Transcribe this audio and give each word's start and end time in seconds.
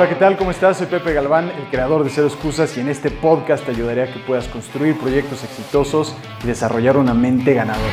Hola, 0.00 0.08
¿qué 0.08 0.14
tal? 0.14 0.38
¿Cómo 0.38 0.50
estás? 0.50 0.78
Soy 0.78 0.86
Pepe 0.86 1.12
Galván, 1.12 1.50
el 1.50 1.68
creador 1.68 2.04
de 2.04 2.08
Cero 2.08 2.26
Excusas 2.26 2.74
y 2.78 2.80
en 2.80 2.88
este 2.88 3.10
podcast 3.10 3.66
te 3.66 3.72
ayudaré 3.72 4.04
a 4.04 4.10
que 4.10 4.18
puedas 4.20 4.48
construir 4.48 4.98
proyectos 4.98 5.44
exitosos 5.44 6.16
y 6.42 6.46
desarrollar 6.46 6.96
una 6.96 7.12
mente 7.12 7.52
ganadora. 7.52 7.92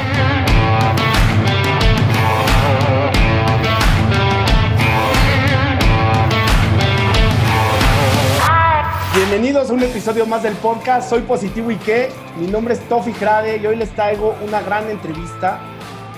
Bienvenidos 9.14 9.70
a 9.70 9.74
un 9.74 9.84
episodio 9.84 10.26
más 10.26 10.44
del 10.44 10.54
podcast. 10.54 11.10
Soy 11.10 11.24
Positivo 11.24 11.72
y 11.72 11.76
qué. 11.76 12.08
Mi 12.40 12.48
nombre 12.48 12.76
es 12.76 12.80
Tofi 12.88 13.12
Jrade 13.12 13.58
y 13.58 13.68
hoy 13.68 13.76
les 13.76 13.90
traigo 13.90 14.34
una 14.48 14.62
gran 14.62 14.90
entrevista. 14.90 15.60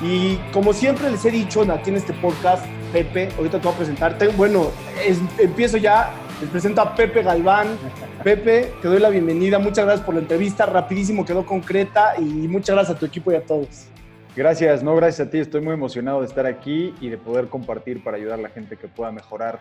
Y 0.03 0.35
como 0.53 0.71
siempre 0.71 1.09
les 1.09 1.25
he 1.25 1.31
dicho 1.31 1.63
aquí 1.63 1.89
en 1.89 1.95
este 1.95 2.13
podcast, 2.13 2.63
Pepe, 2.91 3.29
ahorita 3.37 3.59
te 3.59 3.63
voy 3.65 3.73
a 3.73 3.77
presentarte. 3.77 4.27
Bueno, 4.29 4.71
empiezo 5.37 5.77
ya. 5.77 6.11
Les 6.41 6.49
presento 6.49 6.81
a 6.81 6.95
Pepe 6.95 7.21
Galván. 7.21 7.67
Pepe, 8.23 8.71
te 8.81 8.87
doy 8.87 8.99
la 8.99 9.09
bienvenida. 9.09 9.59
Muchas 9.59 9.85
gracias 9.85 10.05
por 10.05 10.15
la 10.15 10.21
entrevista. 10.21 10.65
Rapidísimo, 10.65 11.25
quedó 11.25 11.45
concreta 11.45 12.13
y 12.17 12.23
muchas 12.23 12.75
gracias 12.75 12.95
a 12.95 12.99
tu 12.99 13.05
equipo 13.05 13.31
y 13.31 13.35
a 13.35 13.45
todos. 13.45 13.87
Gracias, 14.35 14.83
no, 14.83 14.95
gracias 14.95 15.27
a 15.27 15.29
ti. 15.29 15.39
Estoy 15.39 15.61
muy 15.61 15.73
emocionado 15.73 16.21
de 16.21 16.27
estar 16.27 16.45
aquí 16.45 16.93
y 17.01 17.09
de 17.09 17.17
poder 17.17 17.47
compartir 17.47 18.03
para 18.03 18.17
ayudar 18.17 18.39
a 18.39 18.41
la 18.41 18.49
gente 18.49 18.77
que 18.77 18.87
pueda 18.87 19.11
mejorar 19.11 19.59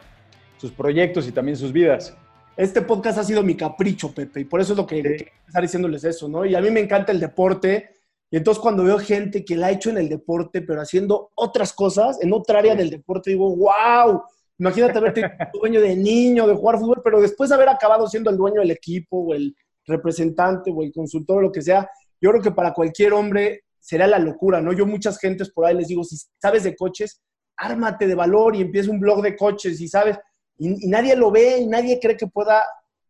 sus 0.57 0.71
proyectos 0.71 1.27
y 1.27 1.33
también 1.33 1.57
sus 1.57 1.73
vidas 1.73 2.17
este 2.59 2.83
podcast 2.83 3.19
ha 3.19 3.25
sido 3.25 3.45
mi 3.45 3.55
capricho, 3.55 4.13
Pepe, 4.13 4.41
y 4.41 4.45
por 4.45 4.61
eso 4.61 4.73
es 4.73 4.77
lo 4.77 4.85
que 4.85 5.01
sí. 5.01 5.27
estar 5.47 5.63
diciéndoles 5.63 6.03
eso, 6.03 6.29
¿no? 6.29 6.45
Y 6.45 6.57
a 6.57 6.61
mí 6.61 6.73
me 6.73 6.81
encanta 6.81 7.13
el 7.13 7.21
deporte, 7.21 7.98
y 8.31 8.37
entonces 8.37 8.61
cuando 8.61 8.85
veo 8.85 8.99
gente 8.99 9.45
que 9.45 9.57
la 9.57 9.69
ha 9.69 9.71
hecho 9.71 9.91
en 9.91 9.99
el 9.99 10.09
deporte, 10.09 10.61
pero 10.61 10.83
haciendo 10.83 11.31
otras 11.35 11.73
cosas, 11.73 12.19
en 12.21 12.33
otra 12.33 12.59
área 12.59 12.75
del 12.75 12.91
deporte, 12.91 13.31
digo, 13.31 13.57
wow, 13.57 14.23
imagínate 14.59 14.99
haberte 14.99 15.23
dueño 15.55 15.81
de 15.81 15.97
niño, 15.97 16.47
de 16.47 16.55
jugar 16.55 16.79
fútbol, 16.79 17.01
pero 17.03 17.21
después 17.21 17.49
de 17.49 17.57
haber 17.57 17.71
acabado 17.71 18.07
siendo 18.07 18.31
el 18.31 18.37
dueño 18.37 18.61
del 18.61 18.71
equipo, 18.71 19.19
o 19.19 19.35
el 19.35 19.57
representante, 19.87 20.71
o 20.71 20.83
el 20.83 20.93
consultor, 20.93 21.39
o 21.39 21.43
lo 21.43 21.53
que 21.53 21.63
sea, 21.63 21.89
yo 22.21 22.31
creo 22.31 22.43
que 22.43 22.51
para 22.51 22.75
cualquier 22.75 23.15
hombre 23.15 23.63
será 23.79 24.07
la 24.07 24.19
locura, 24.19 24.61
¿no? 24.61 24.73
Yo 24.75 24.85
muchas 24.85 25.19
gentes 25.19 25.51
por 25.51 25.65
ahí 25.65 25.75
les 25.75 25.89
digo, 25.89 26.05
si 26.05 26.17
sabes 26.39 26.65
de 26.65 26.77
coches, 26.77 27.23
ármate 27.57 28.07
de 28.07 28.15
valor 28.15 28.55
y 28.55 28.61
empieza 28.61 28.91
un 28.91 29.01
blog 29.01 29.23
de 29.23 29.37
coches, 29.37 29.81
y 29.81 29.89
sabes, 29.89 30.19
y, 30.59 30.89
nadie 30.89 31.17
lo 31.17 31.31
ve 31.31 31.59
y 31.59 31.67
nadie 31.67 31.99
cree 31.99 32.17
que 32.17 32.27
pueda 32.27 32.63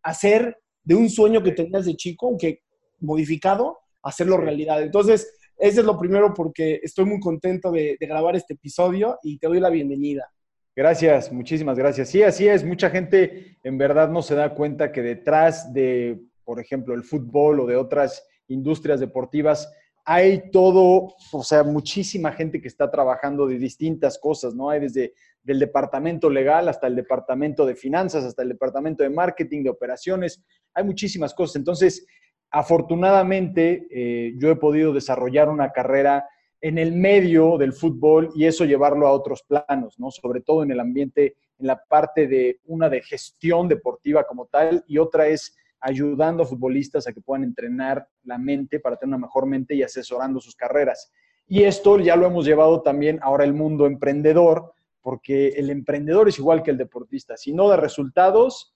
hacer 0.03 0.57
de 0.85 0.95
un 0.95 1.11
sueño 1.11 1.43
que 1.43 1.53
tenías 1.53 1.87
de 1.87 1.97
chico, 1.97 2.29
aunque 2.29 2.63
modificado, 3.01 3.79
hacerlo 4.03 4.37
realidad. 4.37 4.83
Entonces, 4.83 5.35
ese 5.57 5.81
es 5.81 5.87
lo 5.87 5.99
primero 5.99 6.33
porque 6.35 6.81
estoy 6.83 7.05
muy 7.05 7.21
contento 7.21 7.71
de, 7.73 7.97
de, 7.99 8.07
grabar 8.07 8.37
este 8.37 8.55
episodio 8.55 9.19
y 9.23 9.39
te 9.39 9.49
doy 9.49 9.61
la 9.61 9.71
bienvenida. 9.71 10.31
Gracias, 10.77 11.33
muchísimas 11.33 11.77
gracias. 11.77 12.09
Sí, 12.09 12.23
así 12.23 12.47
es. 12.47 12.65
Mucha 12.65 12.91
gente 12.91 13.59
en 13.65 13.79
verdad 13.79 14.09
no 14.09 14.23
se 14.23 14.37
da 14.37 14.55
cuenta 14.55 14.93
que 14.93 15.03
detrás 15.03 15.73
de, 15.73 16.21
por 16.45 16.61
ejemplo, 16.61 16.95
el 16.95 17.03
fútbol 17.03 17.61
o 17.61 17.67
de 17.67 17.77
otras 17.77 18.25
industrias 18.47 19.01
deportivas, 19.01 19.73
hay 20.05 20.51
todo, 20.51 21.15
o 21.33 21.45
sea, 21.45 21.63
muchísima 21.65 22.33
gente 22.33 22.63
que 22.63 22.69
está 22.69 22.91
trabajando 22.91 23.47
de 23.47 23.59
distintas 23.59 24.19
cosas, 24.19 24.55
¿no? 24.55 24.71
Hay 24.71 24.81
desde 24.81 25.13
del 25.43 25.59
departamento 25.59 26.31
legal 26.31 26.69
hasta 26.69 26.87
el 26.87 26.97
departamento 26.97 27.67
de 27.67 27.75
finanzas, 27.75 28.25
hasta 28.25 28.43
el 28.43 28.51
departamento 28.51 29.03
de 29.03 29.11
marketing, 29.11 29.65
de 29.65 29.71
operaciones. 29.71 30.43
Hay 30.75 30.85
muchísimas 30.85 31.35
cosas. 31.35 31.57
Entonces, 31.57 32.07
afortunadamente, 32.51 33.87
eh, 33.91 34.35
yo 34.37 34.51
he 34.51 34.57
podido 34.57 34.93
desarrollar 34.93 35.49
una 35.49 35.71
carrera 35.71 36.29
en 36.61 36.79
el 36.79 36.93
medio 36.93 37.57
del 37.57 37.73
fútbol 37.73 38.31
y 38.35 38.47
eso 38.47 38.65
llevarlo 38.65 39.07
a 39.07 39.13
otros 39.13 39.43
planos, 39.43 39.99
¿no? 39.99 40.11
Sobre 40.11 40.41
todo 40.41 40.63
en 40.63 40.73
el 40.73 40.81
ambiente, 40.81 41.37
en 41.59 41.67
la 41.67 41.81
parte 41.89 42.27
de 42.27 42.61
una 42.65 42.89
de 42.89 43.03
gestión 43.03 43.69
deportiva 43.69 44.25
como 44.25 44.47
tal 44.47 44.85
y 44.89 44.99
otra 44.99 45.29
es 45.29 45.57
ayudando 45.81 46.43
a 46.43 46.47
futbolistas 46.47 47.07
a 47.07 47.13
que 47.13 47.21
puedan 47.21 47.45
entrenar 47.45 48.09
la 48.25 48.39
mente 48.39 48.81
para 48.81 48.97
tener 48.97 49.15
una 49.15 49.27
mejor 49.27 49.47
mente 49.47 49.75
y 49.75 49.83
asesorando 49.83 50.41
sus 50.41 50.57
carreras. 50.57 51.13
Y 51.47 51.63
esto 51.63 51.99
ya 52.01 52.17
lo 52.17 52.27
hemos 52.27 52.45
llevado 52.45 52.83
también 52.83 53.19
ahora 53.23 53.45
el 53.45 53.55
mundo 53.55 53.87
emprendedor, 53.87 54.73
porque 55.01 55.49
el 55.51 55.71
emprendedor 55.71 56.29
es 56.29 56.39
igual 56.39 56.63
que 56.63 56.73
el 56.73 56.77
deportista. 56.77 57.37
Si 57.37 57.53
no 57.53 57.69
da 57.69 57.77
resultados, 57.77 58.75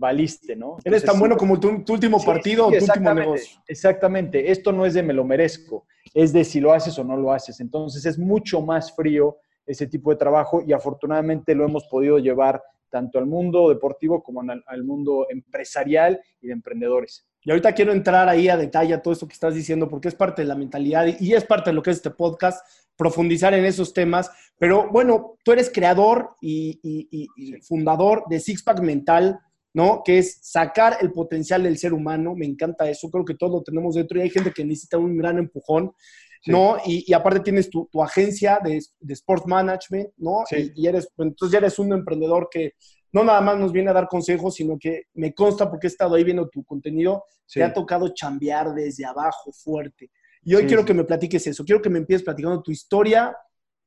valiste, 0.00 0.56
¿no? 0.56 0.78
Eres 0.82 1.04
tan 1.04 1.18
bueno 1.18 1.36
como 1.36 1.60
tu, 1.60 1.68
último 1.68 2.24
partido 2.24 2.66
o 2.66 2.72
tu 2.72 2.84
último 2.84 3.14
negocio. 3.14 3.60
Exactamente. 3.68 4.50
Esto 4.50 4.72
no 4.72 4.86
es 4.86 4.94
de 4.94 5.02
me 5.02 5.12
lo 5.12 5.24
merezco, 5.24 5.86
es 6.14 6.32
de 6.32 6.42
si 6.42 6.58
lo 6.58 6.72
haces 6.72 6.98
o 6.98 7.04
no 7.04 7.16
lo 7.16 7.32
haces. 7.32 7.60
Entonces 7.60 8.04
es 8.06 8.18
mucho 8.18 8.62
más 8.62 8.96
frío 8.96 9.36
ese 9.66 9.86
tipo 9.86 10.10
de 10.10 10.16
trabajo 10.16 10.62
y 10.66 10.72
afortunadamente 10.72 11.54
lo 11.54 11.64
hemos 11.64 11.84
podido 11.84 12.18
llevar 12.18 12.62
tanto 12.88 13.18
al 13.18 13.26
mundo 13.26 13.68
deportivo 13.68 14.22
como 14.22 14.40
al 14.40 14.84
mundo 14.84 15.26
empresarial 15.30 16.20
y 16.40 16.48
de 16.48 16.54
emprendedores. 16.54 17.26
Y 17.42 17.50
ahorita 17.50 17.72
quiero 17.72 17.92
entrar 17.92 18.28
ahí 18.28 18.48
a 18.48 18.56
detalle 18.56 18.94
a 18.94 19.00
todo 19.00 19.12
esto 19.12 19.28
que 19.28 19.34
estás 19.34 19.54
diciendo, 19.54 19.88
porque 19.88 20.08
es 20.08 20.14
parte 20.14 20.42
de 20.42 20.48
la 20.48 20.56
mentalidad 20.56 21.06
y 21.20 21.34
es 21.34 21.44
parte 21.44 21.70
de 21.70 21.74
lo 21.74 21.82
que 21.82 21.90
es 21.90 21.96
este 21.98 22.10
podcast, 22.10 22.66
profundizar 22.96 23.54
en 23.54 23.64
esos 23.64 23.94
temas. 23.94 24.30
Pero 24.58 24.88
bueno, 24.90 25.36
tú 25.44 25.52
eres 25.52 25.70
creador 25.72 26.34
y, 26.40 27.28
fundador 27.62 28.24
de 28.28 28.40
Sixpack 28.40 28.80
Mental, 28.80 29.40
¿no? 29.74 30.02
Que 30.04 30.18
es 30.18 30.38
sacar 30.42 30.98
el 31.00 31.12
potencial 31.12 31.62
del 31.62 31.78
ser 31.78 31.92
humano. 31.92 32.34
Me 32.34 32.46
encanta 32.46 32.88
eso, 32.88 33.10
creo 33.10 33.24
que 33.24 33.34
todos 33.34 33.52
lo 33.52 33.62
tenemos 33.62 33.94
dentro 33.94 34.18
y 34.18 34.22
hay 34.22 34.30
gente 34.30 34.52
que 34.52 34.64
necesita 34.64 34.98
un 34.98 35.16
gran 35.16 35.38
empujón. 35.38 35.92
¿no? 36.46 36.78
Y, 36.86 37.12
aparte 37.12 37.40
tienes 37.40 37.68
tu, 37.68 37.88
agencia 38.02 38.60
de, 38.64 38.80
de, 38.98 39.12
Sport 39.14 39.46
Management, 39.46 40.08
¿no? 40.16 40.42
Sí. 40.48 40.72
Y, 40.74 40.86
eres, 40.86 41.10
pues, 41.14 41.28
entonces 41.28 41.52
ya 41.52 41.58
eres 41.58 41.78
un 41.78 41.92
emprendedor 41.92 42.48
que 42.50 42.72
no 43.12 43.24
nada 43.24 43.40
más 43.40 43.58
nos 43.58 43.72
viene 43.72 43.90
a 43.90 43.94
dar 43.94 44.08
consejos, 44.08 44.54
sino 44.54 44.78
que 44.78 45.02
me 45.14 45.34
consta 45.34 45.68
porque 45.68 45.86
he 45.86 45.90
estado 45.90 46.14
ahí 46.14 46.24
viendo 46.24 46.48
tu 46.48 46.64
contenido, 46.64 47.24
te 47.52 47.62
ha 47.62 47.72
tocado 47.72 48.14
chambear 48.14 48.72
desde 48.72 49.04
abajo 49.04 49.52
fuerte. 49.52 50.10
Y 50.42 50.54
hoy 50.54 50.66
quiero 50.66 50.84
que 50.84 50.94
me 50.94 51.04
platiques 51.04 51.46
eso, 51.46 51.64
quiero 51.64 51.82
que 51.82 51.90
me 51.90 51.98
empieces 51.98 52.24
platicando 52.24 52.62
tu 52.62 52.70
historia. 52.70 53.36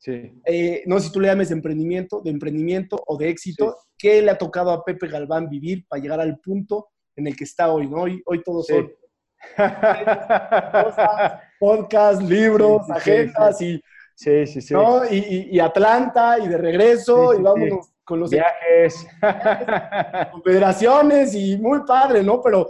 Eh, 0.06 0.84
no 0.86 1.00
sé 1.00 1.08
si 1.08 1.14
tú 1.14 1.20
le 1.20 1.28
llames 1.28 1.50
de 1.50 1.56
emprendimiento, 1.56 2.22
de 2.22 2.32
emprendimiento 2.32 3.02
o 3.08 3.18
de 3.18 3.30
éxito. 3.30 3.78
¿Qué 3.98 4.22
le 4.22 4.32
ha 4.32 4.38
tocado 4.38 4.72
a 4.72 4.84
Pepe 4.84 5.08
Galván 5.08 5.50
vivir 5.50 5.86
para 5.88 6.02
llegar 6.02 6.20
al 6.20 6.40
punto 6.40 6.90
en 7.16 7.28
el 7.28 7.36
que 7.36 7.46
está 7.46 7.72
hoy? 7.72 7.88
¿no? 7.88 8.02
Hoy, 8.02 8.22
hoy 8.26 8.44
todos 8.44 8.68
son 8.68 8.92
podcast, 11.60 12.22
libros, 12.22 12.90
agendas 12.90 13.62
y, 13.62 13.82
sí, 14.16 14.46
sí, 14.48 14.62
sí. 14.62 14.74
¿no? 14.74 15.06
Y, 15.06 15.50
y, 15.52 15.60
Atlanta 15.60 16.40
y 16.40 16.48
de 16.48 16.58
regreso 16.58 17.34
y 17.34 17.42
vámonos 17.42 17.94
con 18.04 18.20
los 18.20 18.32
viajes, 18.32 19.08
confederaciones 20.32 21.34
y 21.36 21.58
muy 21.58 21.84
padre, 21.86 22.24
¿no? 22.24 22.42
Pero 22.42 22.70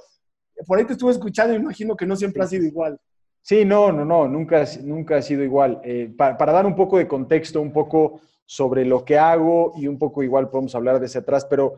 por 0.68 0.78
ahí 0.78 0.86
te 0.86 0.94
estuve 0.94 1.12
escuchando 1.12 1.54
y 1.54 1.58
imagino 1.58 1.96
que 1.96 2.06
no 2.06 2.16
siempre 2.16 2.44
ha 2.44 2.48
sido 2.48 2.66
igual. 2.66 3.00
Sí, 3.46 3.66
no, 3.66 3.92
no, 3.92 4.06
no, 4.06 4.26
nunca, 4.26 4.64
nunca 4.84 5.18
ha 5.18 5.22
sido 5.22 5.44
igual. 5.44 5.81
Eh, 5.84 6.14
para, 6.18 6.54
dar 6.54 6.66
un 6.66 6.78
poco 6.78 6.98
de 6.98 7.09
contexto, 7.09 7.59
un 7.59 7.74
poco 7.74 8.22
sobre 8.46 8.86
lo 8.86 9.04
que 9.04 9.18
hago 9.18 9.74
y 9.76 9.88
un 9.88 10.00
poco 10.00 10.24
igual 10.24 10.50
podemos 10.50 10.74
hablar 10.76 10.98
de 10.98 11.08
ese 11.08 11.18
atrás, 11.18 11.46
pero 11.50 11.78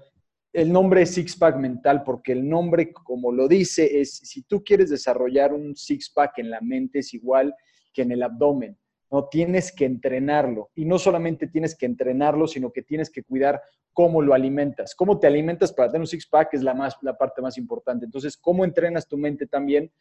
el 0.53 0.71
nombre 0.71 1.01
es 1.01 1.15
Six 1.15 1.35
Pack 1.37 1.57
Mental 1.57 2.03
porque 2.03 2.33
el 2.33 2.47
nombre, 2.47 2.93
como 2.93 3.31
lo 3.31 3.47
dice, 3.47 3.99
es 3.99 4.15
si 4.15 4.43
tú 4.43 4.63
quieres 4.63 4.91
desarrollar 4.91 5.53
un 5.53 5.75
Six 5.75 6.11
Pack 6.11 6.37
en 6.37 6.51
la 6.51 6.61
mente 6.61 6.99
es 6.99 7.15
igual 7.15 7.55
que 7.91 8.03
en 8.03 8.11
el 8.11 8.21
abdomen. 8.21 8.77
No 9.09 9.27
tienes 9.27 9.71
que 9.71 9.85
entrenarlo 9.85 10.69
y 10.75 10.85
no 10.85 10.99
solamente 10.99 11.47
tienes 11.47 11.75
que 11.75 11.87
entrenarlo, 11.87 12.45
sino 12.47 12.71
que 12.71 12.83
tienes 12.83 13.09
que 13.09 13.23
cuidar 13.23 13.59
cómo 13.91 14.21
lo 14.21 14.35
alimentas. 14.35 14.93
Cómo 14.93 15.17
te 15.17 15.25
alimentas 15.25 15.73
para 15.73 15.89
tener 15.89 16.01
un 16.01 16.07
six 16.07 16.27
pack 16.27 16.53
es 16.53 16.61
la 16.61 16.75
más 16.75 16.95
la 17.01 17.17
parte 17.17 17.41
más 17.41 17.57
importante. 17.57 18.05
Entonces, 18.05 18.37
cómo 18.37 18.63
entrenas 18.63 19.07
tu 19.07 19.17
mente 19.17 19.47
también 19.47 19.91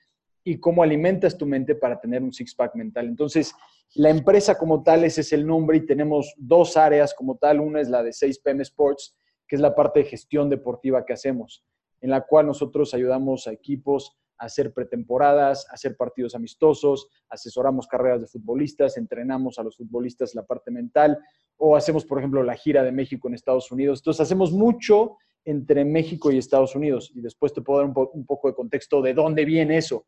y 0.45 0.61
cómo 0.61 0.83
alimentas 0.83 1.37
tu 1.39 1.47
mente 1.47 1.75
para 1.75 1.99
tener 1.99 2.23
un 2.23 2.33
six-pack 2.33 2.75
mental. 2.75 3.07
Entonces, 3.07 3.55
la 3.95 4.11
empresa 4.11 4.59
como 4.59 4.83
tal, 4.83 5.05
ese 5.05 5.23
es 5.23 5.33
el 5.33 5.47
nombre 5.47 5.79
y 5.79 5.87
tenemos 5.87 6.35
dos 6.37 6.77
áreas 6.77 7.15
como 7.15 7.37
tal. 7.37 7.61
Una 7.61 7.81
es 7.81 7.89
la 7.89 8.03
de 8.03 8.11
6PM 8.11 8.61
Sports, 8.61 9.17
que 9.49 9.57
es 9.57 9.63
la 9.63 9.75
parte 9.75 10.01
de 10.01 10.07
gestión 10.07 10.51
deportiva 10.51 11.05
que 11.07 11.15
hacemos, 11.15 11.65
en 12.01 12.11
la 12.11 12.21
cual 12.23 12.47
nosotros 12.47 12.93
ayudamos 12.93 13.47
a 13.47 13.53
equipos 13.53 14.17
a 14.37 14.47
hacer 14.47 14.73
pretemporadas, 14.73 15.67
a 15.71 15.75
hacer 15.75 15.97
partidos 15.97 16.35
amistosos, 16.35 17.09
asesoramos 17.29 17.87
carreras 17.87 18.21
de 18.21 18.27
futbolistas, 18.27 18.97
entrenamos 18.97 19.59
a 19.59 19.63
los 19.63 19.77
futbolistas 19.77 20.35
la 20.35 20.45
parte 20.45 20.73
mental 20.73 21.19
o 21.57 21.77
hacemos, 21.77 22.05
por 22.05 22.19
ejemplo, 22.19 22.43
la 22.43 22.57
gira 22.57 22.83
de 22.83 22.91
México 22.91 23.29
en 23.29 23.35
Estados 23.35 23.71
Unidos. 23.71 24.01
Entonces, 24.01 24.21
hacemos 24.21 24.53
mucho 24.53 25.19
entre 25.45 25.85
México 25.85 26.33
y 26.33 26.39
Estados 26.39 26.75
Unidos 26.75 27.13
y 27.15 27.21
después 27.21 27.53
te 27.53 27.63
puedo 27.63 27.81
dar 27.81 27.89
un, 27.89 28.09
un 28.13 28.27
poco 28.27 28.49
de 28.49 28.55
contexto 28.55 29.01
de 29.01 29.15
dónde 29.15 29.45
viene 29.45 29.77
eso. 29.77 30.05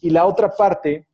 Y 0.00 0.10
la 0.10 0.26
otra 0.26 0.50
parte 0.50 1.06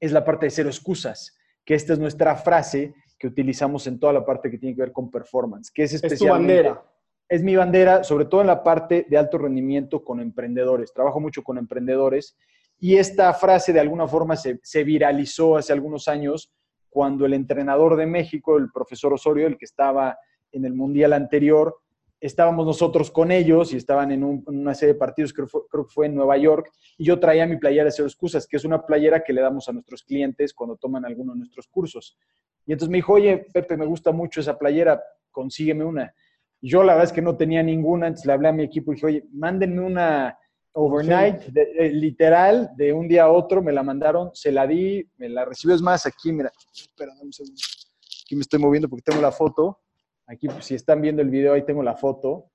es 0.00 0.12
la 0.12 0.24
parte 0.24 0.46
de 0.46 0.50
cero 0.50 0.68
excusas, 0.68 1.36
que 1.64 1.74
esta 1.74 1.92
es 1.92 1.98
nuestra 1.98 2.36
frase 2.36 2.94
que 3.18 3.28
utilizamos 3.28 3.86
en 3.86 4.00
toda 4.00 4.12
la 4.12 4.24
parte 4.24 4.50
que 4.50 4.58
tiene 4.58 4.74
que 4.74 4.82
ver 4.82 4.92
con 4.92 5.10
performance, 5.10 5.70
que 5.70 5.84
es 5.84 5.94
especialmente... 5.94 6.54
Es 6.54 6.62
tu 6.62 6.68
bandera. 6.68 6.88
Es 7.28 7.42
mi 7.42 7.56
bandera, 7.56 8.04
sobre 8.04 8.26
todo 8.26 8.42
en 8.42 8.48
la 8.48 8.62
parte 8.62 9.06
de 9.08 9.16
alto 9.16 9.38
rendimiento 9.38 10.04
con 10.04 10.20
emprendedores. 10.20 10.92
Trabajo 10.92 11.18
mucho 11.18 11.42
con 11.42 11.56
emprendedores 11.56 12.36
y 12.78 12.96
esta 12.96 13.32
frase 13.32 13.72
de 13.72 13.80
alguna 13.80 14.06
forma 14.06 14.36
se, 14.36 14.60
se 14.62 14.84
viralizó 14.84 15.56
hace 15.56 15.72
algunos 15.72 16.08
años 16.08 16.52
cuando 16.90 17.24
el 17.24 17.32
entrenador 17.32 17.96
de 17.96 18.06
México, 18.06 18.58
el 18.58 18.70
profesor 18.70 19.14
Osorio, 19.14 19.46
el 19.46 19.56
que 19.56 19.64
estaba 19.64 20.18
en 20.50 20.66
el 20.66 20.74
mundial 20.74 21.14
anterior, 21.14 21.78
estábamos 22.22 22.64
nosotros 22.64 23.10
con 23.10 23.32
ellos 23.32 23.74
y 23.74 23.76
estaban 23.76 24.12
en, 24.12 24.22
una 24.22 24.74
serie 24.74 24.94
de 24.94 24.98
partidos, 24.98 25.32
creo, 25.32 25.48
creo, 25.68 25.86
que 25.86 25.92
fue 25.92 26.06
en 26.06 26.14
Nueva 26.14 26.36
York, 26.38 26.70
y 26.96 27.04
yo 27.04 27.18
traía 27.18 27.46
mi 27.46 27.56
playera 27.56 27.86
de 27.86 27.90
Cero 27.90 28.06
Excusas, 28.06 28.46
que 28.46 28.56
es 28.56 28.64
una 28.64 28.86
playera 28.86 29.24
que 29.24 29.32
le 29.32 29.40
damos 29.40 29.68
a 29.68 29.72
nuestros 29.72 30.04
clientes 30.04 30.54
cuando 30.54 30.76
toman 30.76 31.04
alguno 31.04 31.32
de 31.32 31.40
nuestros 31.40 31.66
cursos. 31.66 32.16
Y 32.64 32.72
entonces 32.72 32.90
me 32.90 32.98
dijo, 32.98 33.14
oye, 33.14 33.46
Pepe, 33.52 33.76
me 33.76 33.86
gusta 33.86 34.12
mucho 34.12 34.40
esa 34.40 34.56
playera, 34.56 35.02
consígueme 35.32 35.84
una. 35.84 36.14
Yo 36.60 36.84
la 36.84 36.92
verdad 36.92 37.08
es 37.10 37.12
que 37.12 37.22
no 37.22 37.36
tenía 37.36 37.60
ninguna, 37.60 38.06
entonces 38.06 38.26
le 38.26 38.32
hablé 38.34 38.48
a 38.48 38.52
mi 38.52 38.62
equipo 38.62 38.92
y 38.92 38.94
dije, 38.94 39.06
oye, 39.06 39.24
mándenme 39.32 39.80
una 39.80 40.38
overnight, 40.74 41.42
literal, 41.76 42.70
de 42.76 42.92
un 42.92 43.08
día 43.08 43.24
a 43.24 43.32
otro, 43.32 43.62
me 43.62 43.72
la 43.72 43.82
mandaron, 43.82 44.30
se 44.32 44.52
la 44.52 44.66
di, 44.66 45.04
me 45.16 45.28
la 45.28 45.44
recibió, 45.44 45.74
es 45.74 45.82
más, 45.82 46.06
aquí, 46.06 46.32
mira, 46.32 46.52
espera, 46.72 47.12
dame 47.14 47.26
un 47.26 47.32
segundo. 47.32 47.60
Aquí 48.24 48.36
me 48.36 48.42
estoy 48.42 48.60
moviendo 48.60 48.88
porque 48.88 49.02
tengo 49.02 49.20
la 49.20 49.32
foto. 49.32 49.81
Aquí, 50.26 50.46
pues, 50.48 50.64
si 50.64 50.74
están 50.74 51.00
viendo 51.00 51.22
el 51.22 51.30
video, 51.30 51.54
ahí 51.54 51.64
tengo 51.64 51.82
la 51.82 51.94
foto. 51.94 52.50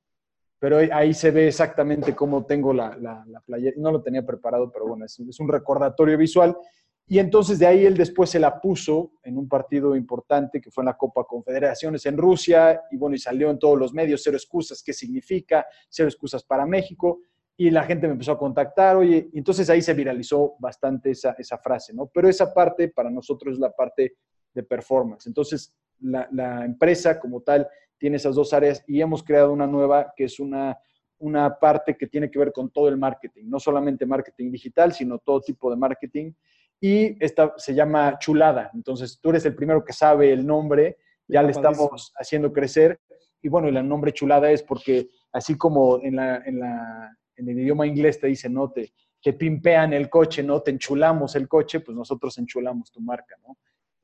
Pero 0.60 0.78
ahí 0.78 1.14
se 1.14 1.30
ve 1.30 1.48
exactamente 1.48 2.16
cómo 2.16 2.46
tengo 2.46 2.74
la, 2.74 2.98
la, 2.98 3.42
playera. 3.46 3.76
No 3.78 3.92
lo 3.92 4.02
tenía 4.02 4.26
preparado, 4.26 4.72
pero 4.72 4.88
bueno, 4.88 5.06
es, 5.06 5.20
es, 5.20 5.40
un 5.40 5.48
recordatorio 5.48 6.18
visual. 6.18 6.58
Y 7.06 7.20
entonces 7.20 7.60
de 7.60 7.68
ahí 7.68 7.86
él 7.86 7.96
después 7.96 8.30
se 8.32 8.40
la 8.40 8.60
puso 8.60 9.12
en 9.24 9.38
un 9.38 9.48
partido 9.48 9.96
importante 9.96 10.60
que 10.60 10.72
fue 10.72 10.82
en 10.82 10.88
la 10.88 10.98
Copa 10.98 11.24
Confederaciones 11.26 12.06
en 12.08 12.18
Rusia. 12.18 12.82
Y 12.90 12.98
bueno, 12.98 13.16
y 13.16 13.20
salió 13.20 13.52
en 13.52 13.60
todos 13.60 13.78
los 13.78 13.94
medios, 13.94 14.22
cero 14.24 14.36
excusas, 14.36 14.82
¿qué 14.84 14.94
significa? 14.94 15.66
Cero 15.90 16.10
excusas 16.10 16.44
para 16.44 16.66
México. 16.66 17.20
Y 17.56 17.70
la 17.70 17.84
gente 17.84 18.08
me 18.08 18.14
empezó 18.14 18.32
a 18.32 18.38
contactar, 18.38 18.98
oye, 18.98 19.30
y 19.32 19.38
entonces 19.38 19.70
ahí 19.70 19.82
se 19.82 19.94
viralizó 19.94 20.56
bastante 20.60 21.12
esa, 21.12 21.36
esa 21.40 21.58
frase, 21.58 21.94
¿no? 21.94 22.08
Pero 22.08 22.30
esa 22.30 22.54
parte 22.54 22.90
para 22.90 23.10
nosotros 23.10 23.54
es 23.54 23.60
la 23.60 23.72
parte 23.72 24.16
de 24.54 24.64
performance. 24.64 25.26
Entonces, 25.28 25.74
la, 26.00 26.66
empresa 26.66 27.20
como 27.20 27.42
tal 27.42 27.68
tiene 27.98 28.18
esas 28.18 28.36
dos 28.36 28.54
áreas 28.54 28.84
y 28.88 29.02
hemos 29.02 29.24
creado 29.24 29.52
una 29.52 29.68
nueva 29.68 30.14
que 30.16 30.26
es 30.26 30.40
una, 30.40 30.78
una 31.20 31.58
parte 31.58 31.98
que 31.98 32.08
tiene 32.08 32.30
que 32.30 32.40
ver 32.40 32.52
con 32.52 32.70
todo 32.70 32.88
el 32.88 32.98
marketing, 32.98 33.46
no 33.46 33.60
solamente 33.60 34.06
marketing 34.06 34.52
digital, 34.52 34.94
sino 34.94 35.20
todo 35.20 35.42
tipo 35.42 35.70
de 35.70 35.78
marketing. 35.78 36.32
Y 36.80 37.24
esta 37.24 37.54
se 37.58 37.74
llama 37.74 38.20
Chulada. 38.20 38.70
Entonces, 38.74 39.20
tú 39.20 39.32
eres 39.32 39.46
el 39.46 39.56
primero 39.56 39.84
que 39.84 39.94
sabe 39.94 40.32
el 40.32 40.46
nombre, 40.46 40.98
ya 41.28 41.42
le 41.42 41.52
estamos 41.52 42.14
haciendo 42.16 42.54
crecer. 42.54 43.00
Y 43.42 43.50
bueno, 43.50 43.68
el 43.68 43.88
nombre 43.88 44.14
Chulada 44.14 44.52
es 44.52 44.62
porque 44.62 45.10
así 45.32 45.58
como 45.58 46.00
en, 46.04 46.18
la, 46.18 46.38
en, 46.46 46.60
la, 46.60 47.18
en 47.36 47.50
el 47.50 47.60
idioma 47.60 47.88
inglés 47.88 48.20
te 48.20 48.28
dice, 48.28 48.48
no, 48.48 48.72
te, 48.72 48.94
te 49.22 49.34
pimpean 49.34 49.94
el 49.94 50.10
coche, 50.10 50.44
no, 50.44 50.62
te 50.62 50.72
enchulamos 50.72 51.36
el 51.36 51.48
coche, 51.48 51.80
pues 51.80 51.98
nosotros 51.98 52.38
enchulamos 52.38 52.92
tu 52.92 53.02
marca, 53.02 53.36
¿no? 53.46 53.58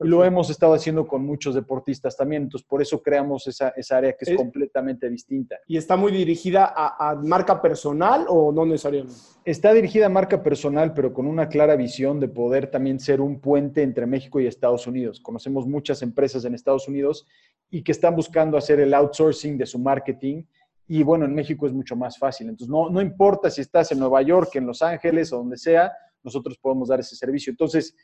Y 0.04 0.08
lo 0.08 0.22
hemos 0.22 0.50
estado 0.50 0.74
haciendo 0.74 1.06
con 1.06 1.24
muchos 1.24 1.54
deportistas 1.54 2.14
también, 2.14 2.42
entonces 2.42 2.68
por 2.68 2.82
eso 2.82 3.02
creamos 3.02 3.46
esa, 3.46 3.70
esa 3.70 3.96
área 3.96 4.12
que 4.12 4.30
es, 4.30 4.36
completamente 4.36 5.08
distinta. 5.08 5.56
¿Y 5.66 5.78
está 5.78 5.96
muy 5.96 6.12
dirigida 6.12 6.74
a, 6.76 7.14
marca 7.14 7.62
personal 7.62 8.26
o 8.28 8.52
no 8.52 8.66
necesariamente? 8.66 9.14
Está 9.46 9.72
dirigida 9.72 10.06
a 10.06 10.10
marca 10.10 10.42
personal, 10.42 10.92
pero 10.92 11.14
con 11.14 11.26
una 11.26 11.48
clara 11.48 11.74
visión 11.74 12.20
de 12.20 12.28
poder 12.28 12.70
también 12.70 13.00
ser 13.00 13.22
un 13.22 13.40
puente 13.40 13.82
entre 13.82 14.04
México 14.04 14.38
y 14.40 14.46
Estados 14.46 14.86
Unidos. 14.86 15.20
Conocemos 15.20 15.66
muchas 15.66 16.02
empresas 16.02 16.44
en 16.44 16.54
Estados 16.54 16.86
Unidos 16.86 17.26
y 17.70 17.82
que 17.82 17.92
están 17.92 18.14
buscando 18.14 18.58
hacer 18.58 18.80
el 18.80 18.92
outsourcing 18.92 19.56
de 19.56 19.64
su 19.64 19.78
marketing. 19.78 20.42
Y 20.86 21.02
bueno, 21.02 21.24
en 21.24 21.34
México 21.34 21.66
es 21.66 21.72
mucho 21.72 21.96
más 21.96 22.18
fácil. 22.18 22.50
Entonces, 22.50 22.70
no, 22.70 22.90
no 22.90 23.00
importa 23.00 23.48
si 23.48 23.62
estás 23.62 23.90
en 23.90 24.00
Nueva 24.00 24.20
York, 24.20 24.54
en 24.56 24.66
Los 24.66 24.82
Ángeles 24.82 25.32
o 25.32 25.38
donde 25.38 25.56
sea, 25.56 25.90
nosotros 26.22 26.58
podemos 26.58 26.88
dar 26.88 27.00
ese 27.00 27.16
servicio. 27.16 27.50
Entonces, 27.50 27.94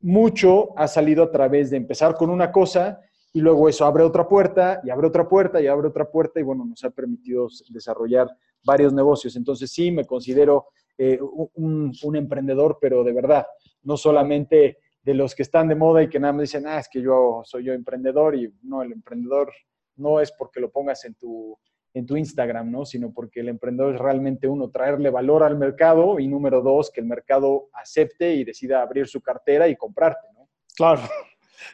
mucho 0.00 0.78
ha 0.78 0.86
salido 0.88 1.24
a 1.24 1.30
través 1.30 1.70
de 1.70 1.76
empezar 1.76 2.14
con 2.14 2.30
una 2.30 2.52
cosa 2.52 3.00
y 3.32 3.40
luego 3.40 3.68
eso 3.68 3.84
abre 3.84 4.04
otra 4.04 4.28
puerta 4.28 4.80
y 4.84 4.90
abre 4.90 5.06
otra 5.06 5.28
puerta 5.28 5.60
y 5.60 5.66
abre 5.66 5.88
otra 5.88 6.10
puerta 6.10 6.40
y 6.40 6.42
bueno, 6.42 6.64
nos 6.64 6.82
ha 6.84 6.90
permitido 6.90 7.48
desarrollar 7.68 8.28
varios 8.64 8.92
negocios. 8.92 9.36
Entonces 9.36 9.70
sí, 9.70 9.90
me 9.90 10.06
considero 10.06 10.68
eh, 10.96 11.18
un, 11.54 12.16
emprendedor, 12.16 12.78
pero 12.80 13.04
de 13.04 13.12
verdad, 13.12 13.46
no 13.82 13.96
solamente 13.96 14.78
de 15.02 15.14
los 15.14 15.34
que 15.34 15.42
están 15.42 15.68
de 15.68 15.74
moda 15.74 16.02
y 16.02 16.08
que 16.08 16.18
nada 16.18 16.32
más 16.32 16.42
dicen, 16.42 16.66
ah, 16.66 16.78
es 16.78 16.88
que 16.88 17.00
yo 17.00 17.42
soy 17.44 17.64
yo 17.64 17.72
emprendedor 17.72 18.34
y 18.34 18.52
no, 18.62 18.82
el 18.82 18.92
emprendedor 18.92 19.52
no 19.96 20.20
es 20.20 20.32
porque 20.32 20.60
lo 20.60 20.70
pongas 20.70 21.04
en 21.04 21.14
tu, 21.14 21.56
en 21.94 22.06
tu 22.06 22.16
Instagram, 22.16 22.70
¿no? 22.70 22.84
Sino 22.84 23.12
porque 23.12 23.40
el 23.40 23.48
emprendedor 23.48 23.94
es 23.94 24.00
realmente 24.00 24.46
uno, 24.46 24.70
traerle 24.70 25.10
valor 25.10 25.42
al 25.42 25.56
mercado 25.56 26.18
y 26.18 26.28
número 26.28 26.60
dos, 26.62 26.90
que 26.90 27.00
el 27.00 27.06
mercado 27.06 27.68
acepte 27.72 28.34
y 28.34 28.44
decida 28.44 28.82
abrir 28.82 29.06
su 29.08 29.20
cartera 29.20 29.68
y 29.68 29.76
comprarte, 29.76 30.26
¿no? 30.34 30.48
Claro. 30.76 31.02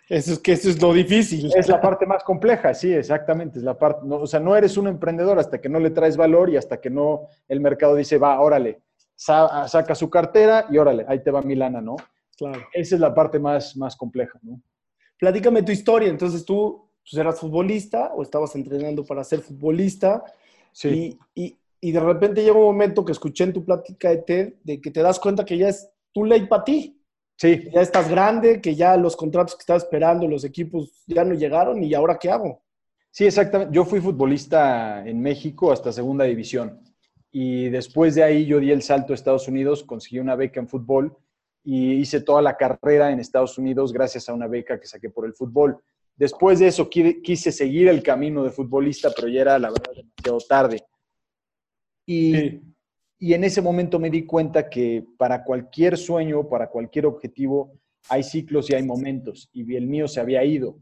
Eso 0.08 0.32
es 0.32 0.38
que 0.38 0.52
eso 0.52 0.70
es 0.70 0.80
lo 0.80 0.92
difícil. 0.92 1.52
Es 1.54 1.68
la 1.68 1.80
parte 1.80 2.06
más 2.06 2.24
compleja, 2.24 2.72
sí, 2.74 2.92
exactamente. 2.92 3.58
Es 3.58 3.64
la 3.64 3.78
parte, 3.78 4.00
o 4.08 4.26
sea, 4.26 4.40
no 4.40 4.56
eres 4.56 4.76
un 4.76 4.88
emprendedor 4.88 5.38
hasta 5.38 5.60
que 5.60 5.68
no 5.68 5.78
le 5.78 5.90
traes 5.90 6.16
valor 6.16 6.50
y 6.50 6.56
hasta 6.56 6.80
que 6.80 6.90
no 6.90 7.28
el 7.48 7.60
mercado 7.60 7.94
dice, 7.94 8.18
va, 8.18 8.40
órale, 8.40 8.80
saca 9.14 9.94
su 9.94 10.08
cartera 10.10 10.66
y 10.70 10.78
órale, 10.78 11.04
ahí 11.08 11.22
te 11.22 11.30
va 11.30 11.42
mi 11.42 11.54
lana, 11.54 11.80
¿no? 11.80 11.96
Claro. 12.36 12.60
Esa 12.72 12.94
es 12.94 13.00
la 13.00 13.14
parte 13.14 13.38
más, 13.38 13.76
más 13.76 13.94
compleja, 13.94 14.38
¿no? 14.42 14.60
Platícame 15.18 15.62
tu 15.62 15.72
historia. 15.72 16.08
Entonces 16.08 16.44
tú 16.44 16.83
pues 17.08 17.20
eras 17.20 17.38
futbolista 17.38 18.12
o 18.14 18.22
estabas 18.22 18.54
entrenando 18.56 19.04
para 19.04 19.22
ser 19.24 19.40
futbolista. 19.40 20.24
Sí. 20.72 21.18
Y, 21.34 21.56
y, 21.80 21.92
de 21.92 22.00
repente 22.00 22.42
llega 22.42 22.56
un 22.56 22.64
momento 22.64 23.04
que 23.04 23.12
escuché 23.12 23.44
en 23.44 23.52
tu 23.52 23.64
plática 23.64 24.08
de 24.08 24.16
TED 24.18 24.54
de 24.64 24.80
que 24.80 24.90
te 24.90 25.02
das 25.02 25.20
cuenta 25.20 25.44
que 25.44 25.58
ya 25.58 25.68
es 25.68 25.90
tu 26.12 26.24
ley 26.24 26.46
para 26.46 26.64
ti. 26.64 26.98
Sí. 27.36 27.68
ya 27.72 27.82
estás 27.82 28.08
grande, 28.08 28.60
que 28.60 28.74
ya 28.74 28.96
los 28.96 29.16
contratos 29.16 29.56
que 29.56 29.60
estabas 29.60 29.82
esperando, 29.82 30.28
los 30.28 30.44
equipos 30.44 31.02
ya 31.06 31.24
no 31.24 31.34
llegaron 31.34 31.82
y 31.82 31.92
ahora 31.92 32.16
qué 32.18 32.30
hago. 32.30 32.62
Sí, 33.10 33.26
exactamente. 33.26 33.74
Yo 33.74 33.84
fui 33.84 34.00
futbolista 34.00 35.06
en 35.06 35.20
México 35.20 35.72
hasta 35.72 35.92
segunda 35.92 36.24
división. 36.24 36.80
Y 37.30 37.68
después 37.68 38.14
de 38.14 38.22
ahí 38.22 38.46
yo 38.46 38.60
di 38.60 38.70
el 38.70 38.82
salto 38.82 39.12
a 39.12 39.16
Estados 39.16 39.48
Unidos, 39.48 39.82
conseguí 39.82 40.20
una 40.20 40.36
beca 40.36 40.60
en 40.60 40.68
fútbol 40.68 41.16
y 41.64 41.94
hice 41.94 42.20
toda 42.20 42.40
la 42.42 42.56
carrera 42.56 43.10
en 43.10 43.18
Estados 43.18 43.58
Unidos 43.58 43.92
gracias 43.92 44.28
a 44.28 44.34
una 44.34 44.46
beca 44.46 44.78
que 44.78 44.86
saqué 44.86 45.10
por 45.10 45.26
el 45.26 45.34
fútbol. 45.34 45.80
Después 46.16 46.60
de 46.60 46.68
eso 46.68 46.88
quise 46.88 47.50
seguir 47.50 47.88
el 47.88 48.02
camino 48.02 48.44
de 48.44 48.50
futbolista, 48.50 49.10
pero 49.14 49.28
ya 49.28 49.40
era 49.40 49.58
la 49.58 49.70
verdad 49.70 49.92
demasiado 49.94 50.38
tarde. 50.48 50.84
Y, 52.06 52.60
y 53.18 53.34
en 53.34 53.44
ese 53.44 53.60
momento 53.60 53.98
me 53.98 54.10
di 54.10 54.24
cuenta 54.24 54.68
que 54.68 55.04
para 55.16 55.42
cualquier 55.42 55.96
sueño, 55.96 56.48
para 56.48 56.68
cualquier 56.68 57.06
objetivo, 57.06 57.72
hay 58.08 58.22
ciclos 58.22 58.70
y 58.70 58.74
hay 58.74 58.82
momentos. 58.84 59.48
Y 59.52 59.74
el 59.74 59.86
mío 59.86 60.06
se 60.06 60.20
había 60.20 60.44
ido 60.44 60.78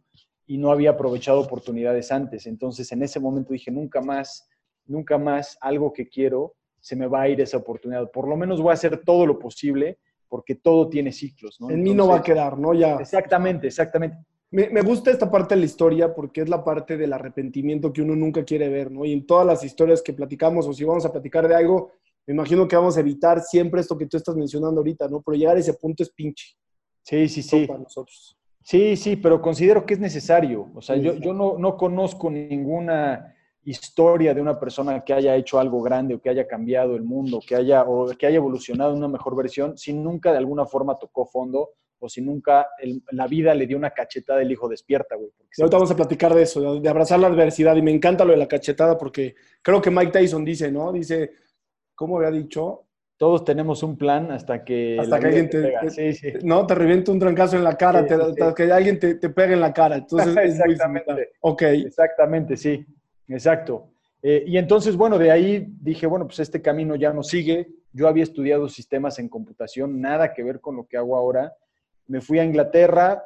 y 0.47 0.59
no 0.59 0.71
había 0.71 0.91
aprovechado 0.91 1.41
oportunidades 1.41 2.13
antes. 2.13 2.47
Entonces 2.47 2.91
en 2.93 3.03
ese 3.03 3.21
momento 3.21 3.53
dije, 3.53 3.71
nunca 3.71 4.01
más, 4.01 4.49
nunca 4.85 5.17
más 5.17 5.57
algo 5.61 5.93
que 5.93 6.09
quiero, 6.09 6.57
se 6.81 6.97
me 6.97 7.07
va 7.07 7.23
a 7.23 7.29
ir 7.29 7.41
esa 7.41 7.57
oportunidad. 7.57 8.11
Por 8.11 8.29
lo 8.29 8.37
menos 8.37 8.61
voy 8.61 8.71
a 8.71 8.75
hacer 8.75 9.03
todo 9.05 9.25
lo 9.25 9.39
posible 9.39 9.99
porque 10.29 10.57
todo 10.57 10.89
tiene 10.89 11.13
ciclos. 11.13 11.61
¿no? 11.61 11.71
En 11.71 11.83
mí 11.83 11.95
no 11.95 12.09
va 12.09 12.17
a 12.17 12.23
quedar, 12.23 12.59
¿no? 12.59 12.75
Ya. 12.75 12.97
Exactamente, 12.97 13.69
exactamente. 13.69 14.19
Me, 14.53 14.83
gusta 14.83 15.11
esta 15.11 15.31
parte 15.31 15.55
de 15.55 15.61
la 15.61 15.65
historia 15.65 16.15
porque 16.15 16.43
es 16.43 16.49
la 16.51 16.63
parte 16.63 16.99
del 16.99 17.15
arrepentimiento 17.15 17.91
que 17.91 18.03
uno 18.03 18.15
nunca 18.15 18.45
quiere 18.45 18.69
ver, 18.69 18.91
¿no? 18.91 19.03
Y 19.07 19.15
en 19.15 19.27
todas 19.27 19.47
las 19.47 19.65
historias 19.65 20.03
que 20.03 20.13
platicamos 20.13 20.67
o 20.67 20.75
si 20.75 20.85
vamos 20.85 21.07
a 21.07 21.11
platicar 21.11 21.49
de 21.49 21.55
algo, 21.55 21.93
me 22.27 22.35
imagino 22.35 22.69
que 22.69 22.77
vamos 22.77 22.99
a 22.99 23.01
evitar 23.01 23.41
siempre 23.41 23.81
esto 23.81 23.97
que 23.97 24.07
tú 24.07 24.19
estás 24.19 24.37
mencionando 24.37 24.81
ahorita, 24.81 25.09
¿no? 25.09 25.23
Pero 25.23 25.39
llegar 25.39 25.57
a 25.57 25.61
ese 25.61 25.73
punto 25.73 26.03
es 26.03 26.11
pinche. 26.11 26.55
Sí, 27.03 27.31
sí, 27.31 27.43
sí. 27.43 27.67
Para 27.67 27.79
nosotros. 27.79 28.37
Sí, 28.63 28.95
sí, 28.95 29.17
pero 29.17 29.41
considero 29.41 29.87
que 29.87 29.95
es 29.95 30.01
necesario. 30.01 30.71
O 30.75 30.83
sea, 30.83 30.97
yo, 30.97 31.15
yo 31.15 31.33
no, 31.33 31.57
no 31.57 31.79
conozco 31.79 32.31
ninguna 32.31 33.35
historia 33.65 34.35
de 34.35 34.43
una 34.43 34.61
persona 34.61 35.03
que 35.03 35.15
haya 35.15 35.35
hecho 35.35 35.59
algo 35.61 35.81
grande 35.81 36.15
o 36.15 36.21
que 36.21 36.29
haya 36.29 36.47
cambiado 36.47 36.95
el 36.95 37.05
mundo, 37.05 37.41
que 37.47 37.57
haya, 37.57 37.85
o 37.85 38.09
que 38.09 38.27
haya 38.27 38.37
evolucionado 38.37 38.93
en 38.93 38.99
una 38.99 39.09
mejor 39.09 39.35
versión, 39.35 39.79
si 39.79 39.95
nunca 39.95 40.31
de 40.31 40.39
alguna 40.39 40.67
forma 40.67 40.99
tocó 40.99 41.25
fondo 41.25 41.71
o 42.03 42.09
si 42.09 42.21
nunca 42.21 42.67
la 43.13 43.29
vida 43.29 43.55
le 43.55 43.67
dio 43.67 43.77
una 43.77 43.91
cachetada 43.91 44.41
del 44.41 44.51
hijo 44.51 44.69
despierta, 44.69 45.15
güey. 45.15 45.31
ahorita 45.59 45.77
vamos 45.77 45.91
a 45.93 45.97
platicar 45.97 46.35
de 46.35 46.43
eso, 46.43 46.81
de 46.81 46.89
abrazar 46.89 47.21
la 47.21 47.29
adversidad. 47.29 47.77
Y 47.77 47.83
me 47.83 47.93
encanta 47.93 48.25
lo 48.25 48.33
de 48.33 48.39
la 48.39 48.49
cachetada 48.49 48.99
porque 48.99 49.37
creo 49.63 49.81
que 49.81 49.91
Mike 49.91 50.11
Tyson 50.11 50.45
dice, 50.45 50.73
¿no? 50.73 50.93
Dice, 50.93 51.31
¿cómo 51.95 52.19
había 52.19 52.33
dicho? 52.33 52.89
Todos 53.17 53.45
tenemos 53.45 53.85
un 53.85 53.97
plan 53.97 54.33
hasta 54.33 54.65
que... 54.65 54.99
Hasta 54.99 55.21
que 55.21 55.27
alguien 55.27 55.49
te, 55.49 55.91
sí, 55.91 56.13
sí. 56.13 56.33
No, 56.43 56.67
te 56.67 56.75
revienta 56.75 57.13
un 57.13 57.21
trancazo 57.21 57.57
en 57.57 57.63
la 57.63 57.77
cara, 57.77 58.01
hasta 58.01 58.53
que 58.53 58.73
alguien 58.73 58.99
te, 58.99 59.15
te, 59.15 59.31
pegue 59.31 59.53
en 59.53 59.61
la 59.61 59.73
cara. 59.73 59.97
Entonces, 59.97 60.37
Exactamente. 60.37 61.31
ok. 61.41 61.63
Exactamente, 61.63 62.57
sí. 62.57 62.85
Exacto. 63.29 63.91
Eh, 64.23 64.43
y 64.45 64.57
entonces, 64.57 64.97
bueno, 64.97 65.19
de 65.19 65.31
ahí 65.31 65.69
dije, 65.81 66.09
bueno, 66.09 66.27
pues 66.27 66.41
este 66.41 66.61
camino 66.61 66.97
ya 66.97 67.13
no 67.13 67.23
sigue. 67.23 67.69
Yo 67.93 68.09
había 68.09 68.25
estudiado 68.25 68.69
sistemas 68.69 69.21
en 69.21 69.29
computación, 69.29 70.01
nada 70.01 70.33
que 70.33 70.43
ver 70.43 70.61
con 70.61 70.75
lo 70.75 70.89
que 70.89 70.97
hago 70.97 71.17
ahora 71.17 71.53
me 72.07 72.21
fui 72.21 72.39
a 72.39 72.45
Inglaterra, 72.45 73.23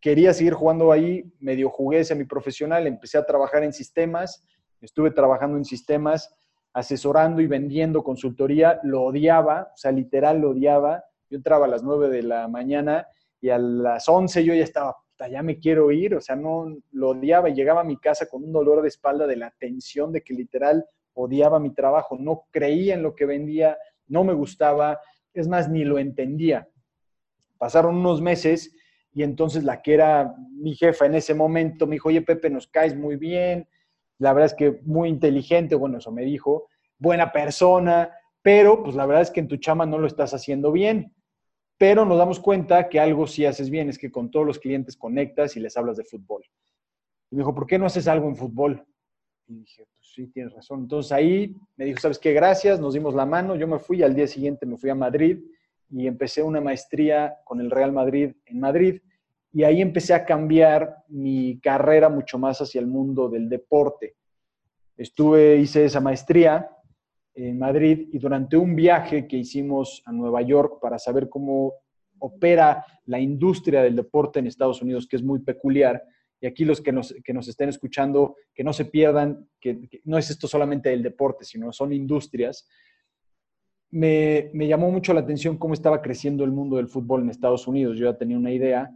quería 0.00 0.32
seguir 0.32 0.54
jugando 0.54 0.92
ahí, 0.92 1.24
medio 1.40 1.68
jugué 1.68 2.04
semiprofesional, 2.04 2.86
empecé 2.86 3.18
a 3.18 3.26
trabajar 3.26 3.62
en 3.64 3.72
sistemas, 3.72 4.44
estuve 4.80 5.10
trabajando 5.10 5.56
en 5.56 5.64
sistemas, 5.64 6.34
asesorando 6.72 7.40
y 7.40 7.46
vendiendo 7.46 8.02
consultoría, 8.02 8.80
lo 8.82 9.02
odiaba, 9.02 9.70
o 9.74 9.76
sea, 9.76 9.92
literal 9.92 10.40
lo 10.40 10.50
odiaba. 10.50 11.04
Yo 11.28 11.36
entraba 11.36 11.66
a 11.66 11.68
las 11.68 11.82
9 11.82 12.08
de 12.08 12.22
la 12.22 12.48
mañana 12.48 13.06
y 13.40 13.50
a 13.50 13.58
las 13.58 14.08
11 14.08 14.44
yo 14.44 14.54
ya 14.54 14.64
estaba 14.64 14.96
ya 15.28 15.42
me 15.42 15.58
quiero 15.58 15.90
ir, 15.90 16.14
o 16.14 16.20
sea, 16.20 16.36
no 16.36 16.76
lo 16.92 17.10
odiaba 17.10 17.50
y 17.50 17.54
llegaba 17.54 17.82
a 17.82 17.84
mi 17.84 17.96
casa 17.96 18.26
con 18.26 18.44
un 18.44 18.52
dolor 18.52 18.82
de 18.82 18.88
espalda 18.88 19.26
de 19.26 19.36
la 19.36 19.52
tensión 19.58 20.12
de 20.12 20.22
que 20.22 20.34
literal 20.34 20.86
odiaba 21.14 21.60
mi 21.60 21.74
trabajo, 21.74 22.16
no 22.18 22.46
creía 22.50 22.94
en 22.94 23.02
lo 23.02 23.14
que 23.14 23.26
vendía, 23.26 23.76
no 24.06 24.24
me 24.24 24.32
gustaba, 24.32 25.00
es 25.34 25.48
más, 25.48 25.68
ni 25.68 25.84
lo 25.84 25.98
entendía. 25.98 26.68
Pasaron 27.60 27.96
unos 27.96 28.22
meses 28.22 28.74
y 29.12 29.22
entonces 29.22 29.64
la 29.64 29.82
que 29.82 29.92
era 29.92 30.34
mi 30.50 30.74
jefa 30.74 31.04
en 31.04 31.14
ese 31.14 31.34
momento 31.34 31.86
me 31.86 31.96
dijo, 31.96 32.08
oye 32.08 32.22
Pepe, 32.22 32.48
nos 32.48 32.66
caes 32.66 32.96
muy 32.96 33.16
bien, 33.16 33.68
la 34.18 34.32
verdad 34.32 34.46
es 34.46 34.54
que 34.54 34.80
muy 34.84 35.10
inteligente, 35.10 35.74
bueno, 35.74 35.98
eso 35.98 36.10
me 36.10 36.22
dijo, 36.22 36.68
buena 36.98 37.30
persona, 37.30 38.10
pero 38.40 38.82
pues 38.82 38.96
la 38.96 39.04
verdad 39.04 39.20
es 39.20 39.30
que 39.30 39.40
en 39.40 39.48
tu 39.48 39.58
chama 39.58 39.84
no 39.84 39.98
lo 39.98 40.06
estás 40.06 40.32
haciendo 40.32 40.72
bien. 40.72 41.14
Pero 41.76 42.06
nos 42.06 42.16
damos 42.16 42.40
cuenta 42.40 42.88
que 42.88 42.98
algo 42.98 43.26
sí 43.26 43.44
haces 43.44 43.68
bien, 43.68 43.90
es 43.90 43.98
que 43.98 44.10
con 44.10 44.30
todos 44.30 44.46
los 44.46 44.58
clientes 44.58 44.96
conectas 44.96 45.54
y 45.54 45.60
les 45.60 45.76
hablas 45.76 45.98
de 45.98 46.04
fútbol. 46.04 46.42
Y 47.30 47.36
me 47.36 47.40
dijo, 47.40 47.54
¿por 47.54 47.66
qué 47.66 47.78
no 47.78 47.84
haces 47.84 48.08
algo 48.08 48.26
en 48.26 48.36
fútbol? 48.36 48.86
Y 49.48 49.60
dije, 49.60 49.84
pues 49.94 50.12
sí, 50.14 50.28
tienes 50.28 50.54
razón. 50.54 50.80
Entonces 50.80 51.12
ahí 51.12 51.54
me 51.76 51.84
dijo, 51.84 52.00
¿sabes 52.00 52.18
qué? 52.18 52.32
Gracias, 52.32 52.80
nos 52.80 52.94
dimos 52.94 53.14
la 53.14 53.26
mano. 53.26 53.54
Yo 53.54 53.68
me 53.68 53.78
fui, 53.78 54.02
al 54.02 54.14
día 54.14 54.26
siguiente 54.26 54.64
me 54.64 54.78
fui 54.78 54.88
a 54.88 54.94
Madrid 54.94 55.42
y 55.90 56.06
empecé 56.06 56.42
una 56.42 56.60
maestría 56.60 57.36
con 57.44 57.60
el 57.60 57.70
Real 57.70 57.92
Madrid 57.92 58.32
en 58.46 58.60
Madrid. 58.60 59.00
Y 59.52 59.64
ahí 59.64 59.82
empecé 59.82 60.14
a 60.14 60.24
cambiar 60.24 61.04
mi 61.08 61.58
carrera 61.60 62.08
mucho 62.08 62.38
más 62.38 62.60
hacia 62.60 62.80
el 62.80 62.86
mundo 62.86 63.28
del 63.28 63.48
deporte. 63.48 64.14
Estuve, 64.96 65.56
hice 65.56 65.84
esa 65.84 66.00
maestría 66.00 66.70
en 67.34 67.58
Madrid 67.58 68.08
y 68.12 68.18
durante 68.18 68.56
un 68.56 68.76
viaje 68.76 69.26
que 69.26 69.36
hicimos 69.36 70.02
a 70.04 70.12
Nueva 70.12 70.42
York 70.42 70.78
para 70.80 70.98
saber 70.98 71.28
cómo 71.28 71.74
opera 72.18 72.84
la 73.06 73.18
industria 73.18 73.82
del 73.82 73.96
deporte 73.96 74.38
en 74.38 74.46
Estados 74.46 74.82
Unidos, 74.82 75.06
que 75.08 75.16
es 75.16 75.22
muy 75.22 75.40
peculiar, 75.40 76.02
y 76.40 76.46
aquí 76.46 76.64
los 76.64 76.80
que 76.80 76.92
nos, 76.92 77.14
que 77.24 77.32
nos 77.32 77.48
estén 77.48 77.68
escuchando, 77.68 78.36
que 78.54 78.64
no 78.64 78.72
se 78.72 78.86
pierdan, 78.86 79.48
que, 79.60 79.88
no 80.04 80.16
es 80.16 80.30
esto 80.30 80.48
solamente 80.48 80.92
el 80.92 81.02
deporte, 81.02 81.44
sino 81.44 81.72
son 81.72 81.92
industrias, 81.92 82.66
me, 83.90 84.50
me, 84.52 84.66
llamó 84.66 84.90
mucho 84.90 85.12
la 85.12 85.20
atención 85.20 85.56
cómo 85.56 85.74
estaba 85.74 86.00
creciendo 86.00 86.44
el 86.44 86.52
mundo 86.52 86.76
del 86.76 86.88
fútbol 86.88 87.22
en 87.22 87.30
Estados 87.30 87.66
Unidos. 87.66 87.98
Yo 87.98 88.10
ya 88.10 88.16
tenía 88.16 88.36
una 88.36 88.52
idea 88.52 88.90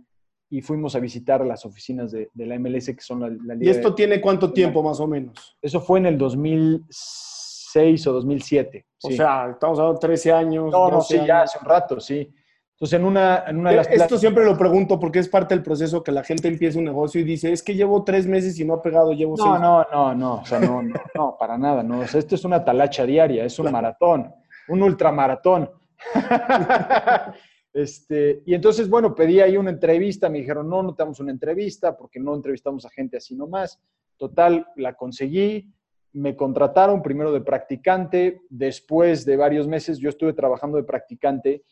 y 0.51 0.61
fuimos 0.61 0.95
a 0.95 1.01
visitar 1.01 1.45
las 1.45 1.65
oficinas 1.65 2.13
de, 2.13 2.31
de 2.33 2.47
la 2.47 2.59
MLS, 2.59 2.87
que 2.87 3.01
son 3.01 3.21
la, 3.21 3.29
la 3.29 3.63
¿Y 3.63 3.69
esto 3.69 3.95
tiene 3.95 4.21
cuánto 4.21 4.53
tiempo 4.53 4.83
más 4.83 5.01
o 5.01 5.07
menos? 5.07 5.57
Eso 5.61 5.81
fue 5.81 5.99
en 5.99 6.07
el 6.07 6.19
2006 6.19 8.07
o 8.07 8.13
2007. 8.13 8.87
O 9.03 9.11
sea, 9.11 9.51
estamos 9.51 9.79
hablando 9.79 10.01
de 10.01 10.07
13 10.07 10.33
años. 10.33 10.71
No, 10.71 10.91
no, 10.91 11.01
sí, 11.01 11.19
ya 11.27 11.43
hace 11.43 11.59
un 11.61 11.67
rato, 11.67 11.99
sí. 11.99 12.33
Entonces, 12.75 12.99
en 12.99 13.05
una, 13.05 13.45
en 13.47 13.59
una 13.59 13.71
de 13.71 13.77
las 13.77 13.89
Esto 13.89 14.19
siempre 14.19 14.45
lo 14.45 14.59
pregunto 14.59 14.99
porque 14.99 15.21
es 15.21 15.29
parte 15.29 15.55
del 15.55 15.63
proceso 15.63 16.03
que 16.03 16.11
la 16.11 16.25
gente 16.25 16.49
empieza 16.49 16.79
un 16.79 16.85
negocio 16.85 17.21
y 17.21 17.25
dice, 17.25 17.53
es 17.53 17.63
que 17.63 17.75
llevo 17.75 18.03
tres 18.03 18.27
meses 18.27 18.59
y 18.59 18.65
no 18.65 18.75
ha 18.75 18.83
pegado, 18.83 19.13
llevo 19.13 19.37
no, 19.37 19.45
seis. 19.45 19.61
No, 19.61 19.87
no, 19.93 20.15
no, 20.15 20.35
o 20.41 20.45
sea, 20.45 20.59
no, 20.59 20.83
no, 20.83 21.01
no, 21.15 21.37
para 21.39 21.57
nada, 21.57 21.85
no. 21.85 22.01
O 22.01 22.07
sea, 22.07 22.19
esto 22.19 22.35
es 22.35 22.45
una 22.45 22.65
talacha 22.65 23.07
diaria, 23.07 23.45
es 23.45 23.57
un 23.61 23.71
maratón, 23.71 24.35
un 24.69 24.83
ultramaratón. 24.83 25.71
este, 27.73 28.43
y 28.47 28.55
entonces, 28.55 28.89
bueno, 28.89 29.15
pedí 29.15 29.41
ahí 29.41 29.57
una 29.57 29.71
entrevista, 29.71 30.29
me 30.29 30.39
dijeron, 30.39 30.69
no, 30.69 30.83
no 30.83 30.95
te 30.95 31.03
damos 31.03 31.21
una 31.21 31.33
entrevista 31.33 31.97
porque 31.97 32.21
no 32.21 32.35
entrevistamos 32.35 32.85
a 32.85 32.91
gente 32.91 33.17
así 33.17 33.35
nomás. 33.35 33.81
Total, 34.17 34.67
la 34.77 34.95
conseguí, 34.95 35.73
me 36.13 36.37
contrataron 36.37 37.03
primero 37.03 37.33
de 37.33 37.41
practicante, 37.41 38.43
después 38.49 39.25
de 39.25 39.37
varios 39.37 39.67
meses 39.67 39.99
yo 39.99 40.09
estuve 40.09 40.33
trabajando 40.33 40.77
de 40.77 40.85
practicante 40.85 41.65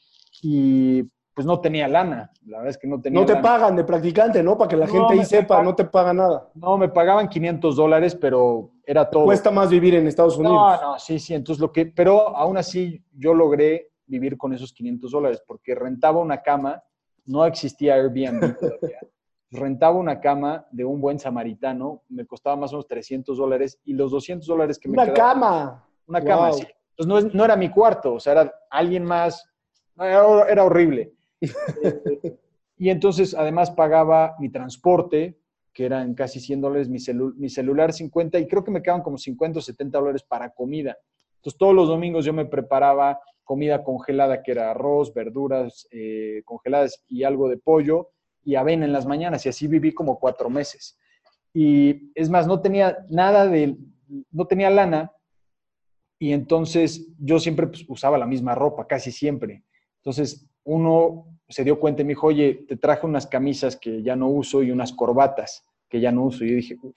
y 0.42 1.04
pues 1.34 1.46
no 1.46 1.60
tenía 1.60 1.88
lana. 1.88 2.30
La 2.46 2.58
verdad 2.58 2.70
es 2.70 2.78
que 2.78 2.86
no 2.86 3.00
tenía 3.00 3.18
No 3.20 3.26
te 3.26 3.32
lana. 3.32 3.42
pagan 3.42 3.76
de 3.76 3.84
practicante, 3.84 4.42
¿no? 4.42 4.56
Para 4.58 4.68
que 4.68 4.76
la 4.76 4.86
No, 4.86 4.92
gente 4.92 5.14
ahí 5.14 5.24
sepa, 5.24 5.62
no 5.62 5.74
te 5.74 5.84
paga 5.84 6.12
nada. 6.12 6.50
No, 6.54 6.76
me 6.76 6.88
pagaban 6.88 7.28
500 7.28 7.76
dólares, 7.76 8.14
pero 8.14 8.70
era 8.84 9.08
todo. 9.08 9.24
Cuesta 9.24 9.50
más 9.50 9.70
vivir 9.70 9.94
en 9.94 10.06
Estados 10.06 10.36
Unidos. 10.36 10.54
No, 10.82 10.92
no, 10.92 10.98
sí, 10.98 11.18
sí. 11.18 11.34
Entonces 11.34 11.60
lo 11.60 11.72
que, 11.72 11.86
pero 11.86 12.36
aún 12.36 12.56
así 12.58 13.02
yo 13.12 13.32
logré 13.34 13.90
vivir 14.06 14.36
con 14.36 14.52
esos 14.52 14.72
500 14.72 15.10
dólares 15.10 15.42
porque 15.46 15.74
rentaba 15.74 16.20
una 16.20 16.42
cama, 16.42 16.82
no 17.24 17.46
existía 17.46 17.94
Airbnb 17.94 18.40
todavía. 18.60 18.98
Rentaba 19.50 19.96
una 19.96 20.20
cama 20.20 20.66
de 20.70 20.84
un 20.84 21.00
buen 21.00 21.18
samaritano, 21.18 22.02
me 22.08 22.26
costaba 22.26 22.56
más 22.56 22.72
o 22.72 22.76
menos 22.76 22.86
300 22.88 23.36
dólares 23.36 23.78
y 23.84 23.92
los 23.94 24.10
200 24.10 24.46
dólares 24.46 24.78
que 24.78 24.88
me 24.88 24.94
Una 24.94 25.04
quedaban- 25.12 25.14
cama. 25.34 25.88
Una 26.06 26.20
cama, 26.22 26.52
sí. 26.52 26.66
Entonces 26.96 27.06
no, 27.06 27.18
es- 27.18 27.34
no 27.34 27.44
era 27.44 27.56
mi 27.56 27.70
cuarto, 27.70 28.14
o 28.14 28.20
sea, 28.20 28.32
era 28.32 28.54
alguien 28.70 29.04
más. 29.04 29.46
Era, 29.98 30.24
era 30.48 30.64
horrible. 30.64 31.12
Y 32.78 32.90
entonces, 32.90 33.34
además, 33.34 33.70
pagaba 33.70 34.34
mi 34.40 34.48
transporte, 34.48 35.38
que 35.72 35.84
eran 35.86 36.14
casi 36.14 36.40
100 36.40 36.60
dólares, 36.60 36.88
mi 36.88 37.48
celular 37.48 37.92
50, 37.92 38.38
y 38.40 38.48
creo 38.48 38.64
que 38.64 38.72
me 38.72 38.82
quedaban 38.82 39.02
como 39.02 39.18
50 39.18 39.60
o 39.60 39.62
70 39.62 39.98
dólares 39.98 40.22
para 40.22 40.50
comida. 40.50 40.96
Entonces, 41.36 41.58
todos 41.58 41.74
los 41.74 41.88
domingos 41.88 42.24
yo 42.24 42.32
me 42.32 42.46
preparaba 42.46 43.20
comida 43.44 43.84
congelada, 43.84 44.42
que 44.42 44.52
era 44.52 44.70
arroz, 44.70 45.14
verduras 45.14 45.86
eh, 45.90 46.42
congeladas 46.44 47.04
y 47.08 47.24
algo 47.24 47.48
de 47.48 47.56
pollo, 47.56 48.10
y 48.44 48.56
avena 48.56 48.84
en 48.84 48.92
las 48.92 49.06
mañanas, 49.06 49.46
y 49.46 49.48
así 49.48 49.68
viví 49.68 49.92
como 49.92 50.18
cuatro 50.18 50.50
meses. 50.50 50.98
Y 51.54 52.10
es 52.14 52.30
más, 52.30 52.46
no 52.46 52.60
tenía 52.60 52.98
nada 53.10 53.46
de, 53.46 53.76
no 54.30 54.46
tenía 54.46 54.70
lana, 54.70 55.12
y 56.18 56.32
entonces 56.32 57.08
yo 57.18 57.38
siempre 57.38 57.66
pues, 57.66 57.84
usaba 57.88 58.18
la 58.18 58.26
misma 58.26 58.54
ropa, 58.54 58.86
casi 58.86 59.10
siempre. 59.10 59.64
Entonces 59.96 60.48
uno 60.64 61.26
se 61.48 61.64
dio 61.64 61.78
cuenta 61.78 62.02
y 62.02 62.04
me 62.04 62.10
dijo, 62.10 62.28
oye, 62.28 62.64
te 62.66 62.76
traje 62.76 63.06
unas 63.06 63.26
camisas 63.26 63.76
que 63.76 64.02
ya 64.02 64.16
no 64.16 64.28
uso 64.28 64.62
y 64.62 64.70
unas 64.70 64.92
corbatas 64.92 65.64
que 65.88 66.00
ya 66.00 66.10
no 66.10 66.24
uso. 66.24 66.44
Y 66.44 66.50
yo 66.50 66.56
dije, 66.56 66.76
uff. 66.82 66.96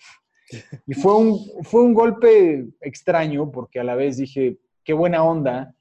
Y 0.88 0.93
fue 0.93 1.15
un, 1.15 1.39
fue 1.63 1.81
un 1.81 1.93
golpe 1.93 2.67
extraño 2.79 3.51
porque 3.51 3.79
a 3.79 3.84
la 3.84 3.95
vez 3.95 4.17
dije, 4.17 4.60
qué 4.84 4.93
buena 4.93 5.24
onda, 5.24 5.75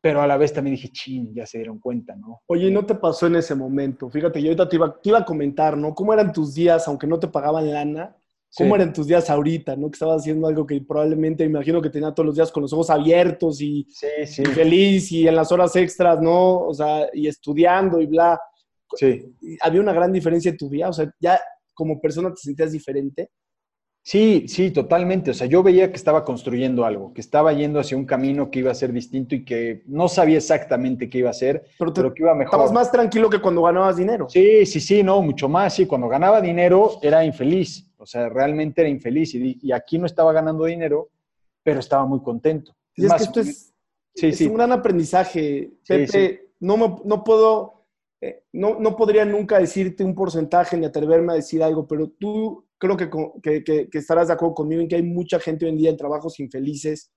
pero 0.00 0.22
a 0.22 0.26
la 0.26 0.36
vez 0.36 0.52
también 0.52 0.76
dije, 0.76 0.88
chin, 0.88 1.34
ya 1.34 1.46
se 1.46 1.58
dieron 1.58 1.78
cuenta, 1.78 2.16
¿no? 2.16 2.42
Oye, 2.46 2.68
¿y 2.68 2.70
no 2.70 2.84
te 2.84 2.94
pasó 2.94 3.26
en 3.26 3.36
ese 3.36 3.54
momento? 3.54 4.08
Fíjate, 4.08 4.40
yo 4.40 4.48
ahorita 4.48 4.68
te 4.68 4.76
iba, 4.76 5.00
te 5.00 5.08
iba 5.10 5.18
a 5.18 5.24
comentar, 5.24 5.76
¿no? 5.76 5.94
¿Cómo 5.94 6.12
eran 6.12 6.32
tus 6.32 6.54
días, 6.54 6.88
aunque 6.88 7.06
no 7.06 7.18
te 7.18 7.28
pagaban 7.28 7.70
lana? 7.70 8.16
¿Cómo 8.56 8.74
Sí. 8.74 8.80
eran 8.80 8.92
tus 8.92 9.06
días 9.06 9.28
ahorita, 9.28 9.76
no? 9.76 9.90
Que 9.90 9.94
estabas 9.96 10.22
haciendo 10.22 10.46
algo 10.46 10.66
que 10.66 10.80
probablemente, 10.80 11.44
me 11.44 11.50
imagino 11.50 11.82
que 11.82 11.90
tenía 11.90 12.12
todos 12.12 12.26
los 12.26 12.36
días 12.36 12.50
con 12.50 12.62
los 12.62 12.72
ojos 12.72 12.88
abiertos 12.90 13.60
y, 13.60 13.86
Sí, 13.90 14.06
sí, 14.26 14.42
y 14.42 14.46
feliz 14.46 15.12
y 15.12 15.28
en 15.28 15.34
las 15.36 15.52
horas 15.52 15.74
extras, 15.76 16.20
¿no? 16.20 16.60
O 16.66 16.72
sea, 16.74 17.08
y 17.12 17.26
estudiando 17.28 18.00
y 18.00 18.06
bla. 18.06 18.40
sí. 18.96 19.24
¿Había 19.60 19.80
una 19.80 19.92
gran 19.92 20.12
diferencia 20.12 20.50
en 20.50 20.56
tu 20.56 20.68
día? 20.70 20.88
O 20.88 20.92
sea, 20.92 21.10
ya 21.20 21.38
como 21.74 22.00
persona 22.00 22.30
te 22.30 22.36
sentías 22.40 22.72
diferente. 22.72 23.30
Sí, 24.02 24.44
sí, 24.46 24.70
totalmente. 24.70 25.32
O 25.32 25.34
sea, 25.34 25.48
yo 25.48 25.64
veía 25.64 25.90
que 25.90 25.96
estaba 25.96 26.24
construyendo 26.24 26.84
algo, 26.84 27.12
que 27.12 27.20
estaba 27.20 27.52
yendo 27.52 27.80
hacia 27.80 27.96
un 27.96 28.04
camino 28.06 28.52
que 28.52 28.60
iba 28.60 28.70
a 28.70 28.74
ser 28.74 28.92
distinto 28.92 29.34
y 29.34 29.44
que 29.44 29.82
no 29.86 30.06
sabía 30.08 30.36
exactamente 30.36 31.10
qué 31.10 31.18
iba 31.18 31.30
a 31.30 31.32
ser, 31.32 31.64
Pero 31.76 31.92
te 31.92 32.00
pero 32.02 32.14
que 32.14 32.22
iba 32.22 32.32
mejor. 32.32 32.54
estabas 32.54 32.72
más 32.72 32.92
tranquilo 32.92 33.28
que 33.28 33.40
cuando 33.40 33.62
ganabas 33.62 33.96
dinero. 33.96 34.28
Sí, 34.28 34.64
sí, 34.64 34.78
sí, 34.78 35.02
no, 35.02 35.20
mucho 35.22 35.48
más. 35.48 35.74
Sí, 35.74 35.86
cuando 35.86 36.06
ganaba 36.08 36.40
dinero 36.40 36.92
era 37.02 37.24
infeliz. 37.24 37.85
O 37.98 38.06
sea, 38.06 38.28
realmente 38.28 38.80
era 38.82 38.90
infeliz. 38.90 39.34
Y, 39.34 39.58
y 39.62 39.72
aquí 39.72 39.98
no 39.98 40.06
estaba 40.06 40.32
ganando 40.32 40.64
dinero, 40.64 41.10
pero 41.62 41.80
estaba 41.80 42.04
muy 42.06 42.20
contento. 42.22 42.76
Y 42.94 43.04
es 43.04 43.08
más, 43.10 43.18
que 43.18 43.24
esto 43.24 43.40
es, 43.40 43.74
sí, 44.14 44.26
es 44.28 44.38
sí. 44.38 44.46
un 44.46 44.54
gran 44.54 44.72
aprendizaje. 44.72 45.72
Pepe, 45.86 46.06
sí. 46.06 46.38
No, 46.60 46.76
me- 46.76 47.00
no 47.04 47.22
puedo, 47.24 47.84
eh, 48.20 48.44
no, 48.52 48.78
no 48.80 48.96
podría 48.96 49.24
nunca 49.24 49.58
decirte 49.58 50.04
un 50.04 50.14
porcentaje 50.14 50.76
ni 50.76 50.86
atreverme 50.86 51.32
a 51.32 51.36
decir 51.36 51.62
algo, 51.62 51.86
pero 51.86 52.08
tú 52.10 52.64
creo 52.78 52.96
que, 52.96 53.10
que, 53.42 53.64
que- 53.64 53.88
que 53.90 53.98
estarás 53.98 54.28
de 54.28 54.34
acuerdo 54.34 54.54
conmigo 54.54 54.80
en 54.82 54.88
que 54.88 54.96
hay 54.96 55.02
mucha 55.02 55.38
gente 55.38 55.64
hoy 55.66 55.72
en 55.72 55.78
día 55.78 55.90
en 55.90 55.96
trabajos 55.96 56.38
infelices. 56.40 57.10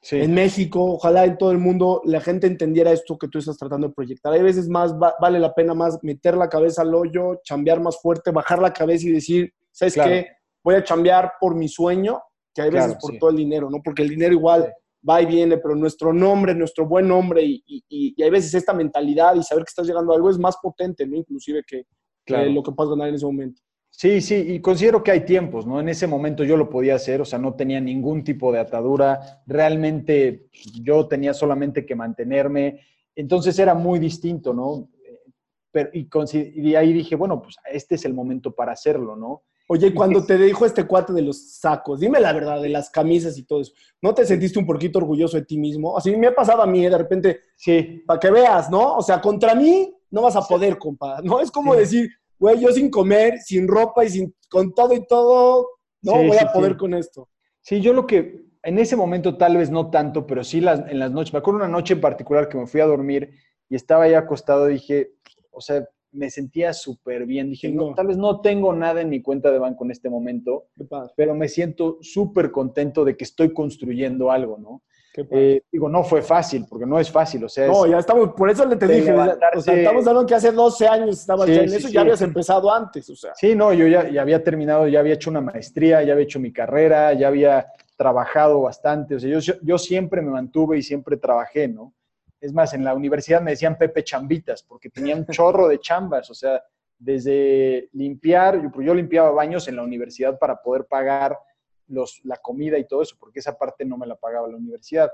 Sí. 0.00 0.20
En 0.20 0.34
México, 0.34 0.84
ojalá 0.84 1.24
en 1.24 1.38
todo 1.38 1.50
el 1.50 1.56
mundo, 1.58 2.02
la 2.04 2.20
gente 2.20 2.46
entendiera 2.46 2.92
esto 2.92 3.16
que 3.16 3.26
tú 3.28 3.38
estás 3.38 3.56
tratando 3.56 3.88
de 3.88 3.94
proyectar. 3.94 4.32
Hay 4.34 4.42
veces 4.42 4.68
más, 4.68 4.92
va- 4.94 5.14
vale 5.20 5.38
la 5.40 5.54
pena 5.54 5.72
más 5.72 5.98
meter 6.02 6.36
la 6.36 6.48
cabeza 6.50 6.82
al 6.82 6.94
hoyo, 6.94 7.40
chambear 7.42 7.80
más 7.80 7.98
fuerte, 8.02 8.30
bajar 8.30 8.60
la 8.60 8.72
cabeza 8.72 9.08
y 9.08 9.12
decir, 9.12 9.54
¿sabes 9.74 9.94
Claro. 9.94 10.10
qué? 10.10 10.28
Voy 10.62 10.76
a 10.76 10.84
chambear 10.84 11.32
por 11.40 11.54
mi 11.54 11.68
sueño, 11.68 12.22
que 12.54 12.62
hay 12.62 12.70
veces 12.70 12.86
Claro, 12.92 13.00
por 13.00 13.10
sí. 13.12 13.18
todo 13.18 13.30
el 13.30 13.36
dinero, 13.36 13.68
¿no? 13.68 13.82
Porque 13.82 14.02
el 14.02 14.08
dinero 14.08 14.32
igual 14.32 14.72
va 15.06 15.20
y 15.20 15.26
viene, 15.26 15.58
pero 15.58 15.74
nuestro 15.74 16.12
nombre, 16.12 16.54
nuestro 16.54 16.86
buen 16.86 17.08
nombre 17.08 17.42
y, 17.42 17.62
y- 17.66 17.84
y- 17.88 18.14
y 18.16 18.22
hay 18.22 18.30
veces 18.30 18.54
esta 18.54 18.72
mentalidad 18.72 19.34
y 19.34 19.42
saber 19.42 19.64
que 19.64 19.68
estás 19.70 19.86
llegando 19.86 20.12
a 20.12 20.16
algo 20.16 20.30
es 20.30 20.38
más 20.38 20.56
potente, 20.62 21.06
¿no? 21.06 21.16
Inclusive 21.16 21.62
que, 21.66 21.78
que 21.82 21.86
Claro. 22.24 22.50
lo 22.50 22.62
que 22.62 22.72
puedas 22.72 22.90
ganar 22.90 23.08
en 23.08 23.16
ese 23.16 23.26
momento. 23.26 23.60
Sí, 23.90 24.20
sí, 24.22 24.34
y 24.34 24.60
considero 24.60 25.02
que 25.02 25.10
hay 25.12 25.24
tiempos, 25.24 25.66
¿no? 25.66 25.78
En 25.78 25.88
ese 25.88 26.06
momento 26.06 26.42
yo 26.42 26.56
lo 26.56 26.68
podía 26.70 26.94
hacer, 26.96 27.20
o 27.20 27.24
sea, 27.24 27.38
no 27.38 27.54
tenía 27.54 27.80
ningún 27.80 28.24
tipo 28.24 28.50
de 28.50 28.58
atadura, 28.60 29.42
realmente 29.46 30.48
yo 30.82 31.06
tenía 31.06 31.32
solamente 31.34 31.84
que 31.86 31.94
mantenerme, 31.94 32.80
entonces 33.14 33.56
era 33.58 33.74
muy 33.74 33.98
distinto, 34.00 34.52
¿no? 34.54 34.88
Pero, 35.70 35.90
y, 35.92 36.08
y 36.56 36.74
ahí 36.76 36.92
dije, 36.92 37.14
bueno, 37.14 37.40
pues 37.42 37.56
este 37.70 37.96
es 37.96 38.04
el 38.04 38.14
momento 38.14 38.52
para 38.54 38.72
hacerlo, 38.72 39.14
¿no? 39.16 39.42
Oye, 39.66 39.94
cuando 39.94 40.24
te 40.24 40.36
dijo 40.38 40.66
este 40.66 40.86
cuate 40.86 41.12
de 41.12 41.22
los 41.22 41.52
sacos, 41.58 42.00
dime 42.00 42.20
la 42.20 42.32
verdad, 42.32 42.60
de 42.60 42.68
las 42.68 42.90
camisas 42.90 43.36
y 43.38 43.44
todo 43.44 43.60
eso, 43.62 43.72
¿no 44.02 44.14
te 44.14 44.24
sentiste 44.24 44.58
un 44.58 44.66
poquito 44.66 44.98
orgulloso 44.98 45.36
de 45.36 45.44
ti 45.44 45.58
mismo? 45.58 45.96
Así 45.96 46.14
me 46.16 46.26
ha 46.26 46.34
pasado 46.34 46.62
a 46.62 46.66
mí, 46.66 46.82
de 46.84 46.98
repente, 46.98 47.40
Sí, 47.56 48.02
para 48.06 48.20
que 48.20 48.30
veas, 48.30 48.68
¿no? 48.70 48.96
O 48.96 49.02
sea, 49.02 49.20
contra 49.20 49.54
mí 49.54 49.94
no 50.10 50.22
vas 50.22 50.36
a 50.36 50.42
poder, 50.42 50.78
compa, 50.78 51.20
¿no? 51.22 51.40
Es 51.40 51.50
como 51.50 51.72
Sí. 51.74 51.80
decir, 51.80 52.10
güey, 52.38 52.60
yo 52.60 52.70
sin 52.72 52.90
comer, 52.90 53.38
sin 53.40 53.66
ropa 53.66 54.04
y 54.04 54.10
sin, 54.10 54.34
con 54.50 54.74
todo 54.74 54.92
y 54.94 55.06
todo, 55.06 55.68
no 56.02 56.12
voy 56.24 56.36
a 56.38 56.52
poder 56.52 56.76
con 56.76 56.92
esto. 56.94 57.28
Sí, 57.62 57.80
yo 57.80 57.92
lo 57.94 58.06
que, 58.06 58.44
en 58.62 58.78
ese 58.78 58.96
momento 58.96 59.36
tal 59.38 59.56
vez 59.56 59.70
no 59.70 59.90
tanto, 59.90 60.26
pero 60.26 60.44
sí 60.44 60.60
las, 60.60 60.80
en 60.90 60.98
las 60.98 61.10
noches, 61.10 61.32
me 61.32 61.38
acuerdo 61.38 61.58
una 61.60 61.68
noche 61.68 61.94
en 61.94 62.00
particular 62.00 62.48
que 62.48 62.58
me 62.58 62.66
fui 62.66 62.80
a 62.80 62.86
dormir 62.86 63.30
y 63.68 63.76
estaba 63.76 64.04
ahí 64.04 64.14
acostado 64.14 64.68
y 64.68 64.74
dije, 64.74 65.12
o 65.50 65.60
sea, 65.60 65.88
me 66.14 66.30
sentía 66.30 66.72
súper 66.72 67.26
bien. 67.26 67.50
Dije, 67.50 67.68
no, 67.70 67.94
tal 67.94 68.06
vez 68.06 68.16
no 68.16 68.40
tengo 68.40 68.72
nada 68.72 69.00
en 69.00 69.10
mi 69.10 69.20
cuenta 69.20 69.50
de 69.50 69.58
banco 69.58 69.84
en 69.84 69.90
este 69.90 70.08
momento, 70.08 70.68
pero 71.16 71.34
me 71.34 71.48
siento 71.48 71.98
súper 72.00 72.50
contento 72.50 73.04
de 73.04 73.16
que 73.16 73.24
estoy 73.24 73.52
construyendo 73.52 74.30
algo, 74.30 74.58
¿no? 74.58 74.82
Eh, 75.16 75.62
digo, 75.70 75.88
no 75.88 76.02
fue 76.02 76.22
fácil, 76.22 76.66
porque 76.68 76.86
no 76.86 76.98
es 76.98 77.08
fácil, 77.08 77.44
o 77.44 77.48
sea... 77.48 77.68
No, 77.68 77.86
ya 77.86 77.98
estamos, 77.98 78.30
por 78.36 78.50
eso 78.50 78.66
le 78.66 78.74
te 78.74 78.88
dije, 78.88 79.12
o 79.12 79.60
sea, 79.60 79.76
estamos 79.76 80.04
hablando 80.08 80.26
que 80.26 80.34
hace 80.34 80.50
12 80.50 80.88
años 80.88 81.20
estabas 81.20 81.46
ya 81.46 81.62
en 81.62 81.72
eso, 81.72 81.88
ya 81.88 82.00
habías 82.00 82.22
empezado 82.22 82.72
antes, 82.72 83.08
o 83.08 83.14
sea. 83.14 83.32
Sí, 83.36 83.54
no, 83.54 83.72
yo 83.72 83.86
ya, 83.86 84.08
ya, 84.08 84.22
había 84.22 84.42
terminado, 84.42 84.88
ya 84.88 84.98
había 84.98 85.14
hecho 85.14 85.30
una 85.30 85.40
maestría, 85.40 86.02
ya 86.02 86.14
había 86.14 86.24
hecho 86.24 86.40
mi 86.40 86.52
carrera, 86.52 87.12
ya 87.12 87.28
había 87.28 87.66
trabajado 87.96 88.62
bastante, 88.62 89.14
o 89.14 89.20
sea, 89.20 89.38
yo, 89.38 89.54
yo 89.62 89.78
siempre 89.78 90.20
me 90.20 90.32
mantuve 90.32 90.78
y 90.78 90.82
siempre 90.82 91.16
trabajé, 91.16 91.68
¿no? 91.68 91.94
Es 92.44 92.52
más, 92.52 92.74
en 92.74 92.84
la 92.84 92.92
universidad 92.92 93.40
me 93.40 93.52
decían 93.52 93.78
Pepe 93.78 94.04
Chambitas, 94.04 94.62
porque 94.62 94.90
tenía 94.90 95.16
un 95.16 95.24
chorro 95.26 95.66
de 95.66 95.80
chambas, 95.80 96.28
o 96.28 96.34
sea, 96.34 96.62
desde 96.98 97.88
limpiar, 97.94 98.60
yo, 98.62 98.82
yo 98.82 98.94
limpiaba 98.94 99.30
baños 99.30 99.66
en 99.66 99.76
la 99.76 99.82
universidad 99.82 100.38
para 100.38 100.60
poder 100.60 100.84
pagar 100.84 101.38
los, 101.86 102.20
la 102.22 102.36
comida 102.36 102.78
y 102.78 102.86
todo 102.86 103.00
eso, 103.00 103.16
porque 103.18 103.38
esa 103.38 103.56
parte 103.56 103.86
no 103.86 103.96
me 103.96 104.06
la 104.06 104.16
pagaba 104.16 104.46
la 104.46 104.58
universidad. 104.58 105.10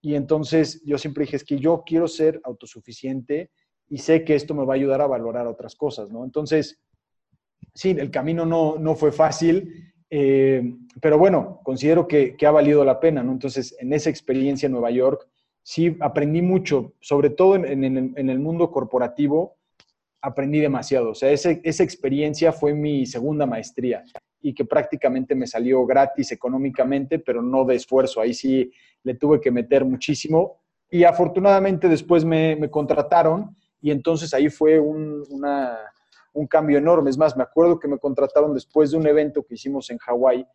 Y 0.00 0.16
entonces 0.16 0.82
yo 0.84 0.98
siempre 0.98 1.22
dije, 1.22 1.36
es 1.36 1.44
que 1.44 1.56
yo 1.56 1.84
quiero 1.86 2.08
ser 2.08 2.40
autosuficiente 2.42 3.52
y 3.88 3.98
sé 3.98 4.24
que 4.24 4.34
esto 4.34 4.52
me 4.52 4.64
va 4.64 4.74
a 4.74 4.76
ayudar 4.76 5.00
a 5.00 5.06
valorar 5.06 5.46
otras 5.46 5.76
cosas, 5.76 6.10
¿no? 6.10 6.24
Entonces, 6.24 6.80
sí, 7.74 7.90
el 7.96 8.10
camino 8.10 8.44
no, 8.44 8.76
no 8.76 8.96
fue 8.96 9.12
fácil, 9.12 9.92
eh, 10.10 10.62
pero 11.00 11.16
bueno, 11.16 11.60
considero 11.62 12.08
que, 12.08 12.36
que, 12.36 12.44
ha 12.44 12.50
valido 12.50 12.84
la 12.84 12.98
pena, 12.98 13.22
¿no? 13.22 13.30
Entonces, 13.30 13.76
en 13.78 13.92
esa 13.92 14.10
experiencia 14.10 14.66
en 14.66 14.72
Nueva 14.72 14.90
York, 14.90 15.28
sí 15.66 15.96
aprendí 15.98 16.42
mucho, 16.42 16.92
sobre 17.00 17.28
todo 17.28 17.56
en, 17.56 17.84
el 17.84 18.38
mundo 18.38 18.70
corporativo, 18.70 19.56
aprendí 20.22 20.60
demasiado. 20.60 21.10
O 21.10 21.14
sea, 21.16 21.32
esa 21.32 21.82
experiencia 21.82 22.52
fue 22.52 22.72
mi 22.72 23.04
segunda 23.04 23.46
maestría 23.46 24.04
y 24.40 24.54
que 24.54 24.64
prácticamente 24.64 25.34
me 25.34 25.48
salió 25.48 25.84
gratis 25.84 26.30
económicamente, 26.30 27.18
pero 27.18 27.42
no 27.42 27.64
de 27.64 27.74
esfuerzo. 27.74 28.20
Ahí 28.20 28.32
sí 28.32 28.70
le 29.02 29.14
tuve 29.14 29.40
que 29.40 29.50
meter 29.50 29.84
muchísimo. 29.84 30.60
Y 30.88 31.02
afortunadamente 31.02 31.88
después 31.88 32.24
me, 32.24 32.70
contrataron 32.70 33.56
y 33.80 33.90
entonces 33.90 34.32
ahí 34.34 34.48
fue 34.48 34.78
un, 34.78 35.24
un 36.32 36.46
cambio 36.46 36.78
enorme. 36.78 37.10
Es 37.10 37.18
más, 37.18 37.36
me 37.36 37.42
acuerdo 37.42 37.80
que 37.80 37.88
me 37.88 37.98
contrataron 37.98 38.54
después 38.54 38.92
de 38.92 38.98
un 38.98 39.06
evento 39.08 39.42
que 39.42 39.54
hicimos 39.54 39.90
en 39.90 39.98
Hawái, 39.98 40.46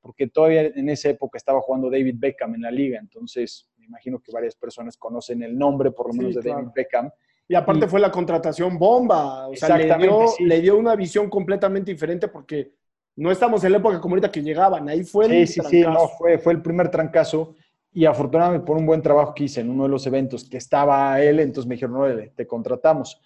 porque 0.00 0.28
todavía 0.28 0.62
en 0.62 0.88
esa 0.88 1.08
época 1.08 1.38
estaba 1.38 1.60
jugando 1.60 1.90
David 1.90 2.14
Beckham 2.18 2.54
en 2.54 2.62
la 2.62 2.70
liga. 2.70 3.00
Entonces 3.00 3.66
imagino 3.90 4.20
que 4.20 4.32
varias 4.32 4.54
personas 4.54 4.96
conocen 4.96 5.42
el 5.42 5.58
nombre, 5.58 5.90
por 5.90 6.08
lo 6.08 6.14
menos, 6.14 6.34
de 6.34 6.48
David 6.48 6.68
Beckham. 6.74 7.10
Y 7.48 7.54
aparte 7.54 7.88
fue 7.88 7.98
la 7.98 8.10
contratación 8.10 8.78
bomba, 8.78 9.48
o 9.48 9.56
sea, 9.56 9.76
le 9.76 9.96
dio, 9.98 10.26
le 10.38 10.60
dio, 10.60 10.78
una 10.78 10.94
visión 10.94 11.28
completamente 11.28 11.90
diferente 11.90 12.28
porque 12.28 12.74
no 13.16 13.32
estamos 13.32 13.64
en 13.64 13.72
la 13.72 13.78
época 13.78 14.00
como 14.00 14.14
ahorita 14.14 14.30
que 14.30 14.40
llegaban, 14.40 14.88
ahí 14.88 15.02
fue 15.02 15.26
el 15.26 15.48
Sí, 15.48 15.54
sí, 15.54 15.68
sí, 15.68 15.80
no, 15.82 16.06
fue, 16.08 16.38
fue 16.38 16.52
el 16.52 16.62
primer 16.62 16.90
trancazo 16.90 17.56
y 17.92 18.04
afortunadamente 18.04 18.64
por 18.64 18.76
un 18.76 18.86
buen 18.86 19.02
trabajo 19.02 19.34
que 19.34 19.44
hice 19.44 19.62
en 19.62 19.70
uno 19.70 19.82
de 19.82 19.88
los 19.88 20.06
eventos 20.06 20.48
que 20.48 20.58
estaba 20.58 21.20
él, 21.20 21.40
entonces 21.40 21.68
me 21.68 21.74
dijeron, 21.74 21.98
no, 21.98 22.30
te 22.36 22.46
contratamos. 22.46 23.20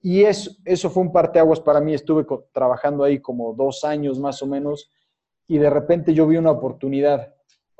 Y 0.00 0.22
eso, 0.22 0.52
eso 0.64 0.88
fue 0.88 1.02
un 1.02 1.12
parteaguas 1.12 1.60
para 1.60 1.80
mí, 1.82 1.92
estuve 1.92 2.24
trabajando 2.52 3.04
ahí 3.04 3.20
como 3.20 3.52
dos 3.52 3.84
años 3.84 4.18
más 4.18 4.42
o 4.42 4.46
menos 4.46 4.90
y 5.46 5.58
de 5.58 5.68
repente 5.68 6.14
yo 6.14 6.26
vi 6.26 6.38
una 6.38 6.50
oportunidad, 6.50 7.34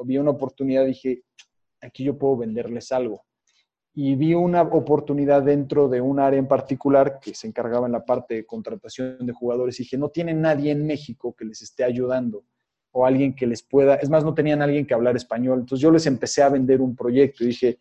vi 0.04 0.18
una 0.18 0.32
oportunidad, 0.32 0.84
dije, 0.84 1.22
aquí 1.80 2.04
yo 2.04 2.18
puedo 2.18 2.38
venderles 2.38 2.92
algo. 2.92 3.24
Y 3.94 4.14
vi 4.14 4.34
una 4.34 4.62
oportunidad 4.62 5.42
dentro 5.42 5.88
de 5.88 6.00
un 6.00 6.20
área 6.20 6.38
en 6.38 6.48
particular 6.48 7.18
que 7.20 7.34
se 7.34 7.46
encargaba 7.46 7.86
en 7.86 7.92
la 7.92 8.04
parte 8.04 8.34
de 8.34 8.46
contratación 8.46 9.24
de 9.24 9.32
jugadores 9.32 9.80
y 9.80 9.84
dije, 9.84 9.96
no 9.96 10.10
tienen 10.10 10.42
nadie 10.42 10.70
en 10.70 10.86
México 10.86 11.34
que 11.34 11.46
les 11.46 11.62
esté 11.62 11.82
ayudando 11.82 12.44
o 12.92 13.06
alguien 13.06 13.34
que 13.34 13.46
les 13.46 13.62
pueda, 13.62 13.96
es 13.96 14.08
más, 14.08 14.24
no 14.24 14.34
tenían 14.34 14.62
alguien 14.62 14.86
que 14.86 14.94
hablar 14.94 15.16
español. 15.16 15.60
Entonces 15.60 15.82
yo 15.82 15.90
les 15.90 16.06
empecé 16.06 16.42
a 16.42 16.48
vender 16.48 16.80
un 16.80 16.94
proyecto 16.94 17.44
y 17.44 17.48
dije, 17.48 17.78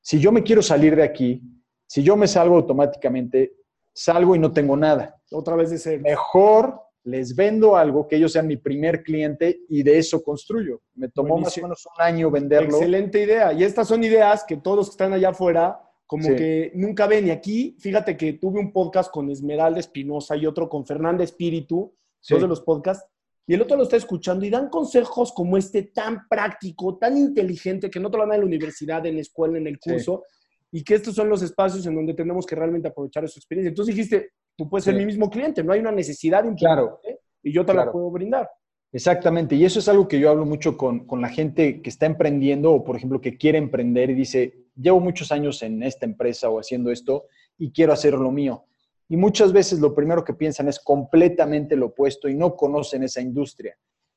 si 0.00 0.20
yo 0.20 0.30
me 0.30 0.42
quiero 0.42 0.62
salir 0.62 0.94
de 0.94 1.02
aquí, 1.02 1.42
si 1.86 2.02
yo 2.02 2.16
me 2.16 2.26
salgo 2.26 2.56
automáticamente, 2.56 3.54
salgo 3.92 4.34
y 4.36 4.38
no 4.38 4.52
tengo 4.52 4.76
nada. 4.76 5.20
Otra 5.30 5.56
vez 5.56 5.70
de 5.70 5.78
ser. 5.78 6.00
Mejor 6.00 6.80
les 7.06 7.36
vendo 7.36 7.76
algo, 7.76 8.08
que 8.08 8.16
ellos 8.16 8.32
sean 8.32 8.48
mi 8.48 8.56
primer 8.56 9.02
cliente 9.02 9.60
y 9.68 9.84
de 9.84 9.98
eso 9.98 10.22
construyo. 10.22 10.82
Me 10.94 11.08
tomó 11.08 11.38
más 11.38 11.56
o 11.56 11.62
menos 11.62 11.86
un 11.86 12.04
año 12.04 12.30
venderlo. 12.30 12.76
Excelente 12.76 13.22
idea. 13.22 13.52
Y 13.52 13.62
estas 13.62 13.86
son 13.86 14.02
ideas 14.02 14.44
que 14.46 14.56
todos 14.56 14.88
que 14.88 14.90
están 14.90 15.12
allá 15.12 15.28
afuera 15.28 15.80
como 16.04 16.28
que 16.34 16.72
nunca 16.74 17.06
ven. 17.06 17.28
Y 17.28 17.30
aquí, 17.30 17.76
fíjate 17.78 18.16
que 18.16 18.34
tuve 18.34 18.58
un 18.58 18.72
podcast 18.72 19.12
con 19.12 19.30
Esmeralda 19.30 19.78
Espinosa 19.78 20.36
y 20.36 20.46
otro 20.46 20.68
con 20.68 20.84
Fernanda 20.84 21.22
Espíritu, 21.22 21.94
dos 22.28 22.40
de 22.40 22.48
los 22.48 22.60
podcasts, 22.60 23.06
y 23.46 23.54
el 23.54 23.62
otro 23.62 23.76
lo 23.76 23.84
está 23.84 23.96
escuchando 23.96 24.44
y 24.44 24.50
dan 24.50 24.68
consejos 24.68 25.32
como 25.32 25.56
este 25.56 25.84
tan 25.84 26.26
práctico, 26.28 26.98
tan 26.98 27.16
inteligente, 27.16 27.88
que 27.88 28.00
no 28.00 28.10
te 28.10 28.16
lo 28.16 28.24
dan 28.24 28.34
en 28.34 28.40
la 28.40 28.46
universidad, 28.46 29.06
en 29.06 29.14
la 29.14 29.20
escuela, 29.20 29.58
en 29.58 29.68
el 29.68 29.78
curso, 29.78 30.24
y 30.72 30.82
que 30.82 30.96
estos 30.96 31.14
son 31.14 31.28
los 31.28 31.42
espacios 31.42 31.86
en 31.86 31.94
donde 31.94 32.14
tenemos 32.14 32.44
que 32.44 32.56
realmente 32.56 32.88
aprovechar 32.88 33.24
esa 33.24 33.38
experiencia. 33.38 33.68
Entonces 33.68 33.94
dijiste, 33.94 34.30
tú 34.56 34.68
puedes 34.68 34.84
ser 34.84 34.94
mi 34.94 35.06
mismo 35.06 35.30
cliente, 35.30 35.62
no 35.62 35.72
hay 35.72 35.80
una 35.80 35.92
necesidad 35.92 36.44
claro, 36.56 37.00
y 37.42 37.52
yo 37.52 37.64
te 37.64 37.74
la 37.74 37.90
puedo 37.90 38.10
brindar. 38.10 38.50
Exactamente, 38.92 39.54
y 39.56 39.64
eso 39.64 39.78
es 39.78 39.88
algo 39.88 40.08
que 40.08 40.18
yo 40.18 40.30
hablo 40.30 40.46
mucho 40.46 40.76
con, 40.76 41.06
con, 41.06 41.20
la 41.20 41.28
gente 41.28 41.82
que 41.82 41.90
está 41.90 42.06
emprendiendo 42.06 42.72
o, 42.72 42.82
por 42.82 42.96
ejemplo, 42.96 43.20
que 43.20 43.36
quiere 43.36 43.58
emprender 43.58 44.10
y 44.10 44.14
dice, 44.14 44.66
llevo 44.74 45.00
muchos 45.00 45.32
años 45.32 45.62
en 45.62 45.82
esta 45.82 46.06
empresa 46.06 46.48
o 46.48 46.58
haciendo 46.58 46.90
esto 46.90 47.26
y 47.58 47.72
quiero 47.72 47.92
hacer 47.92 48.14
lo 48.14 48.30
mío. 48.30 48.64
Y 49.08 49.16
muchas 49.16 49.52
veces 49.52 49.80
lo 49.80 49.94
primero 49.94 50.24
que 50.24 50.34
piensan 50.34 50.68
es 50.68 50.80
completamente 50.80 51.76
lo 51.76 51.86
opuesto 51.86 52.28
y 52.28 52.34
no 52.34 52.56
conocen 52.56 53.02
esa 53.02 53.20
industria. 53.20 53.76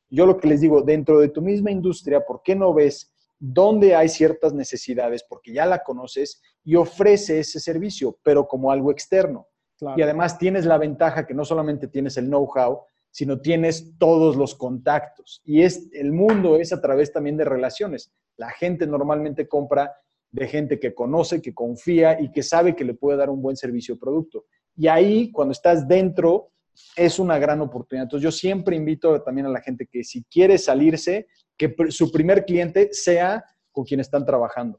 Yo 0.09 0.25
lo 0.25 0.37
que 0.37 0.47
les 0.47 0.61
digo, 0.61 0.81
dentro 0.81 1.19
de 1.19 1.29
tu 1.29 1.41
misma 1.41 1.71
industria, 1.71 2.25
¿por 2.25 2.41
qué 2.41 2.55
no 2.55 2.73
ves 2.73 3.13
dónde 3.37 3.95
hay 3.95 4.09
ciertas 4.09 4.53
necesidades? 4.53 5.23
Porque 5.23 5.53
ya 5.53 5.65
la 5.67 5.83
conoces 5.83 6.41
y 6.63 6.75
ofrece 6.75 7.39
ese 7.39 7.59
servicio, 7.59 8.17
pero 8.23 8.47
como 8.47 8.71
algo 8.71 8.91
externo. 8.91 9.47
Y 9.95 10.01
además 10.01 10.37
tienes 10.37 10.65
la 10.65 10.77
ventaja 10.77 11.25
que 11.25 11.33
no 11.33 11.45
solamente 11.45 11.87
tienes 11.87 12.17
el 12.17 12.27
know-how, 12.27 12.81
sino 13.11 13.39
tienes 13.39 13.97
todos 13.97 14.35
los 14.35 14.55
contactos. 14.55 15.41
Y 15.43 15.61
es, 15.61 15.89
el 15.93 16.11
mundo 16.11 16.57
es 16.57 16.73
a 16.73 16.81
través 16.81 17.11
también 17.11 17.37
de 17.37 17.45
relaciones. 17.45 18.11
La 18.37 18.49
gente 18.51 18.85
normalmente 18.85 19.47
compra 19.47 19.93
de 20.31 20.47
gente 20.47 20.79
que 20.79 20.93
conoce, 20.93 21.41
que 21.41 21.53
confía 21.53 22.19
y 22.21 22.31
que 22.31 22.43
sabe 22.43 22.75
que 22.75 22.83
le 22.83 22.93
puede 22.93 23.17
dar 23.17 23.29
un 23.29 23.41
buen 23.41 23.57
servicio 23.57 23.95
o 23.95 23.99
producto. 23.99 24.45
Y 24.75 24.87
ahí, 24.87 25.31
cuando 25.31 25.53
estás 25.53 25.87
dentro, 25.87 26.51
es 26.95 27.19
una 27.19 27.39
gran 27.39 27.61
oportunidad. 27.61 28.03
Entonces, 28.03 28.23
yo 28.23 28.31
siempre 28.31 28.75
invito 28.75 29.21
también 29.23 29.47
a 29.47 29.49
la 29.49 29.61
gente 29.61 29.87
que 29.87 30.03
si 30.03 30.23
quiere 30.23 30.57
salirse, 30.57 31.27
que 31.57 31.73
su 31.89 32.11
primer 32.11 32.45
cliente 32.45 32.89
sea 32.91 33.43
con 33.71 33.83
quien 33.83 33.99
están 33.99 34.25
trabajando. 34.25 34.77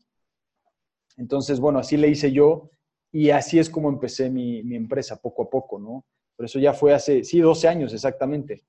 Entonces, 1.16 1.60
bueno, 1.60 1.78
así 1.78 1.96
le 1.96 2.08
hice 2.08 2.32
yo 2.32 2.70
y 3.12 3.31
así 3.31 3.59
es 3.59 3.68
como 3.68 3.88
empecé 3.88 4.31
mi, 4.31 4.61
empresa, 4.75 5.20
poco 5.20 5.42
a 5.42 5.51
poco, 5.51 5.79
¿no? 5.79 6.05
Pero 6.37 6.46
eso 6.46 6.59
ya 6.59 6.73
fue 6.73 6.94
hace, 6.94 7.25
sí, 7.25 7.40
12 7.40 7.68
años 7.68 7.92
exactamente. 7.92 8.64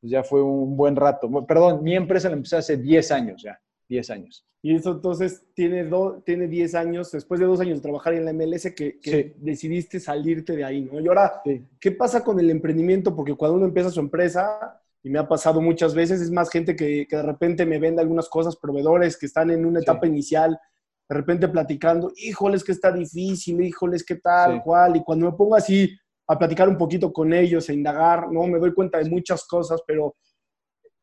Pues 0.00 0.10
ya 0.10 0.22
fue 0.22 0.42
un 0.42 0.76
buen 0.76 0.96
rato. 0.96 1.30
Perdón, 1.46 1.82
mi 1.82 1.94
empresa 1.94 2.28
la 2.28 2.36
empecé 2.36 2.56
hace 2.56 2.76
10 2.76 3.10
años 3.12 3.42
ya, 3.42 3.60
10 3.88 4.10
años. 4.10 4.46
Y 4.62 4.74
eso 4.74 4.92
entonces 4.92 5.44
tiene, 5.54 5.90
tiene 6.24 6.48
10 6.48 6.74
años, 6.74 7.12
después 7.12 7.38
de 7.38 7.46
dos 7.46 7.60
años 7.60 7.78
de 7.78 7.82
trabajar 7.82 8.14
en 8.14 8.24
la 8.24 8.32
MLS, 8.32 8.72
que, 8.74 9.34
decidiste 9.36 10.00
salirte 10.00 10.56
de 10.56 10.64
ahí, 10.64 10.82
¿no? 10.82 11.00
Y 11.00 11.08
ahora, 11.08 11.42
¿qué 11.78 11.92
pasa 11.92 12.24
con 12.24 12.40
el 12.40 12.50
emprendimiento? 12.50 13.14
Porque 13.14 13.34
cuando 13.34 13.58
uno 13.58 13.66
empieza 13.66 13.90
su 13.90 14.00
empresa, 14.00 14.80
y 15.04 15.10
me 15.10 15.18
ha 15.18 15.28
pasado 15.28 15.60
muchas 15.60 15.94
veces, 15.94 16.22
es 16.22 16.30
más 16.30 16.48
gente 16.48 16.74
que, 16.74 17.06
de 17.08 17.22
repente 17.22 17.66
me 17.66 17.78
vende 17.78 18.00
algunas 18.00 18.26
cosas, 18.26 18.56
proveedores 18.56 19.18
que 19.18 19.26
están 19.26 19.50
en 19.50 19.66
una 19.66 19.80
etapa 19.80 20.06
inicial, 20.06 20.58
de 21.08 21.14
repente 21.14 21.48
platicando, 21.48 22.12
híjoles 22.16 22.64
que 22.64 22.72
está 22.72 22.90
difícil, 22.90 23.60
híjoles 23.60 24.04
que 24.04 24.16
tal, 24.16 24.62
cual, 24.62 24.96
y 24.96 25.02
cuando 25.02 25.30
me 25.30 25.36
pongo 25.36 25.54
así 25.54 25.94
a 26.26 26.38
platicar 26.38 26.68
un 26.68 26.78
poquito 26.78 27.12
con 27.12 27.32
ellos, 27.32 27.68
a 27.68 27.72
indagar, 27.72 28.30
no, 28.32 28.46
me 28.46 28.58
doy 28.58 28.72
cuenta 28.72 28.98
de 28.98 29.10
muchas 29.10 29.46
cosas, 29.46 29.82
pero 29.86 30.16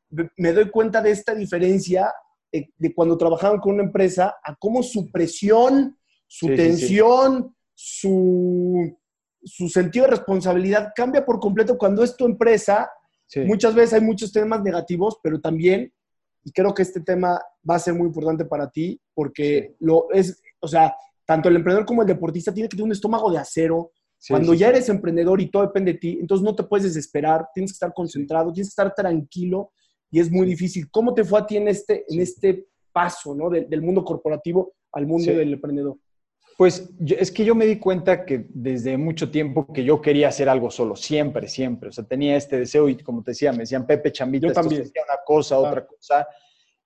me 0.09 0.53
doy 0.53 0.69
cuenta 0.69 1.01
de 1.01 1.11
esta 1.11 1.35
diferencia 1.35 2.11
de 2.51 2.93
cuando 2.93 3.17
trabajaban 3.17 3.59
con 3.59 3.75
una 3.75 3.83
empresa 3.83 4.35
a 4.43 4.55
cómo 4.55 4.83
su 4.83 5.09
presión, 5.11 5.97
su 6.27 6.47
tensión, 6.47 7.55
Su, 7.73 8.95
su 9.43 9.67
sentido 9.67 10.05
de 10.05 10.11
responsabilidad 10.11 10.91
cambia 10.95 11.25
por 11.25 11.39
completo 11.39 11.77
cuando 11.77 12.03
es 12.03 12.15
tu 12.15 12.25
empresa. 12.25 12.91
Muchas 13.47 13.73
veces 13.73 13.93
hay 13.93 14.01
muchos 14.01 14.31
temas 14.31 14.61
negativos, 14.61 15.17
pero 15.23 15.39
también 15.39 15.91
y 16.43 16.51
creo 16.51 16.73
que 16.73 16.81
este 16.81 17.01
tema 17.01 17.39
va 17.69 17.75
a 17.75 17.79
ser 17.79 17.93
muy 17.93 18.07
importante 18.07 18.45
para 18.45 18.69
ti 18.69 18.99
porque 19.13 19.75
lo 19.79 20.11
es, 20.11 20.41
o 20.59 20.67
sea, 20.67 20.95
tanto 21.25 21.49
el 21.49 21.55
emprendedor 21.55 21.85
como 21.85 22.01
el 22.01 22.07
deportista 22.07 22.53
tiene 22.53 22.67
que 22.67 22.75
tener 22.75 22.85
un 22.85 22.91
estómago 22.91 23.31
de 23.31 23.37
acero, 23.37 23.91
Cuando 24.29 24.53
ya 24.53 24.69
eres 24.69 24.87
emprendedor 24.89 25.41
y 25.41 25.49
todo 25.49 25.63
depende 25.63 25.93
de 25.93 25.99
ti, 25.99 26.17
entonces 26.19 26.43
no 26.43 26.53
te 26.53 26.63
puedes 26.63 26.83
desesperar, 26.83 27.47
tienes 27.53 27.71
que 27.71 27.75
estar 27.75 27.93
concentrado, 27.93 28.53
tienes 28.53 28.67
que 28.67 28.81
estar 28.81 28.93
tranquilo 28.93 29.71
y 30.11 30.19
es 30.19 30.29
muy 30.29 30.45
difícil. 30.45 30.91
¿Cómo 30.91 31.13
te 31.13 31.23
fue 31.23 31.39
a 31.39 31.45
ti 31.47 31.57
en 31.57 31.67
este, 31.67 32.05
en 32.07 32.19
este 32.19 32.67
paso 32.91 33.33
¿no? 33.33 33.49
del 33.49 33.81
mundo 33.81 34.03
corporativo 34.03 34.73
al 34.91 35.07
mundo 35.07 35.31
del 35.31 35.53
emprendedor? 35.53 35.97
Pues 36.57 36.89
es 37.07 37.31
que 37.31 37.43
yo 37.43 37.55
me 37.55 37.65
di 37.65 37.79
cuenta 37.79 38.25
que 38.25 38.45
desde 38.49 38.97
mucho 38.97 39.31
tiempo 39.31 39.71
que 39.73 39.83
yo 39.83 40.01
quería 40.01 40.27
hacer 40.27 40.47
algo 40.47 40.69
solo, 40.69 40.95
siempre, 40.95 41.47
siempre. 41.47 41.89
O 41.89 41.91
sea, 41.91 42.03
tenía 42.03 42.35
este 42.35 42.59
deseo 42.59 42.87
y 42.87 42.97
como 42.97 43.23
te 43.23 43.31
decía, 43.31 43.51
me 43.51 43.59
decían 43.59 43.87
Pepe 43.87 44.11
Chambita, 44.11 44.47
yo 44.47 44.53
también. 44.53 44.83
Decía 44.83 45.01
una 45.07 45.19
cosa, 45.25 45.57
otra 45.57 45.85
cosa. 45.85 46.27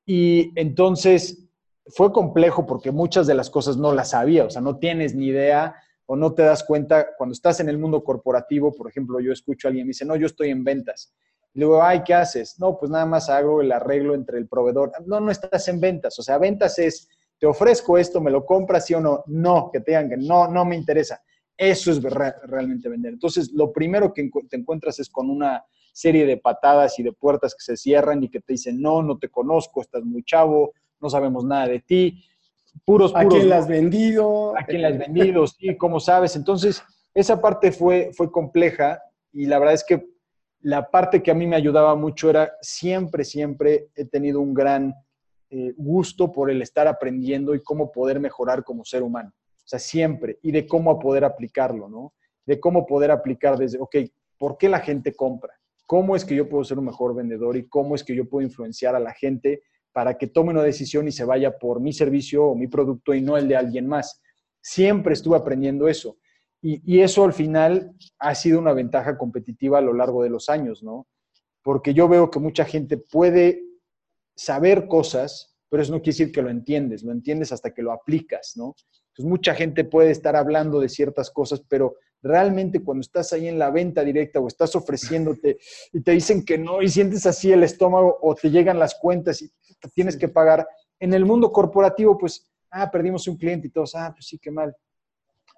Y 0.06 0.52
entonces 0.56 1.50
fue 1.88 2.12
complejo 2.12 2.66
porque 2.66 2.92
muchas 2.92 3.28
de 3.28 3.36
las 3.36 3.50
cosas 3.50 3.78
no 3.78 3.94
las 3.94 4.12
sabía, 4.12 4.46
o 4.46 4.50
sea, 4.50 4.62
no 4.62 4.78
tienes 4.78 5.14
ni 5.14 5.28
idea 5.28 5.76
o 6.06 6.16
no 6.16 6.34
te 6.34 6.44
das 6.44 6.64
cuenta 6.64 7.16
cuando 7.18 7.34
estás 7.34 7.60
en 7.60 7.70
el 7.70 7.78
mundo 7.78 8.04
corporativo, 8.04 8.74
por 8.74 8.90
ejemplo, 8.90 9.20
yo 9.20 9.32
escucho 9.32 9.68
a 9.68 9.70
alguien 9.70 9.86
y 9.86 9.88
me 9.88 9.90
dice, 9.90 10.06
no, 10.06 10.16
yo 10.16 10.28
estoy 10.28 10.50
en 10.50 10.64
ventas. 10.64 11.14
Y 11.54 11.60
luego, 11.60 11.82
ay, 11.82 12.04
¿qué 12.04 12.14
haces? 12.14 12.60
No, 12.60 12.78
pues 12.78 12.92
nada 12.92 13.06
más 13.06 13.30
hago 13.30 13.62
el 13.62 13.72
arreglo 13.72 14.14
entre 14.14 14.38
el 14.38 14.48
proveedor. 14.48 14.92
No, 15.06 15.20
no 15.20 15.32
estás 15.32 15.68
en 15.70 15.80
ventas. 15.80 16.20
O 16.20 16.22
sea, 16.22 16.38
ventas 16.38 16.78
es, 16.80 17.08
te 17.46 17.50
ofrezco 17.50 17.96
esto, 17.96 18.20
me 18.20 18.32
lo 18.32 18.44
compras, 18.44 18.88
sí 18.88 18.96
o 18.96 19.00
no. 19.00 19.24
No, 19.28 19.70
que 19.72 19.80
te 19.80 19.92
digan 19.92 20.10
que 20.10 20.18
no, 20.18 20.48
no 20.48 20.66
me 20.66 20.76
interesa. 20.76 21.22
Eso 21.56 21.92
es 21.92 22.02
realmente 22.02 22.90
vender. 22.90 23.14
Entonces, 23.14 23.52
lo 23.54 23.72
primero 23.72 24.12
que 24.12 24.28
te 24.50 24.58
encuentras 24.58 24.98
es 24.98 25.12
con 25.12 25.30
una 25.30 25.64
serie 25.94 26.26
de 26.26 26.38
patadas 26.38 26.98
y 26.98 27.04
de 27.04 27.14
puertas 27.14 27.54
que 27.54 27.62
se 27.64 27.78
cierran 27.78 28.24
y 28.24 28.30
que 28.30 28.40
te 28.40 28.54
dicen, 28.54 28.82
no, 28.82 29.04
no 29.04 29.20
te 29.20 29.30
conozco, 29.30 29.82
estás 29.82 30.04
muy 30.04 30.24
chavo, 30.24 30.74
no 31.00 31.08
sabemos 31.08 31.46
nada 31.46 31.68
de 31.68 31.82
ti 31.82 32.26
puros, 32.84 33.14
puros. 33.14 33.26
¿A 33.28 33.30
quién 33.30 33.50
las 33.50 33.60
has 33.60 33.68
vendido? 33.68 34.58
¿A 34.58 34.66
quién 34.66 34.82
las 34.82 34.94
has 34.94 34.98
vendido? 34.98 35.46
Sí, 35.46 35.78
¿cómo 35.78 36.00
sabes? 36.00 36.36
Entonces, 36.36 36.84
esa 37.14 37.40
parte 37.40 37.72
fue, 37.72 38.10
fue 38.12 38.32
compleja 38.32 39.00
y 39.32 39.46
la 39.46 39.60
verdad 39.60 39.76
es 39.76 39.84
que 39.84 40.04
la 40.62 40.90
parte 40.90 41.22
que 41.22 41.30
a 41.30 41.36
mí 41.36 41.46
me 41.46 41.56
ayudaba 41.56 41.96
mucho 41.96 42.28
era 42.28 42.54
siempre, 42.60 43.24
siempre 43.24 43.90
he 43.96 44.06
tenido 44.06 44.42
un 44.42 44.56
gran 44.56 44.96
eh, 45.50 45.74
gusto 45.78 46.32
por 46.32 46.50
el 46.50 46.62
estar 46.62 46.88
aprendiendo 46.88 47.56
y 47.56 47.62
cómo 47.62 47.92
poder 47.92 48.20
mejorar 48.20 48.64
como 48.64 48.84
ser 48.86 49.04
humano. 49.04 49.34
O 49.58 49.68
sea, 49.68 49.80
siempre. 49.80 50.40
Y 50.42 50.52
de 50.52 50.68
cómo 50.68 51.00
poder 51.00 51.24
aplicarlo, 51.24 51.90
¿no? 51.90 52.14
De 52.46 52.60
cómo 52.60 52.86
poder 52.86 53.12
aplicar 53.12 53.58
desde, 53.58 53.80
ok, 53.80 53.96
¿por 54.38 54.58
qué 54.58 54.70
la 54.70 54.80
gente 54.80 55.16
compra? 55.16 55.54
¿Cómo 55.86 56.16
es 56.16 56.26
que 56.26 56.36
yo 56.36 56.50
puedo 56.50 56.64
ser 56.64 56.80
un 56.80 56.86
mejor 56.86 57.16
vendedor 57.16 57.58
y 57.58 57.68
cómo 57.68 57.96
es 57.96 58.04
que 58.04 58.16
yo 58.16 58.28
puedo 58.28 58.46
influenciar 58.46 58.96
a 58.96 59.00
la 59.00 59.14
gente 59.14 59.64
para 59.92 60.18
que 60.18 60.28
tome 60.28 60.50
una 60.50 60.64
decisión 60.64 61.08
y 61.08 61.12
se 61.12 61.24
vaya 61.24 61.58
por 61.58 61.80
mi 61.80 61.94
servicio 61.94 62.46
o 62.46 62.56
mi 62.56 62.68
producto 62.68 63.14
y 63.14 63.22
no 63.22 63.38
el 63.38 63.48
de 63.48 63.56
alguien 63.56 63.88
más. 63.88 64.22
Siempre 64.62 65.14
estuve 65.14 65.38
aprendiendo 65.38 65.88
eso. 65.88 66.18
Y, 66.62 67.00
eso 67.00 67.24
al 67.24 67.34
final 67.34 67.96
ha 68.18 68.34
sido 68.34 68.58
una 68.58 68.74
ventaja 68.74 69.20
competitiva 69.20 69.78
a 69.78 69.82
lo 69.82 69.94
largo 69.94 70.24
de 70.24 70.32
los 70.32 70.50
años, 70.50 70.82
¿no? 70.82 71.06
Porque 71.62 71.94
yo 71.94 72.08
veo 72.08 72.32
que 72.32 72.40
mucha 72.40 72.66
gente 72.66 72.98
puede 72.98 73.62
saber 74.36 74.88
cosas, 74.88 75.56
pero 75.70 75.84
eso 75.84 75.92
no 75.92 76.00
quiere 76.00 76.18
decir 76.18 76.32
que 76.32 76.42
lo 76.42 76.50
entiendes, 76.50 77.04
lo 77.04 77.12
entiendes 77.12 77.52
hasta 77.52 77.74
que 77.74 77.82
lo 77.82 77.92
aplicas, 77.92 78.54
¿no? 78.56 78.76
Entonces 79.08 79.26
mucha 79.26 79.56
gente 79.56 79.86
puede 79.86 80.12
estar 80.12 80.36
hablando 80.36 80.80
de 80.80 80.90
ciertas 80.90 81.32
cosas, 81.32 81.62
pero 81.68 81.96
realmente 82.22 82.84
cuando 82.84 83.02
estás 83.02 83.32
ahí 83.34 83.48
en 83.48 83.60
la 83.60 83.70
venta 83.70 84.04
directa 84.04 84.40
o 84.40 84.48
estás 84.48 84.76
ofreciéndote 84.76 85.58
y 85.94 86.02
te 86.02 86.12
dicen 86.12 86.44
que 86.44 86.58
no 86.58 86.82
y 86.82 86.90
sientes 86.90 87.26
así 87.26 87.52
el 87.52 87.64
estómago 87.64 88.18
o 88.22 88.36
te 88.36 88.50
llegan 88.50 88.80
las 88.80 88.96
cuentas 88.96 89.42
y 89.42 89.52
tienes 89.94 90.18
que 90.18 90.28
pagar, 90.28 90.68
en 91.00 91.14
el 91.14 91.26
mundo 91.26 91.52
corporativo, 91.52 92.18
pues, 92.18 92.50
ah, 92.72 92.90
perdimos 92.90 93.28
un 93.28 93.38
cliente 93.38 93.68
y 93.68 93.70
todos, 93.70 93.96
ah, 93.96 94.12
pues 94.14 94.28
sí, 94.28 94.40
qué 94.40 94.52
mal. 94.52 94.76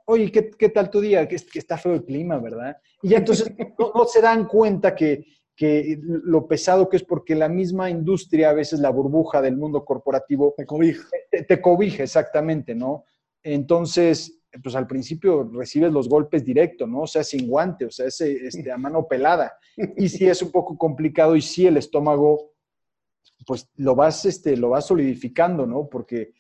Oye, 0.06 0.32
¿qué, 0.32 0.50
qué 0.52 0.70
tal 0.70 0.90
tu 0.90 1.02
día? 1.02 1.28
Que, 1.28 1.36
que, 1.38 1.60
está 1.60 1.78
feo 1.78 1.94
el 1.94 2.06
clima, 2.06 2.38
¿verdad? 2.38 2.78
Y 3.02 3.10
ya 3.10 3.18
entonces 3.18 3.52
no, 3.80 4.06
se 4.06 4.22
dan 4.22 4.46
cuenta 4.48 4.96
que, 4.96 5.26
que 5.58 6.00
lo 6.02 6.48
pesado 6.48 6.88
que 6.88 6.98
es 6.98 7.04
porque 7.04 7.36
la 7.36 7.50
misma 7.50 7.90
industria, 7.90 8.52
a 8.52 8.54
veces 8.54 8.80
la 8.80 8.92
burbuja 8.92 9.42
del 9.42 9.58
mundo 9.58 9.84
corporativo, 9.84 10.54
te 10.56 10.68
cobija. 10.68 11.10
Te, 11.32 11.44
te 11.44 11.60
cobija, 11.60 12.04
exactamente, 12.04 12.76
¿no? 12.76 13.04
Entonces, 13.42 14.40
pues 14.62 14.76
al 14.76 14.88
principio 14.88 15.50
recibes 15.52 15.92
los 15.92 16.10
golpes 16.10 16.44
directo, 16.44 16.86
¿no? 16.88 17.02
O 17.02 17.08
sea, 17.08 17.24
sin 17.24 17.48
guante, 17.48 17.86
o 17.86 17.92
sea, 17.92 18.08
ese, 18.08 18.34
este, 18.48 18.72
a 18.72 18.78
mano 18.78 19.08
pelada. 19.08 19.58
Y 19.98 20.10
sí 20.10 20.28
es 20.28 20.42
un 20.42 20.52
poco 20.52 20.78
complicado 20.78 21.36
y 21.36 21.42
sí 21.42 21.66
el 21.66 21.78
estómago, 21.78 22.54
pues 23.46 23.70
lo 23.76 23.96
vas, 23.96 24.26
este, 24.26 24.58
lo 24.58 24.70
vas 24.70 24.86
solidificando, 24.86 25.66
¿no? 25.66 25.88
Porque 25.88 26.34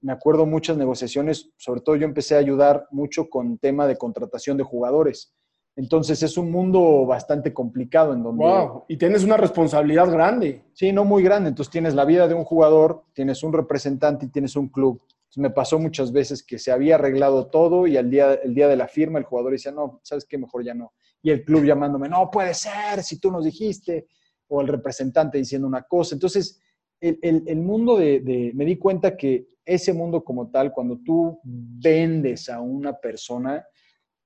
me 0.00 0.12
acuerdo 0.12 0.46
muchas 0.46 0.76
negociaciones, 0.76 1.50
sobre 1.56 1.80
todo 1.80 1.96
yo 1.96 2.04
empecé 2.04 2.34
a 2.34 2.38
ayudar 2.38 2.86
mucho 2.90 3.28
con 3.30 3.58
tema 3.58 3.86
de 3.86 3.96
contratación 3.96 4.56
de 4.56 4.64
jugadores. 4.64 5.33
Entonces 5.76 6.22
es 6.22 6.36
un 6.36 6.50
mundo 6.50 7.04
bastante 7.04 7.52
complicado 7.52 8.12
en 8.12 8.22
donde... 8.22 8.44
¡Wow! 8.44 8.84
Y 8.88 8.96
tienes 8.96 9.24
una 9.24 9.36
responsabilidad 9.36 10.10
grande. 10.10 10.62
Sí, 10.72 10.92
no 10.92 11.04
muy 11.04 11.22
grande. 11.22 11.48
Entonces 11.48 11.72
tienes 11.72 11.94
la 11.94 12.04
vida 12.04 12.28
de 12.28 12.34
un 12.34 12.44
jugador, 12.44 13.04
tienes 13.12 13.42
un 13.42 13.52
representante 13.52 14.26
y 14.26 14.28
tienes 14.28 14.54
un 14.54 14.68
club 14.68 15.02
me 15.36 15.50
pasó 15.50 15.78
muchas 15.78 16.12
veces 16.12 16.42
que 16.42 16.58
se 16.58 16.70
había 16.70 16.96
arreglado 16.96 17.46
todo 17.46 17.86
y 17.86 17.96
al 17.96 18.10
día, 18.10 18.34
el 18.34 18.54
día 18.54 18.68
de 18.68 18.76
la 18.76 18.88
firma 18.88 19.18
el 19.18 19.24
jugador 19.24 19.52
decía, 19.52 19.72
no, 19.72 20.00
¿sabes 20.02 20.24
qué? 20.24 20.38
Mejor 20.38 20.64
ya 20.64 20.74
no. 20.74 20.92
Y 21.22 21.30
el 21.30 21.44
club 21.44 21.64
llamándome, 21.64 22.08
no 22.08 22.30
puede 22.30 22.54
ser, 22.54 23.02
si 23.02 23.18
tú 23.18 23.30
nos 23.30 23.44
dijiste, 23.44 24.06
o 24.48 24.60
el 24.60 24.68
representante 24.68 25.38
diciendo 25.38 25.66
una 25.66 25.82
cosa. 25.82 26.14
Entonces, 26.14 26.60
el, 27.00 27.56
mundo 27.56 27.96
de, 27.96 28.52
me 28.54 28.64
di 28.64 28.76
cuenta 28.76 29.16
que 29.16 29.48
ese 29.64 29.92
mundo 29.92 30.22
como 30.22 30.50
tal, 30.50 30.72
cuando 30.72 30.98
tú 30.98 31.40
vendes 31.42 32.48
a 32.48 32.60
una 32.60 32.92
persona, 32.94 33.64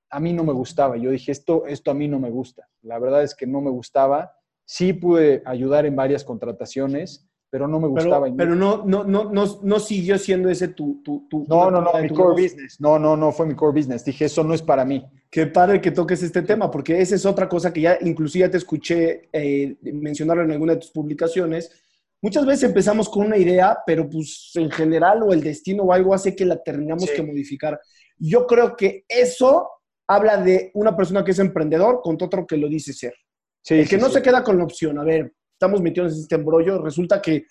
a 0.09 0.19
mí 0.19 0.33
no 0.33 0.43
me 0.43 0.53
gustaba. 0.53 0.97
Yo 0.97 1.11
dije, 1.11 1.31
esto, 1.31 1.65
esto 1.67 1.91
a 1.91 1.93
mí 1.93 2.07
no 2.07 2.19
me 2.19 2.29
gusta. 2.29 2.67
La 2.81 2.99
verdad 2.99 3.23
es 3.23 3.35
que 3.35 3.47
no 3.47 3.61
me 3.61 3.69
gustaba. 3.69 4.33
Sí 4.65 4.93
pude 4.93 5.41
ayudar 5.45 5.85
en 5.85 5.95
varias 5.95 6.23
contrataciones, 6.23 7.27
pero 7.49 7.67
no 7.67 7.79
me 7.79 7.87
gustaba. 7.87 8.27
Pero, 8.35 8.55
no, 8.55 8.83
no, 8.85 9.03
no, 9.03 9.31
no, 9.31 9.45
no 9.61 9.79
siguió 9.79 10.17
siendo 10.17 10.49
ese 10.49 10.69
tu... 10.69 11.01
tu, 11.03 11.27
tu 11.29 11.45
no, 11.47 11.71
no, 11.71 11.81
no, 11.81 11.91
mi 11.99 12.09
core 12.09 12.43
business. 12.43 12.79
No, 12.79 12.99
no, 12.99 13.17
no 13.17 13.31
fue 13.31 13.47
mi 13.47 13.55
core 13.55 13.79
business. 13.79 14.05
Dije, 14.05 14.25
eso 14.25 14.43
no 14.43 14.53
es 14.53 14.61
para 14.61 14.85
mí. 14.85 15.03
Qué 15.29 15.47
padre 15.47 15.81
que 15.81 15.91
toques 15.91 16.21
este 16.23 16.41
tema, 16.41 16.69
porque 16.69 17.01
esa 17.01 17.15
es 17.15 17.25
otra 17.25 17.47
cosa 17.47 17.71
que 17.73 17.81
ya 17.81 17.97
inclusive 18.01 18.45
ya 18.45 18.51
te 18.51 18.57
escuché 18.57 19.29
eh, 19.31 19.77
mencionarlo 19.81 20.43
en 20.43 20.51
alguna 20.51 20.73
de 20.73 20.79
tus 20.79 20.91
publicaciones. 20.91 21.71
Muchas 22.21 22.45
veces 22.45 22.63
empezamos 22.63 23.07
con 23.07 23.27
una 23.27 23.37
idea, 23.37 23.77
pero 23.85 24.09
pues 24.09 24.51
en 24.55 24.69
general 24.69 25.23
o 25.23 25.31
el 25.31 25.41
destino 25.41 25.83
o 25.83 25.93
algo 25.93 26.13
hace 26.13 26.35
que 26.35 26.45
la 26.45 26.61
terminamos 26.61 27.09
que 27.09 27.23
modificar. 27.23 27.79
Yo 28.17 28.45
creo 28.45 28.75
que 28.75 29.05
eso 29.07 29.69
habla 30.09 30.37
de 30.37 30.71
una 30.73 30.97
persona 30.97 31.23
que 31.23 31.31
es 31.31 31.39
emprendedor 31.39 32.01
contra 32.01 32.25
otro 32.25 32.45
que 32.47 32.57
lo 32.57 32.67
dice 32.67 32.93
ser. 32.93 33.13
Sí, 33.61 33.75
el 33.75 33.87
que 33.87 33.97
no 33.97 34.09
se 34.09 34.21
queda 34.21 34.43
con 34.43 34.57
la 34.57 34.63
opción, 34.63 34.97
a 34.97 35.03
ver, 35.03 35.33
estamos 35.53 35.81
metidos 35.81 36.13
en 36.13 36.21
este 36.21 36.35
embrollo, 36.35 36.81
resulta 36.81 37.21
que 37.21 37.45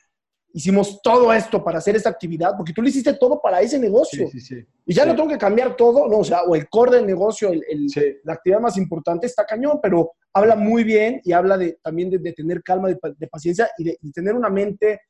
hicimos 0.52 1.00
todo 1.00 1.32
esto 1.32 1.62
para 1.62 1.78
hacer 1.78 1.94
esta 1.94 2.08
actividad, 2.10 2.56
porque 2.56 2.72
tú 2.72 2.82
le 2.82 2.88
hiciste 2.88 3.14
todo 3.14 3.40
para 3.40 3.60
ese 3.60 3.78
negocio. 3.78 4.26
Sí, 4.28 4.40
sí, 4.40 4.56
sí. 4.56 4.66
Y 4.86 4.92
ya 4.92 5.06
no 5.06 5.14
tengo 5.14 5.28
que 5.28 5.38
cambiar 5.38 5.76
todo, 5.76 6.08
no, 6.08 6.18
o 6.18 6.24
sea, 6.24 6.42
o 6.42 6.56
el 6.56 6.68
core 6.68 6.96
del 6.96 7.06
negocio, 7.06 7.50
el, 7.52 7.86
la 8.24 8.32
actividad 8.32 8.60
más 8.60 8.76
importante 8.76 9.28
está 9.28 9.44
cañón, 9.44 9.78
pero 9.80 10.12
habla 10.32 10.56
muy 10.56 10.82
bien 10.82 11.20
y 11.22 11.32
habla 11.32 11.56
de, 11.56 11.78
también 11.80 12.10
de, 12.10 12.32
tener 12.32 12.62
calma, 12.64 12.88
de, 12.88 13.28
paciencia 13.28 13.70
y 13.78 13.84
de 13.84 13.98
tener 14.12 14.34
una 14.34 14.48
mente, 14.48 15.02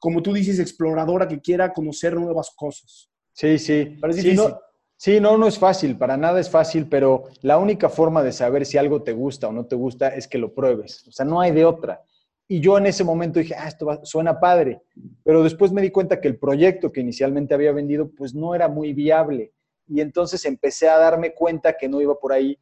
como 0.00 0.22
tú 0.22 0.32
dices, 0.32 0.58
exploradora 0.60 1.28
que 1.28 1.40
quiera 1.40 1.74
conocer 1.74 2.14
nuevas 2.14 2.52
cosas. 2.56 3.10
Sí, 3.32 3.58
sí. 3.58 3.98
Parece 4.00 4.34
No, 4.34 4.58
sí, 4.96 5.20
no, 5.20 5.36
no 5.38 5.46
es 5.46 5.58
fácil, 5.58 5.96
para 5.96 6.16
nada 6.16 6.40
es 6.40 6.50
fácil, 6.50 6.88
pero 6.88 7.24
la 7.42 7.58
única 7.58 7.88
forma 7.88 8.22
de 8.22 8.32
saber 8.32 8.66
si 8.66 8.78
algo 8.78 9.02
te 9.02 9.12
gusta 9.12 9.48
o 9.48 9.52
no 9.52 9.66
te 9.66 9.76
gusta 9.76 10.08
es 10.08 10.28
que 10.28 10.38
lo 10.38 10.54
pruebes. 10.54 11.06
O 11.08 11.12
sea, 11.12 11.24
no 11.24 11.40
hay 11.40 11.52
de 11.52 11.64
otra. 11.64 12.02
Y 12.48 12.60
yo 12.60 12.78
en 12.78 12.86
ese 12.86 13.02
momento 13.02 13.40
dije, 13.40 13.54
ah, 13.56 13.66
esto 13.66 14.00
suena 14.04 14.38
padre. 14.38 14.80
Pero 15.24 15.42
después 15.42 15.72
me 15.72 15.82
di 15.82 15.90
cuenta 15.90 16.20
que 16.20 16.28
el 16.28 16.38
proyecto 16.38 16.92
que 16.92 17.00
inicialmente 17.00 17.54
había 17.54 17.72
vendido, 17.72 18.10
pues 18.16 18.34
no 18.34 18.54
era 18.54 18.68
muy 18.68 18.92
viable. 18.92 19.52
Y 19.88 20.00
entonces 20.00 20.44
empecé 20.44 20.88
a 20.88 20.98
darme 20.98 21.34
cuenta 21.34 21.76
que 21.76 21.88
no 21.88 22.00
iba 22.00 22.14
por 22.18 22.32
ahí. 22.32 22.58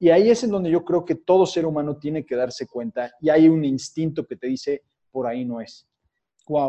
Y 0.00 0.10
ahí 0.10 0.30
es 0.30 0.42
en 0.44 0.50
donde 0.50 0.70
yo 0.70 0.84
creo 0.84 1.04
que 1.04 1.14
todo 1.14 1.46
ser 1.46 1.66
humano 1.66 1.96
tiene 1.96 2.24
que 2.24 2.36
darse 2.36 2.66
cuenta. 2.66 3.12
Y 3.20 3.30
hay 3.30 3.48
un 3.48 3.64
instinto 3.64 4.26
que 4.26 4.36
te 4.36 4.48
dice, 4.48 4.82
por 5.10 5.26
ahí 5.26 5.44
no 5.44 5.60
es. 5.60 5.86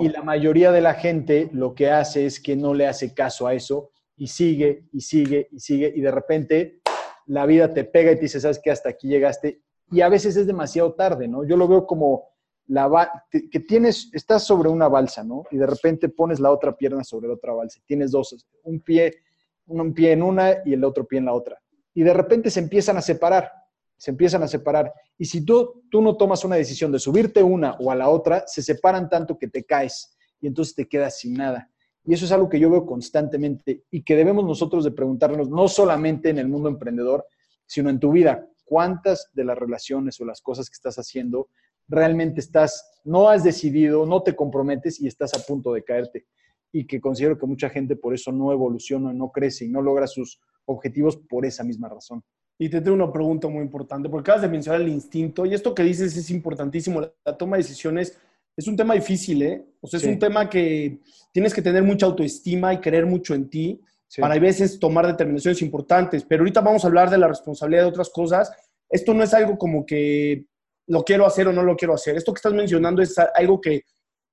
Y 0.02 0.10
la 0.10 0.22
mayoría 0.22 0.72
de 0.72 0.82
la 0.82 0.94
gente 0.94 1.50
lo 1.54 1.74
que 1.74 1.90
hace 1.90 2.26
es 2.26 2.40
que 2.40 2.56
no 2.56 2.74
le 2.74 2.86
hace 2.86 3.14
caso 3.14 3.48
a 3.48 3.54
eso 3.54 3.92
y 4.20 4.28
sigue 4.28 4.84
y 4.92 5.02
sigue 5.02 5.48
y 5.52 5.60
sigue. 5.60 5.92
Y 5.96 6.02
de 6.02 6.12
repente 6.12 6.82
la 7.26 7.46
vida 7.46 7.74
te 7.74 7.86
pega 7.86 8.12
y 8.12 8.16
te 8.16 8.22
dice, 8.22 8.40
¿sabes 8.40 8.60
qué? 8.62 8.70
Hasta 8.70 8.90
aquí 8.90 9.08
llegaste. 9.08 9.64
Y 9.92 10.02
a 10.02 10.10
veces 10.10 10.36
es 10.36 10.46
demasiado 10.46 10.94
tarde, 10.94 11.28
¿no? 11.28 11.46
Yo 11.46 11.58
lo 11.58 11.68
veo 11.68 11.88
como 11.88 12.30
la 12.68 13.24
que 13.32 13.60
tienes, 13.62 14.10
estás 14.14 14.44
sobre 14.44 14.70
una 14.70 14.88
balsa, 14.88 15.24
¿no? 15.24 15.46
Y 15.50 15.58
de 15.58 15.66
repente 15.66 16.10
pones 16.10 16.40
la 16.40 16.52
otra 16.52 16.76
pierna 16.76 17.04
sobre 17.04 17.30
la 17.30 17.36
otra 17.36 17.54
balsa. 17.54 17.80
Tienes 17.86 18.12
dos, 18.12 18.46
un 18.64 18.82
pie, 18.82 19.24
un 19.66 19.94
pie 19.94 20.12
en 20.12 20.22
una 20.22 20.58
y 20.66 20.74
el 20.74 20.84
otro 20.84 21.08
pie 21.08 21.20
en 21.20 21.26
la 21.26 21.34
otra. 21.34 21.60
Y 21.94 22.04
de 22.04 22.14
repente 22.14 22.52
se 22.52 22.60
empiezan 22.60 22.98
a 22.98 23.02
separar, 23.02 23.50
se 23.98 24.12
empiezan 24.12 24.44
a 24.44 24.48
separar. 24.48 24.94
Y 25.18 25.26
si 25.26 25.46
tú, 25.46 25.84
tú 25.90 26.02
no 26.02 26.18
tomas 26.18 26.44
una 26.44 26.58
decisión 26.58 26.92
de 26.92 27.00
subirte 27.00 27.42
una 27.42 27.76
o 27.80 27.90
a 27.90 27.96
la 27.96 28.10
otra, 28.10 28.44
se 28.48 28.62
separan 28.62 29.10
tanto 29.10 29.38
que 29.38 29.48
te 29.48 29.64
caes 29.64 30.16
y 30.42 30.48
entonces 30.48 30.76
te 30.76 30.88
quedas 30.88 31.18
sin 31.20 31.36
nada. 31.36 31.72
Y 32.10 32.14
eso 32.14 32.26
es 32.26 32.32
algo 32.32 32.50
que 32.50 32.60
yo 32.60 32.72
veo 32.72 32.88
constantemente 32.88 33.84
y 33.92 34.02
que 34.02 34.16
debemos 34.16 34.44
nosotros 34.44 34.84
de 34.84 34.90
preguntarnos, 34.90 35.48
no 35.48 35.68
solamente 35.68 36.32
en 36.32 36.40
el 36.40 36.48
mundo 36.48 36.68
emprendedor, 36.68 37.24
sino 37.68 37.92
en 37.92 38.00
tu 38.00 38.12
vida. 38.12 38.48
¿Cuántas 38.66 39.30
de 39.36 39.44
las 39.44 39.56
relaciones 39.56 40.20
o 40.20 40.26
las 40.26 40.42
cosas 40.42 40.72
que 40.72 40.74
estás 40.74 40.98
haciendo 40.98 41.50
realmente 41.88 42.40
estás, 42.40 43.00
no 43.04 43.30
has 43.30 43.44
decidido, 43.44 44.08
no 44.08 44.24
te 44.24 44.36
comprometes 44.36 45.00
y 45.00 45.06
estás 45.06 45.36
a 45.36 45.46
punto 45.46 45.72
de 45.72 45.84
caerte? 45.84 46.26
Y 46.72 46.88
que 46.88 47.00
considero 47.00 47.38
que 47.38 47.46
mucha 47.46 47.70
gente 47.70 47.96
por 47.96 48.16
eso 48.16 48.32
no 48.32 48.52
evoluciona, 48.52 49.14
no 49.14 49.32
crece 49.32 49.66
y 49.66 49.70
no 49.70 49.84
logra 49.84 50.08
sus 50.08 50.42
objetivos 50.66 51.16
por 51.16 51.46
esa 51.46 51.64
misma 51.64 51.90
razón. 51.90 52.24
Y 52.58 52.70
te 52.70 52.82
tengo 52.82 52.96
una 52.96 53.14
pregunta 53.14 53.48
muy 53.48 53.62
importante, 53.62 54.10
porque 54.10 54.32
acabas 54.32 54.42
de 54.42 54.50
mencionar 54.50 54.82
el 54.82 54.90
instinto 54.90 55.46
y 55.46 55.54
esto 55.54 55.76
que 55.76 55.84
dices 55.84 56.18
es 56.18 56.32
importantísimo. 56.32 57.02
La, 57.02 57.38
toma 57.38 57.58
de 57.58 57.62
decisiones 57.62 58.18
es 58.60 58.68
un 58.68 58.76
tema 58.76 58.94
difícil, 58.94 59.42
¿eh? 59.42 59.66
O 59.80 59.88
sea, 59.88 60.00
es 60.00 60.06
un 60.06 60.20
tema 60.20 60.50
que 60.50 61.00
tienes 61.32 61.54
que 61.54 61.62
tener 61.62 61.82
mucha 61.82 62.06
autoestima 62.06 62.74
y 62.74 62.80
creer 62.80 63.06
mucho 63.06 63.34
en 63.34 63.50
ti 63.50 63.80
para 64.18 64.34
a 64.34 64.40
veces 64.40 64.80
tomar 64.80 65.08
determinaciones 65.08 65.62
importantes. 65.62 66.26
Pero 66.28 66.42
ahorita 66.42 66.60
vamos 66.60 66.84
a 66.84 66.88
hablar 66.88 67.10
de 67.10 67.18
la 67.18 67.30
responsabilidad 67.30 67.84
de 67.84 67.90
otras 67.90 68.10
cosas. 68.10 68.52
Esto 68.90 69.14
no 69.14 69.24
es 69.24 69.34
algo 69.34 69.58
como 69.58 69.86
que 69.86 70.46
lo 70.88 71.04
quiero 71.06 71.26
hacer 71.26 71.48
o 71.48 71.54
no 71.54 71.64
lo 71.64 71.78
quiero 71.78 71.94
hacer. 71.94 72.18
Esto 72.18 72.34
que 72.34 72.40
estás 72.40 72.54
mencionando 72.54 73.02
es 73.02 73.16
algo 73.34 73.62
que 73.62 73.84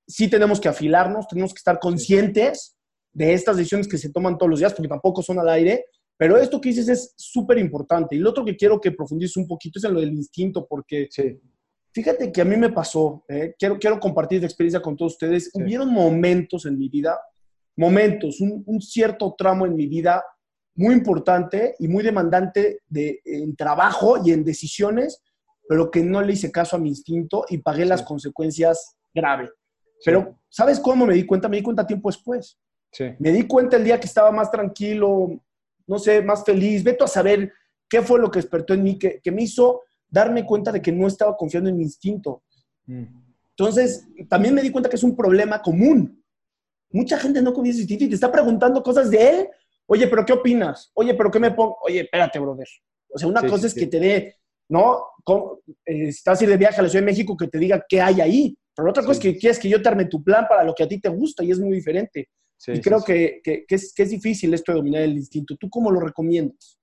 sí 0.09 0.29
tenemos 0.29 0.59
que 0.59 0.69
afilarnos, 0.69 1.29
tenemos 1.29 1.55
que 1.55 1.59
estar 1.59 1.79
conscientes 1.79 2.77
de 3.13 3.33
estas 3.33 3.57
decisiones 3.57 3.87
que 3.87 3.99
se 3.99 4.11
toman 4.11 4.37
todos 4.39 4.51
los 4.51 4.59
días, 4.59 4.75
porque 4.75 4.89
tampoco 4.89 5.23
son 5.23 5.39
al 5.39 5.49
aire, 5.51 5.85
pero 6.17 6.37
esto 6.37 6.61
que 6.61 6.71
dices 6.71 6.89
es 6.89 7.15
súper 7.17 7.59
importante. 7.59 8.17
Y 8.17 8.19
lo 8.19 8.31
otro 8.31 8.45
que 8.45 8.57
quiero 8.57 8.81
que 8.81 8.91
profundices 8.91 9.37
un 9.37 9.47
poquito 9.47 9.79
es 9.79 9.85
en 9.85 9.95
lo 9.95 10.01
del 10.01 10.13
instinto, 10.13 10.67
porque 10.67 11.09
fíjate 11.97 12.31
que 12.31 12.43
a 12.43 12.45
mí 12.45 12.59
me 12.59 12.69
pasó, 12.69 13.25
¿eh? 13.27 13.55
quiero, 13.59 13.79
quiero 13.79 13.99
compartir 13.99 14.39
de 14.39 14.47
experiencia 14.47 14.83
con 14.83 14.99
todos 14.99 15.15
ustedes. 15.15 15.51
Hubieron 15.55 15.91
momentos 15.91 16.67
en 16.67 16.79
mi 16.79 16.91
vida, 16.91 17.19
momentos, 17.75 18.43
un, 18.43 18.63
un, 18.67 18.83
cierto 18.83 19.35
tramo 19.37 19.65
en 19.65 19.75
mi 19.75 19.87
vida 19.87 20.23
muy 20.75 20.95
importante 20.95 21.75
y 21.79 21.89
muy 21.89 22.05
demandante 22.05 22.81
de, 22.87 23.23
en 23.25 23.57
trabajo 23.57 24.19
y 24.23 24.33
en 24.33 24.45
decisiones, 24.45 25.23
pero 25.67 25.91
que 25.91 26.03
no 26.03 26.21
le 26.21 26.35
hice 26.35 26.53
caso 26.53 26.77
a 26.77 26.79
mi 26.79 26.91
instinto 26.91 27.47
y 27.49 27.59
pagué 27.59 27.87
las 27.87 28.03
consecuencias 28.03 28.99
graves. 29.15 29.49
Pero, 30.05 30.39
¿sabes 30.51 30.79
cómo 30.79 31.07
me 31.07 31.15
di 31.15 31.25
cuenta? 31.25 31.49
Me 31.49 31.57
di 31.57 31.63
cuenta 31.63 31.87
tiempo 31.87 32.11
después. 32.11 32.59
Me 33.19 33.33
di 33.33 33.47
cuenta 33.47 33.79
el 33.79 33.85
día 33.85 33.99
que 33.99 34.07
estaba 34.07 34.31
más 34.31 34.51
tranquilo, 34.51 35.31
no 35.87 35.99
sé, 35.99 36.21
más 36.21 36.45
feliz. 36.45 36.85
Veto 36.85 37.07
a 37.07 37.09
saber 37.09 37.51
qué 37.89 38.03
fue 38.03 38.21
lo 38.21 38.31
que 38.31 38.39
despertó 38.39 38.75
en 38.75 38.83
mí, 38.83 38.99
que, 38.99 39.23
me 39.33 39.45
hizo 39.45 39.83
darme 40.09 40.45
cuenta 40.45 40.73
de 40.73 40.81
que 40.81 40.93
no 40.93 41.07
estaba 41.07 41.37
confiando 41.37 41.71
en 41.71 41.77
mi 41.77 41.85
instinto. 41.85 42.43
Mm. 42.87 43.05
Entonces, 43.51 44.07
también 44.29 44.55
me 44.55 44.63
di 44.63 44.71
cuenta 44.71 44.89
que 44.89 44.97
es 44.97 45.03
un 45.03 45.17
problema 45.17 45.63
común. 45.63 46.23
Mucha 46.91 47.19
gente 47.19 47.43
no 47.43 47.53
confía 47.53 47.73
en 47.73 47.77
su 47.77 47.81
instinto 47.83 48.05
y 48.05 48.09
te 48.09 48.15
está 48.15 48.31
preguntando 48.31 48.83
cosas 48.83 49.11
de 49.11 49.29
él. 49.29 49.49
Oye, 49.87 50.07
pero 50.09 50.25
¿qué 50.25 50.33
opinas? 50.33 50.91
Oye, 50.95 51.15
pero 51.15 51.31
¿qué 51.31 51.39
me 51.39 51.51
pongo? 51.51 51.79
Oye, 51.83 52.01
espérate, 52.01 52.39
brother. 52.39 52.69
O 53.09 53.19
sea, 53.19 53.29
una 53.29 53.47
cosa 53.47 53.67
es 53.67 53.75
que 53.75 53.87
te 53.87 53.99
dé, 53.99 54.37
¿no? 54.69 55.01
Eh, 55.87 56.09
estás 56.09 56.43
ir 56.43 56.49
de 56.49 56.57
viaje 56.57 56.81
a 56.81 56.83
la 56.83 56.89
Ciudad 56.89 57.03
de 57.03 57.13
México 57.13 57.37
que 57.37 57.49
te 57.49 57.59
diga 57.59 57.85
qué 57.89 58.01
hay 58.01 58.21
ahí. 58.21 58.59
Pero 58.75 58.91
otra 58.91 59.03
cosa 59.03 59.13
es 59.13 59.21
que 59.21 59.39
quieres 59.39 59.59
que 59.59 59.69
yo 59.69 59.81
te 59.81 59.89
arme 59.89 60.05
tu 60.05 60.23
plan 60.23 60.47
para 60.49 60.63
lo 60.63 60.75
que 60.75 60.83
a 60.83 60.89
ti 60.89 61.01
te 61.01 61.09
gusta 61.09 61.43
y 61.43 61.51
es 61.51 61.59
muy 61.59 61.77
diferente 61.77 62.29
y 62.67 62.81
creo 62.81 63.03
que, 63.03 63.41
es, 63.69 63.93
que, 63.95 64.03
es, 64.03 64.11
difícil 64.11 64.55
esto 64.55 64.73
de 64.73 64.79
dominar 64.79 65.03
el 65.03 65.17
instinto. 65.17 65.57
¿Tú 65.57 65.69
cómo 65.69 65.91
lo 65.91 66.01
recomiendas? 66.01 66.79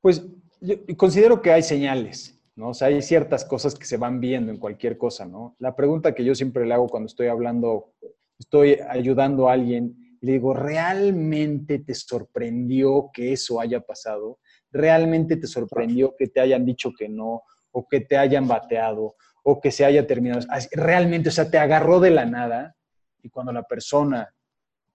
Pues 0.00 0.24
yo 0.60 0.76
considero 0.96 1.42
que 1.42 1.50
hay 1.50 1.62
señales, 1.62 2.37
¿no? 2.58 2.70
O 2.70 2.74
sea, 2.74 2.88
hay 2.88 3.00
ciertas 3.02 3.44
cosas 3.44 3.76
que 3.76 3.86
se 3.86 3.96
van 3.96 4.18
viendo 4.18 4.50
en 4.50 4.58
cualquier 4.58 4.98
cosa, 4.98 5.24
¿no? 5.24 5.54
La 5.60 5.76
pregunta 5.76 6.12
que 6.12 6.24
yo 6.24 6.34
siempre 6.34 6.66
le 6.66 6.74
hago 6.74 6.88
cuando 6.88 7.06
estoy 7.06 7.28
hablando, 7.28 7.94
estoy 8.36 8.76
ayudando 8.88 9.48
a 9.48 9.52
alguien, 9.52 10.18
le 10.20 10.32
digo, 10.32 10.54
¿realmente 10.54 11.78
te 11.78 11.94
sorprendió 11.94 13.10
que 13.12 13.32
eso 13.32 13.60
haya 13.60 13.80
pasado? 13.80 14.40
¿Realmente 14.72 15.36
te 15.36 15.46
sorprendió 15.46 16.16
que 16.16 16.26
te 16.26 16.40
hayan 16.40 16.66
dicho 16.66 16.90
que 16.98 17.08
no? 17.08 17.42
¿O 17.70 17.86
que 17.86 18.00
te 18.00 18.16
hayan 18.16 18.48
bateado? 18.48 19.14
¿O 19.44 19.60
que 19.60 19.70
se 19.70 19.84
haya 19.84 20.04
terminado? 20.04 20.44
Realmente, 20.72 21.28
o 21.28 21.32
sea, 21.32 21.48
te 21.48 21.58
agarró 21.58 22.00
de 22.00 22.10
la 22.10 22.26
nada. 22.26 22.74
Y 23.22 23.30
cuando 23.30 23.52
la 23.52 23.62
persona 23.62 24.34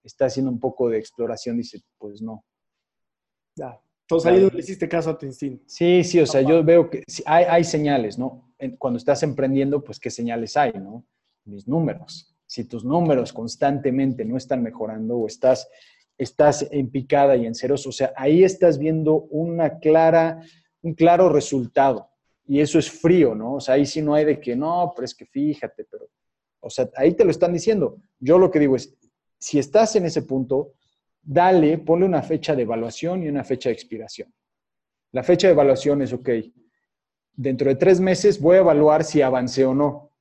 está 0.03 0.25
haciendo 0.25 0.51
un 0.51 0.59
poco 0.59 0.89
de 0.89 0.97
exploración, 0.97 1.55
dice, 1.55 1.79
pues 1.97 2.21
no. 2.21 2.43
Ya. 3.55 3.79
Entonces 4.03 4.31
ahí 4.31 4.49
le 4.49 4.59
hiciste 4.59 4.87
caso 4.87 5.11
a 5.11 5.17
tu 5.17 5.25
instinto. 5.25 5.63
Sí, 5.65 6.03
sí, 6.03 6.19
o 6.19 6.25
sea, 6.25 6.41
yo 6.41 6.63
veo 6.63 6.89
que 6.89 7.03
hay, 7.25 7.45
hay 7.45 7.63
señales, 7.63 8.17
¿no? 8.17 8.53
Cuando 8.77 8.97
estás 8.97 9.23
emprendiendo, 9.23 9.83
pues 9.83 9.99
qué 9.99 10.09
señales 10.09 10.55
hay, 10.57 10.73
¿no? 10.73 11.05
Mis 11.45 11.67
números. 11.67 12.35
Si 12.45 12.65
tus 12.65 12.83
números 12.83 13.33
constantemente 13.33 14.25
no 14.25 14.37
están 14.37 14.61
mejorando 14.61 15.17
o 15.17 15.27
estás, 15.27 15.67
estás 16.17 16.67
en 16.69 16.89
picada 16.91 17.35
y 17.35 17.45
en 17.45 17.55
ceros, 17.55 17.87
o 17.87 17.91
sea, 17.91 18.13
ahí 18.15 18.43
estás 18.43 18.77
viendo 18.77 19.23
una 19.31 19.79
clara, 19.79 20.41
un 20.81 20.93
claro 20.93 21.29
resultado. 21.29 22.09
Y 22.45 22.59
eso 22.59 22.77
es 22.77 22.91
frío, 22.91 23.33
¿no? 23.33 23.55
O 23.55 23.61
sea, 23.61 23.75
ahí 23.75 23.85
sí 23.85 24.01
no 24.01 24.13
hay 24.13 24.25
de 24.25 24.39
que, 24.39 24.55
no, 24.55 24.91
pero 24.95 25.05
es 25.05 25.15
que 25.15 25.25
fíjate, 25.25 25.85
pero, 25.89 26.09
o 26.59 26.69
sea, 26.69 26.89
ahí 26.95 27.13
te 27.13 27.23
lo 27.23 27.31
están 27.31 27.53
diciendo. 27.53 27.97
Yo 28.19 28.37
lo 28.37 28.51
que 28.51 28.59
digo 28.59 28.75
es, 28.75 28.93
si 29.39 29.59
estás 29.59 29.95
en 29.95 30.05
ese 30.05 30.21
punto, 30.21 30.73
dale, 31.23 31.77
ponle 31.77 32.05
una 32.05 32.21
fecha 32.21 32.55
de 32.55 32.63
evaluación 32.63 33.23
y 33.23 33.29
una 33.29 33.43
fecha 33.43 33.69
de 33.69 33.73
expiración. 33.73 34.33
La 35.11 35.23
fecha 35.23 35.47
de 35.47 35.53
evaluación 35.53 36.01
es, 36.01 36.11
ok, 36.13 36.29
dentro 37.33 37.69
de 37.69 37.75
tres 37.75 37.99
meses 37.99 38.39
voy 38.39 38.57
a 38.57 38.59
evaluar 38.59 39.03
si 39.03 39.21
avancé 39.21 39.65
o 39.65 39.73
no. 39.73 40.11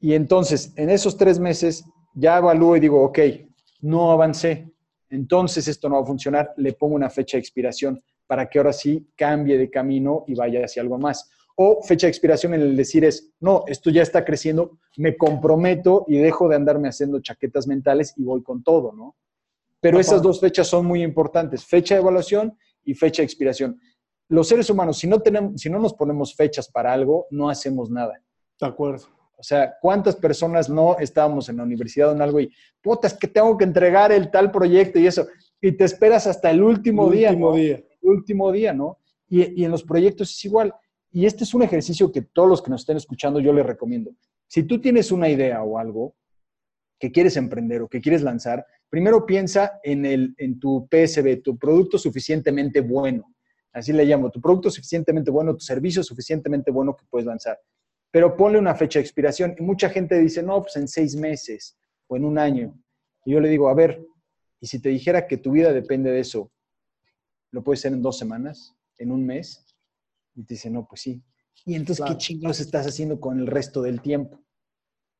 Y 0.00 0.14
entonces, 0.14 0.72
en 0.76 0.90
esos 0.90 1.16
tres 1.16 1.38
meses, 1.38 1.84
ya 2.14 2.38
evalúo 2.38 2.76
y 2.76 2.80
digo, 2.80 3.02
ok, 3.02 3.18
no 3.80 4.12
avancé, 4.12 4.70
entonces 5.10 5.68
esto 5.68 5.88
no 5.88 5.96
va 5.96 6.02
a 6.02 6.06
funcionar, 6.06 6.52
le 6.56 6.72
pongo 6.72 6.94
una 6.94 7.10
fecha 7.10 7.36
de 7.36 7.40
expiración 7.40 8.02
para 8.26 8.48
que 8.48 8.58
ahora 8.58 8.72
sí 8.72 9.06
cambie 9.16 9.58
de 9.58 9.70
camino 9.70 10.24
y 10.26 10.34
vaya 10.34 10.64
hacia 10.64 10.82
algo 10.82 10.98
más. 10.98 11.30
O 11.56 11.82
fecha 11.82 12.06
de 12.06 12.10
expiración 12.10 12.54
en 12.54 12.62
el 12.62 12.76
decir 12.76 13.04
es, 13.04 13.32
no, 13.40 13.64
esto 13.66 13.90
ya 13.90 14.02
está 14.02 14.24
creciendo, 14.24 14.78
me 14.96 15.16
comprometo 15.16 16.04
y 16.08 16.16
dejo 16.16 16.48
de 16.48 16.56
andarme 16.56 16.88
haciendo 16.88 17.20
chaquetas 17.20 17.66
mentales 17.66 18.14
y 18.16 18.24
voy 18.24 18.42
con 18.42 18.62
todo, 18.62 18.92
¿no? 18.92 19.16
Pero 19.84 20.00
esas 20.00 20.22
dos 20.22 20.40
fechas 20.40 20.66
son 20.66 20.86
muy 20.86 21.02
importantes, 21.02 21.62
fecha 21.62 21.94
de 21.94 22.00
evaluación 22.00 22.56
y 22.86 22.94
fecha 22.94 23.20
de 23.20 23.26
expiración. 23.26 23.78
Los 24.30 24.48
seres 24.48 24.70
humanos, 24.70 24.96
si 24.96 25.06
no, 25.06 25.20
tenemos, 25.20 25.60
si 25.60 25.68
no 25.68 25.78
nos 25.78 25.92
ponemos 25.92 26.34
fechas 26.34 26.70
para 26.70 26.90
algo, 26.90 27.26
no 27.28 27.50
hacemos 27.50 27.90
nada. 27.90 28.14
De 28.58 28.66
acuerdo. 28.66 29.04
O 29.36 29.42
sea, 29.42 29.74
¿cuántas 29.82 30.16
personas 30.16 30.70
no 30.70 30.96
estábamos 30.98 31.50
en 31.50 31.58
la 31.58 31.64
universidad 31.64 32.12
en 32.12 32.22
algo 32.22 32.40
y, 32.40 32.50
puta, 32.80 33.08
es 33.08 33.12
que 33.12 33.28
tengo 33.28 33.58
que 33.58 33.64
entregar 33.64 34.10
el 34.10 34.30
tal 34.30 34.50
proyecto 34.50 34.98
y 34.98 35.06
eso? 35.06 35.26
Y 35.60 35.72
te 35.72 35.84
esperas 35.84 36.26
hasta 36.26 36.50
el 36.50 36.62
último 36.62 37.10
día. 37.10 37.28
Último 37.28 37.54
día. 37.54 37.74
El 38.00 38.08
último 38.08 38.52
día, 38.52 38.72
¿no? 38.72 38.96
Y, 39.28 39.60
y 39.60 39.66
en 39.66 39.70
los 39.70 39.82
proyectos 39.82 40.30
es 40.30 40.44
igual. 40.46 40.72
Y 41.10 41.26
este 41.26 41.44
es 41.44 41.52
un 41.52 41.62
ejercicio 41.62 42.10
que 42.10 42.22
todos 42.22 42.48
los 42.48 42.62
que 42.62 42.70
nos 42.70 42.80
estén 42.80 42.96
escuchando 42.96 43.38
yo 43.38 43.52
les 43.52 43.66
recomiendo. 43.66 44.12
Si 44.46 44.62
tú 44.62 44.80
tienes 44.80 45.12
una 45.12 45.28
idea 45.28 45.62
o 45.62 45.76
algo 45.76 46.14
que 46.98 47.12
quieres 47.12 47.36
emprender 47.36 47.82
o 47.82 47.88
que 47.88 48.00
quieres 48.00 48.22
lanzar, 48.22 48.64
primero 48.88 49.26
piensa 49.26 49.80
en, 49.82 50.06
el, 50.06 50.34
en 50.38 50.58
tu 50.58 50.88
PSB, 50.90 51.42
tu 51.42 51.58
producto 51.58 51.98
suficientemente 51.98 52.80
bueno. 52.80 53.34
Así 53.72 53.92
le 53.92 54.04
llamo, 54.04 54.30
tu 54.30 54.40
producto 54.40 54.70
suficientemente 54.70 55.30
bueno, 55.30 55.54
tu 55.54 55.64
servicio 55.64 56.02
suficientemente 56.02 56.70
bueno 56.70 56.94
que 56.94 57.04
puedes 57.10 57.26
lanzar. 57.26 57.58
Pero 58.10 58.36
ponle 58.36 58.58
una 58.58 58.74
fecha 58.76 59.00
de 59.00 59.02
expiración. 59.02 59.56
Y 59.58 59.62
mucha 59.62 59.90
gente 59.90 60.18
dice, 60.20 60.42
no, 60.42 60.62
pues 60.62 60.76
en 60.76 60.86
seis 60.86 61.16
meses 61.16 61.76
o 62.06 62.16
en 62.16 62.24
un 62.24 62.38
año. 62.38 62.78
Y 63.24 63.32
yo 63.32 63.40
le 63.40 63.48
digo, 63.48 63.68
a 63.68 63.74
ver, 63.74 64.00
y 64.60 64.66
si 64.68 64.78
te 64.78 64.90
dijera 64.90 65.26
que 65.26 65.38
tu 65.38 65.50
vida 65.50 65.72
depende 65.72 66.12
de 66.12 66.20
eso, 66.20 66.52
¿lo 67.50 67.64
puedes 67.64 67.80
hacer 67.80 67.94
en 67.94 68.02
dos 68.02 68.16
semanas? 68.16 68.76
¿En 68.98 69.10
un 69.10 69.26
mes? 69.26 69.66
Y 70.36 70.44
te 70.44 70.54
dice, 70.54 70.70
no, 70.70 70.86
pues 70.86 71.00
sí. 71.00 71.22
Y 71.64 71.74
entonces, 71.74 72.04
¿qué 72.06 72.16
chingados 72.16 72.60
estás 72.60 72.86
haciendo 72.86 73.18
con 73.18 73.40
el 73.40 73.46
resto 73.46 73.82
del 73.82 74.00
tiempo? 74.00 74.43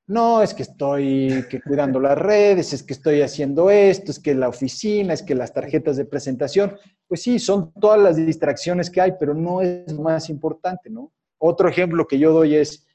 No, 0.06 0.42
es 0.42 0.52
que 0.52 0.64
estoy 0.64 1.46
cuidando 1.66 1.98
las 1.98 2.18
redes, 2.18 2.74
es 2.74 2.82
que 2.82 2.92
estoy 2.92 3.22
haciendo 3.22 3.70
esto, 3.70 4.10
es 4.10 4.18
que 4.18 4.34
la 4.34 4.48
oficina, 4.48 5.14
es 5.14 5.22
que 5.22 5.34
las 5.34 5.54
tarjetas 5.54 5.96
de 5.96 6.04
presentación. 6.04 6.76
Pues 7.08 7.22
sí, 7.22 7.38
son 7.38 7.72
todas 7.80 8.00
las 8.00 8.16
distracciones 8.16 8.90
que 8.90 9.00
hay, 9.00 9.12
pero 9.18 9.34
no 9.34 9.62
es 9.62 9.98
más 9.98 10.28
importante, 10.28 10.90
¿no? 10.90 11.12
Otro 11.38 11.68
ejemplo 11.68 12.06
que 12.06 12.18
yo 12.18 12.32
doy 12.32 12.54
es, 12.54 12.86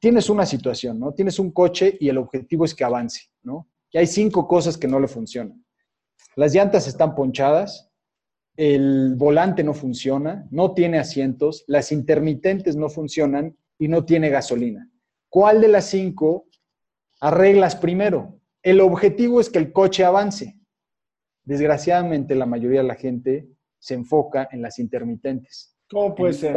tienes 0.00 0.30
una 0.30 0.46
situación, 0.46 0.98
¿no? 0.98 1.12
Tienes 1.12 1.38
un 1.38 1.50
coche 1.50 1.96
y 2.00 2.08
el 2.08 2.16
objetivo 2.16 2.64
es 2.64 2.74
que 2.74 2.84
avance, 2.84 3.30
¿no? 3.42 3.68
Y 3.90 3.98
hay 3.98 4.06
cinco 4.06 4.48
cosas 4.48 4.78
que 4.78 4.88
no 4.88 4.98
le 4.98 5.08
funcionan. 5.08 5.62
Las 6.36 6.54
llantas 6.54 6.88
están 6.88 7.14
ponchadas, 7.14 7.90
el 8.56 9.14
volante 9.16 9.62
no 9.62 9.74
funciona, 9.74 10.46
no 10.50 10.72
tiene 10.72 10.98
asientos, 10.98 11.64
las 11.66 11.92
intermitentes 11.92 12.76
no 12.76 12.88
funcionan 12.88 13.56
y 13.78 13.88
no 13.88 14.04
tiene 14.04 14.30
gasolina. 14.30 14.90
¿Cuál 15.34 15.60
de 15.60 15.66
las 15.66 15.86
cinco 15.86 16.46
arreglas 17.20 17.74
primero? 17.74 18.38
El 18.62 18.80
objetivo 18.80 19.40
es 19.40 19.50
que 19.50 19.58
el 19.58 19.72
coche 19.72 20.04
avance. 20.04 20.56
Desgraciadamente, 21.42 22.36
la 22.36 22.46
mayoría 22.46 22.82
de 22.82 22.86
la 22.86 22.94
gente 22.94 23.48
se 23.80 23.94
enfoca 23.94 24.48
en 24.52 24.62
las 24.62 24.78
intermitentes. 24.78 25.76
¿Cómo 25.90 26.14
puede 26.14 26.34
ser? 26.34 26.56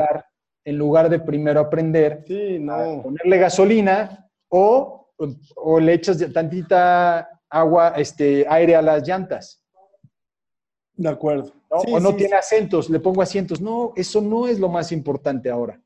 en 0.64 0.78
lugar 0.78 1.10
de 1.10 1.20
primero 1.20 1.60
aprender 1.62 2.24
a 2.70 3.02
ponerle 3.02 3.38
gasolina 3.40 4.30
o, 4.50 5.10
o, 5.56 5.80
le 5.80 5.94
echas 5.94 6.24
tantita 6.32 7.42
agua, 7.50 7.94
este, 7.96 8.46
aire 8.48 8.76
a 8.76 8.84
las 8.84 9.08
llantas. 9.08 9.66
De 10.94 11.10
acuerdo. 11.10 11.52
o 11.70 12.00
no 12.00 12.16
tiene 12.16 12.36
acentos, 12.36 12.92
le 12.92 13.00
pongo 13.00 13.24
asientos. 13.24 13.60
No, 13.60 13.94
eso 13.96 14.22
no 14.22 14.48
es 14.48 14.60
lo 14.60 14.70
más 14.70 14.92
importante 14.92 15.50
ahora. 15.50 15.82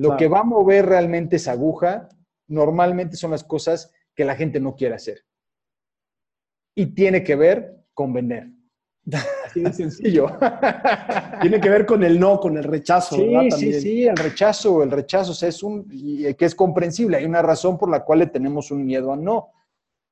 Lo 0.00 0.16
que 0.16 0.28
va 0.28 0.40
a 0.40 0.44
mover 0.44 0.86
realmente 0.86 1.36
esa 1.36 1.52
aguja 1.52 2.08
normalmente 2.48 3.16
son 3.16 3.32
las 3.32 3.44
cosas 3.44 3.92
que 4.14 4.24
la 4.24 4.34
gente 4.34 4.58
no 4.58 4.74
quiere 4.74 4.94
hacer. 4.94 5.24
Y 6.74 6.86
tiene 6.94 7.22
que 7.22 7.36
ver 7.36 7.84
con 7.92 8.12
vender. 8.12 8.48
Así 9.44 9.60
de 9.60 9.72
sencillo. 9.72 10.26
Tiene 11.40 11.60
que 11.60 11.68
ver 11.68 11.84
con 11.84 12.04
el 12.04 12.18
no, 12.18 12.38
con 12.38 12.56
el 12.56 12.64
rechazo. 12.64 13.16
Sí, 13.16 13.50
sí, 13.50 13.80
sí, 13.80 14.04
el 14.06 14.16
rechazo, 14.16 14.82
el 14.82 14.90
rechazo, 14.90 15.46
es 15.46 15.62
un, 15.62 15.88
que 15.88 16.44
es 16.44 16.54
comprensible. 16.54 17.16
Hay 17.16 17.24
una 17.24 17.42
razón 17.42 17.76
por 17.76 17.90
la 17.90 18.04
cual 18.04 18.20
le 18.20 18.26
tenemos 18.26 18.70
un 18.70 18.84
miedo 18.84 19.12
a 19.12 19.16
no. 19.16 19.52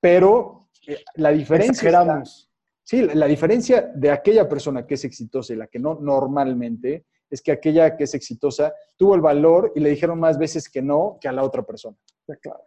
Pero 0.01 0.69
eh, 0.87 0.99
la 1.15 1.31
diferencia. 1.31 2.25
sí, 2.83 3.03
la 3.15 3.27
diferencia 3.27 3.91
de 3.95 4.11
aquella 4.11 4.49
persona 4.49 4.87
que 4.87 4.95
es 4.95 5.05
exitosa 5.05 5.53
y 5.53 5.57
la 5.57 5.67
que 5.67 5.79
no 5.79 5.99
normalmente 6.01 7.07
es 7.31 7.43
que 7.43 7.53
aquella 7.53 7.97
que 7.97 8.05
es 8.05 8.15
exitosa 8.15 8.73
tuvo 8.97 9.15
el 9.15 9.21
valor 9.21 9.73
y 9.75 9.81
le 9.81 9.91
dijeron 9.91 10.19
más 10.19 10.39
veces 10.39 10.69
que 10.69 10.83
no 10.83 11.19
que 11.21 11.29
a 11.29 11.33
la 11.33 11.45
otra 11.45 11.63
persona. 11.63 11.97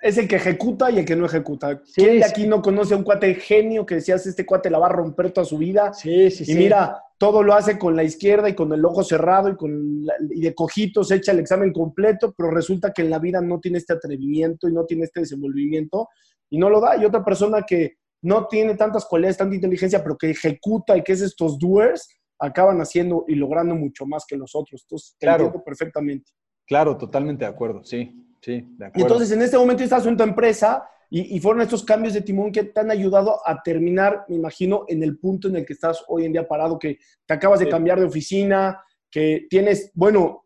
Es 0.02 0.17
el 0.17 0.28
que 0.28 0.38
ejecuta 0.38 0.89
y 0.89 1.00
el 1.00 1.06
que 1.06 1.15
no 1.15 1.26
ejecuta. 1.26 1.82
¿Quién 1.93 2.19
de 2.19 2.26
aquí 2.26 2.47
no 2.47 2.62
conoce 2.62 2.93
a 2.93 2.97
un 2.97 3.04
cuate 3.04 3.36
genio 3.36 3.86
que 3.86 3.95
decías, 3.95 4.26
este 4.26 4.45
cuate 4.45 4.71
la 4.71 4.80
va 4.80 4.88
a 4.88 4.91
romper 4.91 5.32
toda 5.32 5.45
su 5.45 5.58
vida? 5.58 5.93
Sí, 5.93 6.32
sí, 6.32 6.52
y 6.52 6.56
mira, 6.56 7.00
todo 7.19 7.43
lo 7.43 7.54
hace 7.54 7.78
con 7.78 7.95
la 7.95 8.04
izquierda 8.04 8.50
y 8.50 8.56
con 8.56 8.74
el 8.74 8.84
ojo 8.84 9.04
cerrado 9.04 9.50
y, 9.50 9.56
con 9.56 10.04
y 10.32 10.41
de 10.41 10.56
cojitos 10.56 11.12
echa 11.12 11.32
el 11.32 11.39
examen 11.39 11.71
completo, 11.71 12.34
pero 12.36 12.50
resulta 12.50 12.91
que 12.91 13.04
en 13.04 13.12
la 13.12 13.19
vida 13.19 13.39
no 13.41 13.60
tiene 13.60 13.78
este 13.78 13.93
atrevimiento 13.93 14.67
y 14.67 14.74
no 14.74 14.86
tiene 14.86 15.04
este 15.04 15.19
desenvolvimiento 15.19 16.10
y 16.50 16.58
no 16.58 16.69
lo 16.69 16.82
da. 16.82 16.97
Y 16.97 17.06
otra 17.06 17.24
persona 17.24 17.62
que 17.62 17.97
no 18.24 18.47
tiene 18.47 18.76
tantas 18.76 19.06
cualidades, 19.06 19.38
tanta 19.38 19.56
inteligencia, 19.56 20.02
pero 20.02 20.17
que 20.17 20.32
ejecuta 20.32 20.97
y 20.97 21.04
que 21.04 21.13
es 21.13 21.21
estos 21.21 21.60
doers, 21.60 22.08
acaban 22.41 22.80
haciendo 22.82 23.25
y 23.27 23.36
logrando 23.36 23.75
mucho 23.75 24.06
más 24.06 24.25
que 24.25 24.36
los 24.36 24.56
otros. 24.56 24.84
Entonces, 24.84 25.15
te 25.17 25.25
claro. 25.25 25.45
entiendo 25.45 25.63
perfectamente. 25.63 26.32
Claro, 26.65 26.97
totalmente 26.97 27.45
de 27.45 27.51
acuerdo, 27.51 27.84
sí, 27.84 28.13
sí, 28.41 28.65
de 28.77 28.86
acuerdo. 28.86 28.91
Y 28.95 29.01
entonces, 29.01 29.32
en 29.32 29.41
este 29.41 29.58
momento 29.58 29.84
estás 29.84 30.06
en 30.06 30.17
tu 30.17 30.23
empresa 30.23 30.88
y, 31.13 31.41
fueron 31.41 31.62
estos 31.62 31.84
cambios 31.84 32.13
de 32.13 32.21
timón 32.21 32.54
que 32.54 32.63
te 32.63 32.80
han 32.80 32.89
ayudado 32.89 33.41
a 33.45 33.62
terminar, 33.62 34.23
me 34.30 34.38
imagino, 34.38 34.86
en 34.88 35.04
el 35.04 35.19
punto 35.19 35.49
en 35.49 35.58
el 35.58 35.65
que 35.65 35.73
estás 35.73 36.06
hoy 36.08 36.23
en 36.23 36.32
día 36.32 36.47
parado, 36.47 36.80
que 36.80 36.99
te 37.25 37.34
acabas 37.34 37.60
de 37.60 37.67
cambiar 37.67 37.99
de 37.99 38.06
oficina, 38.06 38.82
que 39.10 39.45
tienes, 39.49 39.91
bueno, 39.93 40.45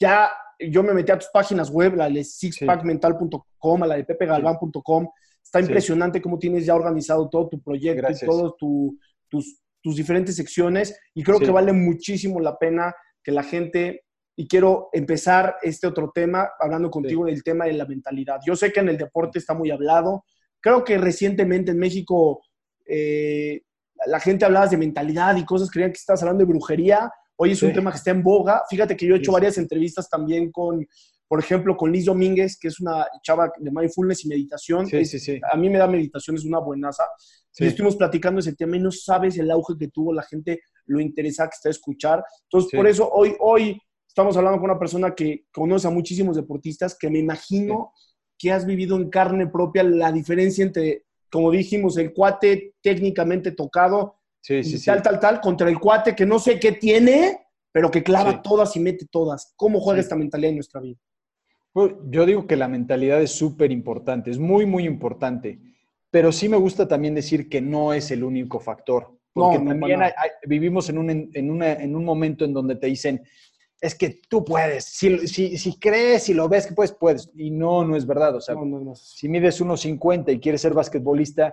ya 0.00 0.30
yo 0.58 0.82
me 0.82 0.94
metí 0.94 1.12
a 1.12 1.18
tus 1.18 1.28
páginas 1.28 1.68
web, 1.68 1.96
la 1.96 2.08
de 2.08 2.24
sixpackmental.com, 2.24 3.82
a 3.82 3.86
la 3.86 3.96
de 3.96 4.04
pepegalván.com. 4.04 5.06
Está 5.42 5.60
impresionante 5.60 6.22
cómo 6.22 6.38
tienes 6.38 6.64
ya 6.64 6.74
organizado 6.74 7.28
todo 7.28 7.50
tu 7.50 7.60
proyecto, 7.60 8.10
y 8.10 8.26
todos 8.26 8.56
tus, 9.28 9.62
tus 9.86 9.94
diferentes 9.94 10.34
secciones 10.34 10.98
y 11.14 11.22
creo 11.22 11.38
que 11.38 11.52
vale 11.52 11.72
muchísimo 11.72 12.40
la 12.40 12.58
pena 12.58 12.92
que 13.22 13.30
la 13.30 13.44
gente, 13.44 14.02
y 14.34 14.48
quiero 14.48 14.88
empezar 14.92 15.58
este 15.62 15.86
otro 15.86 16.10
tema 16.12 16.48
hablando 16.58 16.90
contigo 16.90 17.26
del 17.26 17.44
tema 17.44 17.66
de 17.66 17.74
la 17.74 17.86
mentalidad. 17.86 18.40
Yo 18.44 18.56
sé 18.56 18.72
que 18.72 18.80
en 18.80 18.88
el 18.88 18.98
deporte 18.98 19.38
está 19.38 19.54
muy 19.54 19.70
hablado, 19.70 20.24
creo 20.58 20.82
que 20.82 20.98
recientemente 20.98 21.70
en 21.70 21.78
México 21.78 22.42
eh, 22.84 23.62
la 24.06 24.18
gente 24.18 24.44
hablaba 24.44 24.66
de 24.66 24.76
mentalidad 24.76 25.36
y 25.36 25.44
cosas, 25.44 25.70
creían 25.70 25.92
que 25.92 25.98
estabas 25.98 26.20
hablando 26.20 26.44
de 26.44 26.50
brujería, 26.50 27.08
hoy 27.36 27.52
es 27.52 27.62
un 27.62 27.72
tema 27.72 27.92
que 27.92 27.98
está 27.98 28.10
en 28.10 28.24
boga, 28.24 28.64
fíjate 28.68 28.96
que 28.96 29.06
yo 29.06 29.14
he 29.14 29.18
hecho 29.18 29.30
varias 29.30 29.56
entrevistas 29.56 30.10
también 30.10 30.50
con 30.50 30.84
por 31.28 31.40
ejemplo, 31.40 31.76
con 31.76 31.90
Liz 31.90 32.04
Domínguez, 32.04 32.56
que 32.56 32.68
es 32.68 32.78
una 32.80 33.04
chava 33.22 33.50
de 33.58 33.70
mindfulness 33.70 34.24
y 34.24 34.28
meditación. 34.28 34.86
Sí, 34.86 35.04
sí, 35.04 35.18
sí. 35.18 35.40
A 35.50 35.56
mí 35.56 35.68
me 35.68 35.78
da 35.78 35.88
meditación, 35.88 36.36
es 36.36 36.44
una 36.44 36.60
buenaza. 36.60 37.02
Y 37.58 37.66
estuvimos 37.66 37.96
platicando 37.96 38.40
ese 38.40 38.54
tema 38.54 38.76
y 38.76 38.80
no 38.80 38.90
sabes 38.90 39.38
el 39.38 39.50
auge 39.50 39.74
que 39.78 39.88
tuvo 39.88 40.12
la 40.12 40.22
gente, 40.22 40.60
lo 40.86 41.00
interesa 41.00 41.44
que 41.44 41.54
está 41.54 41.68
a 41.68 41.70
escuchar. 41.70 42.24
Entonces, 42.44 42.70
por 42.76 42.86
eso 42.86 43.08
hoy, 43.10 43.34
hoy 43.40 43.80
estamos 44.06 44.36
hablando 44.36 44.60
con 44.60 44.70
una 44.70 44.78
persona 44.78 45.14
que 45.14 45.46
conoce 45.50 45.86
a 45.86 45.90
muchísimos 45.90 46.36
deportistas, 46.36 46.96
que 46.98 47.10
me 47.10 47.18
imagino 47.18 47.92
que 48.38 48.52
has 48.52 48.66
vivido 48.66 48.96
en 48.96 49.08
carne 49.08 49.46
propia 49.46 49.82
la 49.82 50.12
diferencia 50.12 50.64
entre, 50.64 51.04
como 51.30 51.50
dijimos, 51.50 51.96
el 51.96 52.12
cuate 52.12 52.74
técnicamente 52.82 53.52
tocado 53.52 54.16
sí, 54.40 54.60
y 54.62 54.84
tal, 54.84 55.02
tal, 55.02 55.20
tal, 55.20 55.40
contra 55.40 55.68
el 55.68 55.78
cuate 55.78 56.14
que 56.14 56.26
no 56.26 56.38
sé 56.38 56.60
qué 56.60 56.72
tiene, 56.72 57.46
pero 57.72 57.90
que 57.90 58.02
clava 58.02 58.42
todas 58.42 58.76
y 58.76 58.80
mete 58.80 59.06
todas. 59.10 59.52
¿Cómo 59.56 59.80
juega 59.80 60.00
esta 60.00 60.16
mentalidad 60.16 60.50
en 60.50 60.56
nuestra 60.56 60.80
vida? 60.80 60.98
Pues, 61.72 61.92
yo 62.08 62.24
digo 62.24 62.46
que 62.46 62.56
la 62.56 62.68
mentalidad 62.68 63.20
es 63.20 63.32
súper 63.32 63.70
importante, 63.70 64.30
es 64.30 64.38
muy, 64.38 64.64
muy 64.64 64.84
importante, 64.84 65.60
pero 66.10 66.32
sí 66.32 66.48
me 66.48 66.56
gusta 66.56 66.86
también 66.86 67.14
decir 67.14 67.48
que 67.48 67.60
no 67.60 67.92
es 67.92 68.10
el 68.10 68.24
único 68.24 68.60
factor, 68.60 69.18
porque 69.32 69.58
también 69.58 70.00
vivimos 70.46 70.88
en 70.88 70.98
un, 70.98 71.10
en, 71.10 71.96
un 71.96 72.04
momento 72.04 72.44
en 72.44 72.54
donde 72.54 72.76
te 72.76 72.86
dicen, 72.86 73.22
es 73.80 73.94
que 73.94 74.20
tú 74.28 74.44
puedes, 74.44 74.84
si, 74.84 75.28
si, 75.28 75.58
si 75.58 75.78
crees 75.78 76.28
y 76.28 76.34
lo 76.34 76.48
ves 76.48 76.66
que 76.66 76.74
puedes, 76.74 76.92
puedes, 76.92 77.30
y 77.34 77.50
no, 77.50 77.84
no 77.84 77.96
es 77.96 78.06
verdad, 78.06 78.34
o 78.36 78.40
sea, 78.40 78.56
si 78.94 79.28
mides 79.28 79.60
1,50 79.60 80.32
y 80.32 80.40
quieres 80.40 80.62
ser 80.62 80.72
basquetbolista, 80.72 81.52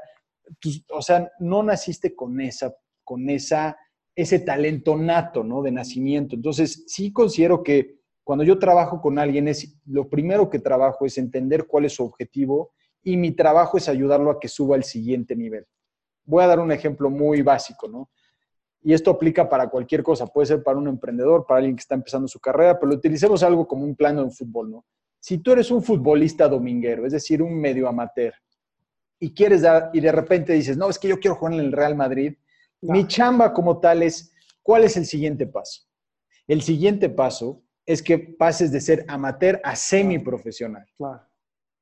o 0.91 1.01
sea, 1.01 1.29
no 1.39 1.63
naciste 1.63 2.15
con 2.15 2.39
esa, 2.39 2.73
con 3.03 3.29
esa, 3.29 3.77
ese 4.15 4.39
talento 4.39 4.95
nato, 4.95 5.43
¿no? 5.43 5.61
De 5.61 5.71
nacimiento. 5.71 6.35
Entonces, 6.35 6.83
sí 6.87 7.11
considero 7.11 7.63
que 7.63 7.95
cuando 8.23 8.43
yo 8.43 8.59
trabajo 8.59 9.01
con 9.01 9.19
alguien, 9.19 9.47
es, 9.47 9.77
lo 9.85 10.09
primero 10.09 10.49
que 10.49 10.59
trabajo 10.59 11.05
es 11.05 11.17
entender 11.17 11.65
cuál 11.67 11.85
es 11.85 11.93
su 11.93 12.05
objetivo 12.05 12.71
y 13.03 13.17
mi 13.17 13.31
trabajo 13.31 13.77
es 13.77 13.89
ayudarlo 13.89 14.31
a 14.31 14.39
que 14.39 14.47
suba 14.47 14.75
al 14.75 14.83
siguiente 14.83 15.35
nivel. 15.35 15.65
Voy 16.25 16.43
a 16.43 16.47
dar 16.47 16.59
un 16.59 16.71
ejemplo 16.71 17.09
muy 17.09 17.41
básico, 17.41 17.87
¿no? 17.87 18.09
Y 18.81 18.93
esto 18.93 19.11
aplica 19.11 19.47
para 19.47 19.69
cualquier 19.69 20.03
cosa, 20.03 20.27
puede 20.27 20.47
ser 20.47 20.63
para 20.63 20.77
un 20.77 20.87
emprendedor, 20.87 21.45
para 21.45 21.59
alguien 21.59 21.75
que 21.75 21.81
está 21.81 21.95
empezando 21.95 22.27
su 22.27 22.39
carrera, 22.39 22.79
pero 22.79 22.91
lo 22.91 22.97
utilicemos 22.97 23.43
algo 23.43 23.67
como 23.67 23.83
un 23.83 23.95
plano 23.95 24.21
en 24.21 24.31
fútbol, 24.31 24.71
¿no? 24.71 24.85
Si 25.19 25.37
tú 25.37 25.51
eres 25.53 25.71
un 25.71 25.81
futbolista 25.81 26.49
dominguero, 26.49 27.05
es 27.05 27.13
decir, 27.13 27.41
un 27.41 27.59
medio 27.59 27.87
amateur, 27.87 28.33
y 29.19 29.33
quieres 29.33 29.61
dar, 29.61 29.89
y 29.93 30.01
de 30.01 30.11
repente 30.11 30.51
dices, 30.51 30.75
no, 30.75 30.89
es 30.89 30.99
que 30.99 31.07
yo 31.07 31.17
quiero 31.17 31.35
jugar 31.35 31.53
en 31.53 31.61
el 31.61 31.71
Real 31.71 31.95
Madrid, 31.95 32.35
mi 32.81 33.07
chamba 33.07 33.53
como 33.53 33.79
tal 33.79 34.03
es, 34.03 34.33
¿cuál 34.61 34.83
es 34.83 34.97
el 34.97 35.05
siguiente 35.05 35.47
paso? 35.47 35.83
El 36.45 36.61
siguiente 36.61 37.09
paso 37.09 37.63
es 37.85 38.03
que 38.03 38.17
pases 38.17 38.71
de 38.73 38.81
ser 38.81 39.05
amateur 39.07 39.61
a 39.63 39.77
semiprofesional. 39.77 40.85
Claro. 40.97 41.21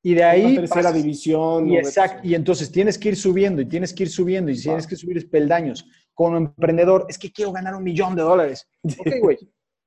Y 0.03 0.13
de 0.13 0.23
ahí... 0.23 0.55
tercera 0.55 0.91
división. 0.91 1.69
Y, 1.69 1.77
exacto, 1.77 2.27
y 2.27 2.33
entonces 2.35 2.71
tienes 2.71 2.97
que 2.97 3.09
ir 3.09 3.15
subiendo 3.15 3.61
y 3.61 3.65
tienes 3.65 3.93
que 3.93 4.03
ir 4.03 4.09
subiendo 4.09 4.51
y 4.51 4.59
tienes 4.59 4.87
que 4.87 4.95
subir 4.95 5.29
peldaños. 5.29 5.85
Como 6.13 6.37
emprendedor, 6.37 7.05
es 7.09 7.17
que 7.17 7.31
quiero 7.31 7.51
ganar 7.51 7.75
un 7.75 7.83
millón 7.83 8.15
de 8.15 8.21
dólares. 8.23 8.67
Ok, 8.99 9.07
güey, 9.21 9.37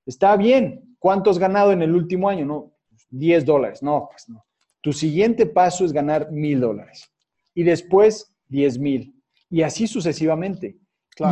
está 0.07 0.37
bien. 0.37 0.97
¿Cuánto 0.99 1.31
has 1.31 1.39
ganado 1.39 1.73
en 1.73 1.83
el 1.83 1.95
último 1.95 2.29
año? 2.29 2.47
No, 2.47 2.73
10 3.11 3.45
dólares. 3.45 3.83
No, 3.83 4.09
pues 4.11 4.29
no. 4.29 4.45
Tu 4.81 4.93
siguiente 4.93 5.47
paso 5.47 5.85
es 5.85 5.93
ganar 5.93 6.31
mil 6.31 6.61
dólares. 6.61 7.11
Y 7.55 7.63
después, 7.63 8.35
10 8.49 8.79
mil. 8.79 9.23
Y 9.51 9.63
así 9.63 9.87
sucesivamente. 9.87 10.79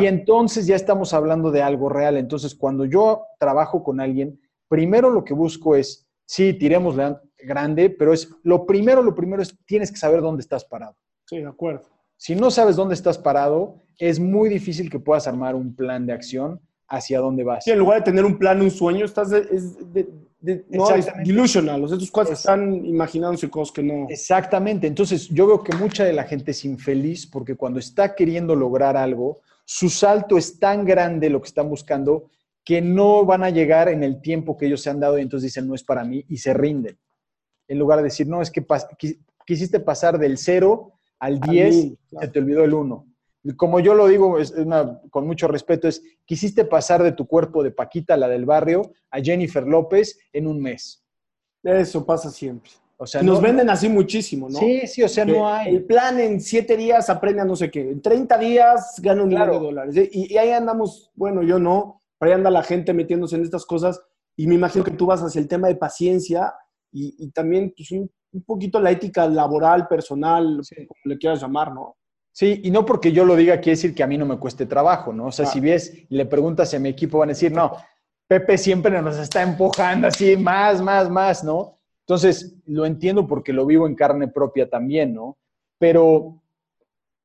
Y 0.00 0.06
entonces 0.06 0.66
ya 0.66 0.76
estamos 0.76 1.12
hablando 1.12 1.50
de 1.50 1.62
algo 1.62 1.88
real. 1.88 2.16
Entonces, 2.16 2.54
cuando 2.54 2.84
yo 2.84 3.24
trabajo 3.38 3.82
con 3.82 4.00
alguien, 4.00 4.40
primero 4.68 5.10
lo 5.10 5.24
que 5.24 5.34
busco 5.34 5.74
es, 5.74 6.06
sí, 6.24 6.54
tiremos 6.54 6.96
grande, 7.44 7.90
pero 7.90 8.12
es 8.12 8.28
lo 8.42 8.66
primero, 8.66 9.02
lo 9.02 9.14
primero 9.14 9.42
es, 9.42 9.57
tienes 9.66 9.90
que 9.90 9.98
saber 9.98 10.20
dónde 10.20 10.42
estás 10.42 10.64
parado. 10.64 10.96
Sí, 11.26 11.38
de 11.38 11.48
acuerdo. 11.48 11.88
Si 12.16 12.35
no 12.35 12.50
sabes 12.50 12.76
dónde 12.76 12.94
estás 12.94 13.18
parado, 13.18 13.83
es 13.98 14.20
muy 14.20 14.48
difícil 14.48 14.90
que 14.90 14.98
puedas 14.98 15.26
armar 15.26 15.55
un 15.55 15.74
plan 15.74 16.07
de 16.07 16.12
acción 16.12 16.61
hacia 16.88 17.20
dónde 17.20 17.42
vas. 17.42 17.64
Sí, 17.64 17.70
en 17.70 17.78
lugar 17.78 17.98
de 17.98 18.05
tener 18.05 18.24
un 18.24 18.38
plan, 18.38 18.61
un 18.61 18.70
sueño, 18.70 19.05
estás 19.05 19.31
de, 19.31 19.40
es 19.50 19.76
no, 20.68 20.90
es 20.94 21.07
delusional. 21.24 21.81
Los 21.81 21.92
estos 21.92 22.11
cuatro 22.11 22.35
están 22.35 22.85
imaginándose 22.85 23.48
cosas 23.48 23.72
que 23.72 23.83
no. 23.83 24.07
Exactamente. 24.09 24.87
Entonces, 24.87 25.28
yo 25.28 25.46
veo 25.46 25.62
que 25.62 25.76
mucha 25.76 26.05
de 26.05 26.12
la 26.12 26.24
gente 26.24 26.50
es 26.50 26.64
infeliz 26.64 27.26
porque 27.26 27.55
cuando 27.55 27.78
está 27.78 28.14
queriendo 28.14 28.57
lograr 28.57 28.96
algo, 28.96 29.40
su 29.64 29.88
salto 29.88 30.37
es 30.37 30.58
tan 30.58 30.85
grande 30.85 31.31
lo 31.31 31.40
que 31.40 31.48
están 31.48 31.69
buscando 31.69 32.31
que 32.64 32.81
no 32.81 33.25
van 33.25 33.42
a 33.42 33.50
llegar 33.50 33.88
en 33.88 34.02
el 34.02 34.21
tiempo 34.21 34.56
que 34.56 34.66
ellos 34.66 34.83
se 34.83 34.90
han 34.90 35.00
dado 35.00 35.19
y 35.19 35.23
entonces 35.23 35.48
dicen, 35.48 35.66
no 35.66 35.75
es 35.75 35.83
para 35.83 36.04
mí, 36.04 36.25
y 36.29 36.38
se 36.38 36.54
rinden. 36.54 36.98
En 37.73 37.79
lugar 37.79 38.00
de 38.00 38.04
decir, 38.04 38.29
no, 38.29 38.42
es 38.42 38.50
que 38.50 38.62
quisiste 39.46 39.81
pasar 39.81 40.18
del 40.18 40.37
0 40.37 40.92
al 41.20 41.40
10, 41.40 41.92
se 42.20 42.29
te 42.29 42.38
olvidó 42.38 42.64
el 42.64 42.75
1. 42.75 43.06
Como 43.56 43.81
yo 43.81 43.94
lo 43.94 44.08
digo 44.08 44.38
es 44.38 44.52
con 45.08 45.27
mucho 45.27 45.48
respeto, 45.48 45.88
es, 45.88 46.02
quisiste 46.27 46.66
pasar 46.66 47.02
de 47.02 47.12
tu 47.12 47.27
cuerpo 47.27 47.62
de 47.62 47.70
Paquita, 47.70 48.14
la 48.18 48.29
del 48.29 48.44
barrio, 48.44 48.92
a 49.10 49.23
Jennifer 49.23 49.66
López 49.66 50.18
en 50.35 50.48
un 50.48 50.60
mes. 50.60 51.02
Eso 51.62 52.04
pasa 52.04 52.31
siempre. 52.31 52.70
O 52.98 53.06
sea, 53.06 53.23
nos 53.23 53.40
venden 53.40 53.70
así 53.70 53.88
muchísimo, 53.88 54.50
¿no? 54.50 54.58
Sí, 54.58 54.87
sí, 54.87 55.02
o 55.02 55.08
sea, 55.08 55.25
no 55.25 55.48
hay. 55.48 55.75
El 55.75 55.85
plan 55.85 56.20
en 56.20 56.42
siete 56.42 56.77
días 56.77 57.08
aprende 57.08 57.40
a 57.40 57.46
no 57.46 57.56
sé 57.56 57.70
qué, 57.70 57.81
en 57.81 58.02
30 58.02 58.37
días 58.37 59.00
gana 59.02 59.23
un 59.23 59.31
millón 59.31 59.50
de 59.50 59.58
dólares. 59.58 59.96
Y, 60.12 60.35
y, 60.35 60.37
ahí 60.37 60.50
andamos, 60.50 61.10
bueno, 61.14 61.42
yo 61.42 61.58
no, 61.58 62.02
ahí 62.20 62.33
anda 62.33 62.50
la 62.50 62.64
gente 62.64 62.92
metiéndose 62.92 63.37
en 63.37 63.44
estas 63.44 63.64
cosas 63.64 63.98
y 64.37 64.46
me 64.46 64.56
imagino 64.56 64.85
que 64.85 64.90
tú 64.90 65.06
vas 65.06 65.23
hacia 65.23 65.40
el 65.40 65.48
tema 65.48 65.68
de 65.68 65.77
paciencia 65.77 66.52
y, 66.92 67.30
también 67.30 67.72
pues, 67.76 67.90
un, 67.92 68.10
poquito 68.44 68.78
la 68.78 68.90
ética 68.90 69.26
laboral, 69.26 69.88
personal, 69.88 70.60
como 70.86 71.00
le 71.04 71.18
quieras 71.18 71.40
llamar, 71.40 71.72
¿no? 71.72 71.96
Sí, 72.30 72.60
y 72.64 72.70
no 72.70 72.86
porque 72.86 73.12
yo 73.12 73.24
lo 73.24 73.36
diga 73.36 73.56
quiere 73.60 73.76
decir 73.76 73.94
que 73.94 74.02
a 74.02 74.06
mí 74.06 74.16
no 74.16 74.24
me 74.24 74.38
cueste 74.38 74.64
trabajo, 74.66 75.12
¿no? 75.12 75.26
O 75.26 75.32
sea, 75.32 75.46
si 75.46 75.60
ves 75.60 75.92
y 76.08 76.16
le 76.16 76.24
preguntas 76.24 76.72
a 76.72 76.78
mi 76.78 76.88
equipo, 76.88 77.18
van 77.18 77.28
a 77.28 77.32
decir, 77.32 77.52
no, 77.52 77.76
Pepe 78.26 78.56
siempre 78.56 79.02
nos 79.02 79.18
está 79.18 79.42
empujando 79.42 80.08
así, 80.08 80.36
más, 80.36 80.80
más, 80.80 81.10
más, 81.10 81.44
¿no? 81.44 81.78
Entonces, 82.06 82.56
lo 82.66 82.86
entiendo 82.86 83.26
porque 83.26 83.52
lo 83.52 83.66
vivo 83.66 83.86
en 83.86 83.94
carne 83.94 84.28
propia 84.28 84.68
también, 84.68 85.12
¿no? 85.12 85.38
Pero 85.78 86.42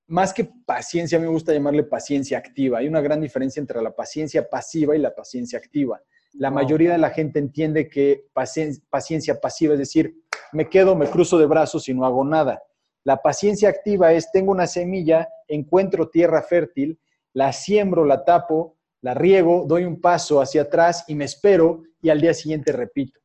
más 0.07 0.33
que 0.33 0.45
paciencia, 0.65 1.17
a 1.17 1.21
mí 1.21 1.27
me 1.27 1.33
gusta 1.33 1.53
llamarle 1.53 1.83
paciencia 1.83 2.37
activa. 2.37 2.79
Hay 2.79 2.87
una 2.87 3.01
gran 3.01 3.21
diferencia 3.21 3.59
entre 3.59 3.81
la 3.81 3.95
paciencia 3.95 4.49
pasiva 4.49 4.95
y 4.95 4.99
la 4.99 5.13
paciencia 5.13 5.57
activa. 5.59 6.01
La 6.33 6.51
mayoría 6.51 6.91
de 6.91 6.97
la 6.97 7.09
gente 7.09 7.39
entiende 7.39 7.89
que 7.89 8.27
paciencia 8.33 9.39
pasiva 9.39 9.73
es 9.73 9.79
decir, 9.79 10.15
me 10.51 10.69
quedo, 10.69 10.95
me 10.95 11.07
cruzo 11.07 11.37
de 11.37 11.45
brazos 11.45 11.87
y 11.89 11.93
no 11.93 12.05
hago 12.05 12.23
nada. 12.23 12.61
La 13.03 13.17
paciencia 13.17 13.69
activa 13.69 14.13
es, 14.13 14.31
tengo 14.31 14.51
una 14.51 14.67
semilla, 14.67 15.27
encuentro 15.47 16.09
tierra 16.09 16.41
fértil, 16.41 16.99
la 17.33 17.53
siembro, 17.53 18.05
la 18.05 18.25
tapo, 18.25 18.77
la 19.01 19.13
riego, 19.13 19.65
doy 19.67 19.85
un 19.85 20.01
paso 20.01 20.41
hacia 20.41 20.63
atrás 20.63 21.05
y 21.07 21.15
me 21.15 21.25
espero 21.25 21.83
y 22.01 22.09
al 22.09 22.19
día 22.19 22.33
siguiente 22.33 22.71
repito. 22.71 23.19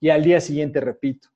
Y 0.00 0.10
al 0.10 0.22
día 0.22 0.40
siguiente 0.40 0.80
repito. 0.80 1.28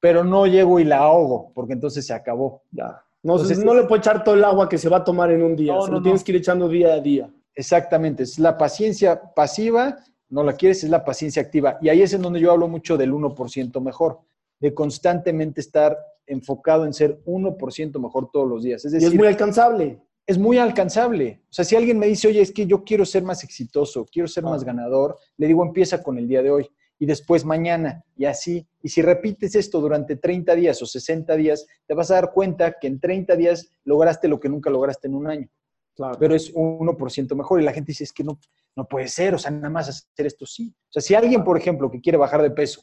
Pero 0.00 0.24
no 0.24 0.46
llego 0.46 0.78
y 0.80 0.84
la 0.84 0.98
ahogo, 0.98 1.52
porque 1.54 1.72
entonces 1.72 2.06
se 2.06 2.12
acabó. 2.12 2.62
Ya. 2.70 3.02
No, 3.22 3.38
no 3.38 3.74
le 3.74 3.82
puedo 3.84 3.96
echar 3.96 4.22
todo 4.22 4.34
el 4.34 4.44
agua 4.44 4.68
que 4.68 4.78
se 4.78 4.88
va 4.88 4.98
a 4.98 5.04
tomar 5.04 5.32
en 5.32 5.42
un 5.42 5.56
día. 5.56 5.72
No, 5.72 5.88
no, 5.88 6.02
tienes 6.02 6.22
que 6.22 6.32
ir 6.32 6.38
echando 6.38 6.68
día 6.68 6.94
a 6.94 7.00
día. 7.00 7.28
Exactamente. 7.54 8.22
Es 8.22 8.38
la 8.38 8.56
paciencia 8.56 9.20
pasiva, 9.34 9.96
no 10.28 10.42
la 10.42 10.54
quieres, 10.54 10.82
es 10.84 10.90
la 10.90 11.04
paciencia 11.04 11.42
activa. 11.42 11.78
Y 11.80 11.88
ahí 11.88 12.02
es 12.02 12.12
en 12.12 12.22
donde 12.22 12.40
yo 12.40 12.50
hablo 12.50 12.68
mucho 12.68 12.96
del 12.96 13.12
1% 13.12 13.80
mejor, 13.80 14.20
de 14.60 14.74
constantemente 14.74 15.60
estar 15.60 15.96
enfocado 16.26 16.84
en 16.84 16.92
ser 16.92 17.22
1% 17.24 18.00
mejor 18.00 18.30
todos 18.32 18.48
los 18.48 18.62
días. 18.62 18.84
Es 18.84 18.92
decir, 18.92 19.08
y 19.08 19.12
es 19.12 19.18
muy 19.18 19.28
alcanzable. 19.28 20.00
Es 20.26 20.38
muy 20.38 20.58
alcanzable. 20.58 21.42
O 21.48 21.52
sea, 21.52 21.64
si 21.64 21.76
alguien 21.76 21.98
me 21.98 22.06
dice, 22.06 22.26
oye, 22.28 22.40
es 22.40 22.52
que 22.52 22.66
yo 22.66 22.82
quiero 22.82 23.04
ser 23.04 23.22
más 23.22 23.44
exitoso, 23.44 24.04
quiero 24.10 24.26
ser 24.26 24.42
más 24.42 24.64
ganador, 24.64 25.16
le 25.36 25.46
digo, 25.46 25.64
empieza 25.64 26.02
con 26.02 26.18
el 26.18 26.26
día 26.26 26.42
de 26.42 26.50
hoy 26.50 26.68
y 26.98 27.06
después 27.06 27.44
mañana 27.44 28.04
y 28.16 28.24
así. 28.24 28.66
Y 28.82 28.88
si 28.88 29.02
repites 29.02 29.54
esto 29.54 29.80
durante 29.80 30.16
30 30.16 30.54
días 30.56 30.82
o 30.82 30.86
60 30.86 31.36
días, 31.36 31.66
te 31.86 31.94
vas 31.94 32.10
a 32.10 32.14
dar 32.14 32.32
cuenta 32.32 32.76
que 32.80 32.88
en 32.88 32.98
30 32.98 33.36
días 33.36 33.70
lograste 33.84 34.26
lo 34.26 34.40
que 34.40 34.48
nunca 34.48 34.70
lograste 34.70 35.06
en 35.06 35.14
un 35.14 35.28
año. 35.28 35.48
Claro. 35.96 36.16
Pero 36.18 36.34
es 36.34 36.52
1% 36.54 37.34
mejor 37.34 37.60
y 37.60 37.64
la 37.64 37.72
gente 37.72 37.92
dice, 37.92 38.04
es 38.04 38.12
que 38.12 38.22
no, 38.22 38.38
no 38.76 38.86
puede 38.86 39.08
ser, 39.08 39.34
o 39.34 39.38
sea, 39.38 39.50
nada 39.50 39.70
más 39.70 39.88
hacer 39.88 40.26
esto 40.26 40.44
sí. 40.44 40.72
O 40.88 40.92
sea, 40.92 41.02
si 41.02 41.14
alguien, 41.14 41.42
por 41.42 41.56
ejemplo, 41.56 41.90
que 41.90 42.00
quiere 42.00 42.18
bajar 42.18 42.42
de 42.42 42.50
peso, 42.50 42.82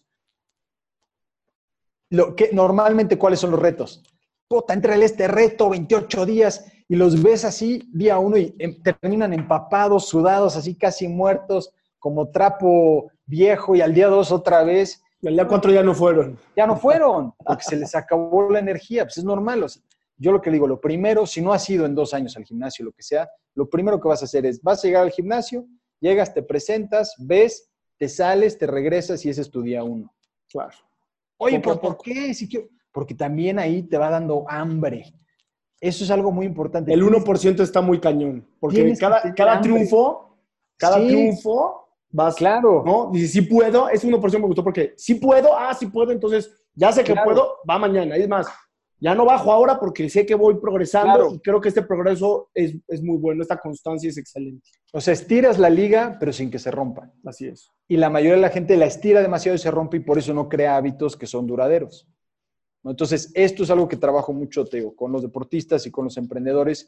lo 2.10 2.36
que, 2.36 2.50
normalmente, 2.52 3.18
¿cuáles 3.18 3.40
son 3.40 3.52
los 3.52 3.60
retos? 3.60 4.04
Puta, 4.48 4.74
entra 4.74 4.96
este 4.96 5.28
reto, 5.28 5.70
28 5.70 6.26
días, 6.26 6.66
y 6.88 6.96
los 6.96 7.22
ves 7.22 7.46
así, 7.46 7.90
día 7.92 8.20
uno, 8.20 8.38
y 8.38 8.56
em, 8.60 8.82
terminan 8.84 9.34
empapados, 9.34 10.08
sudados, 10.08 10.56
así 10.56 10.76
casi 10.76 11.08
muertos, 11.08 11.74
como 12.00 12.30
trapo 12.30 13.10
viejo 13.26 13.76
y 13.76 13.82
al 13.82 13.94
día 13.94 14.08
dos 14.08 14.32
otra 14.32 14.64
vez. 14.64 15.02
Y 15.22 15.28
al 15.28 15.36
día 15.36 15.48
cuatro 15.48 15.72
ya 15.72 15.84
no 15.84 15.96
fueron. 15.96 16.38
Ya 16.56 16.68
no 16.68 16.76
fueron, 16.76 17.34
porque 17.38 17.64
se 17.64 17.78
les 17.78 17.96
acabó 17.96 18.50
la 18.50 18.60
energía, 18.60 19.06
pues 19.06 19.18
es 19.18 19.24
normal. 19.24 19.66
Yo 20.24 20.32
lo 20.32 20.42
que 20.42 20.50
digo, 20.50 20.66
lo 20.68 20.80
primero, 20.80 21.26
si 21.26 21.42
no 21.42 21.52
has 21.52 21.70
ido 21.70 21.86
en 21.86 21.94
dos 21.94 22.14
años 22.14 22.38
al 22.38 22.46
gimnasio, 22.46 22.86
lo 22.86 22.94
que 22.94 23.04
sea, 23.04 23.30
lo 23.56 23.70
primero 23.70 24.00
que 24.00 24.08
vas 24.08 24.22
a 24.22 24.26
hacer 24.26 24.46
es, 24.46 24.62
vas 24.62 24.82
a 24.82 24.88
llegar 24.88 25.04
al 25.04 25.12
gimnasio, 25.12 25.68
llegas, 26.00 26.34
te 26.34 26.42
presentas, 26.42 27.14
ves, 27.20 27.70
te 27.98 28.08
sales, 28.08 28.58
te 28.58 28.66
regresas 28.66 29.26
y 29.26 29.30
ese 29.30 29.42
es 29.42 29.52
tu 29.52 29.62
día 29.62 29.84
uno. 29.84 30.14
Claro. 30.50 30.78
Oye, 31.38 31.60
¿pero 31.60 31.80
por 31.80 31.98
qué? 31.98 32.34
Si 32.34 32.48
Porque 32.94 33.14
también 33.14 33.60
ahí 33.60 33.84
te 33.84 33.98
va 33.98 34.10
dando 34.10 34.46
hambre. 34.48 35.14
Eso 35.82 36.06
es 36.06 36.12
algo 36.12 36.32
muy 36.32 36.46
importante. 36.46 36.94
El 36.94 37.04
1% 37.04 37.60
está 37.60 37.82
muy 37.82 38.00
cañón, 38.00 38.48
porque 38.62 38.96
cada, 38.98 39.36
cada 39.36 39.60
triunfo, 39.60 40.38
cada 40.78 41.06
triunfo 41.06 41.86
vas, 42.10 42.36
claro. 42.36 42.82
¿no? 42.86 43.12
Si 43.14 43.42
puedo, 43.42 43.90
ese 43.90 44.08
1% 44.08 44.40
me 44.40 44.48
gustó 44.48 44.64
porque 44.64 44.94
si 44.96 45.16
puedo, 45.16 45.58
ah, 45.58 45.74
si 45.74 45.88
puedo, 45.88 46.14
entonces 46.14 46.50
ya 46.74 46.94
sé 46.94 47.04
que 47.04 47.14
puedo, 47.14 47.58
va 47.70 47.78
mañana. 47.78 48.16
Es 48.16 48.30
más, 48.30 48.48
ya 49.00 49.16
no 49.16 49.26
bajo 49.26 49.52
ahora 49.52 49.80
porque 49.80 50.10
sé 50.10 50.26
que 50.26 50.36
voy 50.36 50.56
progresando 50.60 51.34
y 51.36 51.40
creo 51.40 51.60
que 51.60 51.70
este 51.70 51.84
progreso 51.84 52.50
es, 52.54 52.76
es, 52.88 53.02
muy 53.02 53.18
bueno, 53.18 53.42
esta 53.42 53.58
constancia 53.58 54.10
es 54.10 54.18
excelente. 54.18 54.70
O 54.94 55.02
sea, 55.02 55.14
estiras 55.14 55.60
la 55.60 55.70
liga, 55.70 56.18
pero 56.20 56.32
sin 56.32 56.50
que 56.50 56.60
se 56.60 56.72
rompa. 56.72 57.12
Así 57.26 57.48
es. 57.48 57.70
Y 57.88 57.98
la 57.98 58.10
mayoría 58.10 58.36
de 58.36 58.42
la 58.42 58.50
gente 58.50 58.78
la 58.78 58.86
estira 58.86 59.22
demasiado 59.22 59.56
y 59.56 59.60
se 59.60 59.72
rompe 59.72 59.98
y 59.98 60.02
por 60.02 60.18
eso 60.18 60.34
no 60.34 60.48
crea 60.48 60.78
hábitos 60.78 61.18
que 61.18 61.28
son 61.28 61.48
duraderos. 61.48 62.08
Entonces, 62.84 63.32
esto 63.34 63.64
es 63.64 63.70
algo 63.70 63.88
que 63.88 63.98
trabajo 63.98 64.34
mucho, 64.34 64.66
con 64.96 65.12
los 65.12 65.22
deportistas 65.22 65.86
y 65.86 65.92
con 65.92 66.06
los 66.06 66.18
emprendedores, 66.18 66.88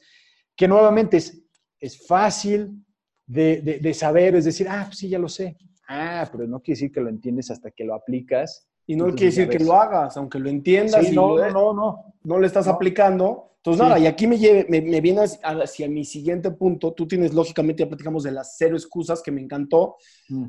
que 0.56 0.68
nuevamente 0.68 1.18
es, 1.18 1.41
es 1.80 2.06
fácil, 2.06 2.86
de, 3.28 3.93
saber, 3.93 4.36
es 4.36 4.45
decir, 4.45 4.68
ah, 4.70 4.84
pues 4.88 4.99
sí, 4.99 5.10
ya 5.10 5.20
lo 5.20 5.30
sé. 5.30 5.58
Ah, 5.88 6.28
pero 6.32 6.47
no 6.47 6.62
quiere 6.62 6.78
decir 6.78 6.91
que 6.91 7.01
lo 7.01 7.10
entiendes 7.10 7.51
hasta 7.51 7.72
que 7.72 7.84
lo 7.84 7.93
aplicas. 7.93 8.68
Y 8.88 8.95
no 8.95 9.05
quiere 9.05 9.25
decir 9.25 9.49
que 9.49 9.59
lo 9.59 9.73
hagas, 9.73 10.15
aunque 10.17 10.39
lo 10.39 10.49
entiendas. 10.49 11.09
y 11.09 11.15
no, 11.15 11.38
no, 11.38 11.73
no, 11.73 12.13
no. 12.23 12.39
le 12.39 12.47
estás 12.47 12.67
aplicando. 12.67 13.51
Entonces, 13.57 13.81
nada, 13.81 13.97
y 13.97 14.05
aquí 14.05 14.27
me, 14.27 14.38
lleve, 14.38 14.67
me, 14.69 14.79
me 14.81 15.01
viene 15.01 15.21
hacia 15.43 15.89
mi 15.89 16.05
siguiente 16.05 16.51
punto. 16.51 16.93
Tú 16.93 17.07
tienes, 17.07 17.33
lógicamente, 17.33 17.83
ya 17.83 17.89
platicamos 17.89 18.23
de 18.23 18.31
las 18.31 18.57
cero 18.57 18.75
excusas, 18.75 19.23
que 19.23 19.31
me 19.31 19.41
encantó. 19.41 19.95
Mm. 20.29 20.45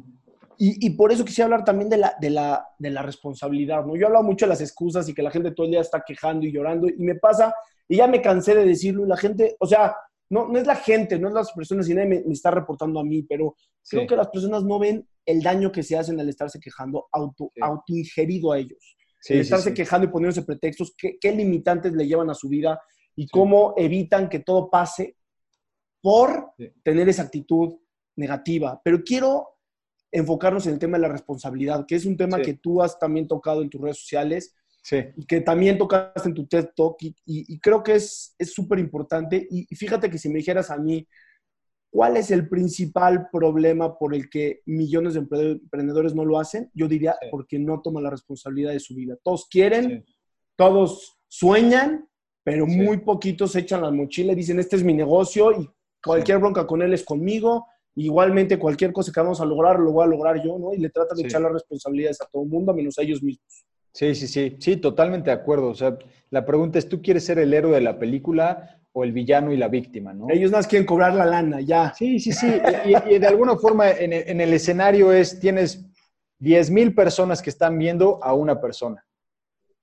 Y, 0.59 0.87
y, 0.87 0.91
por 0.91 1.13
eso 1.13 1.25
quisiera 1.25 1.47
hablar 1.47 1.65
también 1.65 1.89
de 1.89 1.99
la, 1.99 2.15
de, 2.21 2.31
la, 2.31 2.67
de 2.79 2.91
la 2.91 3.03
responsabilidad, 3.03 3.85
¿no? 3.85 3.95
Yo 3.95 4.03
he 4.03 4.07
hablado 4.07 4.25
mucho 4.25 4.47
de 4.47 4.51
las 4.51 4.61
excusas 4.61 5.09
y 5.09 5.15
que 5.15 5.23
la 5.23 5.31
gente 5.31 5.51
todo 5.51 5.67
el 5.67 5.73
día 5.73 5.81
está 5.81 6.03
quejando 6.07 6.47
y 6.47 6.53
llorando. 6.53 6.89
Y 6.89 7.03
me 7.03 7.15
pasa, 7.15 7.55
y 7.89 7.97
ya 7.97 8.07
me 8.07 8.23
cansé 8.23 8.55
de 8.55 8.65
decirlo, 8.65 9.05
y 9.05 9.09
la 9.09 9.17
gente, 9.17 9.57
o 9.61 9.67
sea, 9.67 9.95
no, 10.31 10.49
no 10.49 10.59
es 10.59 10.67
la 10.67 10.77
gente, 10.77 11.19
no 11.19 11.29
es 11.29 11.35
las 11.35 11.53
personas, 11.53 11.89
y 11.89 11.95
nadie 11.95 12.09
me, 12.09 12.33
está 12.33 12.51
reportando 12.51 13.01
a 13.01 13.05
mí, 13.05 13.23
pero 13.23 13.55
creo 13.89 14.07
que 14.07 14.17
las 14.17 14.29
personas 14.29 14.65
no 14.65 14.79
ven 14.79 15.07
el 15.27 15.43
daño 15.43 15.73
que 15.73 15.83
se 15.83 15.97
hacen 15.97 16.19
al 16.21 16.29
estarse 16.29 16.61
quejando 16.61 17.09
auto, 17.13 17.53
autoingerido 17.61 18.53
a 18.53 18.59
ellos. 18.59 18.97
el 19.29 19.41
estarse 19.41 19.75
quejando 19.75 20.07
y 20.07 20.11
poniéndose 20.11 20.43
pretextos, 20.43 20.95
qué, 20.97 21.19
qué, 21.21 21.33
limitantes 21.33 21.93
le 21.93 22.07
llevan 22.07 22.31
a 22.31 22.35
su 22.35 22.49
vida 22.49 22.81
y 23.17 23.27
cómo 23.27 23.75
evitan 23.77 24.29
que 24.29 24.39
todo 24.39 24.71
pase 24.71 25.17
por 26.01 26.53
tener 26.83 27.09
esa 27.09 27.23
actitud 27.23 27.75
negativa. 28.15 28.81
Pero 28.85 29.03
quiero 29.03 29.49
enfocarnos 30.13 30.67
en 30.67 30.75
el 30.75 30.79
tema 30.79 30.97
de 30.97 31.03
la 31.03 31.13
responsabilidad, 31.13 31.85
que 31.87 31.97
es 31.97 32.07
un 32.07 32.17
tema 32.17 32.41
que 32.41 32.55
tú 32.55 32.81
has 32.81 32.99
también 32.99 33.27
tocado 33.27 33.63
en 33.63 33.69
tus 33.69 33.81
redes 33.81 33.99
sociales 33.99 34.55
Sí. 34.87 34.99
Y 35.17 35.27
que 35.27 35.41
también 35.41 35.79
tocaste 35.79 36.29
en 36.29 36.35
tu 36.35 36.47
TED 36.47 36.69
Talk 36.77 36.97
y, 37.01 37.59
creo 37.59 37.83
que 37.83 37.97
es 37.97 38.37
súper 38.39 38.79
importante. 38.79 39.45
Y, 39.51 39.67
fíjate 39.75 40.09
que 40.09 40.17
si 40.17 40.29
me 40.29 40.37
dijeras 40.37 40.71
a 40.71 40.79
mí, 40.79 41.05
¿cuál 41.97 42.19
es 42.19 42.31
el 42.31 42.47
principal 42.47 43.31
problema 43.33 43.97
por 43.97 44.15
el 44.15 44.29
que 44.29 44.61
millones 44.67 45.15
de 45.15 45.21
emprendedores 45.21 46.15
no 46.15 46.27
lo 46.27 46.39
hacen? 46.39 46.71
Yo 46.75 46.89
diría, 46.89 47.17
porque 47.31 47.59
no 47.59 47.81
toman 47.81 48.03
la 48.03 48.11
responsabilidad 48.11 48.73
de 48.73 48.81
su 48.81 48.95
vida. 48.95 49.17
Todos 49.23 49.49
quieren, 49.49 50.05
todos 50.57 51.19
sueñan, 51.27 52.07
pero 52.45 52.67
muy 52.67 52.99
poquitos 52.99 53.57
echan 53.57 53.81
la 53.81 53.91
mochila 53.91 54.33
y 54.33 54.37
dicen, 54.37 54.61
este 54.61 54.77
es 54.77 54.85
mi 54.85 54.93
negocio 54.93 55.59
y 55.59 55.71
cualquier 56.05 56.37
bronca 56.37 56.67
con 56.67 56.83
él 56.83 56.93
es 56.93 57.03
conmigo. 57.03 57.67
Igualmente, 57.95 58.59
cualquier 58.59 58.93
cosa 58.93 59.11
que 59.11 59.21
vamos 59.21 59.41
a 59.41 59.47
lograr, 59.47 59.79
lo 59.79 59.93
voy 59.93 60.05
a 60.05 60.09
lograr 60.09 60.45
yo, 60.45 60.59
¿no? 60.59 60.75
Y 60.75 60.77
le 60.77 60.91
tratan 60.91 61.17
de 61.17 61.23
echar 61.25 61.41
las 61.41 61.53
responsabilidades 61.53 62.21
a 62.21 62.27
todo 62.27 62.43
el 62.43 62.51
mundo, 62.51 62.75
menos 62.75 62.99
a 62.99 63.05
ellos 63.05 63.23
mismos. 63.23 63.65
Sí, 63.93 64.15
sí, 64.15 64.29
sí, 64.29 64.57
sí, 64.61 64.77
totalmente 64.77 65.31
de 65.31 65.37
acuerdo. 65.37 65.69
O 65.69 65.75
sea, 65.75 65.97
la 66.29 66.45
pregunta 66.45 66.79
es, 66.79 66.91
¿tú 66.91 67.01
quieres 67.01 67.25
ser 67.25 67.39
el 67.39 67.55
héroe 67.55 67.75
de 67.75 67.81
la 67.81 67.99
película 67.99 68.83
o 68.99 69.05
el 69.05 69.13
villano 69.13 69.53
y 69.53 69.59
la 69.59 69.69
víctima, 69.69 70.15
no? 70.15 70.31
Ellos 70.31 70.51
más 70.51 70.67
quieren 70.67 70.87
cobrar 70.87 71.13
la 71.13 71.27
lana, 71.27 71.61
ya. 71.61 71.93
Sí, 71.93 72.19
sí, 72.19 72.33
sí. 72.33 72.47
y, 72.87 73.19
de 73.19 73.27
alguna 73.27 73.55
forma 73.57 73.91
en 73.91 74.41
el, 74.41 74.53
escenario 74.55 75.13
es, 75.13 75.39
tienes 75.39 75.85
10 76.39 76.71
mil 76.71 76.95
personas 76.95 77.43
que 77.43 77.51
están 77.51 77.77
viendo 77.77 78.19
a 78.25 78.33
una 78.33 78.59
persona. 78.59 79.05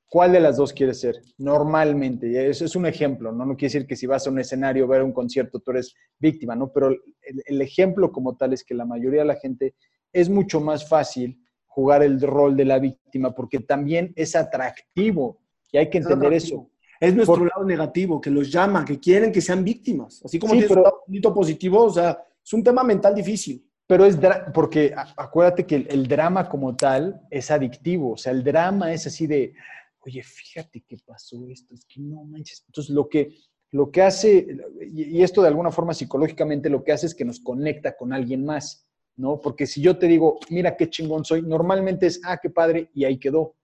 ¿Cuál 0.10 0.32
de 0.32 0.40
las 0.40 0.58
dos 0.58 0.74
quieres 0.74 1.00
ser? 1.00 1.22
Normalmente, 1.38 2.50
eso 2.50 2.66
es 2.66 2.76
un 2.76 2.88
ejemplo, 2.88 3.32
¿no? 3.32 3.46
No 3.46 3.56
quiere 3.56 3.72
decir 3.72 3.86
que 3.86 3.96
si 3.96 4.08
vas 4.08 4.26
a 4.26 4.32
un 4.32 4.40
escenario 4.40 4.86
a 4.86 4.88
ver 4.88 5.04
un 5.04 5.14
concierto 5.14 5.60
tú 5.60 5.70
eres 5.70 5.94
víctima, 6.18 6.56
¿no? 6.56 6.72
Pero 6.74 6.90
el 7.22 7.62
ejemplo 7.62 8.12
como 8.12 8.36
tal 8.36 8.54
es 8.54 8.64
que 8.64 8.74
la 8.74 8.86
mayoría 8.86 9.22
de 9.22 9.28
la 9.28 9.36
gente 9.36 9.76
es 10.12 10.28
mucho 10.28 10.60
más 10.60 10.90
fácil 10.90 11.40
jugar 11.68 12.02
el 12.02 12.20
rol 12.20 12.58
de 12.58 12.66
la 12.66 12.80
víctima, 12.80 13.36
porque 13.36 13.60
también 13.60 14.12
es 14.16 14.36
atractivo 14.36 15.40
y 15.72 15.78
hay 15.78 15.92
que 15.92 16.00
entender 16.00 16.34
eso. 16.34 16.68
Es 17.04 17.14
nuestro 17.14 17.44
lado 17.44 17.66
negativo, 17.66 18.22
que 18.22 18.30
los 18.30 18.50
llama, 18.50 18.86
que 18.86 18.98
quieren 18.98 19.30
que 19.30 19.42
sean 19.42 19.62
víctimas. 19.62 20.22
Así 20.24 20.40
como 20.40 20.54
sí, 20.54 20.64
pero, 20.70 21.04
un 21.06 21.34
positivo, 21.34 21.84
o 21.84 21.90
sea, 21.90 22.26
es 22.42 22.54
un 22.54 22.64
tema 22.64 22.82
mental 22.82 23.14
difícil. 23.14 23.70
Pero 23.86 24.06
es 24.06 24.18
porque 24.54 24.96
acuérdate 25.18 25.66
que 25.66 25.76
el, 25.76 26.08
drama 26.08 26.48
como 26.48 26.78
tal 26.78 27.22
es 27.30 27.52
adictivo, 27.52 28.14
o 28.14 28.18
sea, 28.18 28.32
el 28.32 28.42
drama 28.42 28.94
es 28.94 29.06
así 29.06 29.28
de, 29.28 29.54
oye, 30.00 30.24
fíjate 30.24 30.86
qué 30.88 30.96
pasó 31.06 31.46
esto, 31.50 31.74
es 31.74 31.84
que 31.84 32.00
no 32.00 32.24
manches. 32.24 32.64
Entonces, 32.68 32.96
lo 32.96 33.10
que, 33.10 33.36
lo 33.72 33.92
que 33.92 34.02
hace, 34.02 34.48
y 34.90 35.22
esto 35.22 35.42
de 35.42 35.50
alguna 35.50 35.72
forma 35.72 35.94
psicológicamente 35.94 36.70
lo 36.70 36.86
que 36.86 36.94
hace 36.94 37.08
es 37.08 37.14
que 37.14 37.26
nos 37.26 37.42
conecta 37.42 37.98
con 37.98 38.14
alguien 38.14 38.46
más. 38.46 38.88
¿no? 39.18 39.42
Porque 39.42 39.68
si 39.68 39.82
yo 39.82 39.98
te 39.98 40.08
digo, 40.08 40.40
mira 40.50 40.78
qué 40.78 40.90
chingón 40.90 41.26
soy, 41.26 41.42
normalmente 41.42 42.08
es, 42.08 42.22
ah, 42.24 42.40
qué 42.42 42.50
padre, 42.50 42.90
y 42.94 43.04
ahí 43.04 43.20
quedó. 43.20 43.56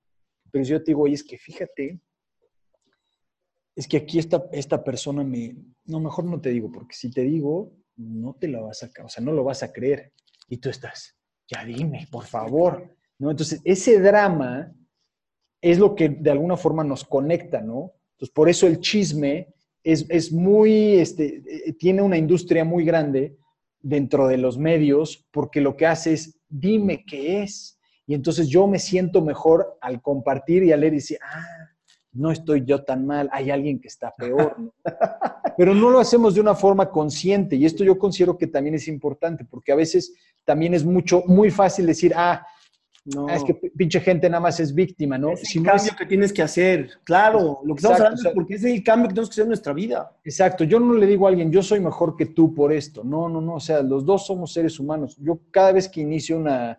Pero 0.52 0.66
si 0.66 0.72
yo 0.72 0.80
te 0.84 0.92
digo, 0.92 1.04
oye, 1.04 1.14
es 1.14 1.24
que 1.24 1.38
fíjate, 1.38 2.02
es 3.80 3.88
que 3.88 3.96
aquí 3.96 4.20
esta, 4.20 4.44
esta 4.52 4.84
persona 4.84 5.24
me, 5.24 5.56
no, 5.86 6.02
mejor 6.02 6.26
no 6.26 6.42
te 6.42 6.50
digo, 6.50 6.70
porque 6.70 6.94
si 6.94 7.10
te 7.10 7.22
digo, 7.22 7.72
no 7.96 8.36
te 8.38 8.50
lo 8.50 8.66
vas 8.66 8.84
a, 8.84 8.92
o 9.06 9.08
sea, 9.08 9.24
no 9.24 9.32
lo 9.32 9.42
vas 9.46 9.64
a 9.64 9.72
creer. 9.72 10.12
Y 10.50 10.58
tú 10.58 10.68
estás, 10.68 11.16
ya 11.48 11.64
dime, 11.64 12.06
por 12.12 12.26
favor. 12.26 12.94
¿No? 13.20 13.32
Entonces, 13.32 13.62
ese 13.64 14.02
drama 14.02 14.76
es 15.62 15.80
lo 15.80 15.96
que 15.96 16.10
de 16.10 16.30
alguna 16.30 16.58
forma 16.58 16.84
nos 16.84 17.06
conecta, 17.06 17.62
¿no? 17.62 17.94
Entonces, 18.16 18.34
por 18.34 18.50
eso 18.50 18.68
el 18.68 18.82
chisme 18.82 19.48
es, 19.82 20.06
es 20.10 20.30
muy, 20.34 20.96
este, 20.96 21.42
eh, 21.48 21.72
tiene 21.72 22.02
una 22.02 22.18
industria 22.18 22.66
muy 22.66 22.84
grande 22.84 23.38
dentro 23.80 24.28
de 24.28 24.40
los 24.40 24.58
medios, 24.58 25.26
porque 25.32 25.62
lo 25.62 25.78
que 25.78 25.86
hace 25.86 26.12
es, 26.12 26.38
dime 26.50 27.06
qué 27.06 27.44
es. 27.44 27.80
Y 28.06 28.14
entonces 28.14 28.50
yo 28.50 28.68
me 28.68 28.78
siento 28.80 29.22
mejor 29.22 29.78
al 29.80 30.02
compartir 30.02 30.64
y 30.64 30.74
al 30.74 30.82
leer 30.82 30.96
y 30.96 30.98
decir, 30.98 31.20
ah, 31.24 31.69
no 32.12 32.32
estoy 32.32 32.64
yo 32.66 32.84
tan 32.84 33.06
mal, 33.06 33.30
hay 33.32 33.52
alguien 33.52 33.80
que 33.80 33.88
está 33.88 34.14
peor. 34.16 34.56
Pero 35.58 35.76
no 35.76 35.90
lo 35.90 36.00
hacemos 36.00 36.36
de 36.36 36.42
una 36.42 36.56
forma 36.56 36.90
consciente 36.90 37.56
y 37.56 37.66
esto 37.66 37.84
yo 37.84 37.98
considero 37.98 38.38
que 38.38 38.48
también 38.48 38.76
es 38.76 38.88
importante 38.88 39.46
porque 39.46 39.72
a 39.72 39.76
veces 39.76 40.14
también 40.44 40.74
es 40.74 40.84
mucho, 40.84 41.24
muy 41.28 41.52
fácil 41.52 41.86
decir, 41.86 42.14
ah, 42.16 42.46
no. 43.06 43.30
es 43.30 43.44
que 43.44 43.54
pinche 43.54 44.00
gente 44.00 44.30
nada 44.30 44.42
más 44.42 44.60
es 44.60 44.74
víctima, 44.74 45.18
¿no? 45.18 45.32
Es 45.32 45.56
el 45.56 45.64
cambio 45.64 45.92
que 45.98 46.06
tienes 46.06 46.34
que 46.34 46.42
hacer, 46.42 46.90
claro, 47.04 47.60
lo 47.64 47.76
que 47.76 47.80
estamos 47.80 48.00
hablando 48.00 48.30
es 48.30 48.34
porque 48.34 48.56
es 48.56 48.64
el 48.64 48.84
cambio 48.84 49.08
que 49.08 49.14
tenemos 49.16 49.30
que 49.30 49.34
hacer 49.34 49.44
en 49.44 49.50
nuestra 49.50 49.74
vida. 49.74 50.18
Exacto, 50.24 50.64
yo 50.64 50.80
no 50.80 50.94
le 50.94 51.06
digo 51.06 51.26
a 51.26 51.30
alguien, 51.30 51.52
yo 51.52 51.62
soy 51.62 51.80
mejor 51.80 52.16
que 52.16 52.28
tú 52.28 52.54
por 52.54 52.72
esto, 52.72 53.04
no, 53.04 53.30
no, 53.30 53.42
no, 53.42 53.56
o 53.56 53.60
sea, 53.60 53.82
los 53.82 54.06
dos 54.06 54.26
somos 54.26 54.54
seres 54.54 54.80
humanos. 54.80 55.18
Yo 55.20 55.40
cada 55.52 55.72
vez 55.72 55.88
que 55.88 56.02
inicio 56.02 56.38
una, 56.38 56.78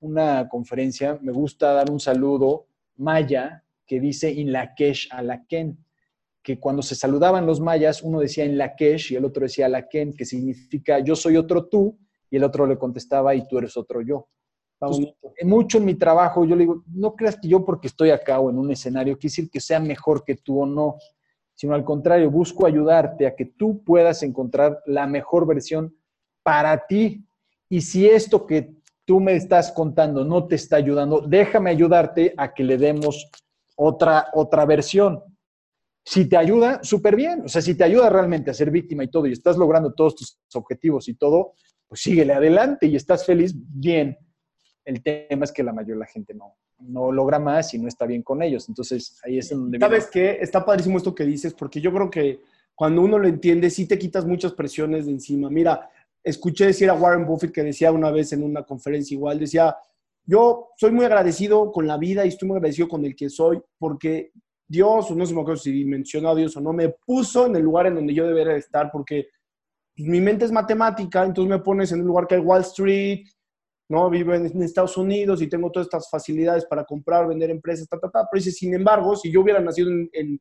una 0.00 0.48
conferencia 0.48 1.18
me 1.20 1.32
gusta 1.32 1.72
dar 1.72 1.90
un 1.90 2.00
saludo 2.00 2.66
maya 2.96 3.62
que 3.86 4.00
dice 4.00 4.30
in 4.30 4.52
Lakesh 4.52 5.08
Alaken, 5.10 5.78
que 6.42 6.58
cuando 6.60 6.82
se 6.82 6.94
saludaban 6.94 7.46
los 7.46 7.60
mayas, 7.60 8.02
uno 8.02 8.20
decía 8.20 8.44
in 8.44 8.58
Lakesh 8.58 9.12
y 9.12 9.16
el 9.16 9.24
otro 9.24 9.42
decía 9.42 9.66
Alaken, 9.66 10.12
que 10.12 10.24
significa 10.24 10.98
yo 11.00 11.16
soy 11.16 11.36
otro 11.36 11.66
tú, 11.66 11.98
y 12.30 12.36
el 12.36 12.44
otro 12.44 12.66
le 12.66 12.78
contestaba 12.78 13.34
y 13.34 13.46
tú 13.46 13.58
eres 13.58 13.76
otro 13.76 14.00
yo. 14.00 14.28
mucho 15.42 15.78
en 15.78 15.84
mi 15.84 15.94
trabajo 15.94 16.44
yo 16.44 16.54
le 16.54 16.62
digo, 16.62 16.82
no 16.88 17.14
creas 17.14 17.38
que 17.40 17.48
yo 17.48 17.64
porque 17.64 17.88
estoy 17.88 18.10
acá 18.10 18.40
o 18.40 18.50
en 18.50 18.58
un 18.58 18.70
escenario, 18.70 19.14
quiere 19.14 19.30
decir 19.30 19.50
que 19.50 19.60
sea 19.60 19.80
mejor 19.80 20.24
que 20.24 20.36
tú 20.36 20.60
o 20.60 20.66
no, 20.66 20.96
sino 21.54 21.74
al 21.74 21.84
contrario, 21.84 22.30
busco 22.30 22.66
ayudarte 22.66 23.26
a 23.26 23.34
que 23.34 23.46
tú 23.46 23.82
puedas 23.82 24.22
encontrar 24.22 24.82
la 24.86 25.06
mejor 25.06 25.46
versión 25.46 25.96
para 26.42 26.86
ti. 26.86 27.24
Y 27.68 27.80
si 27.80 28.06
esto 28.06 28.46
que 28.46 28.74
tú 29.06 29.20
me 29.20 29.34
estás 29.34 29.72
contando 29.72 30.24
no 30.24 30.46
te 30.46 30.56
está 30.56 30.76
ayudando, 30.76 31.22
déjame 31.22 31.70
ayudarte 31.70 32.34
a 32.36 32.52
que 32.52 32.62
le 32.62 32.76
demos 32.76 33.30
otra, 33.76 34.28
otra 34.34 34.64
versión. 34.66 35.22
Si 36.04 36.28
te 36.28 36.36
ayuda, 36.36 36.80
súper 36.82 37.16
bien. 37.16 37.42
O 37.44 37.48
sea, 37.48 37.62
si 37.62 37.74
te 37.74 37.84
ayuda 37.84 38.10
realmente 38.10 38.50
a 38.50 38.54
ser 38.54 38.70
víctima 38.70 39.04
y 39.04 39.08
todo, 39.08 39.26
y 39.26 39.32
estás 39.32 39.56
logrando 39.56 39.92
todos 39.92 40.14
tus 40.14 40.38
objetivos 40.54 41.08
y 41.08 41.14
todo, 41.14 41.54
pues 41.88 42.00
síguele 42.00 42.32
adelante 42.32 42.86
y 42.86 42.96
estás 42.96 43.24
feliz, 43.24 43.54
bien. 43.56 44.16
El 44.84 45.02
tema 45.02 45.44
es 45.44 45.52
que 45.52 45.62
la 45.62 45.72
mayoría 45.72 45.94
de 45.94 46.00
la 46.00 46.06
gente 46.06 46.32
no, 46.34 46.56
no 46.78 47.10
logra 47.10 47.38
más 47.38 47.74
y 47.74 47.78
no 47.78 47.88
está 47.88 48.06
bien 48.06 48.22
con 48.22 48.42
ellos. 48.42 48.68
Entonces, 48.68 49.18
ahí 49.24 49.38
es 49.38 49.50
donde... 49.50 49.78
¿Sabes 49.78 50.08
qué? 50.10 50.38
Está 50.40 50.64
padrísimo 50.64 50.98
esto 50.98 51.14
que 51.14 51.24
dices, 51.24 51.54
porque 51.54 51.80
yo 51.80 51.92
creo 51.92 52.10
que 52.10 52.40
cuando 52.74 53.02
uno 53.02 53.18
lo 53.18 53.26
entiende, 53.26 53.70
sí 53.70 53.86
te 53.86 53.98
quitas 53.98 54.26
muchas 54.26 54.52
presiones 54.52 55.06
de 55.06 55.12
encima. 55.12 55.48
Mira, 55.50 55.90
escuché 56.22 56.66
decir 56.66 56.90
a 56.90 56.94
Warren 56.94 57.26
Buffett 57.26 57.52
que 57.52 57.62
decía 57.62 57.90
una 57.90 58.10
vez 58.10 58.32
en 58.32 58.42
una 58.42 58.62
conferencia 58.62 59.14
igual, 59.14 59.38
decía, 59.38 59.76
yo 60.26 60.70
soy 60.76 60.90
muy 60.90 61.04
agradecido 61.04 61.70
con 61.70 61.86
la 61.86 61.96
vida 61.96 62.24
y 62.24 62.28
estoy 62.28 62.48
muy 62.48 62.56
agradecido 62.56 62.88
con 62.88 63.04
el 63.04 63.14
que 63.14 63.30
soy 63.30 63.60
porque 63.78 64.32
Dios, 64.68 65.10
o 65.10 65.14
no 65.14 65.24
sé 65.24 65.34
me 65.34 65.40
acuerdo 65.40 65.60
si 65.60 65.84
mencionó 65.84 66.30
a 66.30 66.34
Dios 66.34 66.56
o 66.56 66.60
no, 66.60 66.72
me 66.72 66.88
puso 66.88 67.46
en 67.46 67.54
el 67.54 67.62
lugar 67.62 67.86
en 67.86 67.94
donde 67.94 68.12
yo 68.12 68.26
debería 68.26 68.56
estar 68.56 68.90
porque 68.90 69.28
pues, 69.96 70.08
mi 70.08 70.20
mente 70.20 70.44
es 70.44 70.52
matemática, 70.52 71.24
entonces 71.24 71.48
me 71.48 71.62
pones 71.62 71.92
en 71.92 72.00
un 72.00 72.08
lugar 72.08 72.26
que 72.26 72.34
hay 72.34 72.40
Wall 72.40 72.62
Street, 72.62 73.26
¿no? 73.88 74.10
Vivo 74.10 74.34
en, 74.34 74.62
Estados 74.62 74.96
Unidos 74.96 75.40
y 75.40 75.48
tengo 75.48 75.70
todas 75.70 75.86
estas 75.86 76.10
facilidades 76.10 76.66
para 76.66 76.84
comprar, 76.84 77.28
vender 77.28 77.50
empresas, 77.50 77.88
ta, 77.88 77.98
ta, 77.98 78.10
ta. 78.10 78.26
Pero 78.30 78.42
dice, 78.42 78.50
sin 78.50 78.74
embargo, 78.74 79.14
si 79.14 79.30
yo 79.30 79.42
hubiera 79.42 79.60
nacido 79.60 79.90
en, 79.90 80.40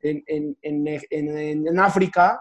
en, 0.00 0.56
en 0.62 1.78
África, 1.80 2.40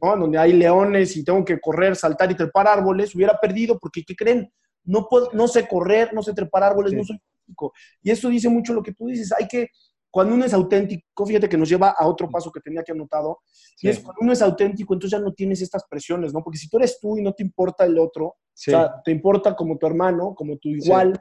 donde 0.00 0.38
hay 0.38 0.52
leones 0.52 1.16
y 1.16 1.24
tengo 1.24 1.44
que 1.44 1.58
correr, 1.60 1.96
saltar 1.96 2.30
y 2.30 2.36
trepar 2.36 2.68
árboles, 2.68 3.14
hubiera 3.14 3.38
perdido 3.40 3.78
porque, 3.78 4.04
¿qué 4.04 4.14
creen? 4.14 4.52
No, 4.84 5.08
puedo, 5.08 5.30
no 5.32 5.48
sé 5.48 5.66
correr, 5.66 6.12
no 6.12 6.22
sé 6.22 6.32
trepar 6.32 6.62
árboles, 6.62 6.92
no 6.92 7.04
soy 7.04 7.16
auténtico. 7.16 7.72
Y 8.02 8.10
eso 8.10 8.28
dice 8.28 8.48
mucho 8.48 8.72
lo 8.72 8.82
que 8.82 8.92
tú 8.92 9.06
dices. 9.06 9.32
Hay 9.38 9.46
que, 9.48 9.68
cuando 10.10 10.34
uno 10.34 10.44
es 10.44 10.54
auténtico, 10.54 11.26
fíjate 11.26 11.48
que 11.48 11.56
nos 11.56 11.68
lleva 11.68 11.94
a 11.98 12.06
otro 12.06 12.30
paso 12.30 12.52
que 12.52 12.60
tenía 12.60 12.82
que 12.82 12.92
anotado, 12.92 13.40
y 13.80 13.88
es 13.88 13.98
cuando 13.98 14.20
uno 14.20 14.32
es 14.32 14.42
auténtico, 14.42 14.94
entonces 14.94 15.18
ya 15.18 15.24
no 15.24 15.32
tienes 15.32 15.60
estas 15.60 15.84
presiones, 15.88 16.32
¿no? 16.32 16.42
Porque 16.42 16.58
si 16.58 16.68
tú 16.68 16.76
eres 16.76 16.98
tú 17.00 17.18
y 17.18 17.22
no 17.22 17.32
te 17.32 17.42
importa 17.42 17.84
el 17.84 17.98
otro, 17.98 18.26
o 18.26 18.36
sea, 18.52 19.02
te 19.04 19.10
importa 19.10 19.56
como 19.56 19.76
tu 19.76 19.86
hermano, 19.86 20.34
como 20.34 20.56
tu 20.58 20.68
igual, 20.68 21.20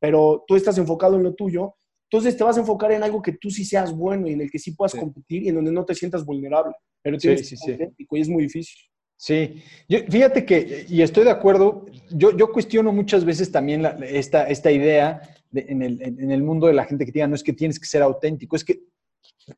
pero 0.00 0.44
tú 0.46 0.56
estás 0.56 0.76
enfocado 0.78 1.16
en 1.16 1.22
lo 1.22 1.34
tuyo, 1.34 1.76
entonces 2.10 2.36
te 2.36 2.44
vas 2.44 2.56
a 2.56 2.60
enfocar 2.60 2.92
en 2.92 3.02
algo 3.02 3.22
que 3.22 3.32
tú 3.32 3.48
sí 3.48 3.64
seas 3.64 3.90
bueno 3.96 4.28
y 4.28 4.32
en 4.32 4.42
el 4.42 4.50
que 4.50 4.58
sí 4.58 4.72
puedas 4.72 4.94
competir 4.94 5.44
y 5.44 5.48
en 5.48 5.54
donde 5.54 5.72
no 5.72 5.84
te 5.84 5.94
sientas 5.94 6.24
vulnerable. 6.24 6.74
Pero 7.00 7.16
tienes 7.16 7.48
que 7.48 7.56
ser 7.56 7.72
auténtico 7.72 8.16
y 8.16 8.20
es 8.20 8.28
muy 8.28 8.42
difícil. 8.42 8.76
Sí, 9.22 9.62
fíjate 9.88 10.44
que, 10.44 10.84
y 10.88 11.00
estoy 11.00 11.22
de 11.22 11.30
acuerdo, 11.30 11.86
yo, 12.10 12.36
yo 12.36 12.50
cuestiono 12.50 12.90
muchas 12.90 13.24
veces 13.24 13.52
también 13.52 13.86
esta, 14.02 14.48
esta 14.48 14.72
idea 14.72 15.22
en, 15.54 15.80
el, 15.80 16.02
en, 16.02 16.32
el, 16.32 16.42
mundo 16.42 16.66
de 16.66 16.72
la 16.72 16.84
gente 16.84 17.06
que 17.06 17.12
diga, 17.12 17.28
no 17.28 17.36
es 17.36 17.44
que 17.44 17.52
tienes 17.52 17.78
que 17.78 17.86
ser 17.86 18.02
auténtico, 18.02 18.56
es 18.56 18.64
que 18.64 18.82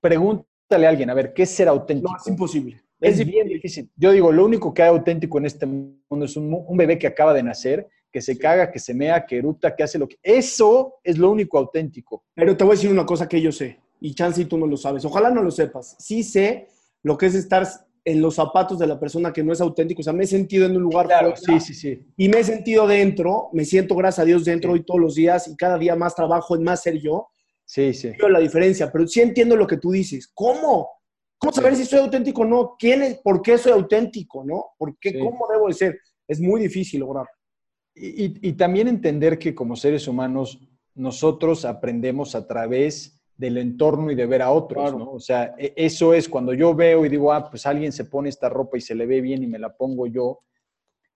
pregúntale 0.02 0.86
a 0.86 0.90
alguien, 0.90 1.08
a 1.08 1.14
ver, 1.14 1.32
¿qué 1.32 1.44
es 1.44 1.50
ser 1.50 1.68
auténtico? 1.68 2.12
No, 2.12 2.18
es 2.18 2.26
imposible. 2.26 2.82
Es, 3.00 3.24
bien 3.24 3.48
difícil. 3.48 3.90
Yo 3.96 4.12
digo, 4.12 4.30
lo 4.30 4.44
único 4.44 4.74
que 4.74 4.82
hay 4.82 4.90
auténtico 4.90 5.38
en 5.38 5.46
este 5.46 5.64
mundo 5.64 6.26
es 6.26 6.36
un, 6.36 6.62
un, 6.66 6.76
bebé 6.76 6.98
que 6.98 7.06
acaba 7.06 7.32
de 7.32 7.42
nacer, 7.42 7.88
que 8.12 8.20
se 8.20 8.36
caga, 8.36 8.70
que 8.70 8.78
se 8.78 8.92
mea, 8.92 9.24
que 9.24 9.38
eructa, 9.38 9.74
que 9.74 9.82
hace 9.82 9.98
lo 9.98 10.06
que... 10.06 10.18
Eso 10.22 10.96
es 11.02 11.16
lo 11.16 11.30
único 11.30 11.56
auténtico. 11.56 12.22
Pero 12.34 12.54
te 12.54 12.64
voy 12.64 12.74
a 12.74 12.76
decir 12.76 12.90
una 12.90 13.06
cosa 13.06 13.26
que 13.26 13.40
yo 13.40 13.50
sé, 13.50 13.80
y 13.98 14.14
chance 14.14 14.42
y 14.42 14.44
tú 14.44 14.58
no 14.58 14.66
lo 14.66 14.76
sabes. 14.76 15.06
Ojalá 15.06 15.30
no 15.30 15.42
lo 15.42 15.50
sepas. 15.50 15.96
Sí 15.98 16.22
sé 16.22 16.68
lo 17.02 17.16
que 17.16 17.26
es 17.26 17.34
estar 17.34 17.66
en 18.04 18.20
los 18.20 18.34
zapatos 18.34 18.78
de 18.78 18.86
la 18.86 19.00
persona 19.00 19.32
que 19.32 19.42
no 19.42 19.52
es 19.52 19.60
auténtico. 19.60 20.00
O 20.00 20.04
sea, 20.04 20.12
me 20.12 20.24
he 20.24 20.26
sentido 20.26 20.66
en 20.66 20.76
un 20.76 20.82
lugar 20.82 21.06
claro, 21.06 21.34
sí, 21.36 21.58
sí, 21.60 21.74
sí. 21.74 22.06
y 22.16 22.28
me 22.28 22.40
he 22.40 22.44
sentido 22.44 22.86
dentro, 22.86 23.48
me 23.52 23.64
siento, 23.64 23.94
gracias 23.96 24.22
a 24.22 24.26
Dios, 24.26 24.44
dentro 24.44 24.72
hoy 24.72 24.84
todos 24.84 25.00
los 25.00 25.14
días 25.14 25.48
y 25.48 25.56
cada 25.56 25.78
día 25.78 25.96
más 25.96 26.14
trabajo 26.14 26.54
en 26.54 26.64
más 26.64 26.82
ser 26.82 27.00
yo. 27.00 27.28
Sí, 27.64 27.94
sí. 27.94 28.12
Veo 28.18 28.28
la 28.28 28.40
diferencia, 28.40 28.92
pero 28.92 29.06
sí 29.06 29.20
entiendo 29.20 29.56
lo 29.56 29.66
que 29.66 29.78
tú 29.78 29.92
dices. 29.92 30.30
¿Cómo? 30.34 30.90
¿Cómo 31.38 31.52
saber 31.52 31.76
si 31.76 31.86
soy 31.86 32.00
auténtico 32.00 32.42
o 32.42 32.44
no? 32.44 32.76
¿Quién 32.78 33.02
es, 33.02 33.18
¿Por 33.18 33.40
qué 33.40 33.56
soy 33.56 33.72
auténtico? 33.72 34.44
¿No? 34.44 34.66
¿Por 34.76 34.98
qué? 34.98 35.18
¿Cómo 35.18 35.46
debo 35.50 35.68
de 35.68 35.74
ser? 35.74 35.98
Es 36.28 36.40
muy 36.40 36.60
difícil 36.60 37.00
lograr. 37.00 37.26
Y, 37.94 38.48
y 38.48 38.52
también 38.54 38.88
entender 38.88 39.38
que 39.38 39.54
como 39.54 39.76
seres 39.76 40.06
humanos 40.08 40.58
nosotros 40.94 41.64
aprendemos 41.64 42.34
a 42.34 42.46
través 42.46 43.23
del 43.36 43.58
entorno 43.58 44.10
y 44.10 44.14
de 44.14 44.26
ver 44.26 44.42
a 44.42 44.52
otros, 44.52 44.94
¿no? 44.94 45.12
O 45.12 45.20
sea, 45.20 45.54
e, 45.58 45.72
eso 45.76 46.14
es 46.14 46.28
cuando 46.28 46.54
yo 46.54 46.74
veo 46.74 47.04
y 47.04 47.08
digo, 47.08 47.32
ah, 47.32 47.50
pues 47.50 47.66
alguien 47.66 47.92
se 47.92 48.04
pone 48.04 48.28
esta 48.28 48.48
ropa 48.48 48.76
y 48.76 48.80
se 48.80 48.94
le 48.94 49.06
ve 49.06 49.20
bien 49.20 49.42
y 49.42 49.46
me 49.46 49.58
la 49.58 49.74
pongo 49.74 50.06
yo, 50.06 50.40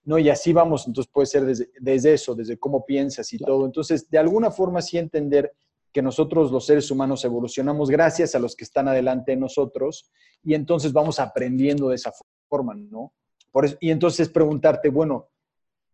¿no? 0.05 0.19
Y 0.19 0.29
así 0.29 0.53
vamos, 0.53 0.87
entonces 0.87 1.11
puede 1.13 1.27
ser 1.27 1.45
desde, 1.45 2.13
eso, 2.13 2.35
desde 2.35 2.59
cómo 2.59 2.85
piensas 2.85 3.33
y 3.33 3.39
todo. 3.39 3.67
Entonces, 3.67 4.11
de 4.11 4.19
alguna 4.19 4.51
forma 4.51 4.83
sí 4.83 4.99
entender 4.99 5.53
que 5.93 6.03
nosotros 6.03 6.51
los 6.51 6.67
seres 6.67 6.91
humanos 6.91 7.25
evolucionamos 7.25 7.89
gracias 7.89 8.35
a 8.35 8.39
los 8.39 8.57
que 8.57 8.65
están 8.65 8.89
adelante 8.89 9.33
de 9.33 9.37
nosotros 9.37 10.11
y 10.43 10.55
entonces 10.55 10.93
vamos 10.93 11.21
aprendiendo 11.21 11.89
de 11.89 11.97
esa 11.97 12.13
forma, 12.49 12.75
¿no? 12.75 13.13
Por 13.53 13.65
eso, 13.65 13.77
y 13.81 13.91
entonces 13.91 14.29
preguntarte, 14.29 14.91
bueno, 14.91 15.29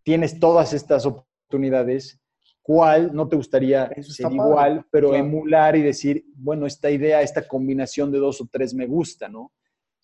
tienes 0.02 0.38
todas 0.40 0.72
estas 0.72 1.06
oportunidades, 1.06 2.20
cuál 2.64 3.14
no 3.14 3.28
te 3.28 3.36
gustaría 3.36 3.90
ser 4.00 4.32
igual, 4.32 4.86
pero 4.90 5.14
emular 5.14 5.76
y 5.76 5.82
decir, 5.82 6.24
bueno, 6.34 6.66
esta 6.66 6.90
idea, 6.90 7.20
esta 7.20 7.46
combinación 7.46 8.10
de 8.10 8.18
dos 8.18 8.40
o 8.40 8.48
tres 8.50 8.72
me 8.72 8.86
gusta, 8.86 9.28
¿no? 9.28 9.52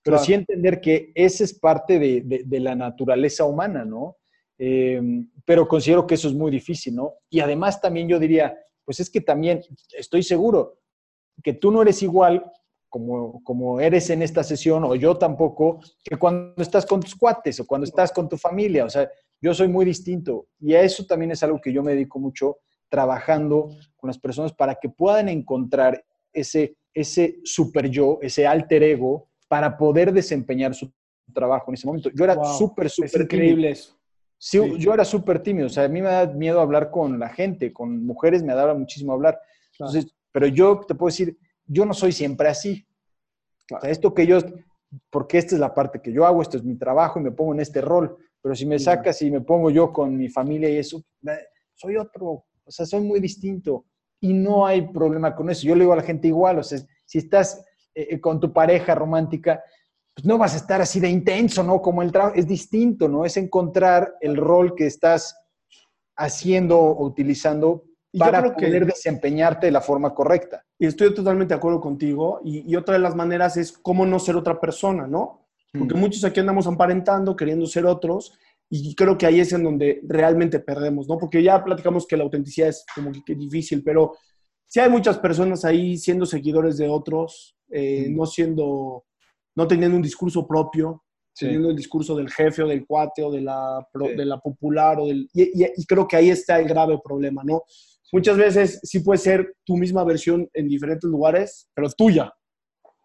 Pero 0.04 0.18
sí 0.18 0.34
entender 0.34 0.78
que 0.78 1.11
esa 1.14 1.42
es 1.42 1.58
parte 1.58 1.98
de, 1.98 2.61
la 2.61 2.74
naturaleza 2.74 3.46
humana, 3.46 3.86
¿no? 3.86 4.18
Em, 4.58 5.30
pero 5.46 5.66
considero 5.66 6.06
que 6.06 6.16
eso 6.16 6.28
es 6.28 6.34
muy 6.34 6.50
difícil, 6.50 6.94
¿no? 6.94 7.14
Y 7.30 7.40
además 7.40 7.80
también 7.80 8.06
yo 8.06 8.18
diría, 8.18 8.54
pues 8.84 9.00
es 9.00 9.08
que 9.08 9.22
también 9.22 9.62
estoy 9.96 10.22
seguro 10.22 10.80
que 11.42 11.54
tú 11.54 11.70
no 11.70 11.80
eres 11.80 12.02
igual 12.02 12.44
como, 12.90 13.42
como 13.42 13.80
eres 13.80 14.11
en 14.11 14.20
esta 14.20 14.44
sesión, 14.44 14.84
o 14.84 14.94
yo 14.96 15.16
tampoco, 15.16 15.80
que 16.04 16.18
cuando 16.18 16.62
estás 16.62 16.84
con 16.84 17.00
tus 17.00 17.14
cuates 17.14 17.58
o 17.61 17.66
cuando 17.66 17.86
estás 17.86 18.12
con 18.12 18.28
tu 18.28 18.36
familia. 18.36 18.84
O 18.84 18.90
sea, 18.90 19.11
yo 19.41 19.55
soy 19.55 19.68
muy 19.68 19.84
distinto 19.84 20.47
y 20.59 20.74
a 20.74 20.82
eso 20.82 21.05
también 21.07 21.30
es 21.30 21.43
algo 21.43 21.61
que 21.61 21.72
yo 21.72 21.82
me 21.82 21.93
dedico 21.93 22.18
mucho 22.18 22.59
trabajando 22.88 23.70
con 23.97 24.09
las 24.09 24.18
personas 24.18 24.53
para 24.53 24.74
que 24.74 24.88
puedan 24.88 25.28
encontrar 25.28 26.05
ese, 26.32 26.76
ese 26.93 27.38
super 27.45 27.88
yo, 27.88 28.18
ese 28.20 28.47
alter 28.47 28.82
ego, 28.82 29.28
para 29.49 29.76
poder 29.76 30.12
desempeñar 30.12 30.74
su 30.74 30.93
trabajo 31.32 31.70
en 31.70 31.74
ese 31.74 31.86
momento. 31.86 32.11
Yo 32.14 32.24
era 32.24 32.36
súper, 32.45 32.91
súper 32.91 33.22
increíble 33.22 33.70
eso. 33.70 33.97
Sí, 34.43 34.59
yo 34.78 34.95
era 34.95 35.05
súper 35.05 35.43
tímido, 35.43 35.66
o 35.66 35.70
sea, 35.70 35.84
a 35.84 35.88
mí 35.88 36.01
me 36.01 36.09
da 36.09 36.26
miedo 36.26 36.61
hablar 36.61 36.91
con 36.91 37.18
la 37.18 37.28
gente, 37.28 37.74
con 37.74 38.07
mujeres 38.07 38.43
me 38.43 38.55
daba 38.55 38.72
muchísimo 38.74 39.12
hablar. 39.12 39.38
Entonces, 39.72 40.14
pero 40.32 40.47
yo 40.47 40.80
te 40.80 40.95
puedo 40.95 41.09
decir, 41.09 41.36
yo 41.66 41.84
no 41.84 41.93
soy 41.93 42.12
siempre 42.12 42.49
así. 42.49 42.86
O 43.70 43.80
sea, 43.80 43.91
esto 43.91 44.14
que 44.14 44.26
yo, 44.26 44.38
porque 45.11 45.36
esta 45.36 45.55
es 45.55 45.61
la 45.61 45.74
parte 45.74 46.01
que 46.01 46.12
yo 46.12 46.24
hago, 46.24 46.41
esto 46.41 46.57
es 46.57 46.64
mi 46.64 46.76
trabajo 46.76 47.20
y 47.20 47.22
me 47.22 47.32
pongo 47.32 47.53
en 47.53 47.61
este 47.61 47.82
rol, 47.82 48.16
pero 48.43 48.55
si 48.55 48.66
me 48.66 48.78
sacas 48.78 49.20
y 49.22 49.30
me 49.30 49.41
pongo 49.41 49.70
yo 49.70 49.93
con 49.93 50.16
mi 50.16 50.28
familia 50.28 50.70
y 50.70 50.76
eso, 50.76 51.03
soy 51.74 51.97
otro, 51.97 52.26
o 52.26 52.70
sea, 52.70 52.86
soy 52.86 53.01
muy 53.01 53.20
distinto 53.20 53.86
y 54.20 54.32
no 54.32 54.66
hay 54.66 54.88
problema 54.93 55.34
con 55.34 55.51
eso. 55.51 55.66
Yo 55.66 55.74
le 55.74 55.82
digo 55.82 55.93
a 55.93 55.97
la 55.97 56.03
gente 56.03 56.28
igual, 56.28 56.59
o 56.59 56.62
sea, 56.62 56.78
si 57.05 57.18
estás 57.18 57.64
eh, 57.95 58.09
eh, 58.11 58.20
con 58.20 58.38
tu 58.38 58.53
pareja 58.53 58.95
romántica, 58.95 59.62
pues 60.14 60.24
no 60.24 60.38
vas 60.38 60.55
a 60.55 60.59
estar 60.59 60.80
así 60.80 61.01
de 61.01 61.09
intenso, 61.09 61.62
¿no? 61.62 61.80
Como 61.80 62.03
el 62.03 62.12
trabajo, 62.12 62.34
es 62.36 62.47
distinto, 62.47 63.09
¿no? 63.09 63.24
Es 63.24 63.36
encontrar 63.36 64.16
el 64.20 64.36
rol 64.36 64.74
que 64.74 64.86
estás 64.86 65.36
haciendo 66.16 66.78
o 66.78 67.05
utilizando 67.05 67.84
para 68.18 68.55
poder 68.55 68.86
desempeñarte 68.86 69.66
de 69.66 69.72
la 69.72 69.80
forma 69.80 70.14
correcta. 70.14 70.64
Y 70.78 70.86
estoy 70.86 71.14
totalmente 71.14 71.55
de 71.55 71.59
acuerdo 71.59 71.80
contigo. 71.80 72.41
Y, 72.45 72.74
otra 72.76 72.95
de 72.95 73.01
las 73.01 73.14
maneras 73.14 73.57
es 73.57 73.72
cómo 73.72 74.05
no 74.05 74.18
ser 74.18 74.36
otra 74.36 74.61
persona, 74.61 75.07
¿no? 75.07 75.49
Porque 75.73 75.95
mm. 75.95 75.99
muchos 75.99 76.25
aquí 76.25 76.41
andamos 76.41 76.66
aparentando, 76.66 77.37
queriendo 77.37 77.66
ser 77.66 77.87
otros, 77.87 78.33
y 78.68 78.95
creo 78.95 79.18
que 79.18 79.27
ahí 79.27 79.41
es 79.41 79.53
en 79.53 79.64
donde 79.64 80.01
realmente 80.05 80.61
perdemos, 80.61 81.09
¿no? 81.09 81.18
Porque 81.18 81.43
ya 81.43 81.62
platicamos 81.62 82.07
que 82.07 82.16
la 82.16 82.25
autenticidad 82.25 82.68
es 82.68 82.85
como 82.95 83.11
que, 83.25 83.35
difícil, 83.35 83.83
pero 83.83 84.12
si 84.66 84.79
hay 84.79 84.89
muchas 84.89 85.18
personas 85.18 85.64
ahí 85.64 85.97
siendo 85.97 86.25
seguidores 86.25 86.77
de 86.77 86.89
otros, 86.89 87.57
eh, 87.71 88.07
mm. 88.09 88.16
no 88.16 88.27
siendo, 88.27 89.05
no 89.57 89.66
teniendo 89.66 89.97
un 89.97 90.03
discurso 90.03 90.47
propio, 90.47 91.03
teniendo 91.37 91.71
el 91.71 91.77
discurso 91.77 92.14
del 92.16 92.31
jefe 92.31 92.62
o 92.62 92.68
del 92.68 92.87
cuate 92.87 93.23
o 93.23 93.31
de 93.31 93.41
la, 93.41 93.85
de 93.95 94.25
la 94.25 94.39
popular, 94.39 95.01
o 95.01 95.07
del, 95.07 95.29
y, 95.33 95.64
y, 95.64 95.85
creo 95.87 96.07
que 96.07 96.16
ahí 96.16 96.31
está 96.31 96.61
el 96.61 96.68
grave 96.68 97.01
problema, 97.03 97.43
¿no? 97.45 97.62
Muchas 98.12 98.37
veces 98.37 98.81
sí 98.83 99.01
puede 99.01 99.18
ser 99.18 99.55
tu 99.64 99.77
misma 99.77 100.05
versión 100.05 100.49
en 100.53 100.68
diferentes 100.68 101.09
lugares, 101.09 101.68
pero 101.75 101.89
tuya. 101.91 102.33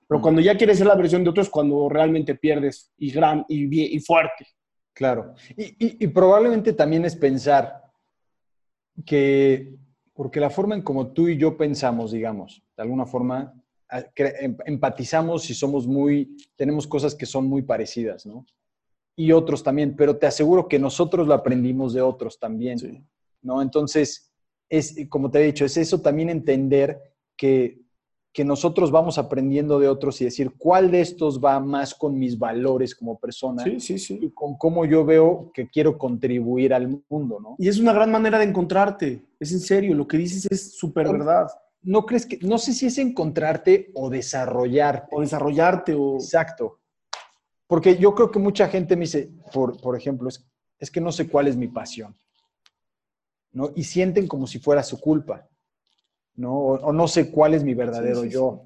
Pero 0.08 0.22
cuando 0.22 0.42
ya 0.42 0.58
quieres 0.58 0.78
ser 0.78 0.88
la 0.88 0.96
versión 0.96 1.24
de 1.24 1.30
otros, 1.30 1.50
cuando 1.50 1.90
realmente 1.90 2.36
pierdes 2.36 2.92
y, 2.98 3.12
gran, 3.12 3.46
y, 3.48 3.96
y 3.96 4.00
fuerte. 4.00 4.48
Claro. 4.96 5.34
Y, 5.58 6.08
probablemente 6.08 6.72
también 6.72 7.04
es 7.04 7.18
pensar 7.18 7.84
que, 9.06 9.76
porque 10.14 10.40
la 10.40 10.50
forma 10.50 10.74
en 10.74 10.84
como 10.84 11.12
tú 11.12 11.28
y 11.28 11.38
yo 11.38 11.58
pensamos, 11.58 12.14
digamos, 12.14 12.64
de 12.78 12.84
alguna 12.84 13.06
forma, 13.06 13.54
em, 14.16 14.56
empatizamos 14.66 15.50
y 15.50 15.54
somos 15.54 15.86
muy, 15.86 16.38
tenemos 16.56 16.88
cosas 16.88 17.14
que 17.14 17.26
son 17.26 17.46
muy 17.46 17.62
parecidas, 17.62 18.26
¿no? 18.26 18.46
Y 19.18 19.34
otros 19.34 19.64
también, 19.64 19.98
pero 19.98 20.18
te 20.18 20.28
aseguro 20.28 20.70
que 20.70 20.80
nosotros 20.80 21.28
lo 21.28 21.34
aprendimos 21.34 21.94
de 21.94 22.02
otros 22.02 22.40
también, 22.40 22.78
¿no? 23.42 23.62
Entonces, 23.62 24.32
es, 24.70 24.96
como 25.10 25.30
te 25.30 25.40
he 25.40 25.46
dicho, 25.46 25.66
es 25.66 25.76
eso 25.76 26.00
también 26.00 26.30
entender 26.30 27.02
que, 27.36 27.82
nosotros 28.44 28.92
vamos 28.92 29.18
aprendiendo 29.18 29.80
de 29.80 29.88
otros 29.88 30.20
y 30.20 30.26
decir 30.26 30.52
cuál 30.58 30.92
de 30.92 31.00
estos 31.00 31.40
va 31.40 31.60
más 31.62 31.96
con 31.96 32.20
mis 32.20 32.38
valores 32.38 32.94
como 32.94 33.18
persona 33.18 33.64
y 33.66 34.30
con 34.32 34.58
cómo 34.58 34.84
yo 34.84 35.06
veo 35.06 35.52
que 35.54 35.70
quiero 35.70 35.98
contribuir 35.98 36.74
al 36.74 37.02
mundo, 37.10 37.40
¿no? 37.40 37.56
Y 37.58 37.70
es 37.70 37.80
una 37.80 37.94
gran 37.94 38.12
manera 38.12 38.38
de 38.38 38.44
encontrarte, 38.44 39.24
es 39.40 39.54
en 39.54 39.62
serio, 39.62 39.96
lo 39.96 40.06
que 40.06 40.18
dices 40.18 40.48
es 40.52 40.78
súper 40.78 41.08
verdad. 41.10 41.48
¿No 41.82 42.06
crees 42.06 42.26
que, 42.26 42.40
no 42.42 42.58
sé 42.58 42.74
si 42.74 42.88
es 42.88 42.98
encontrarte 42.98 43.92
o 43.94 44.10
desarrollarte? 44.10 45.16
O 45.16 45.22
desarrollarte 45.22 45.94
o... 45.94 46.16
Exacto. 46.16 46.80
Porque 47.68 47.96
yo 47.98 48.14
creo 48.16 48.32
que 48.32 48.40
mucha 48.40 48.68
gente 48.68 48.96
me 48.96 49.02
dice, 49.02 49.32
por, 49.54 49.80
por 49.80 49.96
ejemplo, 49.96 50.28
es, 50.28 50.46
es 50.78 50.92
que 50.92 51.00
no 51.00 51.12
sé 51.12 51.30
cuál 51.30 51.48
es 51.48 51.56
mi 51.56 51.68
pasión. 51.68 52.16
¿no? 53.54 53.72
Y 53.76 53.84
sienten 53.84 54.28
como 54.28 54.46
si 54.46 54.60
fuera 54.60 54.84
su 54.84 55.00
culpa, 55.00 55.48
¿no? 56.36 56.56
O, 56.58 56.94
no 56.94 57.08
sé 57.08 57.32
cuál 57.32 57.54
es 57.54 57.64
mi 57.64 57.74
verdadero 57.74 58.24
yo. 58.26 58.64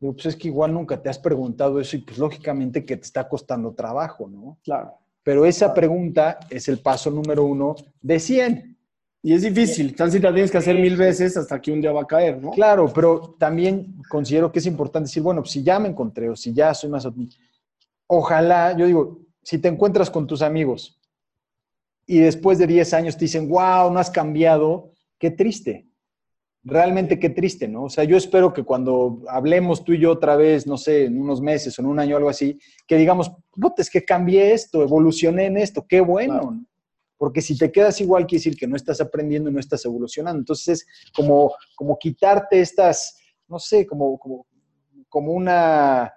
Digo, 0.00 0.12
pues 0.12 0.26
es 0.26 0.36
que 0.36 0.48
igual 0.48 0.74
nunca 0.74 1.00
te 1.00 1.08
has 1.08 1.18
preguntado 1.18 1.80
eso 1.80 1.96
y 1.96 2.00
pues 2.00 2.18
lógicamente 2.18 2.84
que 2.84 2.96
te 2.96 3.04
está 3.04 3.28
costando 3.28 3.72
trabajo, 3.74 4.28
¿no? 4.28 4.58
Claro. 4.62 4.98
Pero 5.22 5.46
esa 5.46 5.72
pregunta 5.72 6.38
es 6.50 6.68
el 6.68 6.80
paso 6.80 7.10
número 7.10 7.44
uno 7.44 7.74
de 8.02 8.20
100. 8.20 8.74
Y 9.22 9.32
es 9.32 9.40
difícil, 9.40 9.96
tan 9.96 10.12
si 10.12 10.18
la 10.18 10.34
tienes 10.34 10.50
que 10.50 10.58
hacer 10.58 10.78
mil 10.78 10.98
veces 10.98 11.34
hasta 11.38 11.58
que 11.58 11.72
un 11.72 11.80
día 11.80 11.92
va 11.92 12.02
a 12.02 12.06
caer, 12.06 12.42
¿no? 12.42 12.50
Claro, 12.50 12.92
pero 12.94 13.34
también 13.38 13.96
considero 14.10 14.52
que 14.52 14.58
es 14.58 14.66
importante 14.66 15.08
decir, 15.08 15.22
bueno, 15.22 15.40
pues 15.40 15.52
si 15.52 15.62
ya 15.62 15.78
me 15.78 15.88
encontré 15.88 16.28
o 16.28 16.36
si 16.36 16.52
ya 16.52 16.74
soy 16.74 16.90
más... 16.90 17.08
Ojalá, 18.06 18.76
yo 18.76 18.84
digo, 18.84 19.20
si 19.42 19.56
te 19.56 19.68
encuentras 19.68 20.10
con 20.10 20.26
tus 20.26 20.42
amigos 20.42 21.00
y 22.06 22.18
después 22.18 22.58
de 22.58 22.66
10 22.66 22.92
años 22.92 23.16
te 23.16 23.24
dicen, 23.24 23.48
wow, 23.48 23.90
no 23.90 23.98
has 23.98 24.10
cambiado, 24.10 24.92
qué 25.18 25.30
triste. 25.30 25.88
Realmente 26.66 27.18
qué 27.18 27.28
triste, 27.28 27.68
¿no? 27.68 27.84
O 27.84 27.88
sea, 27.90 28.04
yo 28.04 28.16
espero 28.16 28.52
que 28.52 28.64
cuando 28.64 29.22
hablemos 29.28 29.84
tú 29.84 29.92
y 29.92 30.00
yo 30.00 30.10
otra 30.10 30.34
vez, 30.34 30.66
no 30.66 30.78
sé, 30.78 31.04
en 31.04 31.20
unos 31.20 31.42
meses 31.42 31.78
o 31.78 31.82
en 31.82 31.88
un 31.88 32.00
año 32.00 32.14
o 32.14 32.16
algo 32.16 32.30
así, 32.30 32.58
que 32.86 32.96
digamos, 32.96 33.30
es 33.76 33.90
que 33.90 34.04
cambié 34.04 34.54
esto, 34.54 34.82
evolucioné 34.82 35.46
en 35.46 35.58
esto, 35.58 35.84
qué 35.86 36.00
bueno. 36.00 36.64
Porque 37.18 37.42
si 37.42 37.56
te 37.56 37.70
quedas 37.70 38.00
igual, 38.00 38.26
quiere 38.26 38.40
decir 38.40 38.56
que 38.56 38.66
no 38.66 38.76
estás 38.76 39.00
aprendiendo 39.00 39.50
y 39.50 39.52
no 39.52 39.60
estás 39.60 39.84
evolucionando. 39.84 40.38
Entonces 40.38 40.68
es 40.68 41.12
como, 41.14 41.54
como 41.76 41.98
quitarte 41.98 42.60
estas, 42.60 43.18
no 43.46 43.58
sé, 43.58 43.86
como, 43.86 44.18
como, 44.18 44.46
como 45.08 45.32
una, 45.32 46.12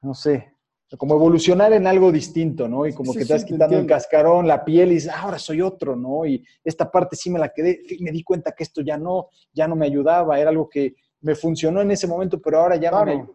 no 0.00 0.14
sé, 0.14 0.54
como 0.96 1.14
evolucionar 1.14 1.72
en 1.72 1.86
algo 1.86 2.10
distinto, 2.10 2.68
¿no? 2.68 2.86
Y 2.86 2.92
como 2.92 3.12
que 3.12 3.18
te 3.18 3.24
estás 3.24 3.44
quitando 3.44 3.78
el 3.78 3.86
cascarón, 3.86 4.48
la 4.48 4.64
piel 4.64 4.90
y 4.90 4.94
dices, 4.94 5.12
ah, 5.14 5.22
ahora 5.22 5.38
soy 5.38 5.60
otro, 5.60 5.94
¿no? 5.94 6.26
Y 6.26 6.44
esta 6.64 6.90
parte 6.90 7.16
sí 7.16 7.30
me 7.30 7.38
la 7.38 7.50
quedé, 7.50 7.80
me 8.00 8.10
di 8.10 8.24
cuenta 8.24 8.52
que 8.52 8.64
esto 8.64 8.80
ya 8.80 8.96
no, 8.98 9.28
ya 9.52 9.68
no 9.68 9.76
me 9.76 9.86
ayudaba, 9.86 10.38
era 10.38 10.50
algo 10.50 10.68
que 10.68 10.94
me 11.20 11.34
funcionó 11.34 11.80
en 11.80 11.92
ese 11.92 12.06
momento, 12.06 12.40
pero 12.40 12.60
ahora 12.60 12.76
ya 12.76 12.90
no 12.90 13.04
me 13.04 13.26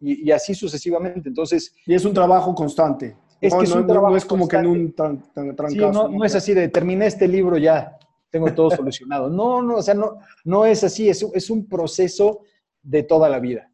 y, 0.00 0.28
y, 0.28 0.30
así 0.30 0.54
sucesivamente, 0.54 1.28
entonces... 1.28 1.74
Y 1.84 1.92
es 1.92 2.04
un 2.04 2.14
trabajo 2.14 2.54
constante. 2.54 3.16
Es 3.40 3.52
que 3.52 3.64
es 3.64 3.72
un 3.72 3.86
trabajo 3.86 4.10
no 4.10 4.16
es 4.16 4.24
como 4.24 4.46
que 4.46 4.56
en 4.56 4.66
un 4.66 4.94
tran, 4.94 5.24
sí, 5.68 5.78
no, 5.78 6.08
no, 6.08 6.24
es 6.24 6.34
así 6.34 6.54
de 6.54 6.68
terminé 6.68 7.06
este 7.06 7.26
libro 7.26 7.56
ya, 7.56 7.98
tengo 8.30 8.52
todo 8.52 8.70
solucionado. 8.70 9.28
No, 9.28 9.62
no, 9.62 9.76
o 9.76 9.82
sea, 9.82 9.94
no, 9.94 10.18
no 10.44 10.64
es 10.64 10.84
así, 10.84 11.08
es, 11.08 11.24
es 11.34 11.50
un 11.50 11.68
proceso 11.68 12.42
de 12.82 13.02
toda 13.02 13.28
la 13.28 13.40
vida, 13.40 13.70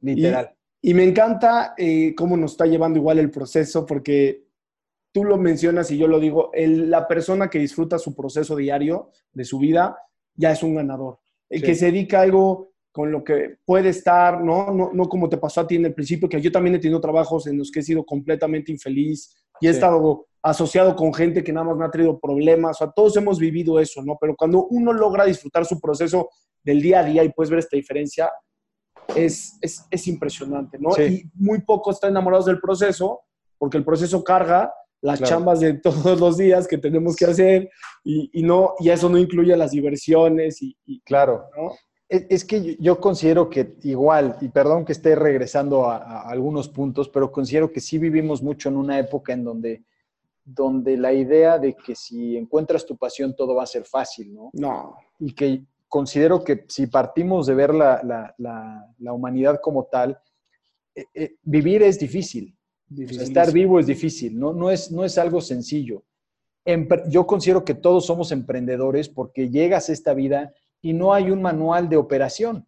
literal. 0.00 0.50
Y 0.52 0.59
me 0.82 1.04
encanta 1.04 1.74
eh, 1.76 2.14
cómo 2.16 2.36
nos 2.36 2.52
está 2.52 2.66
llevando 2.66 2.98
igual 2.98 3.18
el 3.18 3.30
proceso, 3.30 3.84
porque 3.84 4.44
tú 5.12 5.24
lo 5.24 5.36
mencionas 5.36 5.90
y 5.90 5.98
yo 5.98 6.06
lo 6.06 6.20
digo, 6.20 6.50
la 6.54 7.06
persona 7.06 7.50
que 7.50 7.58
disfruta 7.58 7.98
su 7.98 8.14
proceso 8.14 8.56
diario 8.56 9.10
de 9.32 9.44
su 9.44 9.58
vida 9.58 9.96
ya 10.34 10.52
es 10.52 10.62
un 10.62 10.76
ganador. 10.76 11.18
El 11.48 11.62
que 11.62 11.74
se 11.74 11.86
dedica 11.86 12.20
a 12.20 12.22
algo 12.22 12.70
con 12.92 13.12
lo 13.12 13.22
que 13.22 13.58
puede 13.64 13.90
estar, 13.90 14.42
¿no? 14.42 14.72
¿no? 14.72 14.90
No 14.92 15.08
como 15.08 15.28
te 15.28 15.36
pasó 15.36 15.60
a 15.60 15.66
ti 15.66 15.76
en 15.76 15.86
el 15.86 15.94
principio, 15.94 16.28
que 16.28 16.40
yo 16.40 16.50
también 16.50 16.76
he 16.76 16.78
tenido 16.78 17.00
trabajos 17.00 17.46
en 17.46 17.58
los 17.58 17.70
que 17.70 17.80
he 17.80 17.82
sido 17.82 18.04
completamente 18.04 18.72
infeliz 18.72 19.36
y 19.60 19.66
he 19.66 19.70
estado 19.70 20.26
asociado 20.42 20.96
con 20.96 21.12
gente 21.12 21.44
que 21.44 21.52
nada 21.52 21.66
más 21.66 21.76
me 21.76 21.84
ha 21.84 21.90
traído 21.90 22.18
problemas, 22.18 22.76
o 22.76 22.84
sea, 22.84 22.92
todos 22.92 23.16
hemos 23.16 23.38
vivido 23.38 23.78
eso, 23.78 24.02
¿no? 24.02 24.16
Pero 24.20 24.34
cuando 24.34 24.66
uno 24.66 24.92
logra 24.92 25.24
disfrutar 25.24 25.66
su 25.66 25.78
proceso 25.78 26.30
del 26.62 26.80
día 26.80 27.00
a 27.00 27.04
día 27.04 27.22
y 27.22 27.32
puedes 27.32 27.50
ver 27.50 27.58
esta 27.58 27.76
diferencia, 27.76 28.30
es, 29.16 29.58
es, 29.60 29.86
es 29.90 30.06
impresionante, 30.06 30.78
¿no? 30.78 30.90
Y 31.02 31.30
muy 31.34 31.60
pocos 31.62 31.96
están 31.96 32.10
enamorados 32.10 32.46
del 32.46 32.60
proceso, 32.60 33.22
porque 33.58 33.76
el 33.76 33.84
proceso 33.84 34.22
carga 34.24 34.72
las 35.02 35.22
chambas 35.22 35.60
de 35.60 35.74
todos 35.82 36.20
los 36.20 36.36
días 36.36 36.68
que 36.68 36.78
tenemos 36.78 37.16
que 37.16 37.24
hacer 37.24 37.70
y, 38.04 38.30
y, 38.32 38.42
no, 38.42 38.74
y 38.78 38.90
eso 38.90 39.08
no 39.08 39.18
incluye 39.18 39.56
las 39.56 39.70
diversiones 39.70 40.60
y, 40.62 41.00
claro. 41.04 41.46
¿no? 41.56 41.72
Es, 42.08 42.44
que 42.44 42.76
yo 42.80 42.98
considero 43.00 43.48
que 43.48 43.76
igual, 43.84 44.36
y 44.40 44.48
perdón 44.48 44.84
que 44.84 44.90
esté 44.90 45.14
regresando 45.14 45.84
a, 45.88 45.98
a, 45.98 46.28
algunos 46.28 46.68
puntos, 46.68 47.08
pero 47.08 47.30
considero 47.30 47.70
que 47.70 47.80
sí 47.80 47.98
vivimos 47.98 48.42
mucho 48.42 48.68
en 48.68 48.76
una 48.76 48.98
época 48.98 49.32
en 49.32 49.44
donde, 49.44 49.84
donde 50.44 50.96
la 50.96 51.12
idea 51.12 51.58
de 51.58 51.76
que 51.76 51.94
si 51.94 52.36
encuentras 52.36 52.84
tu 52.84 52.96
pasión 52.96 53.36
todo 53.36 53.54
va 53.54 53.62
a 53.62 53.66
ser 53.66 53.84
fácil, 53.84 54.34
¿no? 54.34 54.50
No. 54.54 54.96
Y 55.20 55.32
que 55.32 55.62
considero 55.90 56.42
que 56.42 56.64
si 56.68 56.86
partimos 56.86 57.46
de 57.46 57.54
ver 57.54 57.74
la, 57.74 58.86
humanidad 59.00 59.60
como 59.60 59.84
tal, 59.84 60.18
eh, 60.94 61.04
eh, 61.12 61.34
vivir 61.42 61.82
es 61.82 61.98
difícil. 61.98 62.56
estar 62.96 63.52
vivo 63.52 63.78
es 63.78 63.86
difícil, 63.86 64.38
¿no? 64.38 64.54
No, 64.54 64.70
es, 64.70 64.90
no 64.90 65.04
es 65.04 65.18
algo 65.18 65.40
sencillo. 65.40 66.04
yo 67.08 67.26
considero 67.26 67.64
que 67.64 67.74
todos 67.74 68.06
somos 68.06 68.32
emprendedores 68.32 69.08
porque 69.08 69.50
llegas 69.50 69.88
a 69.88 69.92
esta 69.92 70.14
vida 70.14 70.54
y 70.80 70.92
no 70.92 71.12
hay 71.12 71.30
un 71.30 71.42
manual 71.42 71.88
de 71.88 71.96
operación. 71.96 72.66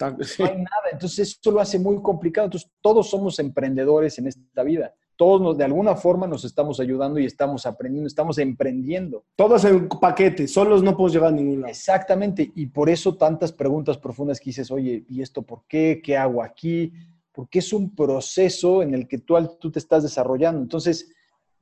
No 0.00 0.16
hay 0.46 0.56
nada. 0.56 0.88
Entonces, 0.92 1.36
eso 1.38 1.50
lo 1.50 1.60
hace 1.60 1.78
muy 1.78 2.00
complicado. 2.00 2.46
Entonces, 2.46 2.70
todos 2.80 3.10
somos 3.10 3.38
emprendedores 3.38 4.18
en 4.18 4.28
esta 4.28 4.62
vida 4.62 4.94
todos 5.16 5.40
nos, 5.40 5.56
de 5.56 5.64
alguna 5.64 5.96
forma 5.96 6.26
nos 6.26 6.44
estamos 6.44 6.80
ayudando 6.80 7.18
y 7.18 7.24
estamos 7.24 7.66
aprendiendo, 7.66 8.08
estamos 8.08 8.38
emprendiendo. 8.38 9.24
Todos 9.36 9.64
en 9.64 9.88
paquete, 9.88 10.48
solos 10.48 10.82
no 10.82 10.92
podemos 10.92 11.12
llegar 11.12 11.28
a 11.28 11.36
ningún 11.36 11.60
lado. 11.60 11.70
Exactamente, 11.70 12.50
y 12.54 12.66
por 12.66 12.90
eso 12.90 13.16
tantas 13.16 13.52
preguntas 13.52 13.98
profundas 13.98 14.40
que 14.40 14.50
dices, 14.50 14.70
oye, 14.70 15.04
¿y 15.08 15.22
esto 15.22 15.42
por 15.42 15.62
qué? 15.68 16.00
¿Qué 16.02 16.16
hago 16.16 16.42
aquí? 16.42 16.92
Porque 17.32 17.60
es 17.60 17.72
un 17.72 17.94
proceso 17.94 18.82
en 18.82 18.94
el 18.94 19.06
que 19.06 19.18
tú, 19.18 19.36
tú 19.60 19.70
te 19.70 19.78
estás 19.78 20.02
desarrollando. 20.02 20.60
Entonces, 20.60 21.10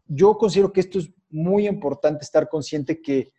yo 0.06 0.36
considero 0.36 0.72
que 0.72 0.80
esto 0.80 0.98
es 0.98 1.10
muy 1.30 1.66
importante 1.66 2.24
estar 2.24 2.48
consciente 2.48 3.00
que 3.00 3.32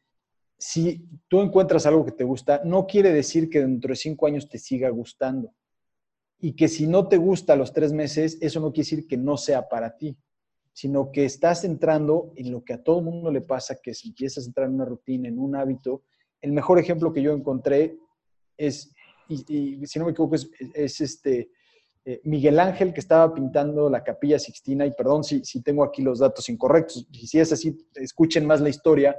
si 0.57 1.05
tú 1.27 1.41
encuentras 1.41 1.85
algo 1.85 2.05
que 2.05 2.11
te 2.11 2.23
gusta, 2.23 2.61
no 2.63 2.87
quiere 2.87 3.11
decir 3.11 3.49
que 3.49 3.59
dentro 3.59 3.89
de 3.89 3.95
cinco 3.95 4.27
años 4.27 4.47
te 4.47 4.57
siga 4.57 4.89
gustando 4.89 5.53
y 6.43 6.57
que 6.57 6.67
si 6.67 6.87
no 6.87 7.07
te 7.07 7.15
gusta 7.15 7.55
los 7.55 7.71
tres 7.71 7.93
meses, 7.93 8.37
eso 8.41 8.59
no 8.59 8.73
quiere 8.73 8.89
decir 8.89 9.07
que 9.07 9.15
no 9.15 9.37
sea 9.37 9.69
para 9.69 9.95
ti, 9.95 10.17
sino 10.73 11.09
que 11.09 11.23
estás 11.23 11.63
entrando 11.63 12.33
en 12.35 12.51
lo 12.51 12.65
que 12.65 12.73
a 12.73 12.83
todo 12.83 13.01
mundo 13.01 13.31
le 13.31 13.39
pasa, 13.39 13.79
que 13.81 13.93
si 13.93 14.09
empiezas 14.09 14.43
a 14.43 14.47
entrar 14.47 14.67
en 14.67 14.73
una 14.73 14.83
rutina, 14.83 15.29
en 15.29 15.39
un 15.39 15.55
hábito. 15.55 16.03
El 16.41 16.51
mejor 16.51 16.79
ejemplo 16.79 17.13
que 17.13 17.21
yo 17.21 17.31
encontré 17.31 17.97
es, 18.57 18.93
y, 19.29 19.85
si 19.85 19.99
no 19.99 20.03
me 20.03 20.11
equivoco, 20.11 20.35
es, 20.35 20.99
este 20.99 21.49
eh, 22.03 22.19
Miguel 22.25 22.59
Ángel 22.59 22.93
que 22.93 22.99
estaba 22.99 23.33
pintando 23.33 23.89
la 23.89 24.03
capilla 24.03 24.37
Sixtina, 24.37 24.85
y 24.85 24.91
perdón 24.91 25.23
si, 25.23 25.45
si 25.45 25.61
tengo 25.61 25.81
aquí 25.85 26.01
los 26.01 26.19
datos 26.19 26.49
incorrectos, 26.49 27.07
si 27.09 27.39
es 27.39 27.53
así, 27.53 27.77
escuchen 27.95 28.45
más 28.45 28.59
la 28.59 28.67
historia, 28.67 29.15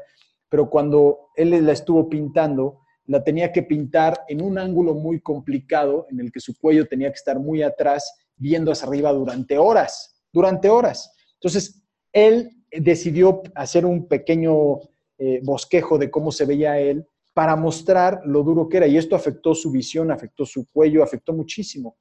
pero 0.51 0.69
cuando 0.69 1.31
él 1.37 1.65
la 1.65 1.73
estuvo 1.73 2.07
pintando, 2.07 2.84
la 3.07 3.23
tenía 3.23 3.53
que 3.53 3.63
pintar 3.63 4.25
en 4.29 4.43
un 4.43 4.59
ángulo 4.59 4.95
muy 4.95 5.21
complicado, 5.21 6.07
en 6.11 6.21
el 6.21 6.33
que 6.33 6.41
su 6.41 6.57
cuello 6.59 6.87
tenía 6.87 7.11
que 7.11 7.17
estar 7.17 7.39
muy 7.39 7.63
atrás, 7.63 8.15
viendo 8.37 8.73
hacia 8.73 8.89
arriba 8.89 9.13
durante 9.13 9.59
horas, 9.59 10.23
durante 10.33 10.69
horas. 10.69 11.13
Entonces, 11.35 11.83
él 12.13 12.51
decidió 12.71 13.43
hacer 13.55 13.85
un 13.85 14.09
pequeño 14.09 14.81
eh, 15.19 15.41
bosquejo 15.43 15.99
de 15.99 16.11
cómo 16.11 16.33
se 16.33 16.45
veía 16.45 16.79
él 16.79 17.07
para 17.35 17.57
mostrar 17.57 18.23
lo 18.25 18.43
duro 18.43 18.69
que 18.69 18.79
era. 18.79 18.87
Y 18.87 18.97
esto 18.97 19.17
afectó 19.17 19.55
su 19.55 19.71
visión, 19.71 20.11
afectó 20.11 20.47
su 20.47 20.67
cuello, 20.71 21.03
afectó 21.03 21.33
muchísimo. 21.33 21.97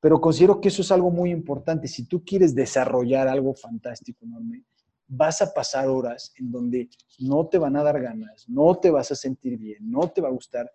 Pero 0.00 0.20
considero 0.20 0.60
que 0.60 0.68
eso 0.68 0.82
es 0.82 0.92
algo 0.92 1.10
muy 1.10 1.30
importante. 1.30 1.88
Si 1.88 2.06
tú 2.06 2.24
quieres 2.24 2.54
desarrollar 2.54 3.26
algo 3.28 3.54
fantástico, 3.54 4.24
enorme, 4.24 4.64
vas 5.08 5.40
a 5.40 5.52
pasar 5.52 5.88
horas 5.88 6.32
en 6.36 6.52
donde 6.52 6.88
no 7.18 7.48
te 7.48 7.58
van 7.58 7.76
a 7.76 7.82
dar 7.82 8.00
ganas, 8.00 8.48
no 8.48 8.74
te 8.76 8.90
vas 8.90 9.10
a 9.10 9.16
sentir 9.16 9.58
bien, 9.58 9.90
no 9.90 10.08
te 10.08 10.20
va 10.20 10.28
a 10.28 10.32
gustar, 10.32 10.70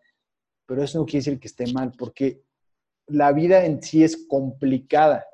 pero 0.66 0.84
eso 0.84 0.98
no 0.98 1.06
quiere 1.06 1.20
decir 1.20 1.40
que 1.40 1.48
esté 1.48 1.72
mal, 1.72 1.92
porque 1.98 2.42
la 3.08 3.32
vida 3.32 3.64
en 3.66 3.82
sí 3.82 4.04
es 4.04 4.26
complicada. 4.28 5.26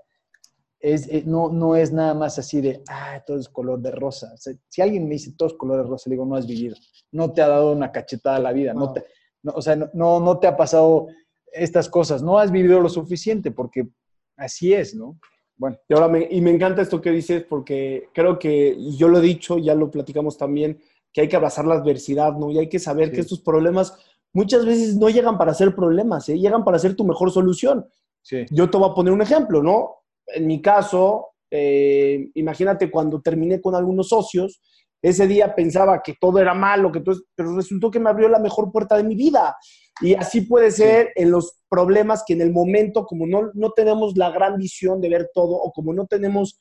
Es, 0.82 1.08
eh, 1.10 1.24
no, 1.26 1.50
no 1.50 1.76
es 1.76 1.92
nada 1.92 2.14
más 2.14 2.40
así 2.40 2.62
de, 2.62 2.82
ah, 2.88 3.22
todo 3.26 3.38
es 3.38 3.50
color 3.50 3.82
de 3.82 3.92
rosa. 3.92 4.34
si 4.38 4.82
alguien 4.82 5.06
me 5.06 5.16
dice 5.16 5.34
todo 5.38 5.50
es 5.50 5.56
color 5.56 5.84
de 5.84 5.90
rosa, 5.90 6.10
le 6.10 6.16
digo, 6.16 6.26
no 6.26 6.36
has 6.36 6.48
vivido, 6.48 6.76
no 7.12 7.34
te 7.34 7.42
ha 7.42 7.48
dado 7.48 7.74
una 7.74 7.92
cachetada 7.92 8.40
la 8.40 8.54
vida, 8.54 8.74
no. 8.74 8.94
te, 8.94 9.06
o 9.44 9.62
sea, 9.62 9.76
no, 9.76 10.20
no 10.20 10.40
te 10.40 10.48
ha 10.48 10.56
pasado 10.56 11.08
estas 11.52 11.90
cosas, 11.90 12.22
no 12.22 12.40
has 12.40 12.52
vivido 12.52 12.80
lo 12.80 12.90
suficiente, 12.90 13.52
porque 13.52 13.90
así 14.38 14.74
es, 14.74 14.96
¿no? 14.96 15.20
Bueno. 15.60 15.78
Y, 15.88 15.94
ahora 15.94 16.08
me, 16.08 16.28
y 16.32 16.42
me 16.42 16.52
encanta 16.52 16.82
esto 16.82 17.02
que 17.02 17.12
dices 17.12 17.44
porque 17.48 18.10
creo 18.14 18.40
que, 18.40 18.76
yo 18.98 19.10
lo 19.10 19.20
he 19.20 19.22
dicho, 19.22 19.58
ya 19.60 19.76
lo 19.76 19.92
platicamos 19.92 20.38
también, 20.38 20.80
que 21.14 21.22
hay 21.22 21.28
que 21.28 21.36
abrazar 21.36 21.66
la 21.66 21.76
adversidad, 21.76 22.34
¿no? 22.34 22.50
Y 22.50 22.58
hay 22.58 22.70
que 22.70 22.80
saber 22.80 23.12
que 23.12 23.22
estos 23.22 23.42
problemas 23.42 23.94
muchas 24.34 24.66
veces 24.66 24.96
no 24.96 25.10
llegan 25.10 25.38
para 25.38 25.54
ser 25.54 25.76
problemas, 25.76 26.30
¿eh? 26.30 26.40
llegan 26.40 26.64
para 26.64 26.80
ser 26.80 26.96
tu 26.96 27.04
mejor 27.04 27.32
solución. 27.32 27.86
Sí. 28.22 28.46
Yo 28.52 28.70
te 28.70 28.78
voy 28.78 28.90
a 28.90 28.94
poner 28.94 29.14
un 29.14 29.22
ejemplo, 29.22 29.62
¿no? 29.62 29.98
En 30.28 30.48
mi 30.48 30.62
caso, 30.62 31.30
eh, 31.52 32.30
imagínate 32.36 32.90
cuando 32.90 33.22
terminé 33.22 33.60
con 33.60 33.76
algunos 33.76 34.10
socios, 34.10 34.62
ese 35.02 35.28
día 35.28 35.56
pensaba 35.56 36.02
que 36.04 36.16
todo 36.20 36.40
era 36.40 36.54
malo, 36.54 36.92
que 36.92 37.00
todo, 37.00 37.16
pero 37.36 37.56
resultó 37.56 37.90
que 37.90 38.00
me 38.00 38.10
abrió 38.10 38.28
la 38.28 38.40
mejor 38.40 38.72
puerta 38.72 38.98
de 38.98 39.04
mi 39.04 39.16
vida. 39.16 39.56
Y 40.02 40.14
así 40.14 40.42
puede 40.42 40.72
ser 40.72 41.12
en 41.16 41.32
los 41.32 41.60
problemas 41.70 42.24
que 42.26 42.34
en 42.34 42.42
el 42.42 42.52
momento, 42.52 43.06
como 43.06 43.26
no, 43.26 43.52
no 43.54 43.72
tenemos 43.72 44.18
la 44.18 44.32
gran 44.32 44.58
visión 44.58 45.02
de 45.02 45.10
ver 45.10 45.30
todo 45.34 45.56
o 45.56 45.72
como 45.72 45.94
no 45.94 46.06
tenemos 46.08 46.60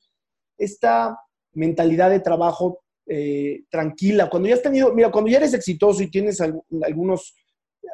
esta 0.57 1.17
mentalidad 1.53 2.11
de 2.11 2.21
trabajo 2.21 2.81
eh, 3.07 3.63
tranquila, 3.71 4.29
cuando 4.29 4.49
ya 4.49 4.55
has 4.57 4.63
tenido, 4.63 4.93
mira, 4.93 5.11
cuando 5.11 5.31
ya 5.31 5.39
eres 5.39 5.55
exitoso 5.55 6.03
y 6.03 6.11
tienes 6.11 6.41
algunos 6.43 7.35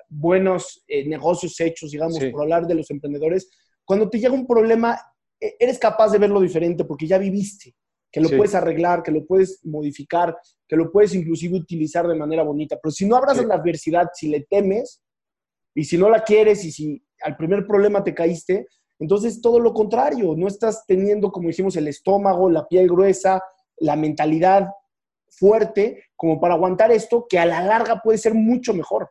buenos 0.09 0.83
eh, 0.89 1.07
negocios 1.07 1.59
hechos, 1.61 1.93
digamos, 1.93 2.19
por 2.33 2.43
hablar 2.43 2.67
de 2.67 2.75
los 2.75 2.91
emprendedores, 2.91 3.49
cuando 3.85 4.11
te 4.11 4.19
llega 4.19 4.35
un 4.35 4.47
problema, 4.47 4.99
e, 5.41 5.55
eres 5.59 5.79
capaz 5.79 6.11
de 6.11 6.19
verlo 6.19 6.41
diferente 6.41 6.85
porque 6.85 7.07
ya 7.07 7.19
viviste, 7.19 7.75
que 8.15 8.21
lo 8.21 8.29
puedes 8.29 8.55
arreglar, 8.55 9.03
que 9.03 9.11
lo 9.11 9.27
puedes 9.27 9.59
modificar, 9.65 10.37
que 10.69 10.77
lo 10.77 10.93
puedes 10.93 11.17
inclusive 11.17 11.57
utilizar 11.57 12.07
de 12.07 12.15
manera 12.15 12.45
bonita. 12.45 12.79
Pero 12.81 12.93
si 12.93 13.07
no 13.07 13.17
abrazas 13.17 13.45
la 13.45 13.57
adversidad, 13.57 14.07
si 14.15 14.29
le 14.29 14.47
temes, 14.49 15.03
y 15.75 15.83
si 15.83 15.99
no 15.99 16.09
la 16.09 16.23
quieres 16.23 16.65
y 16.65 16.71
si 16.71 17.05
al 17.23 17.37
primer 17.37 17.67
problema 17.67 18.05
te 18.05 18.15
caíste, 18.15 18.69
entonces 19.01 19.41
todo 19.41 19.59
lo 19.59 19.75
contrario, 19.75 20.37
no 20.37 20.47
estás 20.47 20.85
teniendo, 20.87 21.33
como 21.33 21.49
dijimos, 21.49 21.75
el 21.75 21.89
estómago, 21.89 22.49
la 22.49 22.69
piel 22.69 22.87
gruesa, 22.87 23.43
la 23.79 23.97
mentalidad 23.97 24.69
fuerte 25.27 26.05
como 26.15 26.41
para 26.41 26.55
aguantar 26.55 26.93
esto, 26.93 27.27
que 27.29 27.41
a 27.41 27.47
la 27.47 27.63
larga 27.63 28.01
puede 28.01 28.19
ser 28.19 28.35
mucho 28.35 28.75
mejor. 28.75 29.11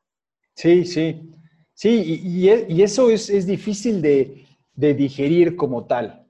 Sí, 0.55 0.85
sí, 0.85 1.29
sí, 1.73 2.21
y, 2.23 2.81
eso 2.81 3.09
es, 3.09 3.45
difícil 3.45 4.01
de, 4.01 4.45
de 4.75 4.93
digerir 4.93 5.57
como 5.57 5.87
tal. 5.87 6.22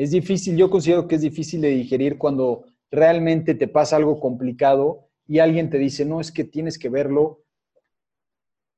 Es 0.00 0.12
difícil, 0.12 0.56
yo 0.56 0.70
considero 0.70 1.06
que 1.06 1.16
es 1.16 1.20
difícil 1.20 1.60
de 1.60 1.68
digerir 1.68 2.16
cuando 2.16 2.64
realmente 2.90 3.54
te 3.54 3.68
pasa 3.68 3.96
algo 3.96 4.18
complicado 4.18 5.10
y 5.26 5.40
alguien 5.40 5.68
te 5.68 5.76
dice, 5.76 6.04
no, 6.06 6.20
es 6.20 6.32
que 6.32 6.44
tienes 6.44 6.78
que 6.78 6.88
verlo 6.88 7.44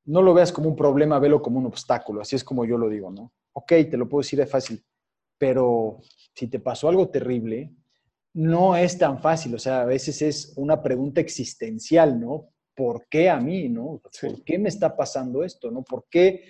no 0.04 0.22
lo 0.22 0.34
veas 0.34 0.52
como 0.52 0.68
un 0.68 0.76
problema, 0.76 1.18
velo 1.18 1.40
como 1.40 1.58
un 1.58 1.66
obstáculo, 1.66 2.20
así 2.20 2.36
es 2.36 2.44
como 2.44 2.64
yo 2.64 2.76
lo 2.76 2.88
digo, 2.88 3.10
¿no? 3.10 3.32
Ok, 3.52 3.68
te 3.90 3.96
lo 3.96 4.08
puedo 4.08 4.22
decir 4.22 4.38
de 4.38 4.46
fácil, 4.46 4.84
pero 5.38 6.00
si 6.34 6.48
te 6.48 6.58
pasó 6.58 6.88
algo 6.88 7.08
terrible, 7.08 7.72
no 8.34 8.76
es 8.76 8.98
tan 8.98 9.20
fácil, 9.20 9.54
o 9.54 9.58
sea, 9.58 9.82
a 9.82 9.84
veces 9.84 10.22
es 10.22 10.52
una 10.56 10.82
pregunta 10.82 11.20
existencial, 11.20 12.18
¿no? 12.18 12.48
¿Por 12.74 13.06
qué 13.08 13.28
a 13.28 13.38
mí, 13.38 13.68
no? 13.68 14.00
¿Por 14.20 14.42
qué 14.42 14.58
me 14.58 14.70
está 14.70 14.96
pasando 14.96 15.44
esto, 15.44 15.70
no? 15.70 15.82
¿Por 15.82 16.06
qué, 16.10 16.44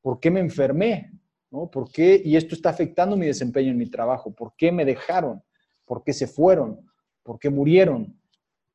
por 0.00 0.20
qué 0.20 0.30
me 0.30 0.40
enfermé, 0.40 1.12
no? 1.50 1.70
¿Por 1.70 1.90
qué? 1.90 2.20
Y 2.24 2.36
esto 2.36 2.54
está 2.54 2.70
afectando 2.70 3.16
mi 3.16 3.26
desempeño 3.26 3.70
en 3.70 3.78
mi 3.78 3.88
trabajo. 3.88 4.34
¿Por 4.34 4.54
qué 4.56 4.72
me 4.72 4.84
dejaron? 4.84 5.42
¿Por 5.84 6.02
qué 6.02 6.12
se 6.12 6.26
fueron? 6.26 6.80
¿Por 7.22 7.38
qué 7.38 7.50
murieron? 7.50 8.20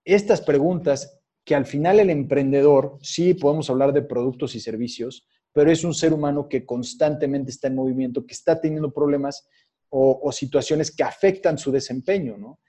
Estas 0.04 0.42
preguntas 0.42 1.22
que 1.44 1.56
al 1.56 1.66
final 1.66 2.00
el 2.00 2.10
emprendedor, 2.10 2.98
sí 3.02 3.34
podemos 3.34 3.70
hablar 3.70 3.94
de 3.94 4.04
productos 4.04 4.56
y 4.56 4.60
servicios, 4.60 5.28
pero 5.52 5.72
es 5.72 5.84
un 5.84 5.94
ser 5.94 6.14
humano 6.14 6.48
que 6.48 6.66
constantemente 6.66 7.52
está 7.52 7.68
en 7.68 7.76
movimiento, 7.76 8.26
que 8.26 8.34
está 8.34 8.60
teniendo 8.60 8.92
problemas 8.92 9.48
o, 9.90 10.32
situaciones 10.32 10.96
que 10.96 11.04
afectan 11.04 11.58
su 11.58 11.70
desempeño, 11.70 12.38
¿no? 12.38 12.60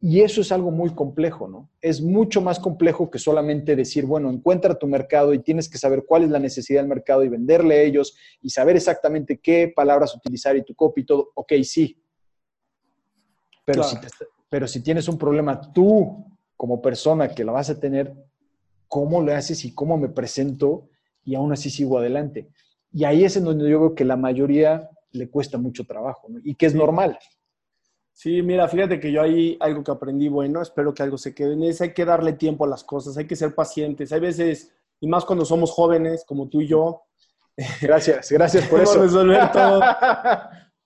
Y 0.00 0.20
eso 0.20 0.42
es 0.42 0.52
algo 0.52 0.70
muy 0.70 0.90
complejo, 0.90 1.48
¿no? 1.48 1.70
Es 1.80 2.00
mucho 2.00 2.40
más 2.40 2.60
complejo 2.60 3.10
que 3.10 3.18
solamente 3.18 3.74
decir, 3.74 4.06
bueno, 4.06 4.30
encuentra 4.30 4.78
tu 4.78 4.86
mercado 4.86 5.34
y 5.34 5.40
tienes 5.40 5.68
que 5.68 5.76
saber 5.76 6.04
cuál 6.06 6.22
es 6.22 6.30
la 6.30 6.38
necesidad 6.38 6.80
del 6.80 6.88
mercado 6.88 7.24
y 7.24 7.28
venderle 7.28 7.74
a 7.74 7.82
ellos 7.82 8.16
y 8.40 8.50
saber 8.50 8.76
exactamente 8.76 9.40
qué 9.40 9.72
palabras 9.74 10.14
utilizar 10.14 10.56
y 10.56 10.64
tu 10.64 10.74
copy 10.76 11.00
y 11.00 11.04
todo. 11.04 11.32
Ok, 11.34 11.52
sí. 11.64 12.00
Pero, 13.64 13.82
si, 13.82 13.96
pero 14.48 14.68
si 14.68 14.82
tienes 14.82 15.08
un 15.08 15.18
problema 15.18 15.60
tú 15.72 16.24
como 16.56 16.80
persona 16.80 17.28
que 17.28 17.44
la 17.44 17.52
vas 17.52 17.68
a 17.70 17.80
tener, 17.80 18.14
cómo 18.86 19.20
lo 19.20 19.34
haces 19.34 19.64
y 19.64 19.74
cómo 19.74 19.98
me 19.98 20.08
presento 20.08 20.88
y 21.24 21.34
aún 21.34 21.52
así 21.52 21.70
sigo 21.70 21.98
adelante. 21.98 22.48
Y 22.92 23.04
ahí 23.04 23.24
es 23.24 23.36
en 23.36 23.44
donde 23.44 23.68
yo 23.68 23.80
veo 23.80 23.94
que 23.94 24.04
la 24.04 24.16
mayoría 24.16 24.88
le 25.12 25.28
cuesta 25.28 25.58
mucho 25.58 25.84
trabajo 25.84 26.28
y 26.42 26.54
que 26.54 26.66
es 26.66 26.74
normal. 26.74 27.18
Sí, 28.18 28.42
mira, 28.42 28.66
fíjate 28.66 28.98
que 28.98 29.12
yo 29.12 29.22
ahí 29.22 29.56
algo 29.60 29.84
que 29.84 29.92
aprendí 29.92 30.26
bueno, 30.26 30.60
espero 30.60 30.92
que 30.92 31.04
algo 31.04 31.16
se 31.16 31.32
quede 31.32 31.52
en 31.52 31.62
eso, 31.62 31.84
hay 31.84 31.94
que 31.94 32.04
darle 32.04 32.32
tiempo 32.32 32.64
a 32.64 32.68
las 32.68 32.82
cosas, 32.82 33.16
hay 33.16 33.28
que 33.28 33.36
ser 33.36 33.54
pacientes. 33.54 34.10
Hay 34.10 34.18
veces, 34.18 34.72
y 34.98 35.06
más 35.06 35.24
cuando 35.24 35.44
somos 35.44 35.70
jóvenes, 35.70 36.24
como 36.26 36.48
tú 36.48 36.60
y 36.60 36.66
yo. 36.66 37.02
Gracias, 37.80 38.32
gracias 38.32 38.66
por 38.66 38.80
eso. 38.80 39.00
resolver 39.00 39.52
todo. 39.52 39.80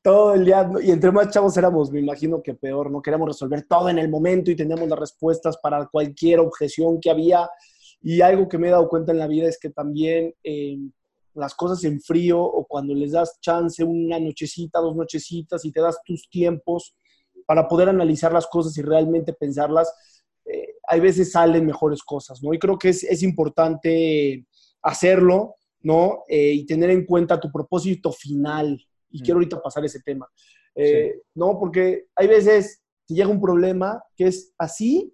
todo 0.03 0.35
el 0.35 0.45
día, 0.45 0.71
y 0.83 0.91
entre 0.91 1.11
más 1.11 1.31
chavos 1.31 1.57
éramos, 1.57 1.91
me 1.91 2.01
imagino 2.01 2.43
que 2.43 2.53
peor, 2.53 2.91
no 2.91 3.01
queríamos 3.01 3.29
resolver 3.29 3.63
todo 3.67 3.89
en 3.89 3.99
el 3.99 4.11
momento 4.11 4.51
y 4.51 4.57
teníamos 4.57 4.87
las 4.87 4.99
respuestas 4.99 5.57
para 5.57 5.87
cualquier 5.87 6.39
objeción 6.39 7.01
que 7.01 7.11
había. 7.11 7.49
Y 8.03 8.21
algo 8.21 8.47
que 8.47 8.59
me 8.59 8.69
he 8.69 8.73
dado 8.73 8.91
cuenta 8.91 9.13
en 9.13 9.19
la 9.19 9.27
vida 9.27 9.49
es 9.49 9.59
que 9.59 9.71
también 9.71 10.35
eh, 10.45 10.77
las 11.33 11.55
cosas 11.55 11.83
en 11.85 11.99
frío 11.99 12.43
o 12.43 12.67
cuando 12.67 12.95
les 12.95 13.13
das 13.13 13.39
chance 13.41 13.83
una 13.83 14.21
nochecita, 14.21 14.81
dos 14.81 14.95
nochecitas 14.95 15.65
y 15.65 15.73
te 15.73 15.81
das 15.81 15.99
tus 16.05 16.29
tiempos 16.29 16.95
para 17.47 17.69
poder 17.69 17.89
analizar 17.89 18.33
las 18.33 18.47
cosas 18.47 18.77
y 18.79 18.83
realmente 18.83 19.33
pensarlas, 19.33 19.93
eh, 20.45 20.75
hay 20.89 21.01
veces 21.01 21.33
salen 21.33 21.67
mejores 21.67 22.03
cosas, 22.03 22.43
¿no? 22.43 22.53
Y 22.53 22.59
creo 22.59 22.79
que 22.79 22.91
es, 22.91 23.05
es 23.05 23.23
importante 23.23 24.47
hacerlo, 24.83 25.57
¿no? 25.81 26.25
Eh, 26.29 26.53
y 26.53 26.67
tener 26.67 26.91
en 26.91 27.05
cuenta 27.05 27.41
tu 27.41 27.51
propósito 27.51 28.13
final, 28.13 28.81
y 29.11 29.21
quiero 29.21 29.37
ahorita 29.39 29.61
pasar 29.61 29.85
ese 29.85 30.01
tema. 30.01 30.27
Eh, 30.75 31.21
¿No? 31.35 31.59
Porque 31.59 32.07
hay 32.17 32.27
veces 32.27 32.83
te 33.07 33.15
llega 33.15 33.29
un 33.29 33.41
problema 33.41 34.03
que 34.17 34.27
es 34.29 34.55
así 34.57 35.13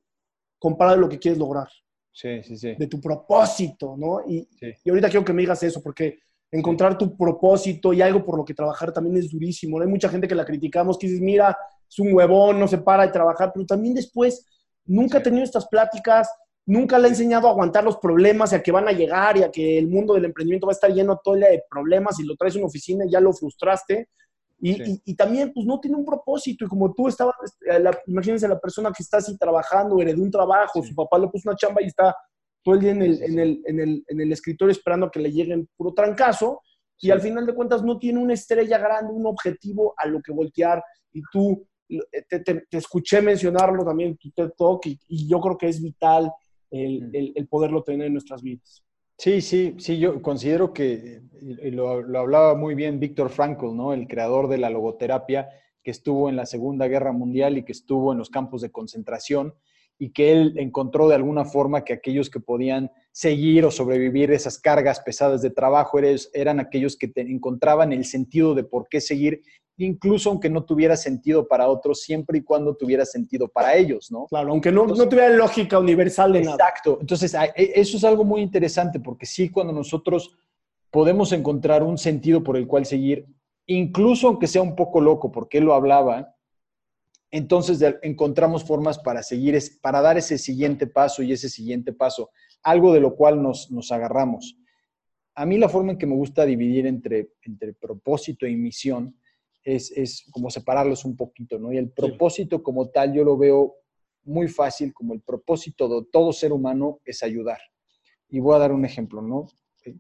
comparado 0.59 0.97
a 0.97 1.01
lo 1.01 1.09
que 1.09 1.19
quieres 1.19 1.39
lograr. 1.39 1.69
Sí, 2.13 2.43
sí, 2.43 2.57
sí. 2.57 2.75
De 2.79 2.87
tu 2.87 3.01
propósito, 3.01 3.97
¿no? 3.97 4.21
Y, 4.27 4.49
y 4.85 4.91
ahorita 4.91 5.09
quiero 5.09 5.25
que 5.25 5.33
me 5.33 5.43
digas 5.43 5.63
eso, 5.63 5.83
porque 5.83 6.21
encontrar 6.51 6.97
tu 6.97 7.17
propósito 7.17 7.93
y 7.93 8.01
algo 8.01 8.25
por 8.25 8.37
lo 8.37 8.45
que 8.45 8.55
trabajar 8.55 8.93
también 8.93 9.17
es 9.17 9.31
durísimo. 9.31 9.81
Hay 9.81 9.89
mucha 9.89 10.09
gente 10.09 10.27
que 10.27 10.35
la 10.35 10.45
criticamos, 10.45 10.99
que 10.99 11.07
dices, 11.07 11.21
mira, 11.21 11.57
es 11.89 11.99
un 11.99 12.15
huevón, 12.15 12.59
no 12.59 12.69
se 12.69 12.79
para 12.79 13.07
de 13.07 13.13
trabajar, 13.13 13.51
pero 13.55 13.67
también 13.67 13.95
después 13.95 14.47
nunca 14.85 15.19
he 15.19 15.23
tenido 15.23 15.45
estas 15.45 15.67
pláticas 15.69 16.29
nunca 16.69 16.99
le 16.99 17.07
ha 17.07 17.09
enseñado 17.09 17.49
a 17.49 17.51
aguantar 17.51 17.83
los 17.83 17.97
problemas 17.97 18.53
y 18.53 18.57
a 18.57 18.63
que 18.63 18.71
van 18.71 18.87
a 18.87 18.93
llegar 18.93 19.39
y 19.39 19.43
a 19.43 19.51
que 19.51 19.79
el 19.79 19.89
mundo 19.89 20.13
del 20.13 20.27
emprendimiento 20.27 20.67
va 20.67 20.73
a 20.73 20.75
estar 20.75 20.93
lleno 20.93 21.19
todo 21.25 21.35
de 21.37 21.63
problemas 21.69 22.21
y 22.21 22.25
lo 22.25 22.37
traes 22.37 22.55
a 22.55 22.59
una 22.59 22.67
oficina 22.67 23.07
y 23.07 23.11
ya 23.11 23.21
lo 23.21 23.33
frustraste. 23.33 24.11
Y, 24.61 25.15
también, 25.15 25.53
pues 25.55 25.65
no 25.65 25.81
tiene 25.81 25.97
un 25.97 26.05
propósito. 26.05 26.67
Y 26.67 26.69
como 26.69 26.93
tú 26.93 27.09
estabas, 27.09 27.35
eh, 27.65 27.83
imagínense 28.07 28.47
la 28.47 28.59
persona 28.59 28.93
que 28.95 29.03
está 29.03 29.17
así 29.17 29.39
trabajando, 29.39 29.99
heredó 29.99 30.23
un 30.23 30.31
trabajo, 30.31 30.83
su 30.83 30.95
papá 30.95 31.19
le 31.19 31.29
puso 31.29 31.49
una 31.49 31.57
chamba 31.57 31.81
y 31.81 31.87
está 31.87 32.15
todo 32.63 32.75
el 32.75 32.81
día 32.83 32.91
en 32.91 33.03
el, 33.03 33.23
en 33.23 33.39
el, 33.39 33.63
en 33.65 33.81
el, 33.81 34.05
en 34.07 34.21
el 34.21 34.33
escritorio 34.33 34.73
esperando 34.73 35.07
a 35.07 35.11
que 35.11 35.21
le 35.21 35.33
lleguen 35.33 35.71
puro 35.75 35.95
trancazo. 35.95 36.61
Y 37.01 37.11
al 37.11 37.23
final 37.23 37.47
de 37.47 37.55
cuentas 37.55 37.83
no 37.83 37.99
tiene 37.99 38.19
una 38.19 38.35
estrella 38.35 38.77
grande, 38.77 39.15
un 39.15 39.27
objetivo 39.27 39.95
a 39.97 40.07
lo 40.07 40.21
que 40.21 40.33
voltear. 40.33 40.83
Y 41.13 41.23
tú, 41.33 41.67
eh, 41.89 42.41
te, 42.45 42.67
escuché 42.71 43.23
mencionarlo 43.23 43.85
también 43.85 44.11
en 44.11 44.17
tu 44.17 44.31
TED 44.31 44.51
Talk 44.57 44.87
y, 44.87 45.29
yo 45.29 45.41
creo 45.41 45.57
que 45.57 45.69
es 45.69 45.83
vital 45.83 46.31
el, 46.71 47.11
el, 47.13 47.33
el 47.35 47.49
poderlo 47.49 47.83
tener 47.83 48.07
en 48.07 48.13
nuestras 48.13 48.43
vidas. 48.43 48.85
Sí, 49.17 49.41
sí, 49.41 49.75
sí, 49.79 49.99
yo 49.99 50.23
considero 50.23 50.73
que 50.73 51.23
lo, 51.41 52.03
lo, 52.03 52.19
hablaba 52.21 52.55
muy 52.55 52.77
bien 52.77 53.01
Víctor 53.01 53.31
Frankl, 53.31 53.75
¿no? 53.75 53.93
El 53.93 54.07
creador 54.07 54.49
de 54.49 54.59
la 54.59 54.71
logoterapia, 54.71 55.49
que 55.83 55.91
estuvo 55.91 56.29
en 56.29 56.37
la 56.37 56.47
Segunda 56.47 56.87
Guerra 56.87 57.11
Mundial 57.11 57.59
y 57.59 57.65
que 57.65 57.73
estuvo 57.73 58.13
en 58.13 58.19
los 58.19 58.31
campos 58.31 58.63
de 58.63 58.71
concentración 58.71 59.55
y 59.99 60.11
que 60.11 60.33
él 60.33 60.55
encontró 60.59 61.09
de 61.09 61.17
alguna 61.17 61.45
forma 61.45 61.85
que 61.85 61.93
aquellos 61.93 62.31
que 62.31 62.41
podían 62.41 62.91
seguir 63.11 63.65
o 63.65 63.71
sobrevivir 63.71 64.31
esas 64.31 64.59
cargas 64.59 65.01
pesadas 65.01 65.43
de 65.43 65.51
trabajo 65.51 65.99
eran 66.33 66.61
aquellos 66.61 66.97
que 66.97 67.11
encontraban 67.17 67.93
el 67.93 68.05
sentido 68.05 68.55
de 68.55 68.65
por 68.65 68.89
qué 68.89 69.01
seguir 69.01 69.43
incluso 69.79 70.31
aunque 70.31 70.51
no 70.51 70.65
tuviera 70.65 70.97
sentido 70.97 71.47
para 71.47 71.69
otros, 71.69 72.03
siempre 72.03 72.39
y 72.39 72.43
cuando 72.43 72.75
tuviera 72.75 73.05
sentido 73.05 73.49
para 73.49 73.77
ellos, 73.77 74.11
¿no? 74.11 74.27
Claro, 74.27 74.51
aunque 74.51 74.73
no, 74.73 74.87
no 74.87 75.09
tuviera 75.09 75.31
lógica 75.31 75.79
universal 75.79 76.33
de 76.33 76.43
nada. 76.43 76.57
Exacto. 76.57 76.99
Entonces, 77.01 77.33
e, 77.35 77.73
eso 77.75 77.97
es 77.97 78.05
algo 78.05 78.25
muy 78.25 78.41
interesante 78.41 79.01
porque 79.01 79.25
sí, 79.25 79.49
cuando 79.49 79.73
nosotros 79.73 80.37
podemos 80.91 81.33
encontrar 81.33 81.83
un 81.83 81.97
sentido 81.97 82.43
por 82.43 82.57
el 82.57 82.67
cual 82.67 82.87
seguir, 82.87 83.27
incluso 83.67 84.29
aunque 84.29 84.47
sea 84.47 84.63
un 84.63 84.75
poco 84.75 85.01
loco, 85.01 85.31
porque 85.31 85.59
él 85.59 85.65
lo 85.65 85.75
hablaba, 85.75 86.35
entonces 87.31 87.83
encontramos 88.03 88.65
formas 88.65 88.99
para 88.99 89.23
seguir, 89.23 89.59
para 89.83 90.01
dar 90.01 90.17
ese 90.17 90.39
siguiente 90.39 90.87
paso 90.87 91.23
y 91.23 91.33
ese 91.33 91.49
siguiente 91.49 91.93
paso, 91.93 92.31
algo 92.63 92.93
de 92.93 93.01
lo 93.01 93.15
cual 93.15 93.43
nos, 93.43 93.71
nos 93.71 93.93
agarramos. 93.93 94.57
A 95.35 95.47
mí 95.47 95.59
la 95.59 95.69
forma 95.69 95.93
en 95.93 95.99
que 95.99 96.07
me 96.07 96.17
gusta 96.17 96.45
dividir 96.45 96.87
entre, 96.87 97.33
entre 97.43 97.75
propósito 97.75 98.47
y 98.47 98.57
misión 98.57 99.17
es, 99.63 100.27
como 100.31 100.51
separarlos 100.51 101.05
un 101.05 101.17
poquito, 101.17 101.59
¿no? 101.59 101.73
Y 101.73 101.77
el 101.77 101.91
propósito 101.91 102.63
como 102.63 102.89
tal 102.89 103.13
yo 103.13 103.25
lo 103.25 103.37
veo 103.37 103.77
muy 104.25 104.49
fácil, 104.49 104.93
como 104.93 105.15
el 105.15 105.21
propósito 105.21 105.89
de 105.89 106.07
todo 106.11 106.33
ser 106.33 106.53
humano 106.53 107.01
es 107.05 107.23
ayudar. 107.23 107.59
Y 108.29 108.41
voy 108.41 108.57
a 108.57 108.59
dar 108.59 108.73
un 108.73 108.85
ejemplo, 108.85 109.23
¿no? 109.23 109.47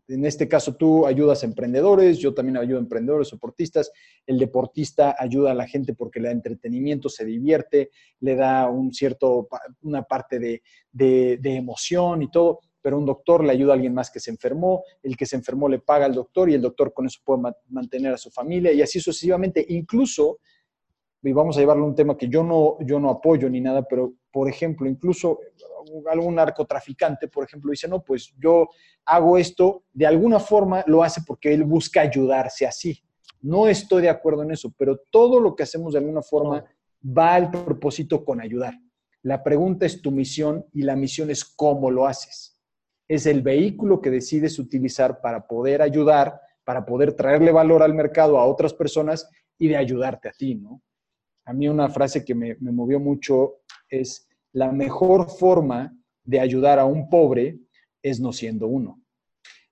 En 0.09 0.25
este 0.25 0.49
caso 0.49 0.77
tú 0.77 1.07
ayudas 1.07 1.43
a 1.43 1.47
emprendedores, 1.47 2.19
yo 2.19 2.35
también 2.35 2.57
ayudo 2.57 2.79
a 2.79 2.83
emprendedores, 2.83 3.29
soportistas, 3.29 3.91
el 4.27 4.39
deportista 4.39 5.17
ayuda 5.19 5.53
a 5.53 5.55
la 5.55 5.67
gente 5.67 5.95
porque 5.95 6.21
le 6.21 6.29
da 6.29 6.33
entretenimiento, 6.33 7.09
se 7.09 7.25
divierte, 7.25 7.91
le 8.21 8.37
da 8.37 8.69
un 8.69 8.93
cierto, 8.93 9.49
una 9.83 10.03
parte 10.03 10.39
de, 10.39 10.63
de, 10.93 11.39
de 11.41 11.57
emoción 11.57 12.23
y 12.23 12.31
todo 12.31 12.61
pero 12.81 12.99
un 12.99 13.07
doctor 13.07 13.45
le 13.45 13.53
ayuda 13.53 13.73
a 13.73 13.75
alguien 13.75 13.95
más 13.95 14.11
que 14.11 14.21
se 14.21 14.31
enfermó, 14.31 14.83
el 15.03 15.17
que 15.17 15.27
se 15.27 15.37
enfermó 15.37 15.69
le 15.69 15.79
paga 15.79 16.07
al 16.07 16.15
doctor 16.15 16.49
y 16.49 16.55
el 16.55 16.63
doctor 16.63 16.93
con 16.93 17.07
eso 17.07 17.21
puede 17.25 17.43
mantener 17.69 18.15
a 18.15 18.17
su 18.17 18.31
familia 18.31 18.73
y 18.73 18.83
así 18.83 19.01
sucesivamente. 19.01 19.65
Incluso, 19.69 20.39
y 21.23 21.33
vamos 21.33 21.57
a 21.57 21.61
llevarlo 21.61 21.85
a 21.85 21.89
un 21.89 21.95
tema 21.95 22.17
que 22.17 22.29
yo 22.29 22.43
no, 22.43 22.79
yo 22.81 23.01
no 23.01 23.11
apoyo 23.11 23.51
ni 23.51 23.61
nada, 23.61 23.83
pero 23.83 24.15
por 24.33 24.49
ejemplo, 24.49 24.89
incluso 24.89 25.41
algún 26.11 26.35
narcotraficante, 26.35 27.29
por 27.29 27.45
ejemplo, 27.45 27.71
dice, 27.71 27.89
no, 27.89 28.03
pues 28.03 28.35
yo 28.39 28.69
hago 29.05 29.39
esto, 29.39 29.85
de 29.93 30.07
alguna 30.07 30.41
forma 30.41 30.85
lo 30.87 31.03
hace 31.03 31.23
porque 31.27 31.53
él 31.53 31.65
busca 31.65 32.01
ayudarse 32.01 32.67
así. 32.67 33.03
No 33.41 33.69
estoy 33.69 34.03
de 34.03 34.09
acuerdo 34.09 34.43
en 34.43 34.51
eso, 34.51 34.73
pero 34.77 35.01
todo 35.11 35.41
lo 35.41 35.55
que 35.55 35.63
hacemos 35.63 35.93
de 35.93 36.01
alguna 36.01 36.23
forma 36.23 36.65
va 37.05 37.35
al 37.35 37.51
propósito 37.51 38.25
con 38.25 38.41
ayudar. 38.41 38.75
La 39.23 39.43
pregunta 39.43 39.87
es 39.87 40.03
tu 40.03 40.11
misión 40.11 40.67
y 40.73 40.83
la 40.83 40.97
misión 40.97 41.31
es 41.31 41.45
cómo 41.45 41.91
lo 41.91 42.07
haces 42.07 42.59
es 43.09 43.25
el 43.25 43.41
vehículo 43.41 44.03
que 44.03 44.11
decides 44.11 44.59
utilizar 44.59 45.21
para 45.21 45.47
poder 45.47 45.81
ayudar, 45.81 46.41
para 46.63 46.85
poder 46.85 47.15
traerle 47.15 47.51
valor 47.51 47.83
al 47.83 47.95
mercado 47.95 48.39
a 48.39 48.47
otras 48.47 48.75
personas 48.75 49.29
y 49.59 49.69
de 49.69 49.77
ayudarte 49.77 50.29
a 50.29 50.33
ti, 50.33 50.55
¿no? 50.55 50.83
A 51.47 51.55
mí 51.55 51.67
una 51.67 51.89
frase 51.89 52.23
que 52.23 52.35
me, 52.35 52.57
movió 52.61 53.01
mucho 53.01 53.63
es, 53.89 54.28
la 54.53 54.73
mejor 54.73 55.31
forma 55.31 55.97
de 56.25 56.41
ayudar 56.41 56.79
a 56.79 56.85
un 56.85 57.09
pobre 57.09 57.59
es 58.03 58.21
no 58.21 58.33
siendo 58.33 58.67
uno. 58.67 59.03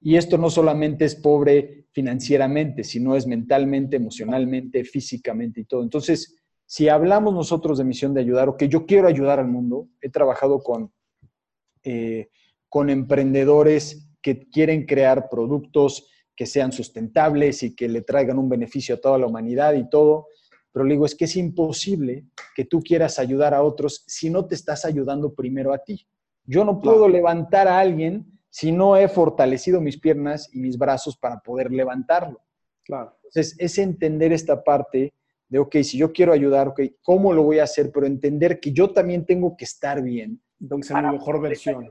Y 0.00 0.16
esto 0.16 0.38
no 0.38 0.50
solamente 0.50 1.04
es 1.04 1.14
pobre 1.14 1.86
financieramente, 1.92 2.84
sino 2.84 3.16
es 3.16 3.26
mentalmente, 3.26 3.96
emocionalmente, 3.96 4.84
físicamente 4.84 5.62
y 5.62 5.64
todo. 5.64 5.82
Entonces, 5.82 6.36
si 6.66 6.88
hablamos 6.88 7.32
nosotros 7.34 7.78
de 7.78 7.84
misión 7.84 8.12
de 8.12 8.20
ayudar 8.20 8.48
o 8.48 8.56
que 8.56 8.68
yo 8.68 8.86
quiero 8.86 9.08
ayudar 9.08 9.38
al 9.38 9.48
mundo, 9.48 9.88
he 10.00 10.10
trabajado 10.10 10.58
con 10.60 10.92
eh, 11.88 12.30
con 12.68 12.90
emprendedores 12.90 14.10
que 14.20 14.48
quieren 14.50 14.86
crear 14.86 15.28
productos 15.30 16.10
que 16.34 16.44
sean 16.44 16.72
sustentables 16.72 17.62
y 17.62 17.76
que 17.76 17.88
le 17.88 18.02
traigan 18.02 18.38
un 18.40 18.48
beneficio 18.48 18.96
a 18.96 19.00
toda 19.00 19.18
la 19.18 19.26
humanidad 19.26 19.74
y 19.74 19.88
todo. 19.88 20.26
Pero 20.76 20.84
le 20.84 20.92
digo, 20.92 21.06
es 21.06 21.14
que 21.14 21.24
es 21.24 21.34
imposible 21.36 22.26
que 22.54 22.66
tú 22.66 22.82
quieras 22.82 23.18
ayudar 23.18 23.54
a 23.54 23.62
otros 23.62 24.04
si 24.06 24.28
no 24.28 24.44
te 24.44 24.54
estás 24.54 24.84
ayudando 24.84 25.32
primero 25.32 25.72
a 25.72 25.78
ti. 25.78 26.06
Yo 26.44 26.66
no 26.66 26.82
puedo 26.82 27.08
levantar 27.08 27.66
a 27.66 27.78
alguien 27.78 28.26
si 28.50 28.72
no 28.72 28.94
he 28.94 29.08
fortalecido 29.08 29.80
mis 29.80 29.98
piernas 29.98 30.50
y 30.52 30.58
mis 30.58 30.76
brazos 30.76 31.16
para 31.16 31.38
poder 31.40 31.72
levantarlo. 31.72 32.42
Claro. 32.84 33.16
Entonces, 33.24 33.56
es 33.58 33.78
entender 33.78 34.34
esta 34.34 34.62
parte 34.62 35.14
de, 35.48 35.58
ok, 35.58 35.76
si 35.76 35.96
yo 35.96 36.12
quiero 36.12 36.34
ayudar, 36.34 36.68
ok, 36.68 36.82
¿cómo 37.00 37.32
lo 37.32 37.42
voy 37.42 37.58
a 37.58 37.64
hacer? 37.64 37.90
Pero 37.90 38.04
entender 38.04 38.60
que 38.60 38.70
yo 38.70 38.90
también 38.90 39.24
tengo 39.24 39.56
que 39.56 39.64
estar 39.64 40.02
bien. 40.02 40.42
Entonces, 40.60 40.94
mi 40.94 41.10
mejor 41.10 41.40
versión. 41.40 41.88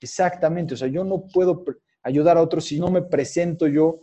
Exactamente, 0.00 0.74
o 0.74 0.76
sea, 0.76 0.88
yo 0.88 1.04
no 1.04 1.24
puedo 1.32 1.64
ayudar 2.02 2.36
a 2.36 2.42
otros 2.42 2.64
si 2.64 2.80
no 2.80 2.90
me 2.90 3.02
presento 3.02 3.68
yo, 3.68 4.00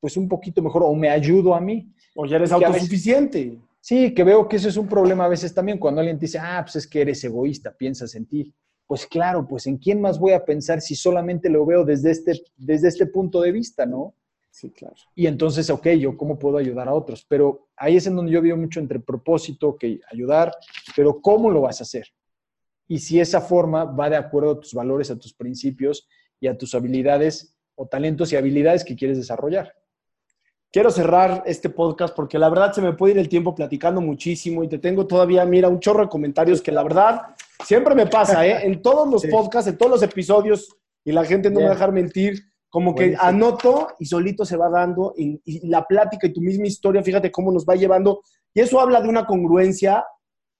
pues 0.00 0.16
un 0.16 0.26
poquito 0.26 0.62
mejor 0.62 0.84
o 0.84 0.94
me 0.94 1.10
ayudo 1.10 1.54
a 1.54 1.60
mí. 1.60 1.92
O 2.14 2.24
ya 2.24 2.36
eres 2.36 2.50
autosuficiente. 2.50 3.58
Sí, 3.84 4.14
que 4.14 4.24
veo 4.24 4.48
que 4.48 4.56
eso 4.56 4.68
es 4.68 4.76
un 4.76 4.88
problema 4.88 5.26
a 5.26 5.28
veces 5.28 5.52
también 5.52 5.78
cuando 5.78 6.00
alguien 6.00 6.18
te 6.18 6.26
dice, 6.26 6.38
ah, 6.38 6.60
pues 6.62 6.76
es 6.76 6.86
que 6.86 7.02
eres 7.02 7.22
egoísta, 7.24 7.76
piensas 7.76 8.14
en 8.14 8.26
ti. 8.26 8.54
Pues 8.86 9.06
claro, 9.06 9.46
pues 9.46 9.66
en 9.66 9.78
quién 9.78 10.00
más 10.00 10.18
voy 10.18 10.32
a 10.32 10.44
pensar 10.44 10.80
si 10.80 10.94
solamente 10.94 11.48
lo 11.48 11.64
veo 11.66 11.84
desde 11.84 12.10
este, 12.10 12.40
desde 12.56 12.88
este 12.88 13.06
punto 13.06 13.40
de 13.40 13.52
vista, 13.52 13.86
¿no? 13.86 14.14
Sí, 14.50 14.70
claro. 14.70 14.94
Y 15.14 15.26
entonces, 15.26 15.68
ok, 15.68 15.88
yo 15.98 16.16
cómo 16.16 16.38
puedo 16.38 16.58
ayudar 16.58 16.88
a 16.88 16.94
otros, 16.94 17.26
pero 17.28 17.68
ahí 17.76 17.96
es 17.96 18.06
en 18.06 18.16
donde 18.16 18.32
yo 18.32 18.40
veo 18.40 18.56
mucho 18.56 18.80
entre 18.80 19.00
propósito, 19.00 19.76
que 19.76 20.00
ayudar, 20.10 20.52
pero 20.94 21.20
¿cómo 21.20 21.50
lo 21.50 21.62
vas 21.62 21.80
a 21.80 21.84
hacer? 21.84 22.06
y 22.86 22.98
si 22.98 23.20
esa 23.20 23.40
forma 23.40 23.84
va 23.84 24.10
de 24.10 24.16
acuerdo 24.16 24.52
a 24.52 24.60
tus 24.60 24.74
valores, 24.74 25.10
a 25.10 25.18
tus 25.18 25.32
principios 25.32 26.06
y 26.40 26.46
a 26.46 26.56
tus 26.56 26.74
habilidades 26.74 27.56
o 27.74 27.86
talentos 27.86 28.32
y 28.32 28.36
habilidades 28.36 28.84
que 28.84 28.96
quieres 28.96 29.16
desarrollar. 29.16 29.74
Quiero 30.74 30.90
cerrar 30.90 31.44
este 31.46 31.70
podcast 31.70 32.16
porque 32.16 32.36
la 32.36 32.48
verdad 32.48 32.72
se 32.72 32.82
me 32.82 32.94
puede 32.94 33.12
ir 33.12 33.18
el 33.20 33.28
tiempo 33.28 33.54
platicando 33.54 34.00
muchísimo 34.00 34.64
y 34.64 34.68
te 34.68 34.78
tengo 34.78 35.06
todavía, 35.06 35.44
mira, 35.44 35.68
un 35.68 35.78
chorro 35.78 36.02
de 36.02 36.08
comentarios 36.08 36.60
que 36.60 36.72
la 36.72 36.82
verdad 36.82 37.20
siempre 37.64 37.94
me 37.94 38.08
pasa, 38.08 38.44
¿eh? 38.44 38.66
En 38.66 38.82
todos 38.82 39.08
los 39.08 39.24
podcasts, 39.30 39.70
en 39.70 39.78
todos 39.78 39.92
los 39.92 40.02
episodios 40.02 40.76
y 41.04 41.12
la 41.12 41.24
gente 41.24 41.48
no 41.48 41.60
me 41.60 41.66
va 41.66 41.70
a 41.70 41.74
dejar 41.74 41.92
mentir, 41.92 42.42
como 42.68 42.92
que 42.92 43.14
anoto 43.20 43.86
y 44.00 44.06
solito 44.06 44.44
se 44.44 44.56
va 44.56 44.68
dando 44.68 45.14
y, 45.16 45.40
y 45.44 45.64
la 45.68 45.84
plática 45.84 46.26
y 46.26 46.32
tu 46.32 46.40
misma 46.40 46.66
historia, 46.66 47.04
fíjate 47.04 47.30
cómo 47.30 47.52
nos 47.52 47.64
va 47.64 47.76
llevando. 47.76 48.22
Y 48.52 48.60
eso 48.60 48.80
habla 48.80 49.00
de 49.00 49.08
una 49.08 49.26
congruencia 49.26 50.04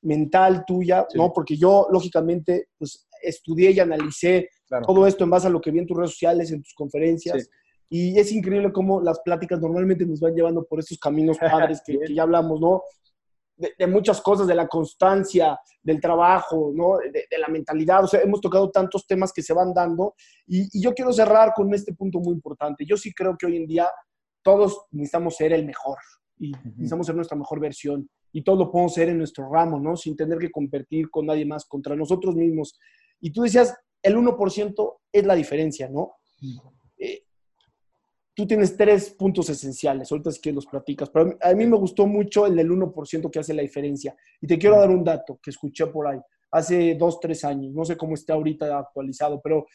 mental 0.03 0.63
tuya, 0.65 1.09
¿no? 1.15 1.33
Porque 1.33 1.57
yo, 1.57 1.89
lógicamente, 1.91 2.69
pues 2.79 3.09
estudié 3.21 3.73
y 3.73 3.81
analicé 3.81 4.49
todo 4.87 5.09
esto 5.09 5.25
en 5.25 5.31
base 5.31 5.49
a 5.49 5.51
lo 5.51 5.61
que 5.61 5.73
vi 5.73 5.81
en 5.81 5.89
tus 5.89 5.97
redes 5.97 6.13
sociales, 6.13 6.53
en 6.53 6.63
tus 6.63 6.75
conferencias. 6.75 7.49
Y 7.89 8.19
es 8.19 8.33
increíble 8.33 8.73
cómo 8.73 9.01
las 9.01 9.21
pláticas 9.21 9.61
normalmente 9.61 10.07
nos 10.07 10.21
van 10.21 10.35
llevando 10.35 10.65
por 10.65 10.81
estos 10.81 10.99
caminos 10.99 11.39
padres 11.39 11.83
que, 11.85 11.99
ya 12.15 12.23
hablamos, 12.23 12.61
¿no? 12.61 12.83
De, 13.57 13.87
muchas 13.87 14.21
cosas, 14.21 14.49
de 14.49 14.55
la 14.55 14.67
constancia, 14.67 15.59
del 15.81 16.01
trabajo, 16.01 16.73
¿no? 16.75 16.99
De, 16.99 17.27
la 17.39 17.49
mentalidad. 17.49 18.05
O 18.05 18.09
sea, 18.09 18.21
hemos 18.21 18.41
tocado 18.41 18.71
tantos 18.71 19.07
temas 19.07 19.33
que 19.33 19.43
se 19.43 19.53
van 19.53 19.73
dando. 19.73 20.15
Y, 20.47 20.69
y 20.77 20.83
yo 20.83 20.93
quiero 20.93 21.13
cerrar 21.13 21.53
con 21.55 21.73
este 21.73 21.95
punto 21.95 22.19
muy 22.19 22.35
importante. 22.35 22.85
Yo 22.85 22.97
sí 22.97 23.13
creo 23.15 23.37
que 23.39 23.47
hoy 23.47 23.57
en 23.57 23.67
día 23.67 23.89
todos 24.43 24.87
necesitamos 24.91 25.37
ser 25.37 25.53
el 25.53 25.65
mejor 25.65 25.99
y 26.39 26.53
necesitamos 26.53 27.07
ser 27.07 27.15
nuestra 27.15 27.37
mejor 27.37 27.61
versión 27.61 28.09
y 28.35 28.43
todo 28.43 28.57
lo 28.57 28.71
podemos 28.71 28.93
hacer 28.93 29.09
en 29.11 29.19
nuestro 29.19 29.49
ramo, 29.49 29.79
¿no? 29.79 29.97
Sin 29.97 30.17
tener 30.17 30.39
que 30.39 30.51
competir 30.51 31.09
con 31.09 31.27
nadie 31.27 31.47
más, 31.47 31.65
contra 31.67 31.95
nosotros 31.95 32.35
mismos. 32.35 32.77
Y 33.21 33.31
tú 33.31 33.43
decías, 33.43 33.77
el 34.03 34.17
1% 34.17 34.95
es 35.13 35.25
la 35.25 35.37
diferencia, 35.37 35.89
¿no? 35.89 36.17
Eh, 36.43 36.59
tú 38.35 38.47
tienes 38.47 38.77
tres 38.77 39.11
puntos 39.11 39.49
esenciales, 39.49 40.11
ahorita 40.11 40.31
es 40.31 40.41
que 40.41 40.53
los 40.53 40.67
platicas, 40.67 41.09
pero 41.11 41.37
a 41.41 41.55
mí 41.55 41.67
me 41.67 41.77
gustó 41.77 42.07
mucho 42.07 42.47
el 42.47 42.57
del 42.57 42.71
1% 42.71 43.31
que 43.31 43.39
hace 43.39 43.55
la 43.55 43.63
diferencia. 43.63 44.17
Y 44.41 44.47
te 44.47 44.59
quiero 44.59 44.79
dar 44.79 44.91
un 44.91 45.05
dato 45.05 45.39
que 45.43 45.51
escuché 45.51 45.87
por 45.87 46.09
ahí. 46.09 46.21
hace 46.51 46.95
dos, 46.95 47.19
tres 47.19 47.45
años. 47.45 47.73
No 47.73 47.85
sé 47.85 47.97
cómo 47.97 48.15
está 48.15 48.35
ahorita 48.35 48.79
actualizado, 48.79 49.41
pero 49.43 49.67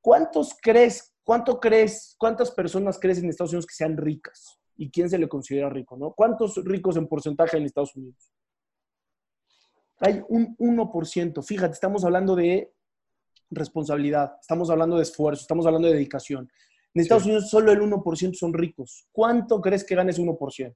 ¿cuántos 0.00 0.56
crees, 0.60 1.14
cuánto 1.22 1.60
crees, 1.60 2.14
cuántas 2.18 2.50
personas 2.50 2.98
crees 2.98 3.18
en 3.18 3.28
Estados 3.28 3.52
Unidos 3.52 3.66
que 3.66 3.74
sean 3.74 3.96
ricas? 3.96 4.58
¿Y 4.76 4.90
quién 4.90 5.10
se 5.10 5.18
le 5.18 5.28
considera 5.28 5.68
rico, 5.68 5.96
no? 5.96 6.12
¿Cuántos 6.12 6.56
ricos 6.64 6.96
en 6.96 7.06
porcentaje 7.06 7.58
en 7.58 7.64
Estados 7.64 7.94
Unidos? 7.96 8.32
Hay 9.98 10.22
un 10.28 10.56
1%. 10.56 11.42
Fíjate, 11.42 11.74
estamos 11.74 12.04
hablando 12.04 12.34
de 12.34 12.72
responsabilidad, 13.50 14.36
estamos 14.40 14.70
hablando 14.70 14.96
de 14.96 15.02
esfuerzo, 15.02 15.42
estamos 15.42 15.66
hablando 15.66 15.88
de 15.88 15.94
dedicación. 15.94 16.50
En 16.94 17.02
Estados 17.02 17.24
Unidos 17.24 17.48
solo 17.48 17.72
el 17.72 17.80
1% 17.80 18.34
son 18.34 18.52
ricos. 18.52 19.06
¿Cuánto 19.12 19.60
crees 19.60 19.84
que 19.84 19.94
gane 19.94 20.10
ese 20.10 20.22
1%? 20.22 20.74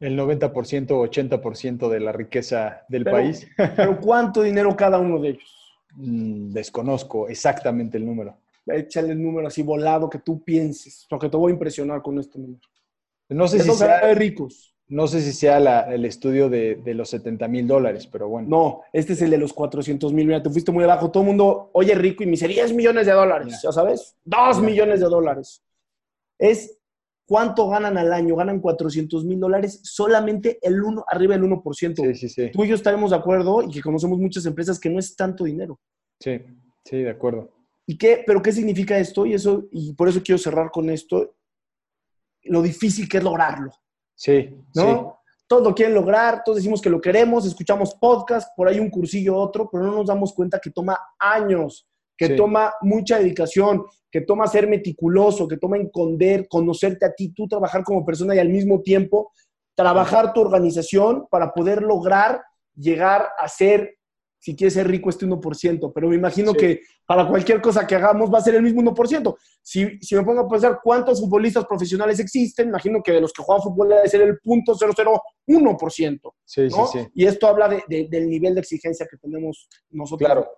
El 0.00 0.18
90% 0.18 0.90
o 0.92 1.06
80% 1.06 1.88
de 1.88 2.00
la 2.00 2.12
riqueza 2.12 2.84
del 2.88 3.04
país. 3.04 3.46
pero 3.76 4.00
¿cuánto 4.00 4.42
dinero 4.42 4.74
cada 4.76 4.98
uno 4.98 5.20
de 5.20 5.30
ellos? 5.30 5.60
Mm, 5.94 6.52
desconozco 6.52 7.28
exactamente 7.28 7.98
el 7.98 8.06
número. 8.06 8.38
Échale 8.66 9.12
el 9.12 9.22
número 9.22 9.48
así 9.48 9.62
volado 9.62 10.08
que 10.08 10.20
tú 10.20 10.42
pienses, 10.42 11.06
porque 11.10 11.28
te 11.28 11.36
voy 11.36 11.50
a 11.50 11.54
impresionar 11.54 12.00
con 12.02 12.18
este 12.18 12.38
número. 12.38 12.60
No 13.28 13.46
sé 13.48 13.60
si 13.60 13.70
sea 13.72 14.14
ricos. 14.14 14.69
No 14.90 15.06
sé 15.06 15.22
si 15.22 15.32
sea 15.32 15.58
el 15.92 16.04
estudio 16.04 16.50
de, 16.50 16.82
los 16.94 17.10
70 17.10 17.48
mil 17.48 17.66
dólares, 17.66 18.06
pero 18.06 18.28
bueno. 18.28 18.48
No, 18.48 18.82
este 18.92 19.14
es 19.14 19.22
el 19.22 19.30
de 19.30 19.38
los 19.38 19.52
400 19.52 20.12
mil. 20.12 20.26
Mira, 20.26 20.42
te 20.42 20.50
fuiste 20.50 20.72
muy 20.72 20.84
abajo. 20.84 21.10
Todo 21.10 21.22
el 21.22 21.28
mundo 21.28 21.70
oye 21.72 21.94
rico 21.94 22.22
y 22.22 22.26
me 22.26 22.32
dice 22.32 22.48
10 22.48 22.74
millones 22.74 23.06
de 23.06 23.12
dólares, 23.12 23.60
ya 23.62 23.72
sabes. 23.72 24.16
2 24.24 24.60
millones 24.62 25.00
de 25.00 25.06
dólares. 25.06 25.62
Es 26.38 26.80
¿Cuánto 27.30 27.68
ganan 27.68 27.96
al 27.96 28.12
año? 28.12 28.34
Ganan 28.34 28.58
400 28.58 29.24
mil 29.24 29.38
dólares, 29.38 29.78
solamente 29.84 30.58
el 30.62 30.82
1, 30.82 31.04
arriba 31.06 31.34
del 31.34 31.44
1%. 31.44 31.94
Sí, 31.94 32.14
sí, 32.16 32.28
sí. 32.28 32.50
Tú 32.50 32.64
y 32.64 32.68
yo 32.68 32.74
estaremos 32.74 33.12
de 33.12 33.18
acuerdo 33.18 33.62
y 33.62 33.70
que 33.70 33.80
conocemos 33.80 34.18
muchas 34.18 34.46
empresas 34.46 34.80
que 34.80 34.90
no 34.90 34.98
es 34.98 35.14
tanto 35.14 35.44
dinero. 35.44 35.78
Sí, 36.18 36.40
sí, 36.84 36.96
de 36.96 37.10
acuerdo. 37.10 37.48
¿Y 37.86 37.96
qué, 37.96 38.24
pero 38.26 38.42
qué 38.42 38.50
significa 38.50 38.98
esto? 38.98 39.26
Y, 39.26 39.34
eso, 39.34 39.68
y 39.70 39.92
por 39.92 40.08
eso 40.08 40.20
quiero 40.24 40.40
cerrar 40.40 40.72
con 40.72 40.90
esto, 40.90 41.36
lo 42.42 42.62
difícil 42.62 43.08
que 43.08 43.18
es 43.18 43.22
lograrlo. 43.22 43.70
Sí, 44.20 44.54
¿no? 44.74 45.18
Todos 45.46 45.62
lo 45.62 45.74
quieren 45.74 45.94
lograr, 45.94 46.42
todos 46.44 46.56
decimos 46.56 46.82
que 46.82 46.90
lo 46.90 47.00
queremos, 47.00 47.46
escuchamos 47.46 47.94
podcast, 47.94 48.50
por 48.54 48.68
ahí 48.68 48.78
un 48.78 48.90
cursillo 48.90 49.34
otro, 49.34 49.70
pero 49.72 49.84
no 49.84 49.94
nos 49.94 50.08
damos 50.08 50.34
cuenta 50.34 50.60
que 50.60 50.70
toma 50.70 50.98
años, 51.18 51.88
que 52.18 52.28
toma 52.28 52.74
mucha 52.82 53.18
dedicación, 53.18 53.82
que 54.10 54.20
toma 54.20 54.46
ser 54.46 54.68
meticuloso, 54.68 55.48
que 55.48 55.56
toma 55.56 55.78
esconder, 55.78 56.46
conocerte 56.48 57.06
a 57.06 57.14
ti, 57.14 57.32
tú 57.32 57.48
trabajar 57.48 57.82
como 57.82 58.04
persona 58.04 58.34
y 58.34 58.38
al 58.38 58.50
mismo 58.50 58.82
tiempo 58.82 59.32
trabajar 59.74 60.34
tu 60.34 60.42
organización 60.42 61.26
para 61.30 61.54
poder 61.54 61.80
lograr 61.80 62.42
llegar 62.76 63.26
a 63.38 63.48
ser, 63.48 63.96
si 64.40 64.56
quieres 64.56 64.74
ser 64.74 64.88
rico, 64.88 65.10
este 65.10 65.26
1%. 65.26 65.92
Pero 65.94 66.08
me 66.08 66.16
imagino 66.16 66.54
que 66.54 66.80
para 67.06 67.28
cualquier 67.28 67.60
cosa 67.60 67.86
que 67.86 67.94
hagamos 67.94 68.32
va 68.32 68.38
a 68.38 68.42
ser 68.42 68.54
el 68.54 68.62
mismo 68.62 68.80
1%. 68.82 69.36
Si, 69.62 69.98
si 70.00 70.16
me 70.16 70.24
pongo 70.24 70.40
a 70.40 70.48
pensar 70.48 70.80
cuántos 70.82 71.20
futbolistas 71.20 71.66
profesionales 71.66 72.18
existen, 72.18 72.68
imagino 72.68 73.02
que 73.02 73.12
de 73.12 73.20
los 73.20 73.34
que 73.34 73.42
juegan 73.42 73.62
fútbol 73.62 73.90
debe 73.90 74.08
ser 74.08 74.22
el 74.22 74.40
0.001%. 74.40 76.32
Sí, 76.44 76.70
sí, 76.70 76.80
sí. 76.90 77.06
Y 77.14 77.26
esto 77.26 77.46
habla 77.46 77.68
del 77.68 78.30
nivel 78.30 78.54
de 78.54 78.60
exigencia 78.60 79.06
que 79.08 79.18
tenemos 79.18 79.68
nosotros. 79.90 80.26
Claro. 80.26 80.48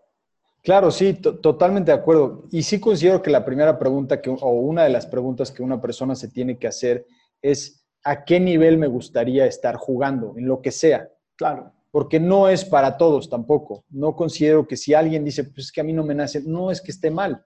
Claro, 0.63 0.93
sí, 0.93 1.15
totalmente 1.15 1.91
de 1.91 1.99
acuerdo. 1.99 2.45
Y 2.53 2.63
sí 2.63 2.79
considero 2.79 3.21
que 3.21 3.31
la 3.31 3.45
primera 3.45 3.81
pregunta 3.81 4.21
que, 4.23 4.31
o 4.31 4.51
una 4.51 4.85
de 4.85 4.91
las 4.91 5.07
preguntas 5.07 5.51
que 5.51 5.61
una 5.61 5.81
persona 5.81 6.15
se 6.15 6.29
tiene 6.29 6.57
que 6.57 6.69
hacer 6.69 7.05
es 7.43 7.85
a 8.05 8.25
qué 8.25 8.39
nivel 8.39 8.79
me 8.79 8.87
gustaría 8.87 9.45
estar 9.47 9.75
jugando, 9.75 10.35
en 10.37 10.47
lo 10.47 10.63
que 10.63 10.71
sea. 10.71 11.09
Claro. 11.35 11.73
Porque 11.93 12.19
no 12.19 12.49
es 12.49 12.65
para 12.65 12.97
todos 12.97 13.31
tampoco. 13.31 13.85
No 13.91 14.17
considero 14.17 14.67
que 14.67 14.77
si 14.77 14.95
alguien 14.95 15.25
dice, 15.25 15.45
pues 15.45 15.67
es 15.67 15.73
que 15.73 15.83
a 15.83 15.85
mí 15.85 15.93
no 15.93 16.03
me 16.03 16.15
nace, 16.15 16.43
no 16.45 16.73
es 16.73 16.81
que 16.81 16.91
esté 16.91 17.11
mal, 17.11 17.45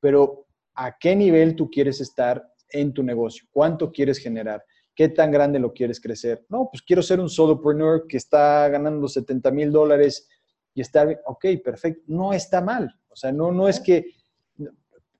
pero 0.00 0.46
a 0.74 0.98
qué 0.98 1.16
nivel 1.16 1.56
tú 1.56 1.70
quieres 1.70 2.00
estar 2.02 2.46
en 2.68 2.92
tu 2.92 3.02
negocio, 3.02 3.46
cuánto 3.50 3.90
quieres 3.90 4.18
generar, 4.18 4.62
qué 4.94 5.08
tan 5.08 5.30
grande 5.30 5.58
lo 5.58 5.72
quieres 5.72 6.00
crecer. 6.00 6.44
No, 6.48 6.68
pues 6.70 6.82
quiero 6.82 7.02
ser 7.02 7.20
un 7.20 7.30
solopreneur 7.30 8.06
que 8.06 8.16
está 8.16 8.68
ganando 8.68 9.08
70 9.08 9.50
mil 9.50 9.72
dólares 9.72 10.28
y 10.74 10.80
está 10.80 11.04
bien, 11.04 11.20
ok, 11.24 11.46
perfecto, 11.64 12.02
no 12.08 12.32
está 12.32 12.60
mal. 12.60 12.92
O 13.08 13.16
sea, 13.16 13.30
no, 13.30 13.52
no 13.52 13.68
es 13.68 13.78
que, 13.78 14.06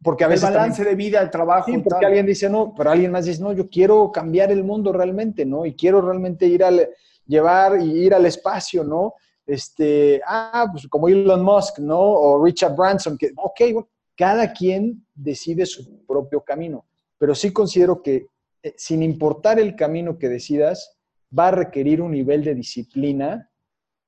porque 0.02 0.24
a 0.24 0.28
veces... 0.28 0.48
El 0.48 0.54
balance 0.54 0.84
de 0.84 0.94
vida, 0.96 1.20
el 1.20 1.30
trabajo. 1.30 1.70
Sí, 1.70 1.78
porque 1.78 2.04
alguien 2.04 2.26
dice, 2.26 2.50
no, 2.50 2.74
pero 2.76 2.90
alguien 2.90 3.12
más 3.12 3.24
dice, 3.24 3.40
no, 3.40 3.52
yo 3.52 3.68
quiero 3.68 4.10
cambiar 4.10 4.50
el 4.50 4.64
mundo 4.64 4.92
realmente, 4.92 5.46
¿no? 5.46 5.64
Y 5.64 5.74
quiero 5.74 6.00
realmente 6.00 6.46
ir 6.46 6.64
al, 6.64 6.88
llevar 7.26 7.80
y 7.80 8.04
ir 8.04 8.14
al 8.14 8.26
espacio, 8.26 8.84
¿no? 8.84 9.14
Este, 9.46 10.20
ah, 10.26 10.66
pues 10.70 10.88
como 10.88 11.08
Elon 11.08 11.42
Musk, 11.42 11.78
¿no? 11.78 12.00
O 12.00 12.44
Richard 12.44 12.74
Branson, 12.74 13.18
que, 13.18 13.32
ok, 13.36 13.86
cada 14.16 14.52
quien 14.52 15.06
decide 15.14 15.66
su 15.66 16.04
propio 16.06 16.42
camino, 16.42 16.86
pero 17.18 17.34
sí 17.34 17.52
considero 17.52 18.02
que 18.02 18.28
eh, 18.64 18.74
sin 18.78 19.02
importar 19.02 19.60
el 19.60 19.76
camino 19.76 20.18
que 20.18 20.30
decidas, 20.30 20.96
va 21.36 21.48
a 21.48 21.52
requerir 21.52 22.00
un 22.00 22.12
nivel 22.12 22.42
de 22.42 22.54
disciplina 22.54 23.50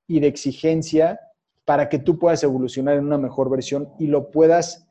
y 0.06 0.20
de 0.20 0.28
exigencia 0.28 1.20
para 1.66 1.88
que 1.88 1.98
tú 1.98 2.18
puedas 2.18 2.42
evolucionar 2.42 2.96
en 2.96 3.04
una 3.04 3.18
mejor 3.18 3.50
versión 3.50 3.92
y 3.98 4.06
lo 4.06 4.30
puedas 4.30 4.88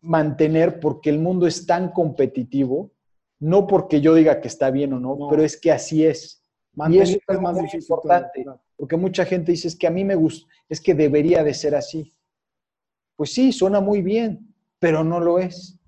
mantener 0.00 0.80
porque 0.80 1.10
el 1.10 1.18
mundo 1.18 1.46
es 1.46 1.66
tan 1.66 1.90
competitivo, 1.90 2.92
no 3.38 3.66
porque 3.66 4.00
yo 4.00 4.14
diga 4.14 4.40
que 4.40 4.48
está 4.48 4.70
bien 4.70 4.94
o 4.94 5.00
no, 5.00 5.28
pero 5.28 5.44
es 5.44 5.60
que 5.60 5.70
así 5.70 6.06
es. 6.06 6.42
Y 6.90 6.98
eso 6.98 7.18
es 7.26 7.40
más 7.40 7.74
importante, 7.74 8.44
porque 8.76 8.96
mucha 8.96 9.24
gente 9.24 9.52
dice, 9.52 9.68
es 9.68 9.76
que 9.76 9.86
a 9.86 9.90
mí 9.90 10.04
me 10.04 10.14
gusta, 10.14 10.46
es 10.68 10.80
que 10.80 10.94
debería 10.94 11.42
de 11.42 11.54
ser 11.54 11.74
así. 11.74 12.12
Pues 13.16 13.32
sí, 13.32 13.52
suena 13.52 13.80
muy 13.80 14.02
bien, 14.02 14.54
pero 14.78 15.02
no 15.02 15.18
lo 15.20 15.38
es. 15.38 15.78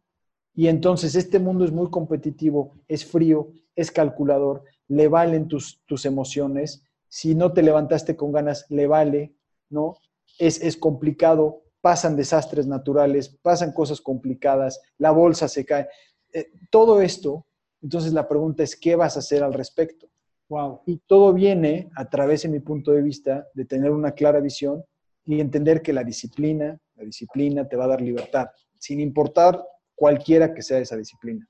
Y 0.54 0.66
entonces 0.66 1.14
este 1.14 1.38
mundo 1.38 1.64
es 1.64 1.72
muy 1.72 1.90
competitivo, 1.90 2.74
es 2.88 3.04
frío, 3.04 3.52
es 3.76 3.90
calculador, 3.90 4.64
le 4.88 5.08
valen 5.08 5.46
tus, 5.46 5.80
tus 5.86 6.04
emociones. 6.04 6.84
Si 7.08 7.34
no 7.34 7.52
te 7.52 7.62
levantaste 7.62 8.16
con 8.16 8.32
ganas, 8.32 8.66
le 8.68 8.86
vale. 8.86 9.34
¿no? 9.70 9.96
Es, 10.38 10.76
complicado, 10.76 11.62
pasan 11.80 12.16
desastres 12.16 12.66
naturales, 12.66 13.28
pasan 13.42 13.72
cosas 13.72 14.00
complicadas, 14.00 14.80
la 14.98 15.10
bolsa 15.10 15.48
se 15.48 15.64
cae. 15.64 15.88
Eh, 16.32 16.52
todo 16.70 17.00
esto, 17.00 17.46
entonces 17.82 18.12
la 18.12 18.28
pregunta 18.28 18.62
es, 18.62 18.76
¿qué 18.76 18.96
vas 18.96 19.16
a 19.16 19.20
hacer 19.20 19.42
al 19.42 19.54
respecto? 19.54 20.08
Wow. 20.50 20.82
Y 20.84 20.98
todo 21.06 21.32
viene 21.32 21.90
a 21.94 22.10
través, 22.10 22.42
de 22.42 22.48
mi 22.48 22.58
punto 22.58 22.90
de 22.90 23.02
vista, 23.02 23.46
de 23.54 23.64
tener 23.64 23.92
una 23.92 24.10
clara 24.10 24.40
visión 24.40 24.84
y 25.24 25.38
entender 25.40 25.80
que 25.80 25.92
la 25.92 26.02
disciplina, 26.02 26.76
la 26.96 27.04
disciplina 27.04 27.68
te 27.68 27.76
va 27.76 27.84
a 27.84 27.88
dar 27.88 28.00
libertad, 28.00 28.48
sin 28.76 28.98
importar 28.98 29.62
cualquiera 29.94 30.52
que 30.52 30.62
sea 30.62 30.78
esa 30.78 30.96
disciplina. 30.96 31.48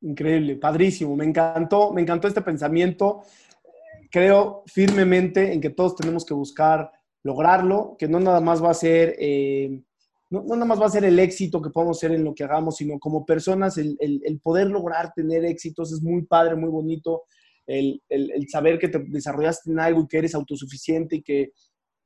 Increíble, 0.00 0.56
padrísimo, 0.56 1.14
me 1.14 1.26
encantó, 1.26 1.92
me 1.92 2.02
encantó 2.02 2.26
este 2.26 2.42
pensamiento. 2.42 3.22
Creo 4.10 4.64
firmemente 4.66 5.52
en 5.52 5.60
que 5.60 5.70
todos 5.70 5.94
tenemos 5.94 6.24
que 6.24 6.34
buscar 6.34 6.90
lograrlo, 7.22 7.94
que 7.96 8.08
no 8.08 8.18
nada 8.18 8.40
más 8.40 8.62
va 8.62 8.70
a 8.70 8.74
ser, 8.74 9.14
eh, 9.20 9.80
no, 10.30 10.42
nada 10.42 10.64
más 10.64 10.80
va 10.80 10.86
a 10.86 10.90
ser 10.90 11.04
el 11.04 11.20
éxito 11.20 11.62
que 11.62 11.70
podemos 11.70 12.00
ser 12.00 12.10
en 12.10 12.24
lo 12.24 12.34
que 12.34 12.42
hagamos, 12.42 12.76
sino 12.76 12.98
como 12.98 13.24
personas, 13.24 13.78
el, 13.78 14.40
poder 14.42 14.66
lograr 14.70 15.12
tener 15.14 15.44
éxitos 15.44 15.92
es 15.92 16.02
muy 16.02 16.22
padre, 16.22 16.56
muy 16.56 16.70
bonito, 16.70 17.22
el, 17.66 18.00
saber 18.48 18.78
que 18.78 18.88
te 18.88 18.98
desarrollaste 18.98 19.70
en 19.70 19.80
algo 19.80 20.02
y 20.02 20.06
que 20.06 20.18
eres 20.18 20.34
autosuficiente 20.34 21.16
y 21.16 21.22
que, 21.22 21.52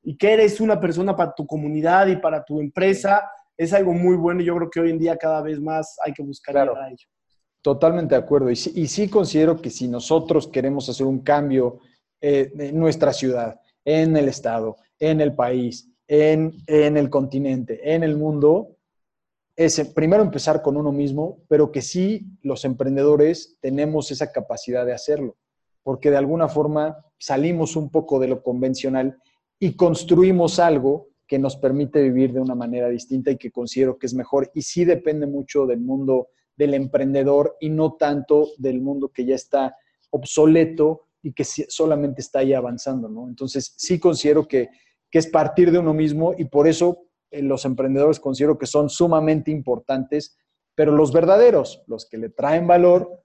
y 0.03 0.17
que 0.17 0.33
eres 0.33 0.59
una 0.59 0.79
persona 0.79 1.15
para 1.15 1.33
tu 1.33 1.45
comunidad 1.45 2.07
y 2.07 2.17
para 2.17 2.43
tu 2.43 2.59
empresa, 2.59 3.23
es 3.57 3.73
algo 3.73 3.93
muy 3.93 4.15
bueno 4.15 4.41
y 4.41 4.45
yo 4.45 4.55
creo 4.55 4.69
que 4.69 4.79
hoy 4.79 4.89
en 4.91 4.99
día 4.99 5.17
cada 5.17 5.41
vez 5.41 5.59
más 5.59 5.97
hay 6.03 6.13
que 6.13 6.23
buscar 6.23 6.53
claro. 6.53 6.75
a 6.75 6.89
ello. 6.89 7.07
Totalmente 7.61 8.15
de 8.15 8.21
acuerdo. 8.21 8.49
Y 8.49 8.55
sí, 8.55 8.71
y 8.75 8.87
sí, 8.87 9.07
considero 9.07 9.61
que 9.61 9.69
si 9.69 9.87
nosotros 9.87 10.47
queremos 10.47 10.89
hacer 10.89 11.05
un 11.05 11.19
cambio 11.19 11.79
eh, 12.19 12.51
en 12.57 12.79
nuestra 12.79 13.13
ciudad, 13.13 13.59
en 13.85 14.17
el 14.17 14.27
Estado, 14.27 14.77
en 14.99 15.21
el 15.21 15.35
país, 15.35 15.87
en, 16.07 16.53
el 16.67 17.09
continente, 17.09 17.95
en 17.95 18.03
el 18.03 18.17
mundo, 18.17 18.75
es 19.55 19.79
primero 19.95 20.21
empezar 20.23 20.61
con 20.61 20.75
uno 20.75 20.91
mismo, 20.91 21.39
pero 21.47 21.71
que 21.71 21.81
sí 21.81 22.25
los 22.41 22.65
emprendedores 22.65 23.57
tenemos 23.61 24.11
esa 24.11 24.31
capacidad 24.31 24.85
de 24.85 24.93
hacerlo, 24.93 25.37
porque 25.83 26.11
de 26.11 26.17
alguna 26.17 26.47
forma 26.47 27.05
salimos 27.17 27.75
un 27.75 27.89
poco 27.89 28.19
de 28.19 28.27
lo 28.27 28.41
convencional 28.41 29.17
y 29.59 29.75
construimos 29.75 30.59
algo 30.59 31.09
que 31.27 31.39
nos 31.39 31.55
permite 31.55 32.01
vivir 32.01 32.33
de 32.33 32.41
una 32.41 32.55
manera 32.55 32.89
distinta 32.89 33.31
y 33.31 33.37
que 33.37 33.51
considero 33.51 33.97
que 33.97 34.07
es 34.07 34.13
mejor. 34.13 34.51
Y 34.53 34.63
sí 34.63 34.85
depende 34.85 35.27
mucho 35.27 35.65
del 35.65 35.79
mundo 35.79 36.29
del 36.55 36.73
emprendedor 36.73 37.55
y 37.59 37.69
no 37.69 37.93
tanto 37.93 38.49
del 38.57 38.81
mundo 38.81 39.09
que 39.09 39.25
ya 39.25 39.35
está 39.35 39.75
obsoleto 40.09 41.03
y 41.23 41.33
que 41.33 41.43
solamente 41.43 42.21
está 42.21 42.39
ahí 42.39 42.53
avanzando, 42.53 43.07
¿no? 43.07 43.27
Entonces 43.27 43.73
sí 43.77 43.99
considero 43.99 44.47
que 44.47 44.69
que 45.11 45.19
es 45.19 45.27
partir 45.27 45.71
de 45.71 45.77
uno 45.77 45.93
mismo 45.93 46.33
y 46.35 46.45
por 46.45 46.67
eso 46.67 47.03
eh, 47.29 47.43
los 47.43 47.65
emprendedores 47.65 48.19
considero 48.19 48.57
que 48.57 48.65
son 48.65 48.89
sumamente 48.89 49.51
importantes, 49.51 50.37
pero 50.73 50.93
los 50.93 51.11
verdaderos, 51.11 51.83
los 51.85 52.07
que 52.07 52.17
le 52.17 52.29
traen 52.29 52.65
valor 52.65 53.21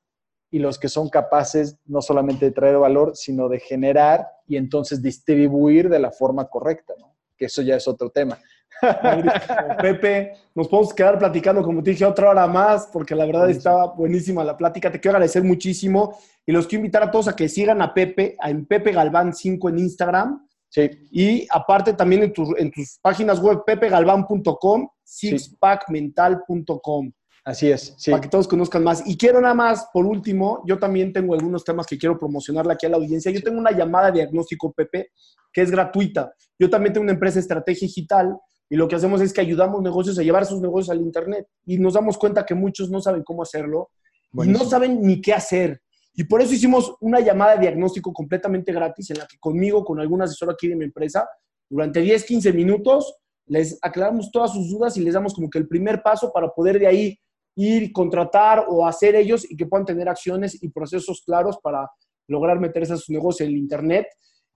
y 0.57 0.59
los 0.59 0.79
que 0.79 0.89
son 0.89 1.11
capaces 1.11 1.77
no 1.85 2.01
solamente 2.01 2.47
de 2.47 2.51
traer 2.51 2.79
valor, 2.79 3.15
sino 3.15 3.47
de 3.47 3.61
generar 3.61 4.27
y 4.49 4.57
entonces 4.57 5.03
distribuir 5.03 5.91
de 5.91 5.99
la 5.99 6.11
forma 6.11 6.47
correcta, 6.47 6.95
¿no? 6.99 7.15
que 7.37 7.45
eso 7.45 7.61
ya 7.61 7.77
es 7.77 7.87
otro 7.87 8.09
tema. 8.09 8.39
Pepe, 9.83 10.33
nos 10.55 10.69
podemos 10.69 10.95
quedar 10.95 11.19
platicando, 11.19 11.63
como 11.63 11.83
te 11.83 11.91
dije, 11.91 12.07
otra 12.07 12.31
hora 12.31 12.47
más, 12.47 12.89
porque 12.91 13.15
la 13.15 13.27
verdad 13.27 13.51
estaba 13.51 13.93
buenísima 13.93 14.43
la 14.45 14.57
plática. 14.57 14.91
Te 14.91 14.99
quiero 14.99 15.19
agradecer 15.19 15.45
muchísimo 15.45 16.19
y 16.47 16.53
los 16.53 16.67
quiero 16.67 16.81
invitar 16.81 17.03
a 17.03 17.11
todos 17.11 17.29
a 17.29 17.37
que 17.37 17.51
sigan 17.51 17.83
a 17.83 17.93
Pepe, 17.93 18.35
a 18.41 18.49
en 18.49 18.65
Pepe 18.65 18.93
Galván 18.93 19.35
5 19.35 19.69
en 19.69 19.79
Instagram. 19.79 20.49
Sí. 20.71 20.89
Y 21.11 21.47
aparte 21.51 21.93
también 21.93 22.23
en, 22.23 22.33
en 22.57 22.71
tus 22.71 22.99
páginas 23.03 23.41
web, 23.41 23.63
pepegalván.com, 23.67 24.89
sixpackmental.com. 25.05 27.13
Así 27.47 27.71
es, 27.71 27.95
sí. 27.97 28.11
Para 28.11 28.21
que 28.21 28.29
todos 28.29 28.49
conozcan 28.49 28.83
más. 28.83 29.07
Y 29.07 29.17
quiero 29.17 29.41
nada 29.41 29.55
más, 29.55 29.87
por 29.93 30.05
último, 30.05 30.65
yo 30.67 30.81
también 30.81 31.13
tengo 31.13 31.33
algunos 31.33 31.63
temas 31.63 31.87
que 31.87 31.97
quiero 31.97 32.19
promocionarle 32.19 32.73
aquí 32.73 32.87
a 32.87 32.89
la 32.89 32.97
audiencia. 32.97 33.31
Yo 33.31 33.41
tengo 33.41 33.61
una 33.61 33.71
llamada 33.71 34.07
de 34.07 34.15
diagnóstico, 34.15 34.73
Pepe, 34.73 35.11
que 35.53 35.63
es 35.63 35.71
gratuita. 35.71 36.35
Yo 36.59 36.69
también 36.69 36.93
tengo 36.93 37.05
una 37.05 37.13
empresa 37.13 37.35
de 37.35 37.43
estrategia 37.43 37.87
digital 37.87 38.37
y 38.69 38.75
lo 38.75 38.89
que 38.89 38.97
hacemos 38.97 39.21
es 39.21 39.33
que 39.33 39.41
ayudamos 39.41 39.81
negocios 39.81 40.19
a 40.19 40.25
llevar 40.25 40.45
sus 40.45 40.61
negocios 40.61 40.91
al 40.91 41.01
Internet. 41.01 41.47
Y 41.65 41.79
nos 41.79 41.95
damos 41.95 42.19
cuenta 42.19 42.45
que 42.45 42.57
muchos 42.57 42.91
no 42.91 43.01
saben 43.01 43.23
cómo 43.23 43.45
hacerlo 43.45 43.91
y 44.33 44.49
no 44.49 44.65
saben 44.65 45.01
ni 45.03 45.21
qué 45.21 45.33
hacer. 45.33 45.81
Y 46.15 46.25
por 46.25 46.43
eso 46.43 46.53
hicimos 46.53 46.97
una 47.01 47.21
llamada 47.21 47.55
de 47.55 47.61
diagnóstico 47.61 48.13
completamente 48.13 48.73
gratis 48.73 49.11
en 49.11 49.19
la 49.19 49.27
que 49.29 49.39
conmigo, 49.39 49.85
con 49.85 50.01
algún 50.01 50.21
asesor 50.21 50.51
aquí 50.51 50.67
de 50.67 50.75
mi 50.75 50.87
empresa, 50.87 51.29
durante 51.71 52.01
10, 52.01 52.25
15 52.25 52.53
minutos, 52.53 53.15
les 53.47 53.79
aclaramos 53.83 54.33
todas 54.33 54.53
sus 54.53 54.69
dudas 54.69 54.97
y 54.97 55.01
les 55.03 55.15
damos 55.15 55.33
como 55.33 55.49
que 55.49 55.59
el 55.59 55.69
primer 55.69 56.03
paso 56.03 56.33
para 56.33 56.49
poder 56.49 56.81
de 56.81 56.89
ahí 56.89 57.21
ir, 57.57 57.93
contratar 57.93 58.67
o 58.69 58.87
hacer 58.87 59.17
ellos 59.17 59.51
y 59.51 59.57
que 59.57 59.67
puedan 59.67 59.87
tener 59.87 60.09
acciones 60.09 60.63
y 60.63 60.69
procesos 60.69 61.23
claros 61.25 61.59
para 61.63 61.91
lograr 62.29 62.61
meterse 62.61 62.93
a 62.93 62.97
su 62.97 63.13
negocio 63.13 63.45
en 63.45 63.53
el 63.53 63.59
Internet. 63.59 64.07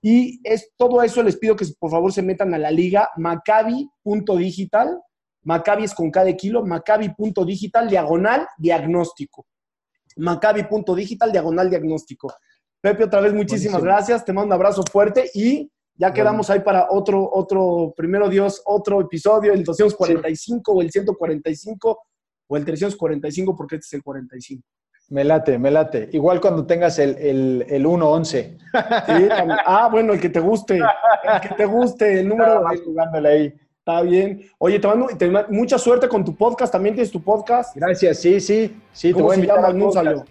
Y 0.02 0.40
es, 0.44 0.72
todo 0.76 1.02
eso 1.02 1.22
les 1.22 1.36
pido 1.36 1.56
que 1.56 1.66
por 1.78 1.90
favor 1.90 2.12
se 2.12 2.22
metan 2.22 2.54
a 2.54 2.58
la 2.58 2.70
liga 2.70 3.10
macabi.digital. 3.16 4.98
Macabi 5.42 5.84
es 5.84 5.94
con 5.94 6.10
cada 6.10 6.30
kilo, 6.34 6.64
macabi.digital, 6.64 7.88
diagonal, 7.88 8.46
diagnóstico. 8.58 9.46
Macabi.digital, 10.16 11.32
diagonal, 11.32 11.70
diagnóstico. 11.70 12.32
Pepe, 12.80 13.04
otra 13.04 13.20
vez 13.20 13.32
muchísimas 13.32 13.82
gracias. 13.82 14.24
Te 14.24 14.32
mando 14.32 14.48
un 14.48 14.52
abrazo 14.52 14.82
fuerte 14.90 15.30
y 15.34 15.70
ya 15.94 16.12
quedamos 16.12 16.48
ahí 16.50 16.60
para 16.60 16.88
otro, 16.90 17.28
otro, 17.30 17.92
primero 17.96 18.28
Dios, 18.28 18.62
otro 18.64 19.00
episodio, 19.02 19.52
el 19.52 19.64
245 19.64 20.72
o 20.72 20.80
el 20.80 20.90
145 20.90 22.02
o 22.50 22.56
el 22.56 22.64
345 22.64 23.56
porque 23.56 23.76
este 23.76 23.86
es 23.86 23.92
el 23.94 24.02
45. 24.02 24.62
Me 25.10 25.24
late, 25.24 25.58
me 25.58 25.70
late. 25.70 26.08
Igual 26.12 26.40
cuando 26.40 26.66
tengas 26.66 26.98
el, 26.98 27.16
el, 27.16 27.64
el 27.68 27.86
1-11. 27.86 28.24
Sí, 28.26 29.28
ah, 29.66 29.88
bueno, 29.90 30.12
el 30.12 30.20
que 30.20 30.28
te 30.28 30.40
guste. 30.40 30.78
El 30.78 31.40
que 31.40 31.54
te 31.54 31.64
guste, 31.64 32.20
el 32.20 32.28
número. 32.28 32.62
Jugándole 32.84 33.28
ahí. 33.28 33.54
Está 33.78 34.02
bien. 34.02 34.42
Oye, 34.58 34.78
te 34.78 34.88
mando, 34.88 35.08
mucha 35.48 35.78
suerte 35.78 36.08
con 36.08 36.24
tu 36.24 36.36
podcast. 36.36 36.72
¿También 36.72 36.94
tienes 36.96 37.10
tu 37.10 37.22
podcast? 37.22 37.74
Gracias, 37.76 38.18
sí, 38.18 38.40
sí. 38.40 38.76
sí 38.92 39.12
¿Cómo 39.12 39.30
te 39.30 39.36
voy 39.38 39.46
llama? 39.46 39.72
No 39.72 39.92
salió. 39.92 40.24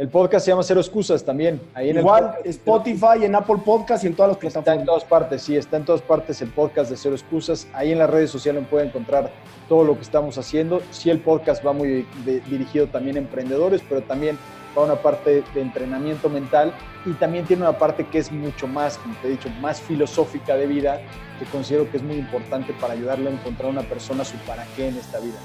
El 0.00 0.08
podcast 0.08 0.46
se 0.46 0.50
llama 0.50 0.62
Cero 0.62 0.80
Excusas 0.80 1.22
también. 1.22 1.60
Ahí 1.74 1.90
en 1.90 1.98
Igual, 1.98 2.36
Spotify, 2.44 3.22
en 3.22 3.34
Apple 3.34 3.58
Podcast 3.62 4.02
y 4.02 4.06
en 4.06 4.14
todas 4.14 4.30
las 4.30 4.38
plataformas. 4.38 4.66
Está 4.66 4.80
en 4.80 4.86
todas 4.86 5.04
partes, 5.04 5.42
sí, 5.42 5.56
está 5.58 5.76
en 5.76 5.84
todas 5.84 6.00
partes 6.00 6.40
el 6.40 6.48
podcast 6.48 6.90
de 6.90 6.96
Cero 6.96 7.14
Excusas. 7.14 7.68
Ahí 7.74 7.92
en 7.92 7.98
las 7.98 8.08
redes 8.08 8.30
sociales 8.30 8.64
pueden 8.70 8.88
encontrar 8.88 9.30
todo 9.68 9.84
lo 9.84 9.96
que 9.96 10.00
estamos 10.00 10.38
haciendo. 10.38 10.80
Sí, 10.90 11.10
el 11.10 11.20
podcast 11.20 11.62
va 11.66 11.74
muy 11.74 12.06
dirigido 12.48 12.86
también 12.86 13.16
a 13.16 13.18
emprendedores, 13.18 13.82
pero 13.86 14.00
también 14.00 14.38
va 14.74 14.84
una 14.84 14.96
parte 14.96 15.44
de 15.52 15.60
entrenamiento 15.60 16.30
mental 16.30 16.72
y 17.04 17.12
también 17.12 17.44
tiene 17.44 17.64
una 17.64 17.76
parte 17.76 18.06
que 18.06 18.20
es 18.20 18.32
mucho 18.32 18.66
más, 18.66 18.96
como 18.96 19.14
te 19.16 19.28
he 19.28 19.32
dicho, 19.32 19.50
más 19.60 19.82
filosófica 19.82 20.56
de 20.56 20.66
vida, 20.66 20.98
que 21.38 21.44
considero 21.52 21.90
que 21.90 21.98
es 21.98 22.02
muy 22.02 22.16
importante 22.16 22.72
para 22.80 22.94
ayudarle 22.94 23.28
a 23.28 23.32
encontrar 23.34 23.66
a 23.66 23.72
una 23.72 23.82
persona 23.82 24.24
su 24.24 24.38
para 24.46 24.64
qué 24.74 24.88
en 24.88 24.96
esta 24.96 25.20
vida 25.20 25.36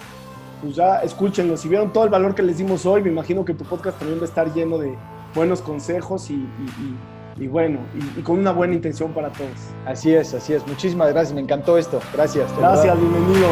pues 0.65 0.77
ya 0.77 0.97
escúchenlo. 0.97 1.57
Si 1.57 1.69
vieron 1.69 1.93
todo 1.93 2.05
el 2.05 2.09
valor 2.09 2.33
que 2.33 2.41
les 2.41 2.57
dimos 2.57 2.85
hoy, 2.85 3.03
me 3.03 3.09
imagino 3.09 3.45
que 3.45 3.53
tu 3.53 3.63
podcast 3.63 3.99
también 3.99 4.19
va 4.19 4.23
a 4.23 4.25
estar 4.25 4.51
lleno 4.51 4.79
de 4.79 4.95
buenos 5.35 5.61
consejos 5.61 6.29
y, 6.31 7.47
bueno, 7.47 7.79
y, 8.17 8.21
con 8.21 8.39
una 8.39 8.51
buena 8.51 8.73
intención 8.73 9.13
para 9.13 9.29
todos. 9.29 9.51
Así 9.85 10.13
es, 10.13 10.33
así 10.33 10.53
es. 10.53 10.65
Muchísimas 10.65 11.09
gracias, 11.09 11.35
me 11.35 11.41
encantó 11.41 11.77
esto. 11.77 11.99
Gracias. 12.13 12.49
Gracias, 12.57 12.97
bienvenido. 12.99 13.47